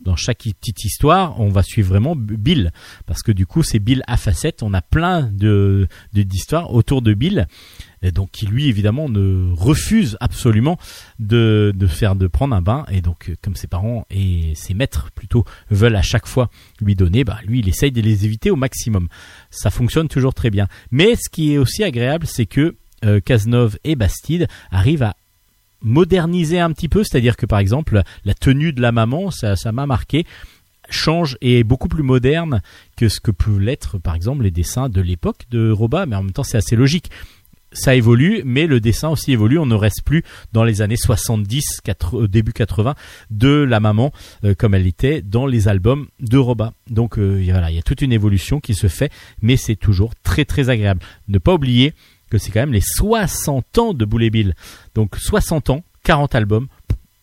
dans 0.00 0.16
chaque 0.16 0.38
petite 0.38 0.84
histoire, 0.84 1.38
on 1.40 1.48
va 1.48 1.62
suivre 1.62 1.90
vraiment 1.90 2.14
Bill 2.16 2.72
parce 3.06 3.22
que 3.22 3.32
du 3.32 3.46
coup 3.46 3.62
c'est 3.62 3.78
Bill 3.78 4.02
à 4.06 4.16
facettes. 4.16 4.62
On 4.62 4.74
a 4.74 4.82
plein 4.82 5.22
de 5.22 5.88
d'histoires 6.12 6.72
autour 6.72 7.02
de 7.02 7.14
Bill, 7.14 7.46
donc 8.14 8.30
qui 8.30 8.46
lui 8.46 8.68
évidemment 8.68 9.08
ne 9.08 9.52
refuse 9.52 10.16
absolument 10.20 10.78
de 11.18 11.72
faire 11.88 12.16
de 12.16 12.26
prendre 12.26 12.54
un 12.54 12.62
bain 12.62 12.84
et 12.90 13.00
donc 13.00 13.32
comme 13.42 13.56
ses 13.56 13.66
parents 13.66 14.06
et 14.10 14.54
ses 14.54 14.74
maîtres 14.74 15.10
plutôt 15.12 15.44
veulent 15.70 15.96
à 15.96 16.02
chaque 16.02 16.26
fois 16.26 16.50
lui 16.80 16.94
donner, 16.94 17.24
bah 17.24 17.38
lui 17.44 17.60
il 17.60 17.68
essaye 17.68 17.92
de 17.92 18.00
les 18.00 18.24
éviter 18.24 18.50
au 18.50 18.56
maximum. 18.56 19.08
Ça 19.50 19.70
fonctionne 19.70 20.08
toujours 20.08 20.34
très 20.34 20.50
bien. 20.50 20.66
Mais 20.90 21.16
ce 21.16 21.28
qui 21.30 21.52
est 21.52 21.58
aussi 21.58 21.84
agréable, 21.84 22.26
c'est 22.26 22.46
que 22.46 22.76
euh, 23.04 23.20
et 23.84 23.96
Bastide 23.96 24.48
arrivent 24.70 25.02
à 25.02 25.16
moderniser 25.82 26.60
un 26.60 26.72
petit 26.72 26.88
peu, 26.88 27.04
c'est-à-dire 27.04 27.36
que 27.36 27.46
par 27.46 27.58
exemple 27.58 28.02
la 28.24 28.34
tenue 28.34 28.72
de 28.72 28.80
la 28.80 28.92
maman, 28.92 29.30
ça 29.30 29.72
m'a 29.72 29.86
marqué, 29.86 30.26
change 30.90 31.38
et 31.40 31.60
est 31.60 31.64
beaucoup 31.64 31.88
plus 31.88 32.02
moderne 32.02 32.62
que 32.96 33.08
ce 33.08 33.20
que 33.20 33.30
peuvent 33.30 33.60
l'être 33.60 33.98
par 33.98 34.14
exemple 34.14 34.42
les 34.42 34.50
dessins 34.50 34.88
de 34.88 35.00
l'époque 35.00 35.46
de 35.50 35.70
Roba, 35.70 36.06
mais 36.06 36.16
en 36.16 36.22
même 36.22 36.32
temps 36.32 36.44
c'est 36.44 36.58
assez 36.58 36.76
logique. 36.76 37.10
Ça 37.72 37.94
évolue, 37.94 38.42
mais 38.44 38.66
le 38.66 38.80
dessin 38.80 39.10
aussi 39.10 39.30
évolue. 39.30 39.56
On 39.56 39.66
ne 39.66 39.76
reste 39.76 40.02
plus 40.02 40.24
dans 40.52 40.64
les 40.64 40.82
années 40.82 40.96
70, 40.96 41.82
80, 41.84 42.22
euh, 42.22 42.26
début 42.26 42.52
80 42.52 42.96
de 43.30 43.62
la 43.62 43.78
maman 43.78 44.12
euh, 44.44 44.56
comme 44.58 44.74
elle 44.74 44.88
était 44.88 45.22
dans 45.22 45.46
les 45.46 45.68
albums 45.68 46.08
de 46.18 46.36
Roba. 46.36 46.72
Donc 46.88 47.16
euh, 47.16 47.40
voilà, 47.44 47.70
il 47.70 47.76
y 47.76 47.78
a 47.78 47.82
toute 47.82 48.02
une 48.02 48.12
évolution 48.12 48.58
qui 48.58 48.74
se 48.74 48.88
fait, 48.88 49.12
mais 49.40 49.56
c'est 49.56 49.76
toujours 49.76 50.16
très 50.24 50.44
très 50.44 50.68
agréable. 50.68 51.00
Ne 51.28 51.38
pas 51.38 51.54
oublier 51.54 51.94
que 52.30 52.38
c'est 52.38 52.50
quand 52.50 52.60
même 52.60 52.72
les 52.72 52.80
60 52.80 53.78
ans 53.78 53.94
de 53.94 54.04
Boule 54.04 54.24
et 54.24 54.30
Bill. 54.30 54.54
Donc 54.94 55.16
60 55.16 55.70
ans, 55.70 55.84
40 56.04 56.34
albums. 56.34 56.68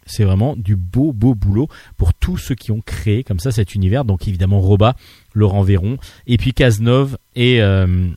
C'est 0.05 0.23
vraiment 0.23 0.55
du 0.55 0.75
beau 0.77 1.11
beau 1.11 1.35
boulot 1.35 1.67
pour 1.97 2.13
tous 2.13 2.37
ceux 2.37 2.55
qui 2.55 2.71
ont 2.71 2.79
créé 2.79 3.23
comme 3.23 3.39
ça 3.39 3.51
cet 3.51 3.75
univers. 3.75 4.05
Donc 4.05 4.27
évidemment 4.27 4.59
Roba, 4.61 4.95
Laurent 5.33 5.63
Véron, 5.63 5.97
et 6.27 6.37
puis 6.37 6.53
Cazeneuve 6.53 7.17
et, 7.35 7.61
euh, 7.61 8.07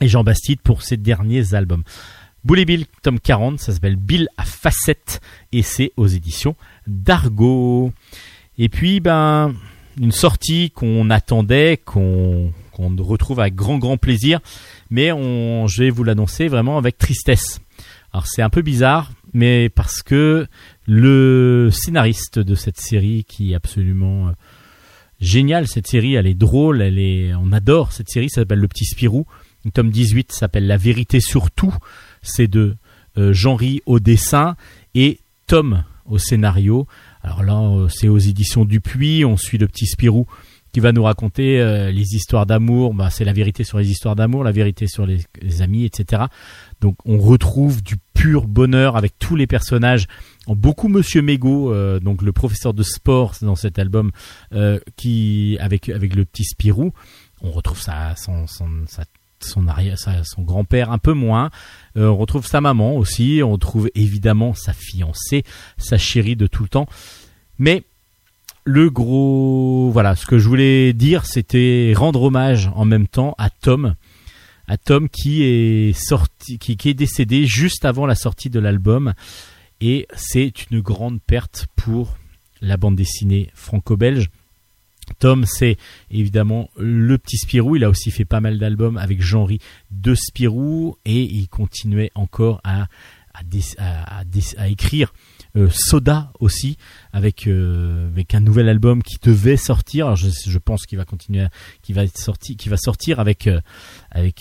et 0.00 0.08
Jean 0.08 0.24
Bastide 0.24 0.60
pour 0.60 0.82
ces 0.82 0.96
derniers 0.96 1.54
albums. 1.54 1.84
Boule 2.42 2.60
et 2.60 2.64
Bill, 2.64 2.86
tome 3.02 3.20
40, 3.20 3.60
ça 3.60 3.72
s'appelle 3.72 3.96
Bill 3.96 4.28
à 4.38 4.44
facettes 4.44 5.20
et 5.52 5.62
c'est 5.62 5.92
aux 5.96 6.06
éditions 6.06 6.56
d'Argo. 6.86 7.92
Et 8.58 8.68
puis 8.68 9.00
ben 9.00 9.54
une 10.00 10.12
sortie 10.12 10.70
qu'on 10.70 11.10
attendait, 11.10 11.78
qu'on 11.84 12.52
qu'on 12.72 12.96
retrouve 12.96 13.40
avec 13.40 13.54
grand 13.54 13.78
grand 13.78 13.98
plaisir, 13.98 14.40
mais 14.90 15.12
on, 15.12 15.66
je 15.66 15.84
vais 15.84 15.90
vous 15.90 16.04
l'annoncer 16.04 16.48
vraiment 16.48 16.78
avec 16.78 16.98
tristesse. 16.98 17.60
Alors 18.12 18.26
c'est 18.26 18.42
un 18.42 18.50
peu 18.50 18.62
bizarre, 18.62 19.12
mais 19.32 19.68
parce 19.68 20.02
que 20.02 20.46
le 20.86 21.70
scénariste 21.72 22.38
de 22.38 22.54
cette 22.54 22.80
série 22.80 23.24
qui 23.24 23.52
est 23.52 23.54
absolument 23.54 24.28
euh, 24.28 24.32
génial, 25.20 25.68
cette 25.68 25.86
série, 25.86 26.14
elle 26.14 26.26
est 26.26 26.34
drôle, 26.34 26.82
elle 26.82 26.98
est, 26.98 27.32
on 27.34 27.52
adore 27.52 27.92
cette 27.92 28.08
série, 28.08 28.28
ça 28.28 28.40
s'appelle 28.40 28.58
Le 28.58 28.68
Petit 28.68 28.84
Spirou. 28.84 29.26
Le 29.64 29.70
tome 29.70 29.90
18 29.90 30.32
s'appelle 30.32 30.66
La 30.66 30.76
vérité 30.76 31.20
sur 31.20 31.50
tout. 31.50 31.74
C'est 32.22 32.48
de 32.48 32.76
euh, 33.18 33.32
Jean-Ry 33.32 33.82
au 33.86 34.00
dessin 34.00 34.56
et 34.94 35.20
Tom 35.46 35.84
au 36.06 36.18
scénario. 36.18 36.86
Alors 37.22 37.42
là, 37.42 37.60
euh, 37.60 37.88
c'est 37.88 38.08
aux 38.08 38.18
éditions 38.18 38.64
Dupuis. 38.64 39.24
On 39.24 39.36
suit 39.36 39.58
le 39.58 39.68
petit 39.68 39.86
Spirou 39.86 40.26
qui 40.72 40.80
va 40.80 40.92
nous 40.92 41.02
raconter 41.02 41.60
euh, 41.60 41.90
les 41.90 42.14
histoires 42.14 42.46
d'amour. 42.46 42.94
Bah, 42.94 43.10
c'est 43.10 43.24
la 43.24 43.32
vérité 43.32 43.64
sur 43.64 43.78
les 43.78 43.90
histoires 43.90 44.16
d'amour, 44.16 44.44
la 44.44 44.52
vérité 44.52 44.86
sur 44.86 45.06
les, 45.06 45.22
amis, 45.60 45.84
etc. 45.84 46.24
Donc 46.80 46.96
on 47.04 47.18
retrouve 47.18 47.82
du 47.82 47.96
pur 48.14 48.46
bonheur 48.46 48.96
avec 48.96 49.18
tous 49.18 49.36
les 49.36 49.46
personnages. 49.46 50.06
Beaucoup 50.46 50.88
Monsieur 50.88 51.22
Mégo, 51.22 51.72
euh, 51.72 52.00
donc 52.00 52.22
le 52.22 52.32
professeur 52.32 52.74
de 52.74 52.82
sport 52.82 53.34
dans 53.42 53.56
cet 53.56 53.78
album, 53.78 54.10
euh, 54.52 54.78
qui 54.96 55.56
avec 55.60 55.88
avec 55.88 56.14
le 56.14 56.24
petit 56.24 56.44
Spirou. 56.44 56.92
On 57.42 57.50
retrouve 57.50 57.80
sa, 57.80 58.14
son, 58.16 58.46
son, 58.46 58.68
sa- 58.86 59.04
son, 59.42 59.66
arrière, 59.68 59.96
son 59.98 60.42
grand-père 60.42 60.90
un 60.90 60.98
peu 60.98 61.12
moins. 61.12 61.50
Euh, 61.96 62.08
on 62.08 62.16
retrouve 62.16 62.46
sa 62.46 62.60
maman 62.60 62.96
aussi. 62.96 63.40
On 63.42 63.52
retrouve 63.52 63.90
évidemment 63.94 64.54
sa 64.54 64.72
fiancée, 64.72 65.44
sa 65.78 65.98
chérie 65.98 66.36
de 66.36 66.46
tout 66.46 66.62
le 66.62 66.68
temps. 66.68 66.86
Mais 67.58 67.84
le 68.70 68.88
gros, 68.88 69.90
voilà, 69.92 70.14
ce 70.14 70.26
que 70.26 70.38
je 70.38 70.48
voulais 70.48 70.92
dire, 70.92 71.26
c'était 71.26 71.92
rendre 71.96 72.22
hommage 72.22 72.70
en 72.74 72.84
même 72.84 73.08
temps 73.08 73.34
à 73.36 73.50
Tom, 73.50 73.94
à 74.68 74.76
Tom 74.76 75.08
qui 75.08 75.42
est 75.42 76.94
décédé 76.94 77.46
juste 77.46 77.84
avant 77.84 78.06
la 78.06 78.14
sortie 78.14 78.48
de 78.48 78.60
l'album, 78.60 79.12
et 79.80 80.06
c'est 80.14 80.70
une 80.70 80.80
grande 80.80 81.20
perte 81.20 81.66
pour 81.74 82.16
la 82.60 82.76
bande 82.76 82.94
dessinée 82.94 83.50
franco-belge. 83.54 84.30
Tom, 85.18 85.44
c'est 85.44 85.76
évidemment 86.12 86.70
le 86.78 87.18
petit 87.18 87.38
Spirou. 87.38 87.74
Il 87.74 87.82
a 87.82 87.90
aussi 87.90 88.12
fait 88.12 88.24
pas 88.24 88.40
mal 88.40 88.58
d'albums 88.58 88.96
avec 88.96 89.20
Jean-Ry 89.20 89.58
de 89.90 90.14
Spirou 90.14 90.96
et 91.04 91.22
il 91.22 91.48
continuait 91.48 92.12
encore 92.14 92.60
à, 92.62 92.86
écrire 94.68 95.12
Soda 95.70 96.32
aussi 96.40 96.76
avec 97.12 97.46
euh, 97.46 98.08
avec 98.08 98.34
un 98.34 98.40
nouvel 98.40 98.68
album 98.68 99.02
qui 99.02 99.16
devait 99.22 99.56
sortir. 99.56 100.16
Je, 100.16 100.58
pense 100.58 100.86
qu'il 100.86 100.98
va 100.98 101.04
continuer, 101.04 101.46
qui 101.82 101.92
va 101.92 102.76
sortir 102.76 103.20
avec 103.20 103.46
euh, 103.46 103.60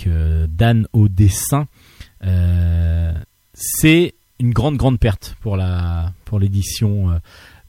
euh, 0.08 0.48
Dan 0.48 0.88
au 0.94 1.08
dessin. 1.08 1.68
Euh, 2.24 3.14
c'est 3.54 4.16
une 4.40 4.52
grande 4.52 4.78
grande 4.78 5.00
perte 5.00 5.36
pour 5.42 5.58
l'édition 6.40 7.12
euh, 7.12 7.18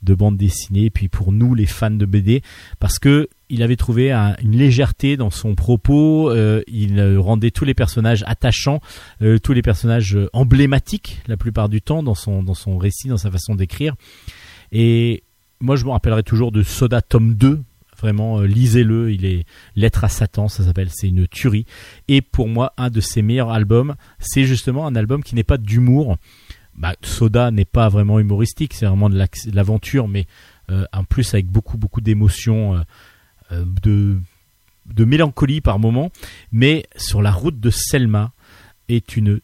de 0.02 0.14
bande 0.14 0.36
dessinée 0.36 0.84
et 0.86 0.90
puis 0.90 1.08
pour 1.08 1.32
nous 1.32 1.54
les 1.54 1.66
fans 1.66 1.90
de 1.90 2.06
BD 2.06 2.42
parce 2.78 2.98
que 2.98 3.28
il 3.48 3.62
avait 3.62 3.76
trouvé 3.76 4.12
un- 4.12 4.36
une 4.42 4.56
légèreté 4.56 5.16
dans 5.16 5.30
son 5.30 5.54
propos, 5.56 6.30
euh, 6.30 6.62
il 6.68 6.98
euh, 7.00 7.20
rendait 7.20 7.50
tous 7.50 7.64
les 7.64 7.74
personnages 7.74 8.22
attachants, 8.26 8.80
euh, 9.22 9.38
tous 9.38 9.52
les 9.52 9.62
personnages 9.62 10.16
emblématiques 10.32 11.20
la 11.26 11.36
plupart 11.36 11.68
du 11.68 11.82
temps 11.82 12.02
dans 12.02 12.14
son 12.14 12.42
dans 12.42 12.54
son 12.54 12.78
récit, 12.78 13.08
dans 13.08 13.16
sa 13.18 13.30
façon 13.30 13.54
d'écrire. 13.54 13.94
Et 14.72 15.22
moi 15.60 15.76
je 15.76 15.84
me 15.84 15.90
rappellerai 15.90 16.22
toujours 16.22 16.52
de 16.52 16.62
Soda 16.62 17.00
tome 17.02 17.34
2. 17.34 17.60
Vraiment, 17.98 18.40
lisez-le. 18.40 19.12
Il 19.12 19.26
est 19.26 19.44
Lettre 19.76 20.04
à 20.04 20.08
Satan, 20.08 20.48
ça 20.48 20.64
s'appelle. 20.64 20.88
C'est 20.90 21.08
une 21.08 21.26
tuerie. 21.28 21.66
Et 22.08 22.22
pour 22.22 22.48
moi, 22.48 22.72
un 22.78 22.88
de 22.88 22.98
ses 23.02 23.20
meilleurs 23.20 23.50
albums, 23.50 23.94
c'est 24.18 24.44
justement 24.44 24.86
un 24.86 24.96
album 24.96 25.22
qui 25.22 25.34
n'est 25.34 25.42
pas 25.44 25.58
d'humour. 25.58 26.16
Bah, 26.80 26.94
Soda 27.02 27.50
n'est 27.50 27.66
pas 27.66 27.90
vraiment 27.90 28.18
humoristique, 28.18 28.72
c'est 28.72 28.86
vraiment 28.86 29.10
de 29.10 29.22
l'aventure, 29.52 30.08
mais 30.08 30.26
euh, 30.70 30.86
en 30.94 31.04
plus 31.04 31.34
avec 31.34 31.46
beaucoup 31.46 31.76
beaucoup 31.76 32.00
d'émotions, 32.00 32.76
euh, 32.76 32.82
euh, 33.52 34.16
de 34.86 35.04
mélancolie 35.04 35.60
par 35.60 35.78
moment. 35.78 36.10
Mais 36.52 36.86
sur 36.96 37.20
la 37.20 37.32
route 37.32 37.60
de 37.60 37.68
Selma 37.68 38.32
est 38.88 39.14
une 39.14 39.40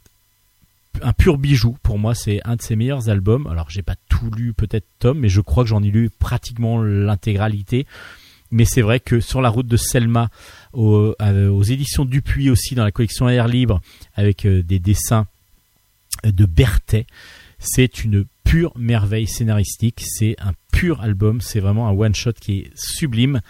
un 1.02 1.12
pur 1.12 1.36
bijou 1.36 1.76
pour 1.82 1.98
moi. 1.98 2.14
C'est 2.14 2.40
un 2.46 2.56
de 2.56 2.62
ses 2.62 2.74
meilleurs 2.74 3.10
albums. 3.10 3.46
Alors 3.48 3.68
j'ai 3.68 3.82
pas 3.82 3.96
tout 4.08 4.30
lu 4.30 4.54
peut-être 4.54 4.86
Tom, 4.98 5.18
mais 5.18 5.28
je 5.28 5.42
crois 5.42 5.62
que 5.62 5.68
j'en 5.68 5.82
ai 5.82 5.90
lu 5.90 6.08
pratiquement 6.08 6.82
l'intégralité. 6.82 7.86
Mais 8.50 8.64
c'est 8.64 8.80
vrai 8.80 8.98
que 8.98 9.20
sur 9.20 9.42
la 9.42 9.50
route 9.50 9.66
de 9.66 9.76
Selma, 9.76 10.30
aux, 10.72 11.14
éditions 11.64 12.06
Dupuis 12.06 12.48
aussi, 12.48 12.74
dans 12.74 12.84
la 12.84 12.92
collection 12.92 13.28
Air 13.28 13.46
Libre, 13.46 13.82
avec 14.14 14.46
des 14.46 14.78
dessins 14.78 15.26
de 16.24 16.46
Berthet, 16.46 17.06
c'est 17.58 18.04
une 18.04 18.26
pure 18.44 18.72
merveille 18.76 19.26
scénaristique. 19.26 20.02
C'est 20.04 20.36
un 20.38 20.52
pur 20.72 21.00
album. 21.00 21.40
C'est 21.40 21.60
vraiment 21.60 21.88
un 21.88 21.92
one-shot 21.92 22.34
qui 22.40 22.60
est 22.60 22.70
sublime. 22.74 23.40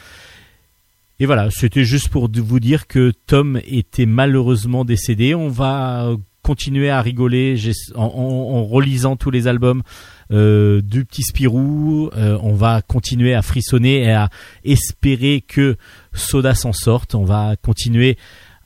Et 1.19 1.27
voilà, 1.27 1.51
c'était 1.51 1.85
juste 1.85 2.09
pour 2.09 2.31
vous 2.31 2.61
dire 2.61 2.87
que 2.87 3.13
Tom 3.27 3.61
était 3.65 4.07
malheureusement 4.07 4.85
décédé. 4.85 5.35
On 5.35 5.49
va 5.49 6.15
continuer 6.43 6.91
à 6.91 7.03
rigoler 7.03 7.57
en 7.97 8.65
relisant 8.65 9.17
tous 9.17 9.31
les 9.31 9.49
albums 9.49 9.83
euh, 10.31 10.81
du 10.83 11.05
petit 11.05 11.23
Spirou. 11.23 12.11
Euh, 12.17 12.39
on 12.43 12.55
va 12.55 12.83
continuer 12.83 13.35
à 13.35 13.43
frissonner 13.43 14.03
et 14.03 14.13
à 14.13 14.29
espérer 14.63 15.41
que 15.41 15.77
Soda 16.13 16.55
s'en 16.55 16.73
sorte. 16.73 17.15
On 17.15 17.25
va 17.25 17.57
continuer 17.57 18.17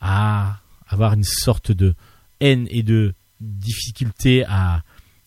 à 0.01 0.59
avoir 0.89 1.15
une 1.15 1.25
sorte 1.25 1.73
de 1.73 1.95
haine 2.41 2.67
et 2.69 2.83
de 2.83 3.15
difficulté 3.41 4.45
à 4.45 4.83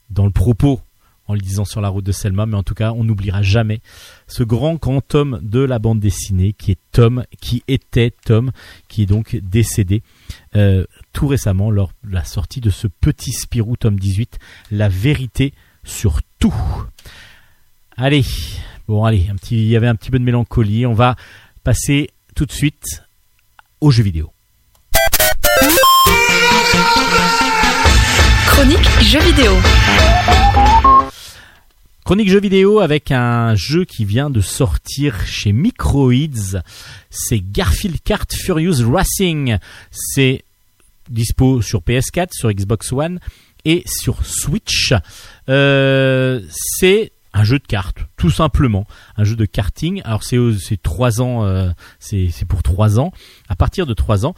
dans 0.09 0.25
le 0.25 0.31
propos 0.31 0.81
en 1.27 1.33
le 1.33 1.39
disant 1.39 1.65
sur 1.65 1.81
la 1.81 1.89
route 1.89 2.05
de 2.05 2.11
Selma, 2.11 2.45
mais 2.45 2.57
en 2.57 2.63
tout 2.63 2.73
cas, 2.73 2.91
on 2.91 3.03
n'oubliera 3.03 3.41
jamais 3.41 3.79
ce 4.27 4.43
grand 4.43 4.75
grand 4.75 5.01
Tom 5.01 5.39
de 5.41 5.59
la 5.59 5.79
bande 5.79 5.99
dessinée 5.99 6.53
qui 6.53 6.71
est 6.71 6.79
Tom, 6.91 7.23
qui 7.41 7.63
était 7.67 8.11
Tom, 8.25 8.51
qui 8.89 9.03
est 9.03 9.05
donc 9.05 9.35
décédé 9.37 10.03
euh, 10.55 10.85
tout 11.13 11.27
récemment 11.27 11.71
lors 11.71 11.93
de 12.03 12.13
la 12.13 12.25
sortie 12.25 12.61
de 12.61 12.69
ce 12.69 12.87
petit 12.87 13.31
Spirou 13.31 13.77
tome 13.77 13.99
18, 13.99 14.37
La 14.71 14.89
vérité 14.89 15.53
sur 15.83 16.19
tout. 16.39 16.53
Allez, 17.95 18.25
bon 18.87 19.05
allez, 19.05 19.27
un 19.29 19.35
petit, 19.35 19.55
il 19.55 19.69
y 19.69 19.77
avait 19.77 19.87
un 19.87 19.95
petit 19.95 20.11
peu 20.11 20.19
de 20.19 20.25
mélancolie, 20.25 20.85
on 20.85 20.93
va 20.93 21.15
passer 21.63 22.09
tout 22.35 22.45
de 22.45 22.51
suite 22.51 23.03
aux 23.79 23.91
jeux 23.91 24.03
vidéo. 24.03 24.32
Chronique 28.63 29.01
jeux 29.01 29.19
vidéo. 29.19 29.51
Chronique 32.05 32.29
jeux 32.29 32.39
vidéo 32.39 32.79
avec 32.79 33.11
un 33.11 33.55
jeu 33.55 33.83
qui 33.83 34.05
vient 34.05 34.29
de 34.29 34.39
sortir 34.39 35.19
chez 35.25 35.51
Microids. 35.51 36.61
C'est 37.09 37.41
Garfield 37.41 38.01
Kart 38.01 38.33
Furious 38.33 38.89
Racing. 38.89 39.57
C'est 39.91 40.45
dispo 41.09 41.61
sur 41.61 41.81
PS4, 41.81 42.29
sur 42.31 42.53
Xbox 42.53 42.93
One 42.93 43.19
et 43.65 43.83
sur 43.85 44.25
Switch. 44.25 44.93
Euh, 45.49 46.39
c'est 46.49 47.11
un 47.33 47.43
jeu 47.43 47.59
de 47.59 47.67
cartes, 47.67 47.97
tout 48.15 48.31
simplement, 48.31 48.87
un 49.17 49.25
jeu 49.25 49.35
de 49.35 49.45
karting. 49.45 50.01
Alors 50.05 50.23
c'est 50.23 50.81
trois 50.81 51.19
ans, 51.19 51.43
euh, 51.43 51.69
c'est 51.99 52.45
pour 52.47 52.63
trois 52.63 52.97
ans. 52.97 53.11
À 53.49 53.57
partir 53.57 53.85
de 53.85 53.93
trois 53.93 54.25
ans, 54.25 54.35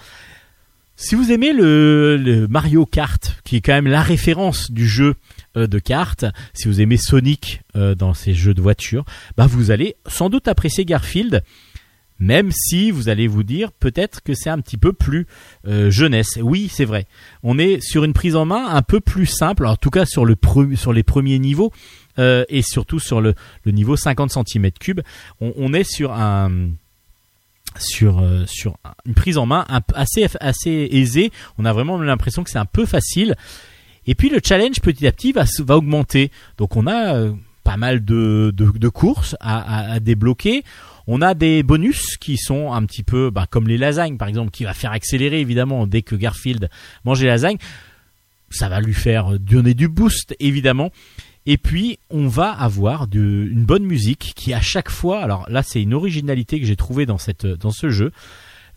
si 0.96 1.16
vous 1.16 1.32
aimez 1.32 1.54
le, 1.54 2.18
le 2.18 2.48
Mario 2.48 2.86
Kart, 2.86 3.38
qui 3.44 3.58
est 3.58 3.62
quand 3.62 3.74
même 3.74 3.88
la 3.88 4.02
référence 4.02 4.72
du 4.72 4.88
jeu 4.88 5.16
euh, 5.58 5.68
de 5.68 5.80
cartes, 5.80 6.26
si 6.54 6.68
vous 6.68 6.82
aimez 6.82 6.98
Sonic 6.98 7.62
euh, 7.76 7.96
dans 7.96 8.14
ces 8.14 8.34
jeux 8.34 8.54
de 8.54 8.62
voiture, 8.62 9.06
bah 9.38 9.48
vous 9.48 9.72
allez 9.72 9.96
sans 10.08 10.30
doute 10.30 10.48
apprécier 10.48 10.86
Garfield, 10.86 11.44
même 12.20 12.52
si 12.52 12.92
vous 12.92 13.10
allez 13.10 13.28
vous 13.28 13.44
dire 13.44 13.72
peut-être 13.72 14.24
que 14.24 14.34
c'est 14.34 14.50
un 14.50 14.60
petit 14.60 14.78
peu 14.78 14.94
plus 14.94 15.28
euh, 15.68 15.90
jeunesse. 15.90 16.40
Oui, 16.42 16.70
c'est 16.72 16.86
vrai. 16.86 17.08
On 17.44 17.60
est 17.60 17.82
sur 17.82 18.04
une 18.04 18.14
prise 18.14 18.36
en 18.36 18.46
main 18.46 18.68
un 18.68 18.82
peu 18.82 19.00
plus 19.00 19.26
simple, 19.26 19.66
en 19.66 19.76
tout 19.76 19.90
cas 19.90 20.06
sur, 20.06 20.26
le 20.26 20.36
sur 20.76 20.94
les 20.94 21.04
premiers 21.04 21.40
niveaux, 21.40 21.72
euh, 22.20 22.46
et 22.48 22.62
surtout 22.62 23.00
sur 23.00 23.22
le, 23.22 23.36
le 23.64 23.72
niveau 23.72 23.98
50 23.98 24.32
cm3. 24.32 25.02
On, 25.42 25.54
on 25.58 25.74
est 25.74 25.84
sur 25.84 26.14
un 26.14 26.70
sur 27.80 28.20
euh, 28.20 28.46
sur 28.48 28.78
un- 28.86 28.94
une 29.06 29.14
prise 29.14 29.38
en 29.38 29.46
main 29.46 29.66
assez 29.94 30.28
assez 30.40 30.88
aisée. 30.92 31.32
On 31.58 31.66
a 31.66 31.74
vraiment 31.74 31.98
l'impression 31.98 32.44
que 32.44 32.50
c'est 32.50 32.58
un 32.60 32.66
peu 32.66 32.86
facile. 32.86 33.36
Et 34.08 34.16
puis 34.16 34.30
le 34.30 34.40
challenge 34.44 34.80
petit 34.82 35.08
à 35.08 35.12
petit 35.12 35.32
va 35.32 35.46
va 35.60 35.78
augmenter. 35.78 36.32
Donc 36.58 36.76
on 36.76 36.88
a 36.88 37.16
euh, 37.16 37.32
pas 37.64 37.78
mal 37.78 38.06
de, 38.06 38.52
de, 38.56 38.70
de 38.78 38.88
courses 38.90 39.36
à, 39.40 39.60
à, 39.60 39.92
à 39.94 40.00
débloquer. 40.00 40.64
On 41.08 41.22
a 41.22 41.34
des 41.34 41.62
bonus 41.64 42.18
qui 42.18 42.38
sont 42.38 42.74
un 42.74 42.84
petit 42.86 43.04
peu 43.04 43.30
bah, 43.30 43.46
comme 43.50 43.68
les 43.68 43.78
lasagnes 43.78 44.18
par 44.18 44.28
exemple, 44.28 44.52
qui 44.52 44.64
va 44.64 44.74
faire 44.74 44.92
accélérer 44.92 45.40
évidemment 45.40 45.86
dès 45.88 46.02
que 46.02 46.16
Garfield 46.16 46.70
mange 47.04 47.22
les 47.22 47.28
lasagnes. 47.28 47.58
Ça 48.52 48.70
va 48.70 48.80
lui 48.80 48.94
faire 48.94 49.40
donner 49.40 49.74
du 49.74 49.88
boost 49.88 50.36
évidemment. 50.40 50.92
Et 51.46 51.58
puis 51.58 52.00
on 52.10 52.28
va 52.28 52.50
avoir 52.50 53.08
de, 53.08 53.20
une 53.20 53.66
bonne 53.66 53.84
musique 53.84 54.34
qui 54.36 54.54
à 54.54 54.62
chaque 54.62 54.90
fois, 54.90 55.22
alors 55.22 55.46
là 55.50 55.64
c'est 55.64 55.82
une 55.82 55.94
originalité 55.94 56.60
que 56.60 56.66
j'ai 56.66 56.76
trouvée 56.76 57.06
dans 57.06 57.18
cette 57.18 57.46
dans 57.46 57.72
ce 57.72 57.90
jeu. 57.90 58.12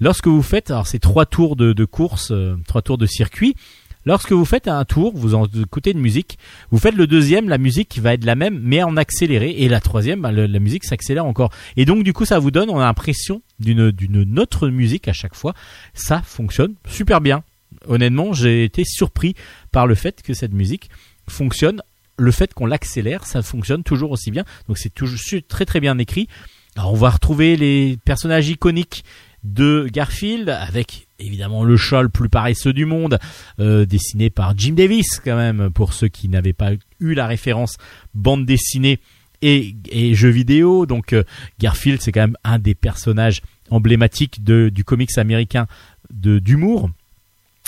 Lorsque 0.00 0.28
vous 0.28 0.42
faites, 0.42 0.70
alors 0.70 0.86
c'est 0.86 1.00
trois 1.00 1.26
tours 1.26 1.56
de, 1.56 1.72
de 1.72 1.84
course, 1.84 2.30
euh, 2.30 2.56
trois 2.66 2.82
tours 2.82 2.98
de 2.98 3.06
circuit. 3.06 3.56
Lorsque 4.04 4.32
vous 4.32 4.44
faites 4.44 4.68
un 4.68 4.84
tour, 4.84 5.12
vous 5.14 5.34
en 5.34 5.46
écoutez 5.46 5.90
une 5.90 5.98
musique. 5.98 6.38
Vous 6.70 6.78
faites 6.78 6.94
le 6.94 7.06
deuxième, 7.06 7.48
la 7.48 7.58
musique 7.58 7.98
va 7.98 8.14
être 8.14 8.24
la 8.24 8.36
même, 8.36 8.58
mais 8.62 8.82
en 8.82 8.96
accéléré. 8.96 9.50
Et 9.50 9.68
la 9.68 9.80
troisième, 9.80 10.22
bah, 10.22 10.32
la 10.32 10.58
musique 10.60 10.84
s'accélère 10.84 11.26
encore. 11.26 11.50
Et 11.76 11.84
donc 11.84 12.04
du 12.04 12.12
coup, 12.12 12.24
ça 12.24 12.38
vous 12.38 12.50
donne, 12.50 12.70
on 12.70 12.78
a 12.78 12.84
l'impression 12.84 13.42
d'une 13.58 13.90
d'une 13.90 14.38
autre 14.38 14.68
musique 14.68 15.08
à 15.08 15.12
chaque 15.12 15.34
fois. 15.34 15.52
Ça 15.94 16.22
fonctionne 16.22 16.74
super 16.86 17.20
bien. 17.20 17.42
honnêtement, 17.86 18.32
j'ai 18.32 18.64
été 18.64 18.84
surpris 18.84 19.34
par 19.72 19.86
le 19.86 19.94
fait 19.94 20.22
que 20.22 20.32
cette 20.32 20.52
musique 20.52 20.90
fonctionne. 21.28 21.82
Le 22.18 22.30
fait 22.30 22.52
qu'on 22.52 22.66
l'accélère, 22.66 23.24
ça 23.24 23.42
fonctionne 23.42 23.82
toujours 23.82 24.10
aussi 24.10 24.30
bien. 24.30 24.44
Donc 24.66 24.78
c'est 24.78 24.92
toujours 24.92 25.18
très 25.48 25.64
très 25.64 25.80
bien 25.80 25.96
écrit. 25.98 26.28
Alors 26.76 26.92
on 26.92 26.96
va 26.96 27.10
retrouver 27.10 27.56
les 27.56 27.98
personnages 28.04 28.48
iconiques 28.48 29.04
de 29.44 29.88
Garfield 29.90 30.48
avec 30.48 31.06
évidemment 31.18 31.64
le 31.64 31.76
chat 31.76 32.02
le 32.02 32.08
plus 32.08 32.28
paresseux 32.28 32.72
du 32.72 32.84
monde, 32.84 33.18
euh, 33.60 33.86
dessiné 33.86 34.30
par 34.30 34.56
Jim 34.56 34.72
Davis 34.72 35.20
quand 35.24 35.36
même, 35.36 35.70
pour 35.70 35.92
ceux 35.92 36.08
qui 36.08 36.28
n'avaient 36.28 36.52
pas 36.52 36.72
eu 37.00 37.14
la 37.14 37.26
référence 37.26 37.76
bande 38.14 38.46
dessinée 38.46 39.00
et, 39.42 39.74
et 39.90 40.14
jeux 40.14 40.28
vidéo. 40.28 40.86
Donc 40.86 41.12
euh, 41.12 41.24
Garfield 41.58 42.00
c'est 42.00 42.12
quand 42.12 42.20
même 42.20 42.36
un 42.44 42.58
des 42.58 42.74
personnages 42.74 43.42
emblématiques 43.70 44.42
du 44.42 44.84
comics 44.84 45.16
américain 45.18 45.66
de 46.10 46.38
d'humour 46.38 46.90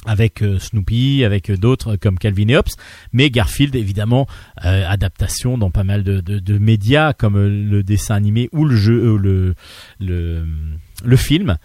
avec 0.06 0.42
euh, 0.42 0.58
Snoopy, 0.58 1.24
avec 1.24 1.50
euh, 1.50 1.56
d'autres 1.56 1.96
comme 1.96 2.18
Calvin 2.18 2.48
et 2.48 2.56
Hobbes, 2.56 2.68
mais 3.12 3.30
Garfield 3.30 3.74
évidemment 3.76 4.26
euh, 4.64 4.88
adaptation 4.88 5.58
dans 5.58 5.70
pas 5.70 5.84
mal 5.84 6.02
de, 6.04 6.58
médias 6.58 7.12
comme 7.12 7.36
le 7.38 7.82
dessin 7.82 8.14
animé 8.14 8.48
ou 8.52 8.64
le 8.64 8.76
jeu, 8.76 9.16
le, 9.98 11.16
film, 11.16 11.58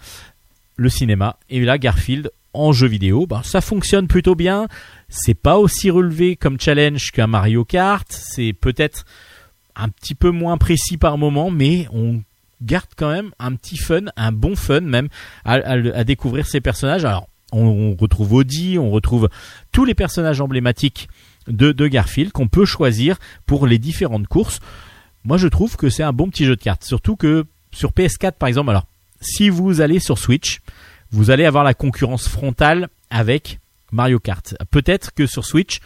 le 0.76 0.88
cinéma 0.88 1.38
et 1.48 1.60
là 1.60 1.78
Garfield 1.78 2.30
en 2.52 2.72
jeu 2.72 2.86
vidéo, 2.86 3.26
ben, 3.26 3.42
ça 3.42 3.60
fonctionne 3.60 4.06
plutôt 4.06 4.34
bien. 4.34 4.66
C'est 5.08 5.34
pas 5.34 5.58
aussi 5.58 5.90
relevé 5.90 6.36
comme 6.36 6.58
challenge 6.58 7.10
qu'un 7.12 7.26
Mario 7.26 7.64
Kart, 7.64 8.06
c'est 8.10 8.54
peut-être 8.54 9.04
un 9.74 9.90
petit 9.90 10.14
peu 10.14 10.30
moins 10.30 10.56
précis 10.56 10.96
par 10.96 11.18
moment, 11.18 11.50
mais 11.50 11.86
on 11.92 12.22
garde 12.62 12.88
quand 12.96 13.10
même 13.10 13.30
un 13.38 13.54
petit 13.54 13.76
fun, 13.76 14.04
un 14.16 14.32
bon 14.32 14.56
fun 14.56 14.80
même 14.80 15.08
à, 15.44 15.54
à- 15.54 15.72
à 15.72 16.04
découvrir 16.04 16.46
ces 16.46 16.62
personnages. 16.62 17.04
Alors 17.04 17.28
on, 17.52 17.94
retrouve 17.94 18.32
Audi, 18.34 18.78
on 18.78 18.90
retrouve 18.90 19.28
tous 19.72 19.84
les 19.84 19.94
personnages 19.94 20.40
emblématiques 20.40 21.08
de, 21.48 21.86
Garfield 21.86 22.32
qu'on 22.32 22.48
peut 22.48 22.64
choisir 22.64 23.18
pour 23.46 23.66
les 23.66 23.78
différentes 23.78 24.26
courses. 24.26 24.60
Moi, 25.24 25.36
je 25.38 25.48
trouve 25.48 25.76
que 25.76 25.88
c'est 25.88 26.02
un 26.02 26.12
bon 26.12 26.28
petit 26.28 26.44
jeu 26.44 26.56
de 26.56 26.62
cartes. 26.62 26.84
Surtout 26.84 27.16
que 27.16 27.44
sur 27.72 27.92
PS4, 27.92 28.32
par 28.32 28.48
exemple, 28.48 28.70
alors, 28.70 28.86
si 29.20 29.48
vous 29.48 29.80
allez 29.80 29.98
sur 29.98 30.18
Switch, 30.18 30.60
vous 31.10 31.30
allez 31.30 31.44
avoir 31.44 31.64
la 31.64 31.74
concurrence 31.74 32.28
frontale 32.28 32.88
avec 33.10 33.60
Mario 33.92 34.18
Kart. 34.18 34.54
Peut-être 34.70 35.14
que 35.14 35.26
sur 35.26 35.44
Switch, 35.44 35.80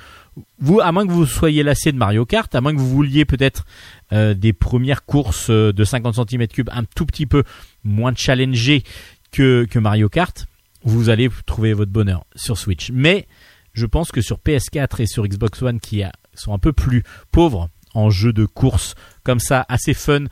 vous, 0.59 0.81
à 0.81 0.91
moins 0.93 1.07
que 1.07 1.13
vous 1.13 1.27
soyez 1.27 1.63
lassé 1.63 1.93
de 1.93 1.99
Mario 1.99 2.25
Kart, 2.25 2.55
à 2.55 2.61
moins 2.61 2.73
que 2.73 2.79
vous 2.79 2.89
vouliez 2.89 3.25
peut-être 3.25 3.67
euh, 4.13 4.33
des 4.33 4.53
premières 4.53 5.05
courses 5.05 5.51
euh, 5.51 5.73
de 5.73 5.85
50 5.85 6.17
cm3 6.17 6.69
un 6.73 6.85
tout 6.85 7.05
petit 7.05 7.27
peu 7.27 7.45
moins 7.85 8.15
challengées 8.15 8.83
que 9.31 9.79
Mario 9.79 10.09
Kart, 10.09 10.47
vous 10.85 11.09
allez 11.09 11.29
trouver 11.47 11.73
votre 11.73 11.91
bonheur 11.91 12.25
sur 12.35 12.59
Switch. 12.59 12.91
Mais 12.93 13.27
je 13.73 13.87
pense 13.87 14.13
que 14.13 14.21
sur 14.21 14.39
PS4 14.39 15.03
et 15.03 15.07
sur 15.07 15.27
Xbox 15.27 15.63
One 15.63 15.81
qui 15.81 16.03
sont 16.35 16.55
un 16.55 16.59
peu 16.59 16.73
plus 16.73 17.03
pauvres 17.31 17.69
en 17.95 18.11
jeu 18.11 18.33
de 18.33 18.45
course 18.45 18.95
comme 19.25 19.41
ça, 19.41 19.65
assez 19.69 19.95
fun, 19.95 20.25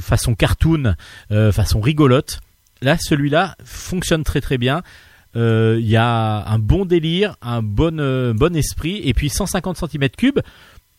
façon 0.00 0.34
cartoon, 0.34 0.94
euh, 1.30 1.52
façon 1.52 1.80
rigolote, 1.80 2.40
là 2.82 2.96
celui-là 3.00 3.56
fonctionne 3.64 4.24
très 4.24 4.40
très 4.40 4.58
bien. 4.58 4.82
Euh, 5.36 5.78
Il 5.80 5.88
y 5.88 5.96
a 5.96 6.46
un 6.46 6.58
bon 6.58 6.84
délire, 6.84 7.36
un 7.42 7.62
bon, 7.62 7.98
euh, 7.98 8.50
esprit, 8.54 9.00
et 9.02 9.14
puis 9.14 9.30
150 9.30 9.78
cm3, 9.78 10.42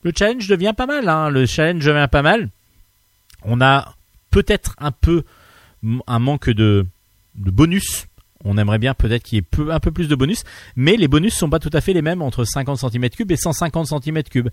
le 0.03 0.11
challenge 0.15 0.47
devient 0.47 0.73
pas 0.75 0.87
mal. 0.87 1.07
Hein, 1.07 1.29
le 1.29 1.45
challenge 1.45 1.85
devient 1.85 2.09
pas 2.11 2.21
mal. 2.21 2.49
On 3.43 3.61
a 3.61 3.95
peut-être 4.31 4.75
un 4.77 4.91
peu 4.91 5.23
un 6.07 6.19
manque 6.19 6.49
de 6.49 6.85
bonus. 7.35 8.07
On 8.45 8.57
aimerait 8.57 8.79
bien 8.79 8.93
peut-être 8.93 9.23
qu'il 9.23 9.39
y 9.39 9.41
ait 9.41 9.71
un 9.71 9.79
peu 9.79 9.91
plus 9.91 10.07
de 10.07 10.15
bonus, 10.15 10.43
mais 10.75 10.95
les 10.95 11.07
bonus 11.07 11.33
sont 11.33 11.49
pas 11.49 11.59
tout 11.59 11.71
à 11.73 11.81
fait 11.81 11.93
les 11.93 12.01
mêmes 12.01 12.21
entre 12.21 12.45
50 12.45 12.79
cm3 12.79 13.31
et 13.31 13.35
150 13.35 13.89
cm3. 13.89 14.49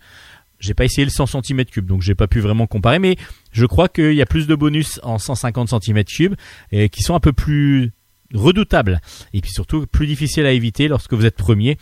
J'ai 0.58 0.74
pas 0.74 0.84
essayé 0.84 1.04
le 1.04 1.10
100 1.10 1.26
cm3, 1.26 1.80
donc 1.80 2.02
j'ai 2.02 2.14
pas 2.14 2.26
pu 2.26 2.40
vraiment 2.40 2.66
comparer, 2.66 2.98
mais 2.98 3.16
je 3.52 3.66
crois 3.66 3.88
qu'il 3.88 4.14
y 4.14 4.22
a 4.22 4.26
plus 4.26 4.46
de 4.46 4.54
bonus 4.54 4.98
en 5.02 5.18
150 5.18 5.70
cm3 5.70 6.34
et 6.72 6.88
qui 6.88 7.02
sont 7.02 7.14
un 7.14 7.20
peu 7.20 7.32
plus 7.32 7.92
redoutables 8.32 9.00
et 9.34 9.40
puis 9.40 9.50
surtout 9.50 9.86
plus 9.86 10.06
difficiles 10.06 10.46
à 10.46 10.52
éviter 10.52 10.88
lorsque 10.88 11.12
vous 11.12 11.26
êtes 11.26 11.36
premier. 11.36 11.76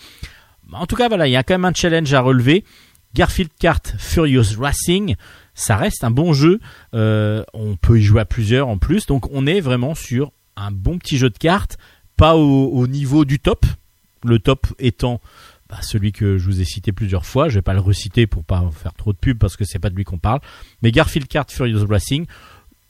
En 0.73 0.87
tout 0.87 0.97
cas, 0.97 1.09
voilà, 1.09 1.29
il 1.29 1.31
y 1.31 1.37
a 1.37 1.43
quand 1.43 1.55
même 1.55 1.65
un 1.65 1.75
challenge 1.75 2.13
à 2.13 2.21
relever. 2.21 2.65
Garfield 3.15 3.51
Kart 3.59 3.95
Furious 3.99 4.57
Racing, 4.59 5.17
ça 5.55 5.77
reste 5.77 6.05
un 6.05 6.11
bon 6.11 6.33
jeu. 6.33 6.61
Euh, 6.95 7.45
on 7.55 7.77
peut 7.77 7.99
y 7.99 8.03
jouer 8.03 8.21
à 8.21 8.25
plusieurs 8.25 8.69
en 8.69 8.79
plus, 8.79 9.07
donc 9.07 9.29
on 9.33 9.47
est 9.47 9.61
vraiment 9.61 9.95
sur 9.95 10.33
un 10.57 10.71
bon 10.71 10.99
petit 10.99 11.17
jeu 11.17 11.31
de 11.31 11.39
cartes, 11.39 11.77
pas 12.21 12.37
au, 12.37 12.67
au 12.67 12.87
niveau 12.87 13.25
du 13.25 13.39
top. 13.39 13.65
Le 14.25 14.39
top 14.39 14.67
étant 14.79 15.23
bah, 15.71 15.79
celui 15.81 16.13
que 16.13 16.37
je 16.37 16.45
vous 16.45 16.61
ai 16.61 16.67
cité 16.67 16.93
plusieurs 16.93 17.25
fois. 17.25 17.49
Je 17.49 17.55
vais 17.55 17.63
pas 17.63 17.73
le 17.73 17.81
reciter 17.81 18.27
pour 18.27 18.45
pas 18.45 18.69
faire 18.75 18.93
trop 18.93 19.15
de 19.15 19.19
pub 19.19 19.39
parce 19.39 19.57
que 19.57 19.65
c'est 19.65 19.79
pas 19.79 19.89
de 19.89 19.97
lui 19.97 20.05
qu'on 20.05 20.19
parle. 20.19 20.41
Mais 20.83 20.93
Garfield 20.93 21.29
Kart 21.29 21.51
Furious 21.51 21.87
Racing 21.87 22.27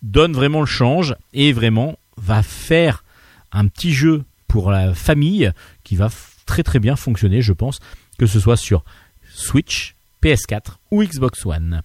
donne 0.02 0.32
vraiment 0.32 0.58
le 0.58 0.66
change 0.66 1.14
et 1.32 1.52
vraiment 1.52 1.96
va 2.16 2.42
faire 2.42 3.04
un 3.52 3.68
petit 3.68 3.92
jeu 3.92 4.24
pour 4.48 4.72
la 4.72 4.94
famille 4.94 5.52
qui 5.84 5.94
va 5.94 6.10
très 6.44 6.64
très 6.64 6.80
bien 6.80 6.96
fonctionner, 6.96 7.40
je 7.40 7.52
pense, 7.52 7.78
que 8.18 8.26
ce 8.26 8.40
soit 8.40 8.56
sur 8.56 8.84
Switch, 9.32 9.94
PS4 10.24 10.78
ou 10.90 11.04
Xbox 11.04 11.46
One. 11.46 11.82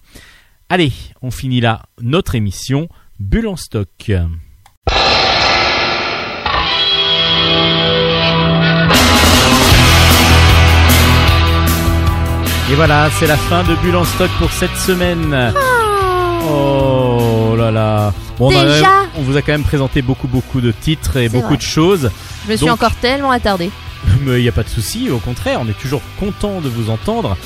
Allez, 0.68 0.92
on 1.22 1.30
finit 1.30 1.60
là 1.60 1.86
notre 2.00 2.34
émission 2.34 2.88
Bulle 3.20 3.46
en 3.46 3.56
stock. 3.56 4.10
Et 12.70 12.74
voilà, 12.74 13.08
c'est 13.18 13.26
la 13.28 13.36
fin 13.36 13.62
de 13.62 13.74
Bulle 13.76 13.96
en 13.96 14.04
stock 14.04 14.30
pour 14.38 14.50
cette 14.50 14.76
semaine. 14.76 15.52
Oh 16.50 17.54
là 17.56 17.70
là. 17.70 18.12
Bon, 18.38 18.48
on, 18.52 18.58
a- 18.58 18.64
Déjà 18.64 18.88
on 19.16 19.22
vous 19.22 19.36
a 19.36 19.42
quand 19.42 19.52
même 19.52 19.62
présenté 19.62 20.02
beaucoup 20.02 20.26
beaucoup 20.26 20.60
de 20.60 20.72
titres 20.72 21.16
et 21.16 21.28
C'est 21.28 21.36
beaucoup 21.36 21.48
vrai. 21.48 21.56
de 21.56 21.62
choses. 21.62 22.10
Je 22.46 22.52
me 22.52 22.56
suis 22.56 22.66
Donc- 22.66 22.74
encore 22.74 22.94
tellement 22.96 23.30
attardée. 23.30 23.70
Mais 24.22 24.38
il 24.40 24.42
n'y 24.42 24.48
a 24.48 24.52
pas 24.52 24.62
de 24.64 24.68
souci, 24.68 25.10
au 25.10 25.18
contraire, 25.18 25.60
on 25.62 25.68
est 25.68 25.78
toujours 25.80 26.02
content 26.18 26.60
de 26.60 26.68
vous 26.68 26.90
entendre. 26.90 27.36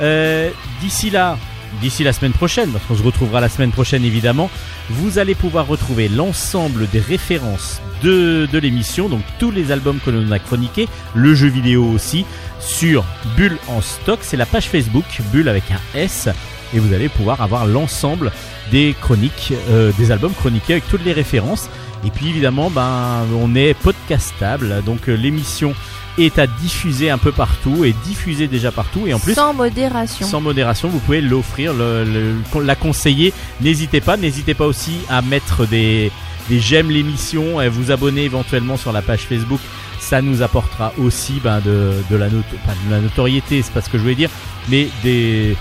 Euh, 0.00 0.50
d'ici 0.80 1.10
là, 1.10 1.36
d'ici 1.80 2.04
la 2.04 2.12
semaine 2.12 2.32
prochaine, 2.32 2.70
parce 2.70 2.84
qu'on 2.84 2.96
se 2.96 3.02
retrouvera 3.02 3.40
la 3.40 3.48
semaine 3.48 3.70
prochaine 3.70 4.04
évidemment, 4.04 4.50
vous 4.88 5.18
allez 5.18 5.34
pouvoir 5.34 5.66
retrouver 5.66 6.08
l'ensemble 6.08 6.88
des 6.90 7.00
références 7.00 7.80
de, 8.02 8.48
l'émission, 8.58 9.08
donc 9.08 9.22
tous 9.38 9.50
les 9.50 9.72
albums 9.72 9.98
que 10.04 10.10
l'on 10.10 10.30
a 10.32 10.38
chroniqués, 10.38 10.88
le 11.14 11.34
jeu 11.34 11.48
vidéo 11.48 11.84
aussi, 11.84 12.24
sur 12.58 13.04
Bulle 13.36 13.58
en 13.68 13.80
stock, 13.80 14.20
c'est 14.22 14.36
la 14.36 14.46
page 14.46 14.68
Facebook, 14.68 15.04
Bulle 15.32 15.48
avec 15.48 15.64
un 15.70 15.98
S, 15.98 16.28
et 16.74 16.78
vous 16.78 16.92
allez 16.94 17.08
pouvoir 17.08 17.42
avoir 17.42 17.66
l'ensemble 17.66 18.32
des 18.70 18.94
chroniques, 19.00 19.52
euh, 19.70 19.92
des 19.98 20.12
albums 20.12 20.32
chroniqués 20.32 20.74
avec 20.74 20.88
toutes 20.88 21.04
les 21.04 21.12
références. 21.12 21.68
Et 22.04 22.10
puis 22.10 22.28
évidemment, 22.28 22.70
ben, 22.70 23.26
on 23.38 23.54
est 23.54 23.74
podcastable, 23.74 24.82
donc 24.84 25.08
euh, 25.08 25.14
l'émission 25.14 25.74
est 26.18 26.38
à 26.38 26.46
diffuser 26.46 27.10
un 27.10 27.18
peu 27.18 27.32
partout 27.32 27.84
et 27.84 27.94
diffusée 28.04 28.46
déjà 28.48 28.70
partout 28.72 29.06
et 29.06 29.14
en 29.14 29.18
plus 29.20 29.34
Sans 29.34 29.54
modération. 29.54 30.26
sans 30.26 30.40
modération 30.40 30.88
vous 30.88 30.98
pouvez 30.98 31.20
l'offrir 31.20 31.72
le, 31.72 32.04
le- 32.04 32.62
la 32.64 32.74
conseiller 32.74 33.32
n'hésitez 33.60 34.00
pas 34.00 34.16
n'hésitez 34.16 34.54
pas 34.54 34.66
aussi 34.66 34.92
à 35.08 35.22
mettre 35.22 35.66
des, 35.66 36.10
des 36.48 36.58
j'aime 36.60 36.90
l'émission 36.90 37.60
et 37.60 37.68
vous 37.68 37.90
abonner 37.90 38.24
éventuellement 38.24 38.76
sur 38.76 38.92
la 38.92 39.02
page 39.02 39.20
Facebook 39.22 39.60
ça 40.00 40.20
nous 40.22 40.42
apportera 40.42 40.92
aussi 40.98 41.40
ben, 41.44 41.60
de, 41.60 41.92
de, 42.10 42.16
la 42.16 42.28
noto- 42.28 42.56
pas 42.66 42.72
de 42.86 42.90
la 42.90 43.00
notoriété 43.00 43.62
c'est 43.62 43.72
pas 43.72 43.80
ce 43.82 43.88
que 43.88 43.96
je 43.98 44.02
voulais 44.02 44.14
dire 44.14 44.30
mais 44.68 44.88
des 45.04 45.56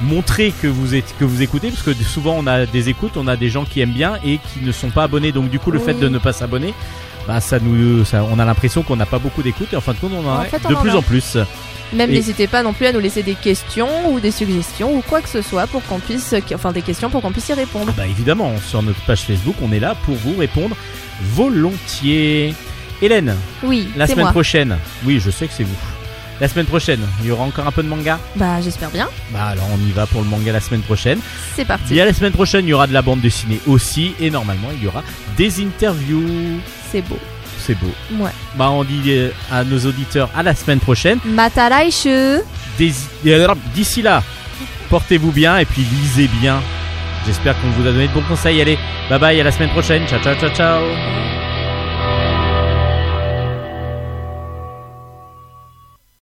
montrer 0.00 0.52
que 0.62 0.68
vous 0.68 0.94
êtes 0.94 1.12
que 1.18 1.24
vous 1.24 1.42
écoutez 1.42 1.70
parce 1.70 1.82
que 1.82 1.92
souvent 2.04 2.36
on 2.38 2.46
a 2.46 2.66
des 2.66 2.88
écoutes 2.88 3.16
on 3.16 3.26
a 3.26 3.36
des 3.36 3.48
gens 3.50 3.64
qui 3.64 3.80
aiment 3.80 3.92
bien 3.92 4.14
et 4.24 4.38
qui 4.38 4.60
ne 4.64 4.70
sont 4.70 4.90
pas 4.90 5.02
abonnés 5.04 5.32
donc 5.32 5.50
du 5.50 5.58
coup 5.58 5.72
le 5.72 5.78
Oui. 5.80 5.84
fait 5.86 5.94
de 5.94 6.08
ne 6.08 6.18
pas 6.18 6.32
s'abonner 6.32 6.72
bah 7.28 7.40
ça 7.40 7.60
nous 7.60 8.04
ça, 8.04 8.24
on 8.24 8.38
a 8.40 8.44
l'impression 8.44 8.82
qu'on 8.82 8.96
n'a 8.96 9.06
pas 9.06 9.18
beaucoup 9.20 9.42
d'écoutes 9.42 9.72
et 9.72 9.76
en 9.76 9.80
fin 9.82 9.92
de 9.92 9.98
compte 9.98 10.12
on 10.14 10.26
en 10.26 10.32
En 10.36 10.40
a 10.40 10.44
fait, 10.46 10.60
on 10.64 10.70
de 10.70 10.74
en 10.74 10.80
plus 10.80 10.90
en 10.96 11.02
plus 11.02 11.36
Même 11.92 12.10
Et- 12.10 12.14
n'hésitez 12.14 12.46
pas 12.48 12.62
non 12.62 12.72
plus 12.72 12.86
à 12.86 12.92
nous 12.92 13.00
laisser 13.00 13.22
des 13.22 13.34
questions 13.34 13.88
ou 14.10 14.18
des 14.18 14.30
suggestions 14.30 14.94
ou 14.96 15.02
quoi 15.02 15.20
que 15.20 15.28
ce 15.28 15.40
soit 15.42 15.66
pour 15.66 15.82
qu'on 15.84 15.98
puisse, 16.00 16.34
enfin 16.54 16.72
des 16.72 16.82
questions 16.82 17.08
pour 17.10 17.20
qu'on 17.22 17.30
puisse 17.32 17.48
y 17.50 17.54
répondre. 17.54 17.92
Bah 17.96 18.06
évidemment, 18.06 18.52
sur 18.66 18.82
notre 18.82 19.00
page 19.02 19.20
Facebook, 19.22 19.54
on 19.62 19.72
est 19.72 19.80
là 19.80 19.94
pour 20.04 20.14
vous 20.16 20.34
répondre 20.38 20.74
volontiers. 21.34 22.54
Hélène, 23.00 23.34
Oui, 23.62 23.88
la 23.96 24.06
semaine 24.06 24.24
moi. 24.24 24.32
prochaine. 24.32 24.76
Oui, 25.04 25.20
je 25.24 25.30
sais 25.30 25.46
que 25.46 25.52
c'est 25.56 25.62
vous. 25.64 25.76
La 26.40 26.46
semaine 26.48 26.66
prochaine, 26.66 27.00
il 27.20 27.26
y 27.28 27.30
aura 27.32 27.44
encore 27.44 27.66
un 27.66 27.72
peu 27.72 27.82
de 27.82 27.88
manga? 27.88 28.18
Bah 28.36 28.60
j'espère 28.62 28.90
bien. 28.90 29.08
Bah 29.32 29.46
alors 29.46 29.66
on 29.72 29.88
y 29.88 29.90
va 29.92 30.06
pour 30.06 30.20
le 30.22 30.28
manga 30.28 30.52
la 30.52 30.60
semaine 30.60 30.82
prochaine. 30.82 31.18
C'est 31.56 31.62
Et 31.62 31.64
parti. 31.64 32.00
à 32.00 32.04
la 32.04 32.12
semaine 32.12 32.32
prochaine, 32.32 32.64
il 32.66 32.68
y 32.68 32.72
aura 32.74 32.86
de 32.86 32.92
la 32.92 33.02
bande 33.02 33.20
dessinée 33.20 33.60
aussi 33.66 34.14
et 34.20 34.30
normalement, 34.30 34.68
il 34.76 34.82
y 34.84 34.86
aura 34.86 35.02
des 35.36 35.60
interviews. 35.64 36.60
C'est 36.90 37.02
beau. 37.02 37.18
C'est 37.58 37.74
beau. 37.78 37.90
Ouais. 38.18 38.30
Bah 38.56 38.70
on 38.70 38.84
dit 38.84 39.02
euh, 39.08 39.30
à 39.52 39.64
nos 39.64 39.78
auditeurs 39.80 40.30
à 40.36 40.42
la 40.42 40.54
semaine 40.54 40.80
prochaine. 40.80 41.18
Mataraishu. 41.24 42.08
Euh, 42.08 42.42
D'ici 43.74 44.02
là, 44.02 44.22
portez-vous 44.90 45.32
bien 45.32 45.58
et 45.58 45.64
puis 45.64 45.82
lisez 45.82 46.28
bien. 46.40 46.60
J'espère 47.26 47.60
qu'on 47.60 47.68
vous 47.70 47.86
a 47.86 47.92
donné 47.92 48.08
de 48.08 48.12
bons 48.12 48.22
conseils. 48.22 48.60
Allez, 48.60 48.78
bye 49.10 49.18
bye, 49.18 49.40
à 49.40 49.44
la 49.44 49.52
semaine 49.52 49.70
prochaine. 49.70 50.06
Ciao 50.06 50.20
ciao 50.20 50.34
ciao 50.36 50.50
ciao. 50.50 51.47